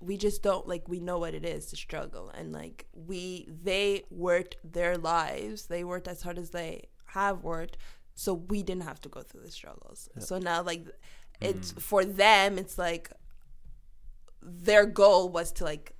we 0.00 0.16
just 0.16 0.42
don't 0.42 0.66
like 0.68 0.88
we 0.88 1.00
know 1.00 1.18
what 1.18 1.34
it 1.34 1.44
is 1.44 1.66
to 1.66 1.76
struggle 1.76 2.30
and 2.30 2.52
like 2.52 2.86
we 2.92 3.48
they 3.62 4.04
worked 4.10 4.56
their 4.64 4.96
lives. 4.96 5.66
They 5.66 5.84
worked 5.84 6.08
as 6.08 6.22
hard 6.22 6.38
as 6.38 6.50
they 6.50 6.88
have 7.06 7.44
worked 7.44 7.78
so 8.14 8.34
we 8.34 8.62
didn't 8.62 8.84
have 8.84 9.00
to 9.02 9.08
go 9.08 9.22
through 9.22 9.42
the 9.42 9.50
struggles. 9.50 10.08
So 10.18 10.38
now 10.38 10.62
like 10.62 10.86
it's 11.40 11.72
mm. 11.72 11.82
for 11.82 12.04
them 12.04 12.58
it's 12.58 12.78
like 12.78 13.10
their 14.42 14.84
goal 14.84 15.28
was 15.30 15.52
to 15.52 15.64
like 15.64 15.94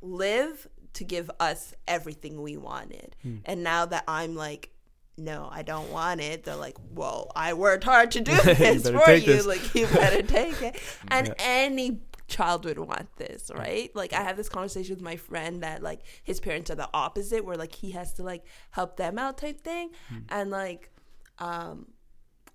live 0.00 0.68
to 0.92 1.04
give 1.04 1.30
us 1.40 1.74
everything 1.86 2.40
we 2.40 2.56
wanted. 2.56 3.16
Hmm. 3.22 3.38
And 3.44 3.62
now 3.62 3.84
that 3.86 4.04
I'm 4.08 4.34
like, 4.34 4.70
no, 5.18 5.48
I 5.50 5.62
don't 5.62 5.90
want 5.90 6.20
it, 6.20 6.44
they're 6.44 6.56
like, 6.56 6.76
whoa, 6.94 7.30
I 7.34 7.54
worked 7.54 7.84
hard 7.84 8.10
to 8.12 8.20
do 8.20 8.34
this 8.42 8.82
better 8.82 8.98
for 8.98 9.12
you. 9.12 9.26
this. 9.26 9.46
Like, 9.46 9.74
you 9.74 9.86
better 9.86 10.22
take 10.22 10.60
it. 10.62 10.76
And 11.08 11.28
Yeah. 11.28 11.34
any 11.38 12.00
child 12.28 12.64
would 12.64 12.78
want 12.78 13.08
this, 13.16 13.50
right? 13.54 13.90
Like, 13.94 14.12
I 14.12 14.22
have 14.22 14.36
this 14.36 14.48
conversation 14.48 14.94
with 14.96 15.02
my 15.04 15.16
friend 15.16 15.62
that, 15.62 15.82
like, 15.82 16.00
his 16.22 16.40
parents 16.40 16.70
are 16.70 16.74
the 16.74 16.88
opposite, 16.92 17.44
where, 17.44 17.56
like, 17.56 17.74
he 17.74 17.92
has 17.92 18.12
to, 18.14 18.22
like, 18.22 18.44
help 18.70 18.96
them 18.96 19.18
out 19.18 19.38
type 19.38 19.60
thing. 19.62 19.90
And, 20.28 20.50
like, 20.50 20.90
um, 21.38 21.86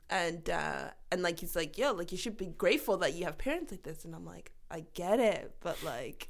and 0.09 0.49
uh 0.49 0.89
and 1.09 1.21
like 1.23 1.39
he's 1.39 1.55
like 1.55 1.77
yo 1.77 1.93
like 1.93 2.11
you 2.11 2.17
should 2.17 2.35
be 2.35 2.47
grateful 2.47 2.97
that 2.97 3.13
you 3.13 3.23
have 3.23 3.37
parents 3.37 3.71
like 3.71 3.83
this 3.83 4.03
and 4.03 4.13
i'm 4.13 4.25
like 4.25 4.51
i 4.69 4.83
get 4.93 5.21
it 5.21 5.55
but 5.61 5.81
like 5.85 6.27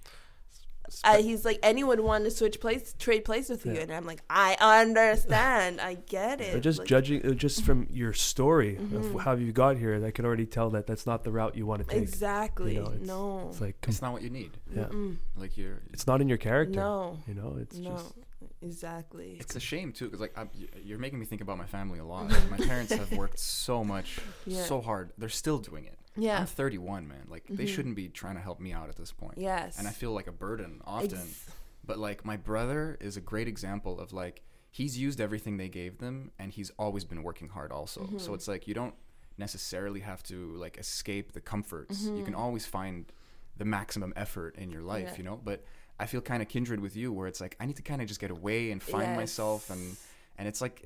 I, 1.04 1.22
he's 1.22 1.44
like 1.46 1.60
anyone 1.64 2.04
want 2.04 2.26
to 2.26 2.32
switch 2.32 2.60
place 2.60 2.94
trade 3.00 3.24
place 3.26 3.50
with 3.50 3.66
you 3.66 3.74
Yeah. 3.74 3.82
and 3.82 3.92
i'm 3.92 4.06
like 4.06 4.22
i 4.30 4.56
understand 4.60 5.80
i 5.82 5.94
get 5.96 6.42
it 6.42 6.54
But 6.54 6.62
just 6.62 6.80
Like, 6.80 6.88
judging, 6.88 7.26
uh, 7.26 7.32
just 7.34 7.64
from 7.64 7.88
your 7.90 8.14
story 8.14 8.78
Mhm. 8.80 8.94
of 9.16 9.22
how 9.22 9.34
you 9.34 9.52
got 9.52 9.78
here, 9.78 10.04
I 10.06 10.12
can 10.12 10.26
already 10.26 10.46
tell 10.46 10.70
that 10.72 10.88
that's 10.88 11.06
not 11.06 11.24
the 11.24 11.32
route 11.32 11.56
you 11.56 11.66
want 11.66 11.82
to 11.84 11.88
take. 11.88 12.02
exactly 12.02 12.76
You 12.76 12.82
know, 12.82 12.92
it's- 12.92 13.08
no 13.08 13.48
It's 13.50 13.62
like, 13.62 13.80
com- 13.82 13.92
It's 13.92 14.02
not 14.02 14.14
what 14.14 14.22
you 14.22 14.30
need. 14.30 14.52
yeah, 14.76 14.86
Mm-mm. 14.86 15.18
Like 15.36 15.58
you're. 15.58 15.80
it's 15.94 16.08
not 16.08 16.22
in 16.22 16.28
your 16.30 16.38
character. 16.38 16.80
no 16.80 17.18
You 17.28 17.34
know, 17.36 17.58
it's 17.62 17.78
no 17.78 17.92
just 17.92 18.14
exactly 18.62 19.38
It's 19.40 19.56
a 19.56 19.60
shame 19.60 19.92
too, 19.92 20.06
because 20.06 20.22
like 20.22 20.34
I'm, 20.38 20.50
you're 20.84 21.00
making 21.00 21.20
me 21.20 21.26
think 21.26 21.42
about 21.42 21.58
my 21.58 21.66
family 21.66 22.00
a 22.00 22.06
lot. 22.06 22.30
my 22.52 22.58
parents 22.58 22.92
have 22.94 23.12
worked 23.14 23.40
so 23.40 23.84
much, 23.84 24.20
Yeah. 24.46 24.64
so 24.64 24.82
hard. 24.82 25.12
They're 25.18 25.30
still 25.30 25.58
doing 25.60 25.86
it. 25.86 25.98
Yeah 26.18 26.40
I'm 26.40 26.46
31, 26.46 27.08
man. 27.08 27.26
Like 27.30 27.46
they 27.50 27.66
Mhm. 27.66 27.68
shouldn't 27.76 27.96
be 27.96 28.10
trying 28.10 28.36
to 28.36 28.42
help 28.42 28.60
me 28.60 28.74
out 28.74 28.90
at 28.90 28.96
this 28.96 29.12
point. 29.12 29.38
yes 29.38 29.78
And 29.80 29.88
I 29.88 29.92
feel 29.92 30.12
like 30.12 30.28
a 30.28 30.32
burden 30.32 30.82
often. 30.86 31.18
Ex- 31.20 31.46
But 31.84 31.98
like 31.98 32.24
my 32.26 32.38
brother 32.38 32.98
is 33.02 33.18
a 33.18 33.22
great 33.22 33.48
example 33.48 34.00
of 34.00 34.14
like 34.14 34.44
he's 34.70 34.98
used 34.98 35.20
everything 35.20 35.58
they 35.58 35.68
gave 35.70 35.98
them, 35.98 36.32
and 36.40 36.52
he's 36.54 36.70
always 36.78 37.04
been 37.06 37.24
working 37.24 37.50
hard 37.50 37.72
also. 37.72 38.02
Mm-hmm. 38.02 38.20
So 38.20 38.34
it's 38.34 38.48
like 38.48 38.68
you 38.68 38.74
don't 38.74 38.96
necessarily 39.38 40.00
have 40.02 40.22
to 40.24 40.52
like 40.54 40.78
escape 40.78 41.32
the 41.34 41.42
comforts. 41.42 42.04
You 42.04 42.12
Mm-hmm. 42.12 42.26
can 42.26 42.36
always 42.36 42.66
find 42.66 43.12
the 43.58 43.66
maximum 43.66 44.14
effort 44.16 44.56
in 44.56 44.70
your 44.72 44.82
life, 44.82 45.10
Yeah. 45.12 45.18
you 45.18 45.24
know. 45.24 45.38
But 45.44 45.64
I 46.00 46.06
feel 46.06 46.22
kind 46.22 46.42
of 46.42 46.48
kindred 46.50 46.80
with 46.80 46.96
you, 46.96 47.12
where 47.12 47.28
it's 47.28 47.42
like 47.42 47.56
I 47.60 47.66
need 47.66 47.76
to 47.78 47.82
kind 47.84 48.02
of 48.02 48.08
just 48.08 48.20
get 48.20 48.32
away 48.32 48.72
and 48.72 48.82
find 48.82 49.16
myself 49.16 49.70
and. 49.70 49.98
And 50.38 50.48
it's 50.48 50.62
like, 50.62 50.84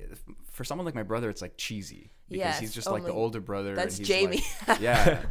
for 0.50 0.64
someone 0.64 0.84
like 0.84 0.94
my 0.94 1.04
brother, 1.04 1.30
it's 1.30 1.40
like 1.40 1.56
cheesy 1.56 2.10
because 2.28 2.38
Yes. 2.44 2.58
he's 2.60 2.74
just 2.74 2.88
Oh 2.88 2.92
like 2.92 3.04
the 3.04 3.12
older 3.12 3.40
brother. 3.40 3.70
and 3.70 3.78
that's 3.78 3.98
he's 3.98 4.08
Jamie. 4.08 4.42
like- 4.68 4.80
yeah, 4.80 5.22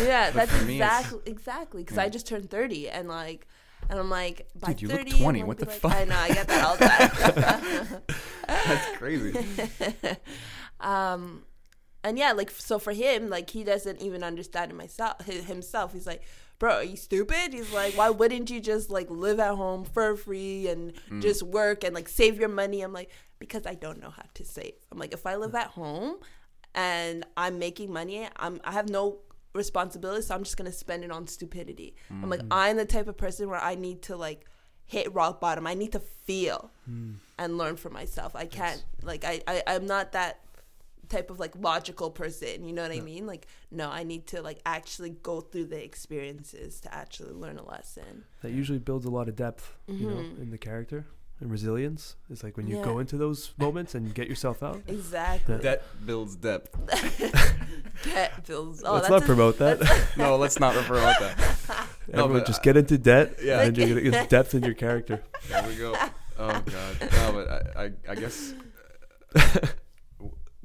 yeah 0.00 0.30
But 0.32 0.48
that's 0.48 0.62
exactly 0.62 1.20
exactly 1.26 1.82
because 1.82 1.96
Yeah. 1.96 2.04
i 2.04 2.08
just 2.08 2.26
turned 2.26 2.48
30 2.50 2.88
and 2.88 3.08
like 3.08 3.46
and 3.90 3.98
i'm 3.98 4.10
like 4.10 4.46
by 4.58 4.68
Dude, 4.72 4.82
you 4.82 4.88
look 4.88 4.98
30 4.98 5.12
I'm 5.12 5.18
20, 5.18 5.42
what 5.44 5.58
the 5.58 5.66
like- 5.66 5.78
fuck? 5.80 5.92
i 5.94 6.04
know 6.04 6.16
i 6.16 6.28
get 6.28 6.46
that 6.48 6.64
all 6.64 6.76
the 6.76 6.86
time 6.86 8.02
that's 8.66 8.96
crazy. 8.98 9.46
um 10.80 11.42
and 12.04 12.18
yeah 12.18 12.32
like 12.32 12.50
so 12.50 12.78
for 12.78 12.92
him 12.92 13.28
like 13.28 13.50
he 13.50 13.64
doesn't 13.64 14.00
even 14.00 14.22
understand 14.22 14.70
it 14.70 14.74
myself 14.74 15.24
himself 15.24 15.92
he's 15.92 16.06
like 16.06 16.22
bro 16.58 16.74
are 16.76 16.84
you 16.84 16.96
stupid 16.96 17.52
he's 17.52 17.72
like 17.72 17.94
why 17.96 18.10
wouldn't 18.10 18.50
you 18.50 18.60
just 18.60 18.90
like 18.90 19.10
live 19.10 19.40
at 19.40 19.54
home 19.54 19.84
for 19.84 20.16
free 20.16 20.68
and 20.68 20.92
Mm. 21.10 21.22
just 21.22 21.42
work 21.42 21.84
and 21.84 21.94
like 21.94 22.08
save 22.08 22.38
your 22.38 22.48
money 22.48 22.82
i'm 22.82 22.92
like 22.92 23.10
because 23.38 23.66
i 23.66 23.74
don't 23.74 24.00
know 24.00 24.10
how 24.10 24.24
to 24.34 24.44
save 24.44 24.72
i'm 24.90 24.98
like 24.98 25.12
if 25.12 25.26
i 25.26 25.36
live 25.36 25.54
at 25.54 25.68
home 25.68 26.16
and 26.76 27.26
i'm 27.36 27.58
making 27.58 27.92
money 27.92 28.28
i'm 28.36 28.60
i 28.64 28.70
have 28.70 28.88
no 28.88 29.18
responsibility 29.54 30.22
so 30.22 30.34
i'm 30.34 30.44
just 30.44 30.56
gonna 30.56 30.70
spend 30.70 31.02
it 31.02 31.10
on 31.10 31.26
stupidity. 31.26 31.96
I'm 32.10 32.28
like 32.28 32.42
mm. 32.42 32.48
i'm 32.50 32.76
the 32.76 32.84
type 32.84 33.08
of 33.08 33.16
person 33.16 33.48
where 33.48 33.60
i 33.60 33.74
need 33.74 34.02
to 34.02 34.16
like 34.16 34.44
hit 34.86 35.12
rock 35.12 35.40
bottom. 35.40 35.66
I 35.66 35.74
need 35.74 35.92
to 35.92 36.00
feel 36.00 36.70
mm. 36.88 37.16
and 37.38 37.58
learn 37.58 37.76
for 37.76 37.90
myself. 37.90 38.34
I 38.34 38.46
can't 38.46 38.82
like 39.02 39.24
I, 39.24 39.42
I 39.46 39.62
I'm 39.66 39.86
not 39.86 40.12
that 40.12 40.40
type 41.08 41.30
of 41.30 41.38
like 41.38 41.52
logical 41.56 42.10
person, 42.10 42.64
you 42.64 42.72
know 42.72 42.82
what 42.82 42.92
I 42.92 43.00
mean? 43.00 43.26
Like 43.26 43.46
no, 43.70 43.90
I 43.90 44.04
need 44.04 44.26
to 44.28 44.42
like 44.42 44.60
actually 44.64 45.10
go 45.10 45.40
through 45.40 45.66
the 45.66 45.82
experiences 45.82 46.80
to 46.80 46.94
actually 46.94 47.32
learn 47.32 47.58
a 47.58 47.64
lesson. 47.64 48.24
that 48.42 48.52
usually 48.52 48.78
builds 48.78 49.06
a 49.06 49.10
lot 49.10 49.28
of 49.28 49.36
depth, 49.36 49.76
you 49.86 50.08
know, 50.08 50.16
mm-hmm. 50.16 50.42
in 50.42 50.50
the 50.50 50.58
character 50.58 51.06
and 51.40 51.50
resilience. 51.50 52.16
It's 52.30 52.42
like 52.42 52.56
when 52.56 52.66
you 52.66 52.82
go 52.82 52.98
into 52.98 53.16
those 53.16 53.52
moments 53.58 53.94
and 53.94 54.14
get 54.14 54.28
yourself 54.28 54.62
out. 54.62 54.80
Exactly. 54.86 55.58
that 55.58 55.82
builds 56.06 56.36
depth. 56.36 56.74
Debt 58.04 58.46
builds. 58.46 58.82
Oh, 58.84 58.94
Let's 58.94 59.08
not 59.08 59.22
a- 59.22 59.26
promote 59.26 59.58
that. 59.58 59.80
no, 60.16 60.36
let's 60.36 60.58
not 60.60 60.74
promote 60.74 61.14
that. 61.18 61.88
Everyone 62.12 62.32
but 62.32 62.46
just 62.46 62.60
I- 62.60 62.64
get 62.64 62.76
into 62.76 62.98
debt, 62.98 63.36
Yeah. 63.42 63.60
and 63.62 63.76
you're 63.76 63.88
gonna 63.88 64.00
get 64.02 64.28
depth 64.28 64.54
in 64.54 64.62
your 64.62 64.74
character. 64.74 65.22
There 65.48 65.66
we 65.66 65.76
go. 65.76 65.94
Oh 66.38 66.62
god. 66.66 66.96
No, 67.00 67.32
but 67.32 67.48
I, 67.76 67.84
I, 67.84 67.90
I 68.10 68.14
guess 68.14 68.52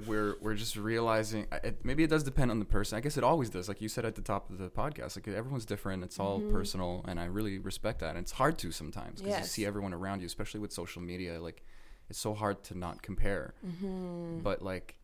we're 0.07 0.35
we're 0.41 0.55
just 0.55 0.75
realizing. 0.75 1.47
It, 1.63 1.83
maybe 1.83 2.03
it 2.03 2.09
does 2.09 2.23
depend 2.23 2.51
on 2.51 2.59
the 2.59 2.65
person. 2.65 2.97
I 2.97 3.01
guess 3.01 3.17
it 3.17 3.23
always 3.23 3.49
does. 3.49 3.67
Like 3.67 3.81
you 3.81 3.89
said 3.89 4.05
at 4.05 4.15
the 4.15 4.21
top 4.21 4.49
of 4.49 4.57
the 4.57 4.69
podcast, 4.69 5.15
like 5.15 5.27
everyone's 5.27 5.65
different. 5.65 6.03
It's 6.03 6.19
all 6.19 6.39
mm-hmm. 6.39 6.51
personal, 6.51 7.05
and 7.07 7.19
I 7.19 7.25
really 7.25 7.59
respect 7.59 7.99
that. 7.99 8.11
And 8.11 8.19
it's 8.19 8.31
hard 8.31 8.57
to 8.59 8.71
sometimes 8.71 9.21
because 9.21 9.39
you 9.39 9.45
see 9.45 9.65
everyone 9.65 9.93
around 9.93 10.21
you, 10.21 10.25
especially 10.25 10.59
with 10.59 10.71
social 10.71 11.01
media. 11.01 11.41
Like 11.41 11.63
it's 12.09 12.19
so 12.19 12.33
hard 12.33 12.63
to 12.65 12.77
not 12.77 13.01
compare. 13.01 13.53
Mm-hmm. 13.65 14.39
But 14.39 14.61
like 14.61 14.95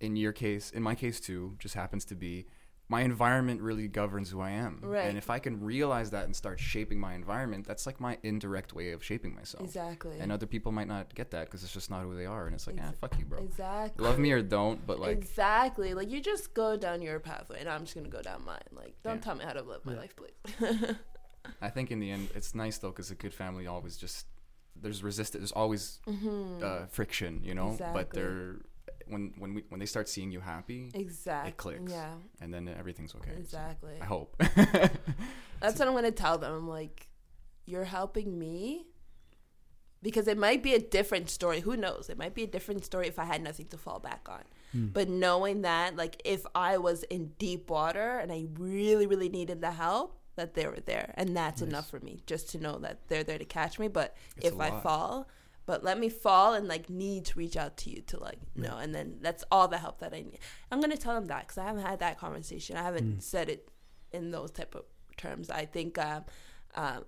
in 0.00 0.16
your 0.16 0.32
case, 0.32 0.70
in 0.70 0.82
my 0.82 0.94
case 0.94 1.20
too, 1.20 1.56
just 1.58 1.74
happens 1.74 2.04
to 2.06 2.14
be 2.14 2.46
my 2.88 3.00
environment 3.00 3.62
really 3.62 3.88
governs 3.88 4.30
who 4.30 4.40
I 4.40 4.50
am. 4.50 4.78
Right. 4.82 5.06
And 5.06 5.16
if 5.16 5.30
I 5.30 5.38
can 5.38 5.60
realize 5.64 6.10
that 6.10 6.26
and 6.26 6.36
start 6.36 6.60
shaping 6.60 7.00
my 7.00 7.14
environment, 7.14 7.66
that's 7.66 7.86
like 7.86 7.98
my 7.98 8.18
indirect 8.22 8.74
way 8.74 8.92
of 8.92 9.02
shaping 9.02 9.34
myself. 9.34 9.64
Exactly. 9.64 10.18
And 10.20 10.30
other 10.30 10.44
people 10.46 10.70
might 10.70 10.86
not 10.86 11.14
get 11.14 11.30
that 11.30 11.46
because 11.46 11.64
it's 11.64 11.72
just 11.72 11.90
not 11.90 12.02
who 12.02 12.14
they 12.14 12.26
are. 12.26 12.44
And 12.46 12.54
it's 12.54 12.66
like, 12.66 12.76
ah, 12.82 12.88
Ex- 12.88 12.98
fuck 13.00 13.18
you, 13.18 13.24
bro. 13.24 13.38
Exactly. 13.42 14.04
Love 14.04 14.18
me 14.18 14.32
or 14.32 14.42
don't, 14.42 14.86
but 14.86 15.00
like, 15.00 15.16
exactly. 15.16 15.94
Like 15.94 16.10
you 16.10 16.20
just 16.20 16.52
go 16.52 16.76
down 16.76 17.00
your 17.00 17.18
pathway, 17.20 17.60
and 17.60 17.68
I'm 17.70 17.84
just 17.84 17.94
gonna 17.94 18.08
go 18.08 18.20
down 18.20 18.44
mine. 18.44 18.58
Like, 18.72 18.94
don't 19.02 19.16
Yeah. 19.16 19.20
tell 19.22 19.34
me 19.36 19.44
how 19.44 19.54
to 19.54 19.62
live 19.62 19.84
my 19.86 19.94
Yeah. 19.94 19.98
life, 20.00 20.14
please. 20.16 20.94
I 21.62 21.70
think 21.70 21.90
in 21.90 22.00
the 22.00 22.10
end, 22.10 22.28
it's 22.34 22.54
nice 22.54 22.78
though 22.78 22.88
because 22.90 23.10
a 23.10 23.14
good 23.14 23.32
family 23.34 23.66
always 23.66 23.96
just 23.96 24.26
there's 24.76 25.02
resistance. 25.02 25.40
There's 25.40 25.52
always 25.52 26.00
uh, 26.62 26.86
friction, 26.90 27.40
you 27.44 27.54
know. 27.54 27.76
But 27.78 28.10
Mm-hmm. 28.10 28.18
They're 28.18 28.56
when 29.08 29.32
when 29.38 29.54
we 29.54 29.64
when 29.68 29.80
they 29.80 29.86
start 29.86 30.08
seeing 30.08 30.30
you 30.30 30.40
happy, 30.40 30.90
exactly. 30.94 31.50
It 31.50 31.56
clicks. 31.56 31.92
Yeah, 31.92 32.14
and 32.40 32.52
then 32.52 32.68
everything's 32.68 33.14
okay. 33.16 33.30
So 33.32 33.38
exactly. 33.38 33.94
I 34.00 34.04
hope. 34.04 34.36
That's 35.60 35.78
what 35.78 35.88
I'm 35.88 35.94
gonna 35.94 36.10
tell 36.10 36.38
them. 36.38 36.52
I'm 36.52 36.68
like, 36.68 37.08
you're 37.64 37.84
helping 37.84 38.38
me 38.38 38.86
because 40.02 40.28
it 40.28 40.36
might 40.36 40.62
be 40.62 40.74
a 40.74 40.78
different 40.78 41.30
story. 41.30 41.60
Who 41.60 41.76
knows? 41.76 42.08
It 42.10 42.18
might 42.18 42.34
be 42.34 42.42
a 42.42 42.46
different 42.46 42.84
story 42.84 43.08
if 43.08 43.18
I 43.18 43.24
had 43.24 43.42
nothing 43.42 43.66
to 43.68 43.78
fall 43.78 43.98
back 44.00 44.28
on. 44.28 44.42
Hmm. 44.72 44.86
But 44.88 45.08
knowing 45.08 45.62
that, 45.62 45.96
like, 45.96 46.20
if 46.24 46.44
I 46.54 46.76
was 46.76 47.04
in 47.04 47.32
deep 47.38 47.70
water 47.70 48.18
and 48.18 48.30
I 48.30 48.46
really, 48.58 49.06
really 49.06 49.30
needed 49.30 49.62
the 49.62 49.70
help, 49.70 50.20
that 50.36 50.54
they 50.54 50.66
were 50.66 50.80
there, 50.84 51.14
and 51.16 51.36
that's 51.36 51.60
Nice. 51.60 51.68
enough 51.70 51.88
for 51.88 52.00
me 52.00 52.20
just 52.26 52.50
to 52.50 52.58
know 52.58 52.78
that 52.78 53.06
they're 53.08 53.24
there 53.24 53.38
to 53.38 53.44
catch 53.44 53.78
me. 53.78 53.88
But 53.88 54.16
It's 54.36 54.48
if 54.48 54.60
I 54.60 54.80
fall, 54.80 55.28
but 55.66 55.82
let 55.82 55.98
me 55.98 56.08
fall 56.08 56.54
and 56.54 56.68
like 56.68 56.90
need 56.90 57.24
to 57.26 57.38
reach 57.38 57.56
out 57.56 57.76
to 57.78 57.90
you 57.90 58.02
to 58.02 58.18
like 58.18 58.38
know, 58.54 58.76
and 58.76 58.94
then 58.94 59.16
that's 59.20 59.44
all 59.50 59.68
the 59.68 59.78
help 59.78 59.98
that 60.00 60.12
I 60.12 60.22
need. 60.22 60.38
I'm 60.70 60.80
gonna 60.80 60.96
tell 60.96 61.14
them 61.14 61.26
that 61.26 61.42
because 61.42 61.58
I 61.58 61.64
haven't 61.64 61.84
had 61.86 62.00
that 62.00 62.18
conversation. 62.18 62.76
I 62.76 62.82
haven't 62.82 63.22
said 63.22 63.48
it 63.48 63.68
in 64.12 64.30
those 64.30 64.50
type 64.50 64.74
of 64.74 64.84
terms. 65.16 65.50
I 65.50 65.64
think 65.64 65.98
um, 65.98 66.24
uh, 66.74 67.00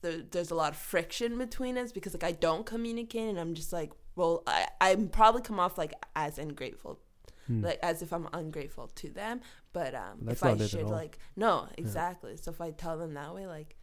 there, 0.00 0.22
there's 0.30 0.50
a 0.50 0.54
lot 0.54 0.72
of 0.72 0.78
friction 0.78 1.38
between 1.38 1.76
us 1.76 1.92
because 1.92 2.14
like 2.14 2.24
I 2.24 2.32
don't 2.32 2.64
communicate, 2.64 3.28
and 3.28 3.38
I'm 3.38 3.54
just 3.54 3.72
like, 3.72 3.92
well, 4.16 4.42
I 4.46 4.68
I'm 4.80 5.08
probably 5.08 5.42
come 5.42 5.58
off 5.58 5.76
like 5.76 5.92
as 6.14 6.38
ungrateful, 6.38 7.00
like 7.48 7.78
as 7.82 8.00
if 8.02 8.12
I'm 8.12 8.28
ungrateful 8.32 8.88
to 8.88 9.10
them. 9.10 9.40
But 9.72 9.94
um, 9.94 10.20
That's 10.22 10.40
if 10.40 10.44
I 10.44 10.48
not 10.50 10.60
it 10.60 10.64
at 10.64 10.70
should 10.70 10.86
like 10.88 11.18
no, 11.36 11.68
exactly. 11.76 12.36
So 12.36 12.50
if 12.52 12.60
I 12.60 12.70
tell 12.70 12.96
them 12.96 13.14
that 13.14 13.34
way, 13.34 13.46
like 13.46 13.76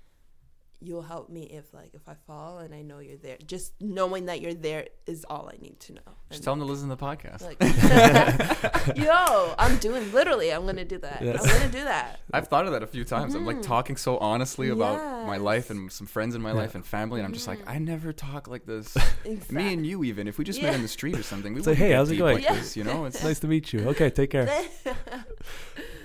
you'll 0.84 1.04
help 1.04 1.30
me 1.30 1.44
if 1.44 1.74
like 1.74 1.92
if 1.94 2.10
I 2.10 2.16
fall 2.26 2.58
and 2.60 2.74
I 2.74 2.82
know 2.82 3.00
you're 3.00 3.18
there. 3.18 3.38
Just 3.46 3.74
knowing 3.80 4.26
that 4.26 4.42
you're 4.42 4.54
there 4.54 4.88
is 5.06 5.26
all 5.30 5.50
I 5.54 5.58
need 5.62 5.80
to 5.82 5.94
know. 5.94 6.02
Just 6.30 6.40
And, 6.40 6.44
tell 6.44 6.56
them 6.56 6.62
to 6.62 6.72
listen 6.72 6.90
to 6.90 6.96
the 6.96 7.06
podcast. 7.06 7.42
like, 7.44 7.60
yo, 8.98 9.54
I'm 9.60 9.78
doing 9.78 10.12
literally. 10.12 10.52
I'm 10.52 10.66
gonna 10.66 10.84
do 10.86 10.98
that. 11.00 11.22
Yes. 11.22 11.44
I'm 11.44 11.50
gonna 11.60 11.72
do 11.72 11.84
that. 11.84 12.20
I've 12.34 12.48
thought 12.48 12.66
of 12.66 12.72
that 12.72 12.82
a 12.84 12.88
few 12.88 13.04
times. 13.04 13.36
I'm 13.36 13.46
like 13.46 13.62
talking 13.62 13.96
so 13.98 14.18
honestly 14.18 14.70
about 14.70 15.28
my 15.28 15.38
life 15.38 15.62
Mm-hmm. 15.62 15.72
And 15.72 15.92
some 15.92 16.08
friends 16.08 16.34
in 16.34 16.42
my 16.42 16.54
life 16.54 16.74
and 16.76 16.84
family, 16.86 17.20
and 17.20 17.28
I'm 17.28 17.34
just 17.34 17.48
like, 17.48 17.60
I 17.68 17.78
never 17.78 18.12
talk 18.14 18.48
like 18.48 18.66
this. 18.66 18.96
Exactly. 19.24 19.56
Me 19.56 19.74
and 19.74 19.86
you, 19.86 20.04
even 20.04 20.28
if 20.28 20.38
we 20.40 20.44
just 20.46 20.62
met 20.62 20.70
Yeah. 20.72 20.76
in 20.76 20.82
the 20.82 20.88
street 20.88 21.18
or 21.20 21.24
something, 21.24 21.54
we 21.54 21.60
It's 21.60 21.68
wouldn't 21.68 21.86
"Hey, 21.86 21.94
how's 21.94 22.10
it 22.10 22.16
going?" 22.18 22.36
Like 22.36 22.44
Yeah. 22.44 22.56
this, 22.56 22.76
you 22.76 22.84
know, 22.84 23.06
it's 23.06 23.24
nice 23.24 23.40
to 23.42 23.48
meet 23.48 23.72
you. 23.74 23.82
Okay, 23.90 24.10
take 24.10 24.32
care. 24.32 24.50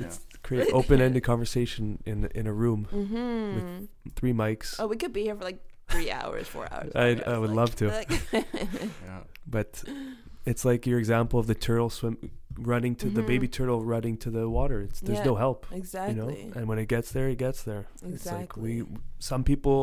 yeah. 0.00 0.10
Create 0.46 0.68
open-ended 0.78 1.22
conversation 1.24 1.84
in 2.10 2.18
in 2.34 2.46
a 2.46 2.52
room 2.52 2.80
hmm 2.90 3.54
with 3.56 4.14
three 4.18 4.32
mics. 4.42 4.68
Oh, 4.80 4.86
we 4.92 4.96
could 4.96 5.12
be 5.12 5.22
here 5.28 5.36
for 5.38 5.44
like 5.50 5.60
three 5.88 6.10
hours, 6.18 6.46
four 6.54 6.66
hours. 6.72 6.92
I- 6.94 7.16
five 7.16 7.28
I 7.34 7.38
would 7.42 7.50
like- 7.50 7.56
love 7.62 7.72
to. 7.80 7.84
like- 7.88 8.12
yeah. 8.32 9.20
But 9.56 9.70
it's 10.50 10.64
like 10.70 10.86
your 10.90 10.98
example 10.98 11.38
of 11.40 11.46
the 11.46 11.54
turtle 11.66 11.90
swim 11.90 12.16
running 12.72 12.94
to 13.02 13.10
the 13.10 13.22
Mhm. 13.22 13.26
baby 13.32 13.48
turtle 13.48 13.80
running 13.94 14.16
to 14.24 14.30
the 14.30 14.48
water. 14.58 14.78
It's 14.86 15.00
there's 15.00 15.18
Yeah, 15.18 15.24
no 15.32 15.34
help. 15.44 15.66
exactly. 15.72 16.14
You 16.14 16.20
know, 16.20 16.28
and 16.56 16.64
when 16.68 16.78
it 16.78 16.88
gets 16.88 17.08
there, 17.12 17.28
it 17.28 17.38
gets 17.38 17.60
there. 17.62 17.84
It's 18.14 18.26
like 18.38 18.56
we 18.56 18.72
some 19.18 19.42
people 19.44 19.80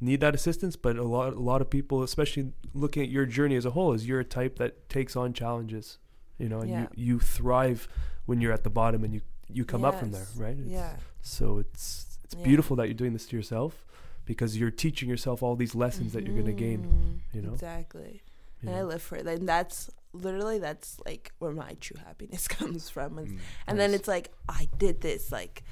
need 0.00 0.20
that 0.20 0.34
assistance, 0.34 0.74
but 0.86 0.94
a 0.96 1.08
lot 1.16 1.32
a 1.42 1.44
lot 1.52 1.60
of 1.64 1.68
people, 1.78 2.02
especially 2.02 2.44
looking 2.74 3.02
at 3.06 3.08
your 3.16 3.26
journey 3.26 3.56
as 3.56 3.64
a 3.64 3.70
whole, 3.76 3.92
is 3.96 4.06
you're 4.08 4.20
a 4.28 4.30
type 4.40 4.54
that 4.62 4.72
takes 4.88 5.16
on 5.16 5.32
challenges. 5.32 5.98
You 6.42 6.48
know, 6.50 6.60
and 6.64 6.70
Yeah. 6.70 6.86
you 6.96 7.14
you 7.14 7.18
thrive 7.20 7.88
when 8.26 8.40
you're 8.40 8.52
at 8.58 8.64
the 8.68 8.70
bottom 8.82 9.04
and 9.04 9.12
you 9.14 9.20
you 9.56 9.64
come 9.64 9.84
up 9.84 9.98
from 9.98 10.10
there, 10.12 10.26
right? 10.36 10.52
It's- 10.58 10.68
yeah. 10.68 10.96
So 11.22 11.58
it's 11.58 12.18
it's 12.24 12.34
Yeah. 12.34 12.44
beautiful 12.44 12.76
that 12.76 12.86
you're 12.86 12.94
doing 12.94 13.12
this 13.12 13.26
to 13.26 13.36
yourself 13.36 13.84
because 14.24 14.56
you're 14.56 14.70
teaching 14.70 15.08
yourself 15.08 15.42
all 15.42 15.56
these 15.56 15.74
lessons 15.74 16.12
that 16.14 16.26
you're 16.26 16.36
gonna 16.36 16.52
gain. 16.52 16.80
Mhm. 16.84 17.34
you 17.34 17.42
know? 17.42 17.52
exactly. 17.54 18.22
you 18.62 18.68
And 18.68 18.76
I 18.78 18.82
live 18.84 19.02
for 19.02 19.16
it. 19.16 19.26
And 19.26 19.48
that's 19.48 19.90
literally 20.12 20.58
that's 20.58 21.00
like 21.04 21.32
where 21.40 21.52
my 21.52 21.72
true 21.80 21.96
happiness 22.04 22.46
comes 22.58 22.88
from. 22.88 23.18
And, 23.18 23.28
Mm. 23.28 23.38
and 23.66 23.78
then 23.80 23.92
it's 23.94 24.06
like 24.08 24.30
I 24.48 24.68
did 24.78 25.00
this, 25.00 25.32
like 25.32 25.62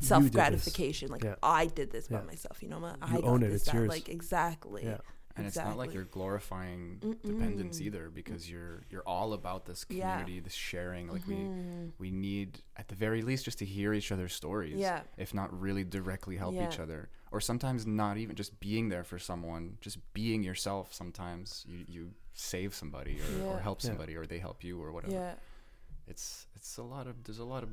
self 0.00 0.30
gratification. 0.32 1.08
Like 1.10 1.22
Yeah. 1.24 1.36
I 1.42 1.66
did 1.66 1.92
this 1.92 2.08
by 2.08 2.18
Yeah. 2.18 2.24
myself. 2.24 2.62
You 2.62 2.68
know? 2.70 2.78
You 2.80 2.94
I 3.00 3.12
got 3.20 3.24
own 3.24 3.42
it, 3.44 3.52
it's 3.52 3.72
yours. 3.72 3.88
Like 3.88 4.08
exactly. 4.08 4.84
Yeah. 4.84 4.98
And 5.36 5.46
it's 5.46 5.56
not 5.56 5.76
like 5.76 5.94
you're 5.94 6.04
glorifying 6.04 6.98
dependence 7.24 7.78
Mm-mm. 7.78 7.86
either 7.86 8.10
because 8.10 8.50
you're 8.50 8.82
you're 8.90 9.02
all 9.06 9.32
about 9.32 9.64
this 9.66 9.84
Yeah. 9.88 10.10
community 10.18 10.40
this 10.40 10.52
sharing 10.54 11.08
like 11.08 11.22
Mhm. 11.24 11.92
we 11.98 12.10
we 12.10 12.10
need 12.10 12.60
at 12.76 12.88
the 12.88 12.94
very 12.94 13.22
least 13.22 13.44
just 13.44 13.58
to 13.60 13.64
hear 13.64 13.92
each 13.94 14.12
other's 14.12 14.34
stories 14.34 14.76
Yeah. 14.76 15.02
if 15.16 15.32
not 15.34 15.48
really 15.58 15.84
directly 15.84 16.36
help 16.36 16.54
each 16.54 16.78
other 16.78 17.08
or 17.30 17.40
sometimes 17.40 17.86
not 17.86 18.16
even 18.18 18.36
just 18.36 18.58
being 18.60 18.88
there 18.90 19.04
for 19.04 19.18
someone 19.18 19.78
just 19.80 19.98
being 20.12 20.42
yourself 20.42 20.92
sometimes 20.92 21.64
you 21.68 21.84
you 21.88 22.10
save 22.34 22.74
somebody 22.74 23.20
or, 23.20 23.24
or 23.46 23.54
Yeah. 23.56 23.60
help 23.60 23.82
Yeah. 23.82 23.88
somebody 23.90 24.16
or 24.16 24.26
they 24.26 24.38
help 24.38 24.62
you 24.64 24.80
or 24.82 24.92
whatever 24.92 25.12
Yeah. 25.14 25.34
it's 26.06 26.46
it's 26.56 26.76
a 26.78 26.82
lot 26.82 27.06
of 27.06 27.24
there's 27.24 27.38
a 27.38 27.44
lot 27.44 27.62
of 27.62 27.70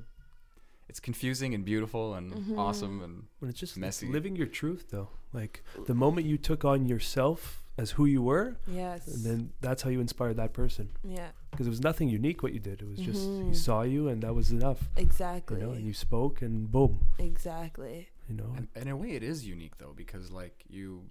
it's 0.90 1.00
confusing 1.00 1.54
and 1.54 1.64
beautiful 1.64 2.16
and 2.16 2.34
Mhm. 2.34 2.58
awesome 2.58 3.02
and 3.02 3.28
When 3.40 3.50
it's 3.50 3.60
just 3.60 3.78
messy. 3.78 4.08
living 4.08 4.36
your 4.36 4.48
truth 4.48 4.90
though. 4.90 5.10
Like 5.32 5.64
the 5.86 5.94
moment 5.94 6.26
you 6.28 6.38
took 6.38 6.66
on 6.66 6.86
yourself 6.88 7.64
as 7.78 7.92
who 7.92 8.06
you 8.06 8.22
were, 8.22 8.58
Yes. 8.68 9.08
and 9.08 9.24
then 9.24 9.54
that's 9.62 9.84
how 9.84 9.90
you 9.92 10.02
inspired 10.02 10.36
that 10.38 10.52
person. 10.54 10.90
yeah. 11.04 11.32
Because 11.52 11.68
it 11.68 11.70
was 11.70 11.80
nothing 11.82 12.10
unique 12.10 12.42
what 12.44 12.54
you 12.54 12.60
did. 12.60 12.82
It 12.82 12.88
was 12.88 13.00
just 13.00 13.24
he 13.48 13.54
saw 13.54 13.84
you 13.84 14.08
and 14.10 14.22
that 14.24 14.34
was 14.36 14.52
enough. 14.52 14.90
Exactly. 14.98 15.60
You 15.62 15.68
know, 15.68 15.72
and 15.74 15.86
you 15.86 15.94
spoke 15.94 16.42
and 16.42 16.70
boom. 16.72 17.06
exactly. 17.20 18.10
You 18.28 18.36
know. 18.36 18.54
And 18.58 18.68
in 18.76 18.88
a 18.88 18.98
way, 18.98 19.12
it 19.12 19.24
is 19.24 19.46
unique 19.48 19.78
though 19.78 19.94
because 19.96 20.32
like 20.32 20.64
you, 20.68 21.10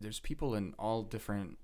there's 0.00 0.20
people 0.20 0.54
in 0.54 0.74
all 0.78 1.02
different 1.02 1.58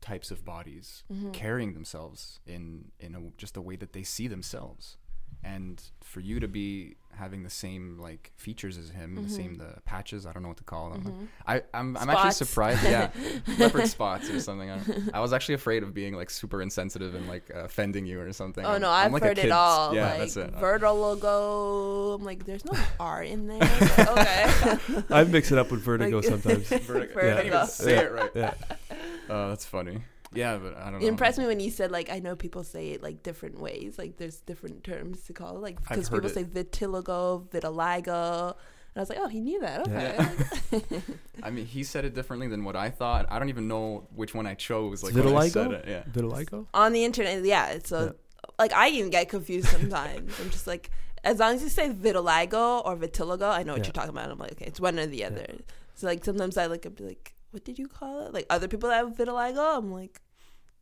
types 0.00 0.30
of 0.32 0.44
bodies 0.44 1.04
Mhm. 1.12 1.32
carrying 1.32 1.74
themselves 1.74 2.40
in 2.44 2.90
in 2.98 3.14
a, 3.14 3.20
just 3.36 3.54
the 3.54 3.62
way 3.62 3.76
that 3.76 3.92
they 3.92 4.02
see 4.02 4.26
themselves, 4.26 4.96
and 5.44 5.82
for 6.02 6.20
you 6.20 6.40
to 6.40 6.48
be 6.48 6.96
having 7.14 7.42
the 7.42 7.50
same 7.50 7.98
like 7.98 8.32
features 8.36 8.78
as 8.78 8.88
him, 8.88 9.22
the 9.22 9.28
same 9.28 9.56
the 9.56 9.74
patches. 9.84 10.24
I 10.24 10.32
don't 10.32 10.42
know 10.42 10.48
what 10.48 10.56
to 10.58 10.64
call 10.64 10.90
them. 10.90 11.02
Mhm. 11.04 11.26
I 11.46 11.62
I'm, 11.74 11.94
I'm 11.98 12.08
actually 12.08 12.30
surprised. 12.32 12.82
Yeah, 12.84 13.10
leopard 13.58 13.86
spots 13.86 14.30
or 14.30 14.40
something. 14.40 14.70
I, 14.70 14.80
I 15.12 15.20
was 15.20 15.32
actually 15.34 15.56
afraid 15.56 15.82
of 15.82 15.92
being 15.92 16.14
like 16.14 16.30
super 16.30 16.62
insensitive 16.62 17.14
and 17.14 17.28
like 17.28 17.50
uh, 17.54 17.64
offending 17.64 18.06
you 18.06 18.18
or 18.20 18.32
something. 18.32 18.64
Oh 18.64 18.70
I'm- 18.72 18.80
no, 18.80 18.90
I'm 18.90 19.06
I've 19.06 19.12
like 19.12 19.22
heard 19.24 19.38
it 19.38 19.50
all. 19.50 19.94
Yeah, 19.94 20.08
like 20.10 20.18
that's 20.20 20.36
it. 20.38 20.50
Vertigo. 20.54 22.14
I'm 22.14 22.24
like, 22.24 22.44
there's 22.46 22.64
no 22.64 22.72
R 22.98 23.22
in 23.22 23.46
there. 23.46 23.62
Okay. 23.98 24.78
I 25.10 25.24
mix 25.24 25.52
it 25.52 25.58
up 25.58 25.70
with 25.70 25.82
vertigo 25.82 26.16
Like- 26.16 26.24
sometimes. 26.28 26.68
Vertigo. 26.68 27.20
Yeah. 27.26 27.32
I 27.32 27.34
can't 27.34 27.46
even 27.46 27.66
say 27.66 27.94
Yeah. 27.94 28.00
it 28.00 28.12
right. 28.12 28.30
Yeah. 28.34 28.54
Oh, 29.28 29.48
that's 29.50 29.64
funny. 29.66 29.98
Yeah, 30.34 30.56
but 30.58 30.76
I 30.76 30.84
don't 30.90 31.00
know. 31.00 31.06
It 31.06 31.08
impressed 31.08 31.38
me 31.38 31.46
when 31.46 31.60
you 31.60 31.70
said 31.70 31.90
like 31.90 32.10
I 32.10 32.18
know 32.18 32.36
people 32.36 32.64
say 32.64 32.90
it 32.90 33.02
like 33.02 33.22
different 33.22 33.60
ways. 33.60 33.96
Like 33.98 34.16
there's 34.16 34.36
different 34.40 34.84
terms 34.84 35.22
to 35.24 35.32
call 35.32 35.56
it. 35.56 35.60
Like 35.60 35.80
because 35.80 36.08
people 36.08 36.26
it. 36.26 36.34
say 36.34 36.44
vitiligo, 36.44 37.48
vitiligo. 37.48 38.54
And 38.94 39.00
I 39.00 39.00
was 39.00 39.08
like, 39.08 39.18
oh, 39.22 39.28
he 39.28 39.40
knew 39.40 39.58
that. 39.60 39.88
Okay. 39.88 40.84
I 41.42 41.50
mean, 41.50 41.64
he 41.64 41.82
said 41.82 42.04
it 42.04 42.14
differently 42.14 42.46
than 42.48 42.62
what 42.62 42.76
I 42.76 42.90
thought. 42.90 43.24
I 43.30 43.38
don't 43.38 43.48
even 43.48 43.66
know 43.66 44.06
which 44.14 44.34
one 44.34 44.46
I 44.46 44.52
chose. 44.54 45.02
Like 45.02 45.14
Vitiligo? 45.14 45.24
when 45.24 45.36
I 45.36 45.48
said 45.48 45.72
it. 45.72 45.84
Yeah. 45.88 46.02
Vitiligo? 46.12 46.66
On 46.74 46.92
the 46.92 47.04
internet, 47.04 47.42
yeah. 47.44 47.68
It's 47.68 47.90
a 47.90 48.14
like 48.58 48.72
I 48.74 48.88
even 48.88 49.10
get 49.10 49.28
confused 49.30 49.68
sometimes. 49.68 50.38
I'm 50.40 50.50
just 50.50 50.66
like, 50.66 50.90
as 51.24 51.38
long 51.38 51.54
as 51.54 51.62
you 51.62 51.68
say 51.70 51.88
vitiligo 51.88 52.84
or 52.84 52.96
vitiligo, 52.96 53.48
I 53.50 53.62
know 53.62 53.72
what 53.72 53.78
Yeah. 53.78 53.86
you're 53.86 53.92
talking 53.92 54.10
about. 54.10 54.30
I'm 54.30 54.38
like, 54.38 54.52
okay, 54.52 54.66
it's 54.66 54.80
one 54.80 54.98
or 54.98 55.06
the 55.06 55.24
other. 55.24 55.46
So 55.94 56.06
like 56.06 56.24
sometimes 56.24 56.58
I 56.58 56.66
look 56.66 56.84
and 56.84 56.94
be 56.94 57.04
like, 57.04 57.34
what 57.52 57.64
did 57.64 57.78
you 57.78 57.86
call 57.86 58.26
it? 58.26 58.34
Like 58.34 58.46
other 58.50 58.66
people 58.68 58.88
that 58.90 58.96
have 58.96 59.16
vitiligo, 59.16 59.78
I'm 59.78 59.92
like, 59.92 60.20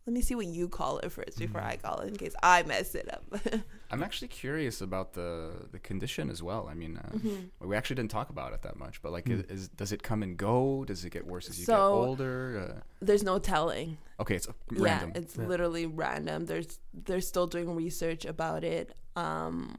let 0.06 0.14
me 0.14 0.22
see 0.22 0.34
what 0.34 0.46
you 0.46 0.66
call 0.68 0.98
it 1.00 1.12
first 1.12 1.38
before 1.38 1.60
I 1.60 1.76
call 1.76 2.00
it 2.00 2.08
in 2.08 2.16
case 2.16 2.34
I 2.42 2.62
mess 2.62 2.94
it 2.94 3.08
up. 3.12 3.22
I'm 3.90 4.02
actually 4.02 4.28
curious 4.28 4.80
about 4.80 5.12
the 5.12 5.66
the 5.70 5.78
condition 5.78 6.30
as 6.30 6.42
well. 6.42 6.68
I 6.70 6.74
mean, 6.74 6.96
uh, 6.96 7.10
Mm-hmm. 7.16 7.68
we 7.68 7.76
actually 7.76 7.96
didn't 7.96 8.10
talk 8.10 8.30
about 8.30 8.52
it 8.54 8.62
that 8.62 8.76
much, 8.78 9.02
but 9.02 9.12
like, 9.12 9.26
Mm. 9.26 9.50
is, 9.50 9.68
does 9.68 9.92
it 9.92 10.02
come 10.02 10.22
and 10.22 10.36
go? 10.38 10.84
Does 10.86 11.04
it 11.04 11.10
get 11.10 11.26
worse 11.26 11.48
as 11.50 11.58
you 11.60 11.66
get 11.66 11.72
So- 11.74 11.92
older? 11.92 12.82
There's 13.00 13.22
no 13.22 13.38
telling. 13.38 13.98
Uh, 14.18 14.22
okay, 14.22 14.36
it's 14.36 14.48
random. 14.70 15.12
Yeah, 15.14 15.20
it's 15.20 15.36
Yeah. 15.36 15.46
literally 15.46 15.86
random. 15.86 16.46
There's 16.46 16.78
they're 16.94 17.20
still 17.20 17.46
doing 17.46 17.74
research 17.74 18.24
about 18.24 18.64
it. 18.64 18.94
Um, 19.16 19.76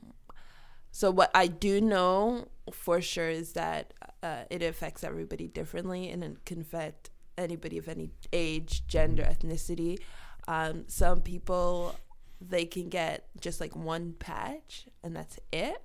so 0.91 1.11
what 1.11 1.31
I 1.33 1.47
do 1.47 1.81
know 1.81 2.47
for 2.71 3.01
sure 3.01 3.29
is 3.29 3.53
that 3.53 3.93
uh, 4.23 4.43
it 4.49 4.61
affects 4.61 5.03
everybody 5.03 5.47
differently, 5.47 6.09
and 6.09 6.23
it 6.23 6.45
can 6.45 6.61
affect 6.61 7.09
anybody 7.37 7.77
of 7.77 7.87
any 7.87 8.11
age, 8.33 8.85
gender, 8.87 9.23
ethnicity. 9.23 9.99
Um, 10.47 10.85
some 10.87 11.21
people 11.21 11.95
they 12.39 12.65
can 12.65 12.89
get 12.89 13.27
just 13.39 13.61
like 13.61 13.75
one 13.75 14.13
patch, 14.17 14.85
and 15.03 15.15
that's 15.15 15.39
it. 15.51 15.81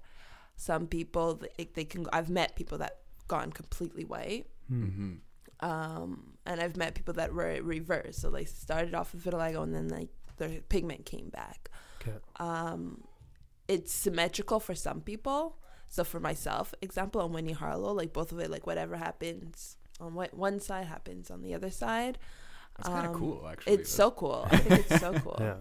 Some 0.57 0.87
people 0.87 1.35
they, 1.35 1.69
they 1.75 1.85
can. 1.85 2.07
I've 2.13 2.31
met 2.31 2.57
people 2.57 2.79
that 2.79 2.99
gone 3.29 3.53
completely 3.53 4.05
white 4.05 4.47
hmm 4.69 5.15
um, 5.61 6.35
and 6.45 6.61
I've 6.61 6.77
met 6.77 6.95
people 6.95 7.15
that 7.15 7.33
were 7.33 7.59
reversed. 7.63 8.21
So 8.21 8.31
they 8.31 8.45
started 8.45 8.95
off 8.95 9.13
with 9.15 9.25
vitiligo 9.25 9.63
and 9.63 9.75
then 9.75 9.89
like 9.89 10.09
their 10.37 10.61
pigment 10.69 11.07
came 11.07 11.31
back. 11.31 11.71
Okay. 12.03 12.19
Um, 12.37 13.05
it's 13.69 13.93
symmetrical 13.93 14.61
for 14.61 14.75
some 14.75 15.01
people. 15.01 15.59
So 15.89 16.03
for 16.05 16.21
myself, 16.21 16.75
example, 16.83 17.21
on 17.21 17.33
Winnie 17.33 17.53
Harlow, 17.53 17.93
like 17.93 18.12
both 18.12 18.33
of 18.33 18.39
it, 18.41 18.51
like 18.51 18.67
whatever 18.67 18.97
happens 18.97 19.77
on 20.01 20.14
what 20.14 20.35
one 20.35 20.61
side 20.61 20.87
happens 20.87 21.31
on 21.31 21.43
the 21.43 21.55
other 21.55 21.71
side. 21.71 22.19
That's 22.77 22.89
kind 22.89 23.07
of 23.07 23.14
Um, 23.14 23.19
cool, 23.21 23.49
actually. 23.49 23.73
It's 23.75 23.91
so 23.93 24.11
cool. 24.11 24.47
I 24.51 24.57
think 24.59 24.81
it's 24.91 25.01
so 25.01 25.14
cool. 25.14 25.37
Yeah. 25.41 25.57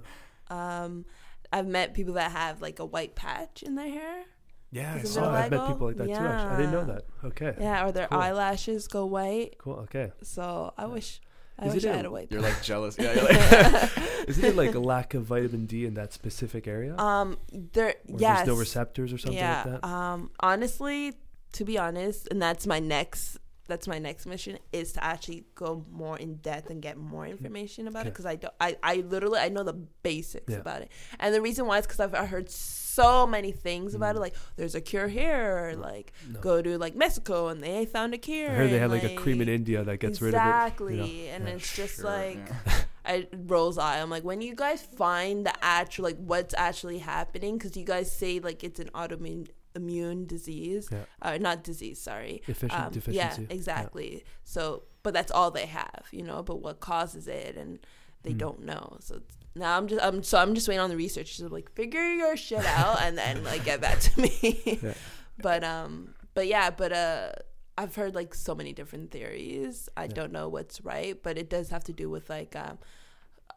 Um, 0.50 1.06
I've 1.54 1.68
met 1.68 1.94
people 1.94 2.16
that 2.16 2.32
have 2.32 2.62
like 2.62 2.80
a 2.80 2.86
white 2.86 3.16
patch 3.16 3.64
in 3.64 3.76
their 3.76 3.88
hair. 3.90 4.24
Yeah, 4.72 4.94
I 4.96 4.98
Is 4.98 5.04
it 5.06 5.08
saw. 5.14 5.32
I've 5.32 5.52
met 5.52 5.68
people 5.68 5.88
like 5.88 5.98
that 5.98 6.08
too. 6.08 6.14
Actually, 6.14 6.50
I 6.54 6.58
didn't 6.58 6.72
know 6.72 6.86
that. 6.86 7.06
Okay. 7.24 7.56
Yeah, 7.62 7.86
or 7.88 7.92
their 7.94 8.08
Cool. 8.08 8.20
eyelashes 8.20 8.88
go 8.88 9.06
white. 9.06 9.56
Cool. 9.60 9.76
Okay. 9.84 10.12
So 10.24 10.74
I 10.78 10.86
wish, 10.88 11.22
I 11.58 11.68
Is 11.68 11.76
wish 11.76 11.84
it 11.86 11.90
I 11.90 11.94
a- 11.94 11.96
had 11.98 12.06
a 12.06 12.12
white. 12.12 12.28
You're 12.32 12.42
like 12.42 12.62
jealous. 12.64 12.98
Yeah, 13.00 13.14
you're 13.16 13.24
like, 13.24 13.98
Isn't 14.28 14.44
it 14.44 14.56
like 14.56 14.76
a 14.76 14.80
lack 14.80 15.14
of 15.14 15.24
vitamin 15.24 15.66
D 15.68 15.86
in 15.86 15.94
that 15.94 16.12
specific 16.14 16.68
area? 16.68 16.96
um, 16.98 17.38
there. 17.52 17.96
Or 18.10 18.20
yes. 18.20 18.38
There's 18.40 18.48
no 18.48 18.56
receptors 18.56 19.14
or 19.14 19.18
something 19.18 19.38
yeah. 19.38 19.64
like 19.66 19.82
that. 19.82 19.88
Um, 19.88 20.32
honestly, 20.40 21.14
to 21.54 21.64
be 21.66 21.78
honest, 21.78 22.28
and 22.32 22.42
that's 22.42 22.68
my 22.68 22.80
next. 22.80 23.38
That's 23.68 23.88
my 23.88 23.98
next 23.98 24.28
mission 24.28 24.60
is 24.72 24.94
to 24.94 25.04
actually 25.04 25.46
go 25.56 25.84
more 25.92 26.20
in 26.20 26.36
depth 26.36 26.70
and 26.70 26.84
get 26.84 26.98
more 26.98 27.26
information 27.26 27.88
about 27.88 28.06
it 28.06 28.14
because 28.14 28.28
I 28.28 28.36
don't. 28.36 28.54
I, 28.62 28.78
I 28.84 28.98
literally 28.98 29.40
I 29.40 29.50
know 29.50 29.64
the 29.64 29.74
basics 29.74 30.54
Yeah. 30.54 30.60
about 30.60 30.84
it, 30.84 30.92
and 31.20 31.34
the 31.34 31.42
reason 31.42 31.66
why 31.66 31.80
is 31.80 31.88
because 31.88 32.00
I've 32.00 32.14
I 32.14 32.26
heard 32.26 32.48
so 32.52 32.85
many 33.28 33.52
things 33.52 33.94
about 33.96 34.14
Mm. 34.16 34.18
it. 34.18 34.22
Like 34.22 34.36
there's 34.56 34.76
a 34.76 34.82
cure 34.82 35.08
here, 35.08 35.58
or 35.68 35.76
like 35.76 36.14
No. 36.30 36.40
go 36.40 36.62
to 36.62 36.78
like 36.78 36.96
Mexico 36.96 37.48
and 37.50 37.62
they 37.62 37.86
found 37.86 38.14
a 38.14 38.18
cure. 38.18 38.50
I 38.52 38.54
heard 38.54 38.70
they 38.70 38.74
and, 38.80 38.82
have 38.82 38.92
like, 38.92 39.04
a 39.04 39.16
cream 39.16 39.42
in 39.42 39.50
India 39.50 39.84
that 39.84 39.98
gets 40.00 40.20
exactly, 40.22 40.96
rid 40.96 41.04
of 41.04 41.10
it. 41.10 41.12
you 41.12 41.26
know? 41.28 41.34
and 41.36 41.48
Yeah. 41.48 41.54
it's 41.56 41.76
just 41.76 41.96
Sure, 41.98 42.06
like 42.06 42.38
yeah. 42.66 42.82
I 43.06 43.28
rolls 43.54 43.78
eye. 43.78 44.00
I'm 44.02 44.10
like, 44.10 44.24
when 44.24 44.42
you 44.42 44.56
guys 44.56 44.82
find 44.82 45.46
the 45.46 45.54
actual 45.64 46.06
like 46.06 46.18
what's 46.18 46.54
actually 46.56 47.00
happening, 47.00 47.58
because 47.58 47.76
you 47.78 47.86
guys 47.86 48.12
say 48.12 48.40
like 48.40 48.64
it's 48.64 48.80
an 48.80 48.90
autoimmune 48.96 49.48
immune 49.76 50.26
disease, 50.26 50.88
Yeah. 50.92 51.04
uh, 51.22 51.38
not 51.38 51.64
disease, 51.64 52.00
sorry. 52.02 52.42
Efficient 52.48 52.82
Um, 52.82 52.92
deficiency. 52.94 53.42
Yeah, 53.50 53.54
exactly. 53.54 54.24
So, 54.46 54.84
but 55.04 55.14
that's 55.14 55.32
all 55.32 55.52
they 55.52 55.66
have, 55.66 56.06
you 56.12 56.24
know. 56.24 56.42
But 56.44 56.62
what 56.62 56.80
causes 56.80 57.28
it, 57.28 57.58
and 57.58 57.80
they 58.24 58.32
Mm. 58.34 58.38
don't 58.38 58.62
know. 58.64 58.98
So 59.02 59.16
it's, 59.18 59.38
now 59.56 59.78
I'm 59.78 59.88
just, 59.88 60.04
I'm 60.04 60.22
so 60.24 60.38
I'm 60.38 60.54
just 60.56 60.68
waiting 60.68 60.82
on 60.82 60.90
the 60.90 60.98
research 60.98 61.38
to 61.38 61.48
like 61.48 61.72
figure 61.74 62.14
your 62.14 62.36
shit 62.38 62.66
out 62.66 63.02
and 63.02 63.18
then 63.18 63.44
like 63.44 63.64
get 63.66 63.82
back 63.82 64.00
to 64.00 64.20
me. 64.22 64.80
Yeah. 64.84 64.94
But 65.42 65.64
um, 65.66 66.14
but 66.34 66.48
yeah, 66.48 66.70
but 66.70 66.92
uh. 66.94 67.32
I've 67.78 67.94
heard 67.94 68.16
like 68.16 68.34
so 68.34 68.56
many 68.56 68.72
different 68.72 69.12
theories. 69.12 69.90
I 69.98 70.04
Yeah. 70.04 70.14
don't 70.14 70.32
know 70.32 70.48
what's 70.48 70.80
right, 70.80 71.22
but 71.22 71.38
it 71.38 71.50
does 71.50 71.68
have 71.72 71.84
to 71.84 71.92
do 71.92 72.10
with 72.10 72.30
like 72.30 72.56
um, 72.56 72.78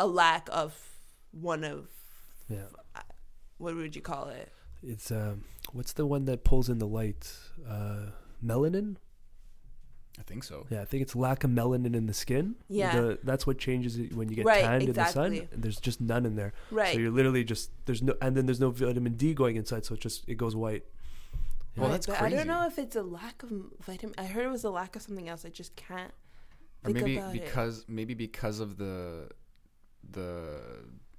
a 0.01 0.09
lack 0.09 0.49
of 0.51 0.75
one 1.31 1.63
of 1.63 1.87
Yeah. 2.49 2.67
what 3.59 3.77
would 3.77 3.95
you 3.95 4.03
call 4.03 4.27
it? 4.29 4.51
It's 4.83 5.13
um, 5.13 5.45
what's 5.73 5.93
the 5.93 6.05
one 6.05 6.25
that 6.25 6.43
pulls 6.43 6.69
in 6.69 6.79
the 6.81 6.87
light? 6.89 7.33
Uh, 7.65 8.07
melanin. 8.45 8.97
I 10.19 10.23
think 10.23 10.45
so. 10.45 10.67
Yeah, 10.69 10.83
I 10.83 10.85
think 10.85 11.03
it's 11.03 11.15
lack 11.15 11.45
of 11.45 11.51
melanin 11.51 11.95
in 11.95 12.07
the 12.07 12.15
skin. 12.15 12.57
Yeah. 12.69 13.01
The, 13.01 13.19
that's 13.23 13.47
what 13.47 13.59
changes 13.59 13.97
it 13.99 14.13
when 14.15 14.29
you 14.29 14.37
get 14.37 14.45
Right, 14.47 14.63
tanned 14.65 14.83
in 14.85 14.93
the 14.93 15.05
sun. 15.07 15.33
And 15.53 15.63
there's 15.63 15.79
just 15.79 16.01
none 16.01 16.27
in 16.27 16.35
there. 16.37 16.53
Right. 16.71 16.95
So 16.95 17.01
you're 17.01 17.11
literally 17.13 17.45
just 17.45 17.71
there's 17.87 18.03
no 18.03 18.15
and 18.21 18.37
then 18.37 18.47
there's 18.47 18.61
no 18.61 18.71
vitamin 18.71 19.15
D 19.15 19.33
going 19.35 19.57
inside, 19.57 19.85
so 19.85 19.95
it 19.95 20.01
just 20.01 20.29
it 20.29 20.35
goes 20.35 20.57
white. 20.57 20.85
Well, 21.77 21.91
that's 21.91 22.07
but 22.07 22.21
I 22.21 22.29
don't 22.29 22.49
know 22.49 22.67
if 22.67 22.77
it's 22.79 22.97
a 22.97 23.03
lack 23.03 23.45
of 23.45 23.53
vitamin. 23.81 24.15
I 24.19 24.25
heard 24.25 24.45
it 24.45 24.51
was 24.51 24.65
a 24.65 24.71
lack 24.71 24.97
of 24.97 25.03
something 25.03 25.29
else. 25.29 25.45
I 25.45 25.51
just 25.51 25.77
can't. 25.77 26.13
or 26.85 26.91
maybe 26.91 27.17
about 27.17 27.37
it. 27.37 27.45
because 27.45 27.85
maybe 27.89 28.15
because 28.15 28.59
of 28.59 28.77
the 28.79 29.29
the 30.11 30.59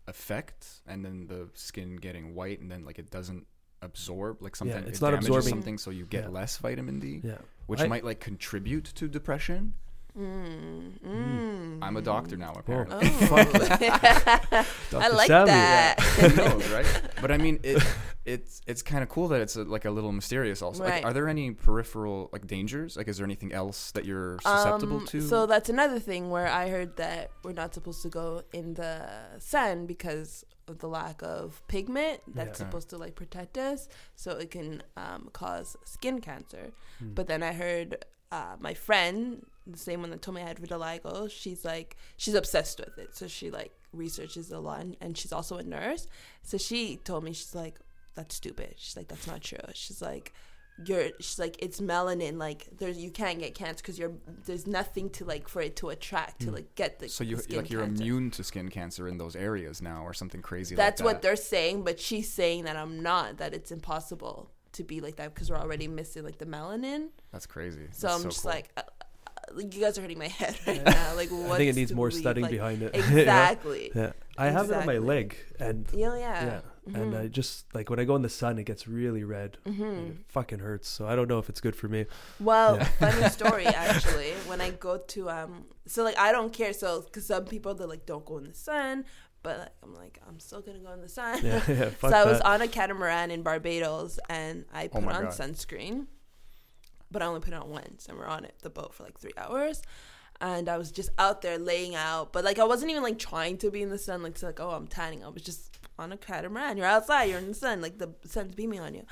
effect 0.08 0.66
and 0.88 1.06
then 1.06 1.28
the 1.28 1.48
skin 1.54 1.96
getting 1.96 2.34
white 2.34 2.60
and 2.60 2.70
then 2.70 2.84
like 2.84 2.98
it 3.00 3.10
doesn't 3.12 3.46
absorb 3.82 4.42
like 4.42 4.56
something 4.56 4.76
yeah, 4.84 4.88
it's 4.90 5.00
it 5.00 5.02
not 5.02 5.12
damages 5.12 5.28
absorbing- 5.30 5.50
something 5.50 5.78
so 5.78 5.90
you 5.92 6.06
get 6.06 6.24
Yeah. 6.26 6.30
less 6.30 6.58
vitamin 6.58 7.00
D 7.00 7.22
Yeah. 7.24 7.38
which 7.68 7.80
I- 7.82 7.88
might 7.88 8.04
like 8.04 8.20
contribute 8.20 8.86
to 8.96 9.08
depression 9.08 9.74
Mm, 10.18 11.00
mm. 11.00 11.78
I'm 11.82 11.96
a 11.98 12.02
doctor 12.02 12.36
now 12.36 12.54
apparently 12.58 12.98
Oh. 13.32 13.38
I 14.94 15.08
like 15.10 15.28
Sammy. 15.28 15.46
that. 15.48 16.00
Who 16.20 16.36
knows, 16.36 16.68
right? 16.70 17.02
But 17.22 17.32
I 17.32 17.38
mean, 17.38 17.60
it, 17.64 17.82
it's 18.26 18.62
it's 18.68 18.82
kind 18.82 19.04
of 19.04 19.10
cool 19.10 19.28
that 19.30 19.42
it's 19.42 19.56
a, 19.56 19.64
like 19.64 19.86
a 19.86 19.92
little 19.92 20.12
mysterious. 20.12 20.62
Also, 20.62 20.84
Right. 20.84 20.96
like, 20.96 21.06
are 21.06 21.14
there 21.14 21.28
any 21.30 21.52
peripheral 21.52 22.30
like 22.34 22.48
dangers? 22.48 22.98
Like, 22.98 23.08
is 23.08 23.18
there 23.18 23.26
anything 23.26 23.54
else 23.54 23.92
that 23.92 24.06
you're 24.06 24.40
susceptible 24.42 24.98
Um, 24.98 25.06
to? 25.08 25.22
So 25.22 25.46
that's 25.46 25.70
another 25.70 26.00
thing 26.00 26.30
where 26.30 26.48
I 26.48 26.70
heard 26.70 26.98
that 26.98 27.32
we're 27.44 27.54
not 27.54 27.74
supposed 27.74 28.02
to 28.02 28.10
go 28.10 28.44
in 28.52 28.74
the 28.74 29.08
sun 29.40 29.86
because 29.86 30.44
of 30.68 30.80
the 30.80 30.88
lack 30.88 31.22
of 31.24 31.62
pigment 31.68 32.22
that's 32.28 32.60
Yeah. 32.60 32.66
Supposed 32.66 32.90
to 32.90 32.98
like 32.98 33.16
protect 33.16 33.58
us, 33.58 33.88
so 34.16 34.32
it 34.32 34.52
can 34.52 34.84
um, 34.98 35.30
cause 35.34 35.78
skin 35.86 36.20
cancer. 36.20 36.72
Hmm. 37.00 37.14
But 37.14 37.28
then 37.28 37.42
I 37.44 37.54
heard 37.54 38.06
uh, 38.32 38.56
my 38.60 38.76
friend, 38.76 39.46
the 39.68 39.78
same 39.78 40.02
one 40.02 40.10
that 40.12 40.22
told 40.22 40.36
me 40.36 40.42
I 40.42 40.48
had 40.48 40.58
vitiligo, 40.58 41.30
she's 41.30 41.64
like 41.66 41.96
she's 42.18 42.36
obsessed 42.36 42.80
with 42.80 42.98
it, 42.98 43.16
so 43.16 43.28
she 43.28 43.52
like 43.52 43.72
researches 43.94 44.52
a 44.52 44.60
lot, 44.60 44.82
and, 44.82 44.98
and 45.02 45.18
she's 45.18 45.32
also 45.34 45.58
a 45.58 45.64
nurse. 45.64 46.08
So 46.44 46.58
she 46.58 46.98
told 46.98 47.24
me 47.24 47.34
she's 47.34 47.56
like 47.56 47.80
that's 48.16 48.36
stupid. 48.36 48.76
She's 48.78 48.98
like 48.98 49.08
that's 49.08 49.28
not 49.28 49.42
true. 49.42 49.60
She's 49.74 50.02
like 50.02 50.34
you're 50.86 51.10
she's 51.20 51.38
like 51.38 51.58
it's 51.62 51.82
melanin 51.82 52.38
like 52.38 52.66
there's 52.78 52.98
you 52.98 53.12
can't 53.12 53.38
get 53.40 53.54
cancer 53.54 53.82
because 53.82 54.00
you're 54.00 54.14
there's 54.46 54.66
nothing 54.66 55.10
to 55.10 55.26
like 55.26 55.50
for 55.50 55.62
it 55.62 55.76
to 55.76 55.90
attract 55.90 56.40
to 56.40 56.48
Hmm. 56.48 56.54
like 56.54 56.74
get 56.76 57.00
the 57.00 57.10
so 57.10 57.22
you 57.26 57.36
the 57.36 57.58
like 57.58 57.70
you're 57.70 57.82
cancer. 57.86 58.02
immune 58.02 58.32
to 58.32 58.44
skin 58.46 58.70
cancer 58.70 59.06
in 59.10 59.18
those 59.18 59.36
areas 59.36 59.82
now, 59.82 60.04
or 60.06 60.14
something 60.14 60.42
crazy. 60.42 60.76
that's 60.76 61.02
like 61.02 61.06
what 61.06 61.14
that. 61.16 61.22
they're 61.22 61.36
saying 61.36 61.84
but 61.84 62.00
she's 62.00 62.32
saying 62.32 62.64
that 62.64 62.78
i'm 62.78 63.02
not 63.02 63.40
that 63.40 63.54
it's 63.54 63.72
impossible 63.74 64.50
to 64.72 64.86
be 64.86 65.02
like 65.02 65.18
that 65.18 65.34
because 65.34 65.50
we're 65.52 65.58
already 65.60 65.88
missing 65.90 66.24
like 66.24 66.38
the 66.38 66.46
melanin 66.46 67.10
That's 67.34 67.46
crazy. 67.46 67.88
so 67.92 68.08
That's 68.08 68.24
i'm 68.24 68.30
just 68.30 68.44
cool. 68.44 68.52
like 68.52 68.70
uh, 68.78 68.84
like, 69.54 69.74
you 69.74 69.82
guys 69.82 69.98
are 69.98 70.02
hurting 70.02 70.18
my 70.20 70.28
head 70.28 70.56
right 70.68 70.84
now 70.84 71.16
like 71.16 71.30
what 71.30 71.52
I 71.52 71.58
think 71.58 71.70
it 71.72 71.76
needs 71.76 71.94
more 71.94 72.12
studying 72.12 72.48
behind 72.50 72.82
it. 72.84 72.96
exactly 72.96 73.92
Yeah. 73.96 74.12
I 74.38 74.48
have 74.50 74.70
it 74.72 74.76
on 74.78 74.86
my 74.86 74.98
leg 75.00 75.36
and 75.60 75.86
yeah 75.94 76.16
yeah. 76.18 76.46
yeah, 76.46 76.62
And 77.00 77.14
Mhm. 77.14 77.22
I 77.22 77.28
just 77.28 77.66
like 77.76 77.90
when 77.90 78.00
I 78.00 78.04
go 78.06 78.16
in 78.16 78.22
the 78.22 78.30
sun 78.30 78.58
it 78.58 78.64
gets 78.66 78.88
really 78.88 79.24
red. 79.24 79.58
hmm 79.66 79.84
And 79.84 80.12
it 80.12 80.18
fucking 80.30 80.60
hurts. 80.60 80.88
So 80.88 81.08
I 81.08 81.16
don't 81.16 81.28
know 81.28 81.40
if 81.40 81.50
it's 81.50 81.62
good 81.62 81.76
for 81.76 81.88
me. 81.88 82.06
Well, 82.40 82.78
Yeah. 82.78 82.86
funny 82.86 83.30
story 83.40 83.66
actually. 83.68 84.32
When 84.48 84.62
I 84.62 84.70
go 84.72 84.98
to 84.98 85.30
um, 85.30 85.66
so 85.86 86.04
like 86.04 86.18
I 86.18 86.32
don't 86.32 86.54
care. 86.54 86.74
So 86.74 87.02
because 87.02 87.26
some 87.26 87.46
people 87.46 87.76
they're 87.76 87.88
like 87.88 88.06
don't 88.06 88.26
go 88.26 88.38
in 88.38 88.46
the 88.46 88.54
sun, 88.54 89.04
but 89.44 89.58
like, 89.60 89.72
I'm 89.84 89.94
like 89.96 90.20
I'm 90.28 90.40
still 90.40 90.62
gonna 90.62 90.80
go 90.80 90.94
in 90.94 91.02
the 91.02 91.10
sun. 91.10 91.40
Yeah, 91.44 91.62
yeah. 91.68 91.90
So 92.00 92.08
I 92.08 92.24
was 92.26 92.40
that. 92.40 92.46
on 92.48 92.62
a 92.62 92.68
catamaran 92.68 93.30
in 93.32 93.44
Barbados 93.44 94.20
and 94.30 94.66
I 94.74 94.88
put 94.88 95.04
Oh 95.04 95.10
on 95.10 95.24
God. 95.26 95.34
sunscreen, 95.34 96.08
but 97.12 97.22
I 97.22 97.26
only 97.26 97.40
put 97.42 97.54
it 97.54 97.60
on 97.62 97.70
once, 97.70 98.08
and 98.08 98.18
we're 98.18 98.26
on 98.28 98.46
it 98.46 98.56
the 98.62 98.70
boat 98.70 98.94
for 98.94 99.04
like 99.04 99.20
three 99.20 99.34
hours. 99.38 99.82
And 100.42 100.70
I 100.70 100.78
was 100.78 100.90
just 100.92 101.10
out 101.20 101.42
there 101.42 101.58
laying 101.58 101.96
out, 101.96 102.32
but 102.32 102.46
like 102.46 102.60
I 102.60 102.64
wasn't 102.64 102.92
even 102.92 103.04
like 103.04 103.20
trying 103.20 103.58
to 103.58 103.70
be 103.72 103.82
in 103.82 103.90
the 103.90 103.98
sun, 103.98 104.24
like 104.24 104.36
to 104.36 104.46
like 104.46 104.60
oh 104.60 104.70
I'm 104.72 104.88
tanning. 104.88 105.24
I 105.24 105.28
was 105.30 105.42
just 105.44 105.78
on 105.98 106.12
a 106.14 106.18
catamaran. 106.18 106.78
You're 106.78 106.86
outside, 106.86 107.26
you're 107.26 107.40
in 107.40 107.48
the 107.50 107.54
sun, 107.54 107.82
like 107.82 107.98
the 107.98 108.14
sun's 108.26 108.56
beaming 108.56 108.80
on 108.80 108.94
you. 108.94 109.04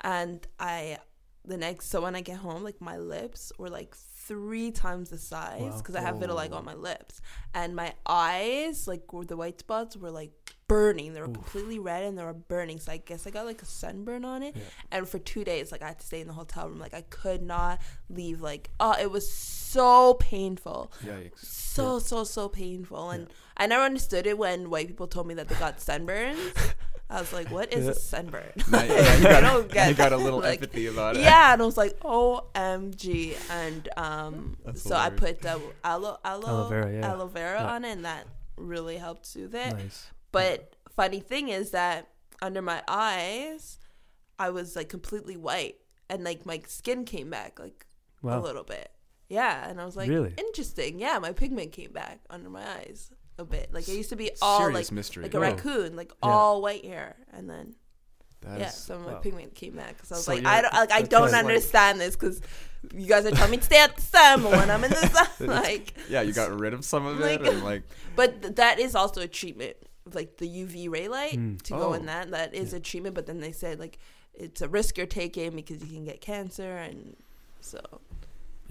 And 0.00 0.46
I, 0.58 0.96
the 1.44 1.58
next, 1.58 1.88
so 1.90 2.00
when 2.00 2.16
I 2.16 2.22
get 2.22 2.38
home, 2.38 2.62
like 2.64 2.80
my 2.80 2.96
lips 2.96 3.52
were 3.58 3.68
like 3.68 3.94
three 3.94 4.70
times 4.70 5.10
the 5.10 5.18
size 5.18 5.60
Wow. 5.60 5.76
because 5.76 5.96
I 5.96 6.00
have 6.00 6.14
vitiligo 6.16 6.54
on 6.54 6.64
my 6.64 6.74
lips, 6.74 7.20
and 7.52 7.76
my 7.76 7.92
eyes, 8.06 8.88
like 8.88 9.12
were 9.12 9.26
the 9.26 9.36
white 9.36 9.58
spots, 9.60 9.96
were 9.98 10.10
like 10.10 10.32
burning. 10.70 11.12
They 11.14 11.20
were 11.20 11.28
Oof. 11.28 11.34
completely 11.34 11.78
red 11.78 12.04
and 12.04 12.16
they 12.16 12.24
were 12.24 12.32
burning. 12.32 12.78
So 12.80 12.92
I 12.92 12.96
guess 12.98 13.26
I 13.26 13.30
got 13.30 13.44
like 13.46 13.60
a 13.62 13.66
sunburn 13.66 14.24
on 14.24 14.42
it. 14.42 14.54
Yeah. 14.56 14.62
And 14.92 15.08
for 15.08 15.18
two 15.18 15.44
days, 15.44 15.70
like 15.72 15.82
I 15.82 15.88
had 15.88 15.98
to 16.00 16.06
stay 16.06 16.20
in 16.20 16.26
the 16.26 16.32
hotel 16.32 16.68
room. 16.68 16.78
Like 16.78 16.94
I 16.94 17.02
could 17.02 17.42
not 17.42 17.80
leave. 18.08 18.40
Like 18.40 18.70
oh, 18.80 18.94
it 19.00 19.10
was 19.10 19.30
so 19.30 20.14
painful, 20.14 20.92
Yikes. 21.04 21.44
so 21.44 21.98
so 21.98 22.24
so 22.24 22.48
painful. 22.48 23.10
And 23.10 23.28
I 23.56 23.66
never 23.66 23.82
understood 23.84 24.26
it 24.26 24.38
when 24.38 24.70
white 24.70 24.86
people 24.88 25.06
told 25.08 25.26
me 25.26 25.34
that 25.34 25.48
they 25.48 25.56
got 25.56 25.78
sunburns. 25.78 26.38
I 27.12 27.18
was 27.20 27.32
like, 27.32 27.50
what 27.50 27.72
is 27.72 27.84
Yeah. 27.86 27.90
a 27.90 27.94
sunburn? 27.94 28.52
Now, 28.70 28.78
now 28.82 28.84
you 28.94 28.94
I 28.96 29.20
got, 29.22 29.40
don't 29.40 29.72
get 29.72 29.88
you 29.88 29.94
got 29.94 30.12
a 30.12 30.16
little 30.16 30.38
Like, 30.38 30.60
empathy 30.62 30.86
about 30.86 31.16
it. 31.16 31.22
yeah, 31.22 31.52
and 31.52 31.60
I 31.60 31.64
was 31.70 31.76
like, 31.76 31.98
OMG. 32.00 33.36
And 33.50 33.88
um, 33.96 34.56
That's 34.64 34.82
so 34.82 34.94
I 34.94 35.10
put 35.10 35.42
the 35.42 35.60
aloe, 35.84 36.18
aloe, 36.24 36.46
Aloe 36.48 36.68
vera, 36.68 36.92
yeah. 36.92 37.10
aloe 37.12 37.26
vera 37.26 37.60
Yeah. 37.60 37.72
on 37.74 37.84
it, 37.84 37.90
and 37.92 38.04
that 38.04 38.26
really 38.56 38.96
helped 38.96 39.26
soothe 39.26 39.54
it. 39.54 39.72
Nice. 39.74 40.06
But 40.32 40.74
funny 40.94 41.20
thing 41.20 41.48
is 41.48 41.70
that 41.72 42.08
under 42.42 42.62
my 42.62 42.82
eyes, 42.88 43.78
I 44.38 44.50
was 44.50 44.76
like 44.76 44.88
completely 44.88 45.36
white, 45.36 45.76
and 46.08 46.24
like 46.24 46.46
my 46.46 46.62
skin 46.66 47.04
came 47.04 47.30
back 47.30 47.58
like 47.58 47.86
a 48.24 48.38
little 48.38 48.64
bit. 48.64 48.90
Yeah, 49.28 49.68
and 49.68 49.80
I 49.80 49.84
was 49.84 49.96
like, 49.96 50.08
Really? 50.08 50.34
interesting. 50.36 50.98
Yeah, 50.98 51.18
my 51.20 51.32
pigment 51.32 51.72
came 51.72 51.92
back 51.92 52.20
under 52.30 52.48
my 52.50 52.68
eyes 52.78 53.10
a 53.38 53.44
bit. 53.44 53.72
Like 53.72 53.88
I 53.88 53.92
used 53.92 54.10
to 54.10 54.16
be 54.16 54.30
all 54.42 54.58
Serious 54.60 54.88
like 54.88 54.92
mystery. 54.92 55.22
like 55.22 55.34
a 55.34 55.38
Whoa. 55.38 55.42
raccoon, 55.52 55.96
like 55.96 56.10
Yeah. 56.22 56.28
all 56.30 56.62
white 56.62 56.84
hair, 56.84 57.16
and 57.32 57.48
then 57.48 57.74
That 58.40 58.58
yeah, 58.58 58.68
is- 58.68 58.74
so 58.74 58.98
my 58.98 59.12
wow. 59.12 59.18
pigment 59.18 59.54
came 59.54 59.76
back. 59.76 59.96
because 59.96 60.10
I 60.12 60.14
was 60.16 60.24
So 60.24 60.34
like, 60.34 60.44
I 60.46 60.62
don't 60.62 60.72
like 60.74 60.92
I 60.92 61.02
don't 61.02 61.30
like- 61.30 61.34
understand 61.44 62.00
this 62.00 62.16
because 62.16 62.40
you 62.94 63.06
guys 63.06 63.24
are 63.26 63.30
telling 63.30 63.50
me 63.52 63.56
to 63.58 63.62
stay 63.62 63.78
at 63.78 63.94
the 63.94 64.02
sun, 64.02 64.42
but 64.42 64.52
when 64.52 64.70
I'm 64.70 64.82
in 64.82 64.90
the 64.90 64.96
sun, 64.96 65.28
like, 65.46 65.94
yeah, 66.08 66.22
you 66.22 66.32
got 66.32 66.50
rid 66.58 66.72
of 66.74 66.84
some 66.84 67.04
of 67.06 67.18
Like- 67.20 67.40
it, 67.40 67.46
and 67.46 67.62
like 67.62 67.82
but 68.16 68.40
th- 68.42 68.54
that 68.56 68.80
is 68.80 68.94
also 68.96 69.20
a 69.20 69.28
treatment, 69.28 69.76
like 70.12 70.36
the 70.38 70.46
UV 70.48 70.88
ray 70.88 71.08
light 71.08 71.36
Mm. 71.38 71.60
to 71.62 71.72
go 71.72 71.92
in 71.94 72.02
Oh. 72.02 72.06
that. 72.06 72.30
That 72.30 72.54
is 72.54 72.72
a 72.72 72.80
treatment, 72.80 73.14
but 73.14 73.26
then 73.26 73.40
they 73.40 73.52
said 73.52 73.78
like 73.78 73.98
it's 74.34 74.60
a 74.62 74.68
risk 74.68 74.96
you're 74.96 75.06
taking 75.06 75.54
because 75.56 75.82
you 75.82 75.88
can 75.94 76.04
get 76.04 76.20
cancer, 76.20 76.76
and 76.76 77.16
so 77.60 77.80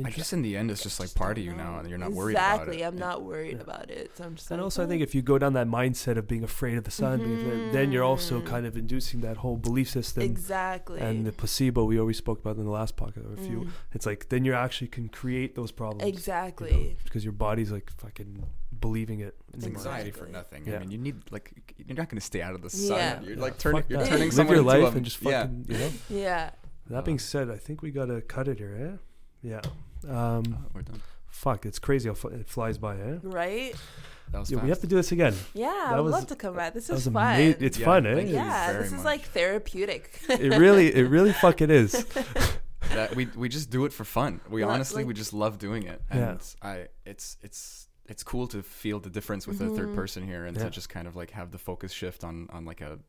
I 0.01 0.11
guess 0.11 0.31
in 0.31 0.41
the 0.43 0.55
end, 0.55 0.71
it's 0.71 0.81
just 0.81 0.97
like 1.01 1.13
part 1.13 1.37
of 1.37 1.43
you 1.43 1.51
now, 1.53 1.79
and 1.79 1.89
you're 1.89 1.97
not 1.97 2.13
worried 2.13 2.31
exactly. 2.37 2.77
about 2.77 2.81
it. 2.81 2.87
I'm 2.87 2.93
Yeah. 2.93 2.99
not 3.05 3.23
worried 3.23 3.57
Yeah. 3.57 3.63
about 3.63 3.91
it. 3.91 4.11
So 4.15 4.23
I'm 4.23 4.35
just 4.35 4.49
And 4.49 4.59
like, 4.61 4.63
also, 4.63 4.81
I 4.81 4.85
"Oh." 4.85 4.87
think 4.87 5.01
if 5.03 5.13
you 5.13 5.21
go 5.21 5.37
down 5.37 5.51
that 5.53 5.67
mindset 5.67 6.15
of 6.17 6.25
being 6.25 6.41
afraid 6.45 6.77
of 6.77 6.85
the 6.85 6.91
sun, 6.91 7.19
being 7.19 7.41
afraid- 7.41 7.73
then 7.73 7.91
you're 7.91 8.05
also 8.05 8.39
Mhm. 8.39 8.45
kind 8.45 8.65
of 8.65 8.77
inducing 8.77 9.19
that 9.21 9.35
whole 9.37 9.57
belief 9.57 9.89
system 9.89 10.23
exactly 10.23 11.01
and 11.01 11.25
the 11.25 11.33
placebo 11.33 11.83
we 11.83 11.99
always 11.99 12.15
spoke 12.17 12.39
about 12.39 12.55
in 12.55 12.63
the 12.63 12.71
last 12.71 12.95
podcast. 12.95 13.37
If 13.39 13.51
you, 13.51 13.59
Mm. 13.65 13.69
it's 13.91 14.05
like 14.05 14.29
then 14.29 14.45
you 14.45 14.53
actually 14.53 14.87
can 14.87 15.09
create 15.09 15.55
those 15.55 15.71
problems. 15.73 16.01
you 16.05 16.11
know, 16.13 16.17
exactly. 16.17 16.95
because 17.03 17.25
your 17.25 17.33
body's 17.33 17.69
like 17.69 17.91
fucking 17.97 18.45
believing 18.81 19.19
it. 19.21 19.35
in 19.53 19.59
It's 19.59 19.65
your 19.67 19.75
anxiety 19.75 20.11
for 20.11 20.25
nothing. 20.27 20.63
Yeah. 20.65 20.75
I 20.75 20.79
mean, 20.79 20.91
you 20.91 20.97
need 20.97 21.15
like 21.31 21.73
you're 21.77 21.97
not 21.97 22.09
going 22.09 22.19
to 22.19 22.25
stay 22.25 22.41
out 22.41 22.53
of 22.55 22.61
the 22.61 22.69
sun. 22.69 22.97
Yeah. 22.97 23.21
You're 23.21 23.35
Yeah, 23.35 23.41
like 23.41 23.57
turning, 23.57 23.83
you're 23.89 23.99
that. 23.99 24.07
turning 24.09 24.23
Live 24.25 24.33
someone 24.33 24.55
your 24.55 24.63
into 24.65 24.83
life 24.85 24.93
a- 24.93 24.97
and 24.97 25.05
just 25.05 25.21
yeah. 25.21 25.47
you 25.67 25.77
know. 25.77 25.89
Yeah. 26.09 26.49
That 26.89 27.05
being 27.05 27.19
said, 27.19 27.49
I 27.51 27.57
think 27.57 27.81
we 27.81 27.91
gotta 27.91 28.21
cut 28.21 28.47
it 28.47 28.57
here, 28.57 28.75
eh? 28.81 28.97
Yeah. 29.41 29.61
Um, 30.09 30.43
Oh, 30.57 30.65
we're 30.73 30.81
done. 30.81 31.01
fuck, 31.29 31.65
it's 31.65 31.77
crazy 31.79 32.09
how 32.09 32.15
fu- 32.15 32.29
it 32.29 32.47
flies 32.49 32.77
by, 32.77 32.95
eh? 32.97 33.17
Right. 33.21 33.75
That 34.31 34.39
was 34.39 34.49
Yeah, 34.51 34.57
fast. 34.57 34.63
we 34.63 34.69
have 34.69 34.79
to 34.81 34.87
do 34.87 34.95
this 34.95 35.11
again. 35.11 35.35
Yeah. 35.53 35.67
That 35.67 35.93
I 35.93 35.95
would 35.97 36.05
was- 36.05 36.13
love 36.13 36.27
to 36.27 36.35
come 36.35 36.55
back. 36.55 36.73
This 36.73 36.89
is 36.89 37.05
fun. 37.07 37.15
ama- 37.39 37.55
It's 37.59 37.77
Yeah, 37.77 37.85
fun, 37.85 38.05
eh? 38.07 38.21
yeah. 38.21 38.71
very 38.71 38.83
This 38.83 38.93
is 38.93 39.03
like 39.03 39.23
therapeutic. 39.25 40.19
It 40.29 40.57
really, 40.57 40.93
it 40.95 41.03
really 41.09 41.33
fucking 41.45 41.69
is. 41.69 41.91
that 42.95 43.15
we 43.15 43.27
we 43.35 43.49
just 43.49 43.69
do 43.69 43.85
it 43.85 43.93
for 43.93 44.03
fun. 44.03 44.41
We 44.49 44.63
Lo- 44.65 44.71
honestly 44.71 45.03
like- 45.03 45.07
we 45.09 45.13
just 45.13 45.33
love 45.33 45.57
doing 45.59 45.83
it, 45.83 46.01
Yeah. 46.13 46.29
and 46.31 46.55
I 46.61 46.87
it's 47.05 47.37
it's 47.43 47.87
it's 48.09 48.23
cool 48.23 48.47
to 48.47 48.61
feel 48.63 48.99
the 48.99 49.09
difference 49.09 49.47
with 49.47 49.61
a 49.61 49.65
Mhm. 49.65 49.75
third 49.75 49.93
person 49.93 50.23
here, 50.25 50.45
and 50.45 50.57
Yeah. 50.57 50.63
to 50.65 50.69
just 50.69 50.89
kind 50.89 51.07
of 51.07 51.15
like 51.15 51.31
have 51.31 51.51
the 51.51 51.59
focus 51.59 51.91
shift 51.93 52.23
on 52.23 52.47
on 52.51 52.65
like 52.65 52.81
a 52.81 52.99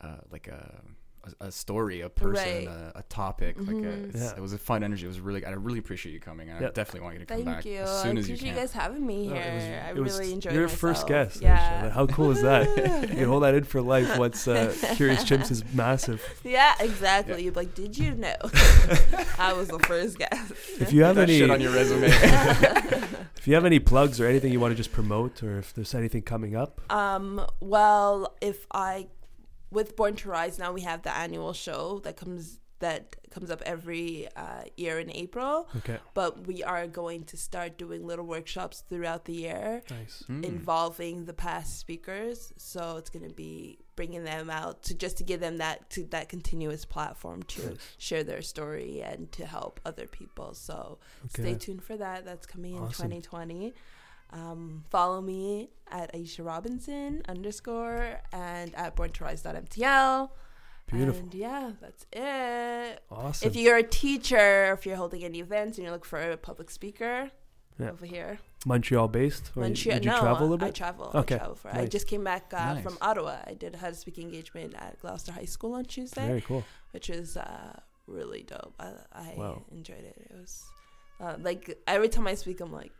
uh, 0.00 0.18
like 0.30 0.46
a, 0.46 0.82
a 1.40 1.46
a 1.46 1.52
story, 1.52 2.00
a 2.00 2.08
person, 2.08 2.44
Right. 2.44 2.66
a, 2.66 2.98
a 2.98 3.02
topic. 3.08 3.56
Like 3.58 3.76
a. 3.84 4.10
Yeah. 4.14 4.34
it 4.36 4.40
was 4.40 4.52
a 4.52 4.58
fun 4.58 4.82
energy. 4.82 5.04
It 5.04 5.08
was 5.08 5.20
really 5.20 5.44
I 5.44 5.50
really 5.50 5.78
appreciate 5.78 6.12
you 6.12 6.20
coming. 6.20 6.48
And 6.50 6.60
Yeah. 6.60 6.68
I 6.68 6.70
definitely 6.70 7.00
want 7.02 7.14
you 7.14 7.20
to 7.20 7.26
come 7.26 7.44
back. 7.44 7.44
Thank 7.44 7.56
back 7.58 7.64
you. 7.66 7.78
as 7.80 7.90
I 7.90 8.02
soon 8.04 8.18
as 8.18 8.28
you 8.28 8.34
appreciate 8.34 8.48
can. 8.50 8.56
you 8.56 8.60
guys 8.62 8.72
having 8.72 9.06
me 9.06 9.26
No, 9.28 9.34
here. 9.34 9.42
it 9.42 9.54
was- 9.54 9.64
I 9.64 9.90
it 9.90 9.96
was 9.96 10.18
really 10.18 10.32
enjoyed 10.32 10.52
your 10.54 10.62
myself. 10.62 10.80
first 10.80 11.06
guest. 11.06 11.40
Yeah. 11.42 11.80
Like, 11.84 11.92
how 11.92 12.06
cool 12.06 12.30
is 12.30 12.42
that? 12.42 12.68
you 13.08 13.16
can 13.16 13.24
hold 13.28 13.42
that 13.42 13.54
in 13.54 13.64
for 13.64 13.80
life 13.80 14.16
once 14.18 14.46
uh, 14.48 14.74
Curious 14.94 15.24
Chimps 15.24 15.50
is 15.50 15.64
massive. 15.74 16.22
Yeah, 16.44 16.74
exactly. 16.80 17.34
Yeah. 17.34 17.40
You'd 17.40 17.54
be 17.54 17.60
like, 17.60 17.74
did 17.74 17.96
you 17.98 18.14
know? 18.14 18.36
I 19.38 19.52
was 19.54 19.68
the 19.68 19.78
first 19.80 20.18
guest. 20.18 20.52
If 20.80 20.92
you 20.92 21.02
have 21.04 21.16
that 21.16 21.28
any, 21.28 21.38
shit 21.38 21.50
on 21.50 21.60
your 21.60 21.72
resume. 21.72 22.08
if 23.36 23.46
you 23.46 23.54
have 23.54 23.64
any 23.64 23.78
plugs 23.78 24.20
or 24.20 24.26
anything 24.26 24.52
you 24.52 24.60
want 24.60 24.72
to 24.72 24.76
just 24.76 24.92
promote, 24.92 25.42
or 25.42 25.58
if 25.58 25.72
there's 25.74 25.94
anything 25.94 26.22
coming 26.22 26.54
up, 26.56 26.80
Um, 26.92 27.44
well, 27.60 28.34
if 28.40 28.66
I 28.72 29.08
with 29.70 29.96
Born 29.96 30.16
to 30.16 30.28
Rise 30.28 30.58
now 30.58 30.72
we 30.72 30.82
have 30.82 31.02
the 31.02 31.14
annual 31.16 31.52
show 31.52 32.00
that 32.04 32.16
comes 32.16 32.60
that 32.80 33.16
comes 33.32 33.50
up 33.50 33.60
every 33.66 34.28
uh, 34.36 34.62
year 34.76 35.00
in 35.00 35.10
April, 35.10 35.68
okay, 35.78 35.98
but 36.14 36.46
we 36.46 36.62
are 36.62 36.86
going 36.86 37.24
to 37.24 37.36
start 37.36 37.76
doing 37.76 38.06
little 38.06 38.24
workshops 38.24 38.84
throughout 38.88 39.24
the 39.24 39.32
year 39.32 39.82
nice. 39.90 40.22
Mm. 40.30 40.44
involving 40.44 41.24
the 41.24 41.32
past 41.32 41.80
speakers. 41.80 42.52
So 42.56 42.96
it's 42.96 43.10
going 43.10 43.28
to 43.28 43.34
be 43.34 43.80
bringing 43.96 44.22
them 44.22 44.48
out 44.48 44.84
to 44.84 44.94
just 44.94 45.18
to 45.18 45.24
give 45.24 45.40
them 45.40 45.56
that 45.56 45.90
to 45.90 46.04
that 46.10 46.28
continuous 46.28 46.84
platform 46.84 47.42
to 47.54 47.66
Nice. 47.70 47.78
share 47.98 48.22
their 48.22 48.42
story 48.42 49.02
and 49.02 49.30
to 49.32 49.44
help 49.44 49.80
other 49.84 50.06
people. 50.06 50.54
So 50.54 50.98
Okay. 51.24 51.42
stay 51.42 51.54
tuned 51.56 51.82
for 51.82 51.96
that. 51.96 52.24
That's 52.24 52.46
coming 52.46 52.76
in 52.76 52.82
2020. 52.86 53.74
Um, 54.30 54.84
follow 54.90 55.20
me 55.20 55.70
at 55.90 56.12
Aisha 56.14 56.44
Robinson 56.44 57.22
underscore 57.28 58.20
and 58.32 58.74
at 58.74 58.94
borntorise.mtl. 58.96 60.30
Beautiful. 60.86 61.20
And 61.22 61.34
yeah, 61.34 61.72
that's 61.80 62.06
it. 62.12 63.02
Awesome. 63.10 63.48
If 63.48 63.56
you're 63.56 63.76
a 63.76 63.82
teacher, 63.82 64.72
if 64.72 64.86
you're 64.86 64.96
holding 64.96 65.22
any 65.24 65.40
events 65.40 65.76
and 65.78 65.84
you're 65.84 65.92
looking 65.92 66.08
for 66.08 66.20
a 66.32 66.36
public 66.36 66.70
speaker, 66.70 67.30
Yeah. 67.78 67.90
over 67.90 68.06
here. 68.06 68.38
Montreal 68.66 69.06
based, 69.08 69.52
or 69.54 69.62
Montreal. 69.62 69.96
did 69.98 70.04
you 70.06 70.10
no, 70.10 70.18
travel 70.20 70.46
a 70.46 70.50
little 70.50 70.66
I 70.68 70.70
travel. 70.72 71.10
Okay, 71.14 71.34
I 71.36 71.38
travel 71.38 71.54
for. 71.54 71.74
I 71.74 71.86
just 71.86 72.06
came 72.08 72.24
back 72.24 72.52
uh, 72.52 72.74
Nice. 72.74 72.82
from 72.82 72.98
Ottawa. 73.00 73.36
I 73.46 73.54
did 73.54 73.76
a 73.80 73.94
speaking 73.94 74.24
engagement 74.28 74.74
at 74.76 74.98
Gloucester 75.00 75.30
High 75.32 75.44
School 75.44 75.74
on 75.74 75.84
Tuesday, 75.84 76.26
Very 76.26 76.40
cool. 76.40 76.64
which 76.90 77.08
was 77.08 77.36
uh, 77.36 77.78
really 78.06 78.42
dope. 78.42 78.74
I, 78.80 78.92
I 79.12 79.34
Wow. 79.36 79.62
enjoyed 79.70 80.04
it. 80.04 80.16
It 80.30 80.36
was 80.40 80.64
uh, 81.20 81.36
like 81.40 81.78
every 81.86 82.08
time 82.08 82.26
I 82.26 82.34
speak, 82.34 82.60
I'm 82.60 82.72
like, 82.72 82.92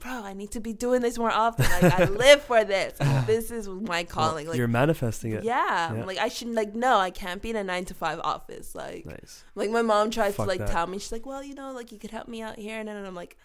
bro, 0.00 0.10
I 0.24 0.32
need 0.32 0.50
to 0.52 0.60
be 0.60 0.72
doing 0.72 1.00
this 1.02 1.18
more 1.18 1.30
often. 1.30 1.66
Like 1.70 2.00
I 2.00 2.04
live 2.24 2.42
for 2.42 2.64
this. 2.64 2.98
This 3.26 3.50
is 3.50 3.68
my 3.68 4.02
calling. 4.04 4.46
Well, 4.46 4.52
like 4.52 4.58
you're 4.58 4.66
manifesting 4.68 5.32
it. 5.32 5.44
yeah, 5.44 5.94
Yeah. 5.94 6.04
like 6.04 6.18
I 6.18 6.28
should 6.28 6.48
like 6.48 6.74
no, 6.74 6.98
I 6.98 7.10
can't 7.10 7.40
be 7.40 7.50
in 7.50 7.56
a 7.56 7.62
nine 7.64 7.84
to 7.86 7.94
five 7.94 8.18
office. 8.24 8.74
Like 8.74 9.06
Nice. 9.06 9.44
like 9.54 9.70
my 9.70 9.82
mom 9.82 10.10
tries 10.10 10.34
Fuck 10.34 10.46
to 10.46 10.48
like 10.48 10.58
that. 10.60 10.70
tell 10.70 10.86
me, 10.86 10.98
she's 10.98 11.12
like, 11.12 11.26
well, 11.26 11.42
you 11.44 11.54
know, 11.54 11.72
like 11.72 11.92
you 11.92 11.98
could 11.98 12.10
help 12.10 12.26
me 12.28 12.42
out 12.42 12.58
here, 12.58 12.78
and 12.80 12.88
then 12.88 13.04
I'm 13.04 13.14
like, 13.14 13.36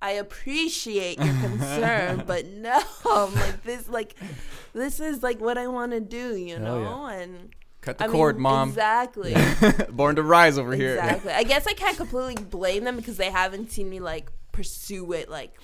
I 0.00 0.12
appreciate 0.12 1.18
your 1.18 1.34
concern, 1.40 2.24
but 2.26 2.46
no, 2.46 2.80
I'm 3.06 3.34
like 3.34 3.62
this, 3.64 3.88
like 3.88 4.14
this 4.72 5.00
is 5.00 5.22
like 5.22 5.40
what 5.40 5.56
I 5.58 5.66
want 5.68 5.92
to 5.92 6.00
do, 6.00 6.36
you 6.36 6.56
Hell 6.56 6.78
yeah. 6.78 6.84
know, 6.84 7.06
and 7.06 7.50
Cut 7.80 7.98
the 7.98 8.04
I 8.04 8.08
cord, 8.08 8.36
mean, 8.36 8.42
mom. 8.42 8.68
Exactly, 8.68 9.34
Born 9.90 10.14
to 10.16 10.22
rise 10.22 10.56
over 10.58 10.74
here. 10.74 10.94
exactly. 10.96 11.32
I 11.32 11.42
guess 11.42 11.66
I 11.66 11.72
can't 11.72 11.96
completely 11.96 12.36
blame 12.44 12.84
them 12.84 12.96
because 12.96 13.16
they 13.16 13.30
haven't 13.30 13.72
seen 13.72 13.88
me 13.90 13.98
like 13.98 14.30
pursue 14.52 15.12
it 15.14 15.28
like 15.30 15.54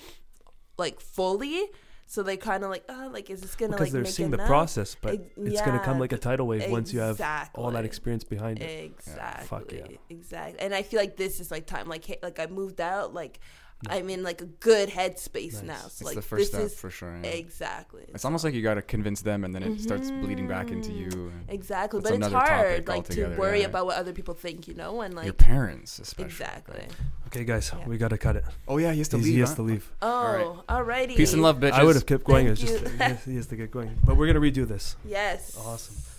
like 0.79 0.99
fully. 0.99 1.67
So 2.07 2.23
they 2.23 2.37
kind 2.37 2.63
of 2.63 2.71
like, 2.71 2.83
oh, 2.89 3.11
like, 3.13 3.29
is 3.29 3.41
this 3.41 3.55
gonna 3.55 3.73
Because 3.73 3.87
like 3.87 3.91
they're 3.93 4.05
seeing 4.05 4.31
the 4.31 4.39
process, 4.39 4.95
but 4.99 5.13
Ex- 5.13 5.23
it's 5.37 5.61
gonna 5.61 5.77
come 5.77 5.99
like 5.99 6.11
a 6.11 6.17
tidal 6.17 6.47
wave 6.47 6.71
once 6.71 6.91
you 6.91 7.01
have 7.01 7.21
all 7.53 7.69
that 7.69 7.85
experience 7.85 8.23
behind 8.23 8.59
it. 8.63 8.91
Exactly. 8.97 9.45
Fuck 9.45 9.71
yeah. 9.71 9.97
Exactly. 10.09 10.59
And 10.59 10.73
I 10.73 10.81
feel 10.81 10.99
like 10.99 11.17
this 11.17 11.39
is 11.39 11.51
like 11.51 11.67
time. 11.67 11.87
Like, 11.87 12.03
hey, 12.05 12.17
like 12.23 12.39
I 12.39 12.47
moved 12.47 12.81
out. 12.81 13.13
Like, 13.13 13.39
I'm 13.87 14.09
in 14.09 14.23
like 14.23 14.41
a 14.41 14.45
good 14.45 14.89
headspace 14.89 15.53
Nice. 15.53 15.63
now. 15.63 15.75
So 15.77 15.85
It's 15.87 16.03
like 16.03 16.15
the 16.15 16.21
first 16.21 16.39
this 16.39 16.49
step 16.51 16.61
is 16.63 16.75
for 16.75 16.89
sure. 16.89 17.17
yeah. 17.23 17.29
exactly. 17.29 18.03
It's 18.09 18.25
almost 18.25 18.43
like 18.43 18.53
you 18.53 18.61
got 18.61 18.73
to 18.73 18.81
convince 18.81 19.21
them, 19.21 19.43
and 19.45 19.55
then 19.55 19.63
it 19.63 19.79
starts 19.79 20.11
bleeding 20.11 20.47
back 20.47 20.69
into 20.69 20.89
Mhm. 20.91 20.99
you. 20.99 21.31
and 21.39 21.45
exactly. 21.49 22.01
But 22.01 22.13
it's 22.13 22.27
hard, 22.27 22.85
topic 22.85 22.89
like 22.89 23.07
to 23.09 23.35
worry 23.37 23.61
yeah. 23.61 23.67
about 23.67 23.85
what 23.85 23.95
other 23.97 24.11
people 24.11 24.33
think, 24.33 24.67
you 24.67 24.73
know, 24.73 24.99
and 25.01 25.13
like 25.13 25.25
Your 25.25 25.33
parents, 25.33 25.99
especially. 25.99 26.25
exactly. 26.29 26.83
Okay, 27.27 27.43
guys, 27.45 27.71
Yeah. 27.73 27.87
we 27.87 27.97
gotta 27.97 28.17
cut 28.17 28.35
it. 28.35 28.43
Oh 28.67 28.77
yeah, 28.79 28.91
he 28.91 28.97
has 28.97 29.07
to 29.09 29.17
He's- 29.17 29.25
leave. 29.25 29.33
he 29.35 29.39
has 29.41 29.49
huh? 29.49 29.55
to 29.55 29.61
leave. 29.61 29.91
Oh, 30.01 30.63
alrighty. 30.67 31.15
Peace 31.15 31.31
and 31.33 31.41
love, 31.41 31.57
bitches. 31.59 31.71
I 31.73 31.83
would 31.83 31.95
have 31.95 32.05
kept 32.05 32.23
going. 32.25 32.47
Thank 32.47 32.59
It's 32.59 32.71
just 32.71 32.83
you. 32.83 33.25
he 33.25 33.31
he 33.31 33.35
has 33.37 33.47
to 33.47 33.55
get 33.55 33.71
going. 33.71 33.97
But 34.03 34.17
we're 34.17 34.27
gonna 34.27 34.41
redo 34.41 34.67
this. 34.67 34.95
Yes. 35.05 35.55
Awesome. 35.57 35.95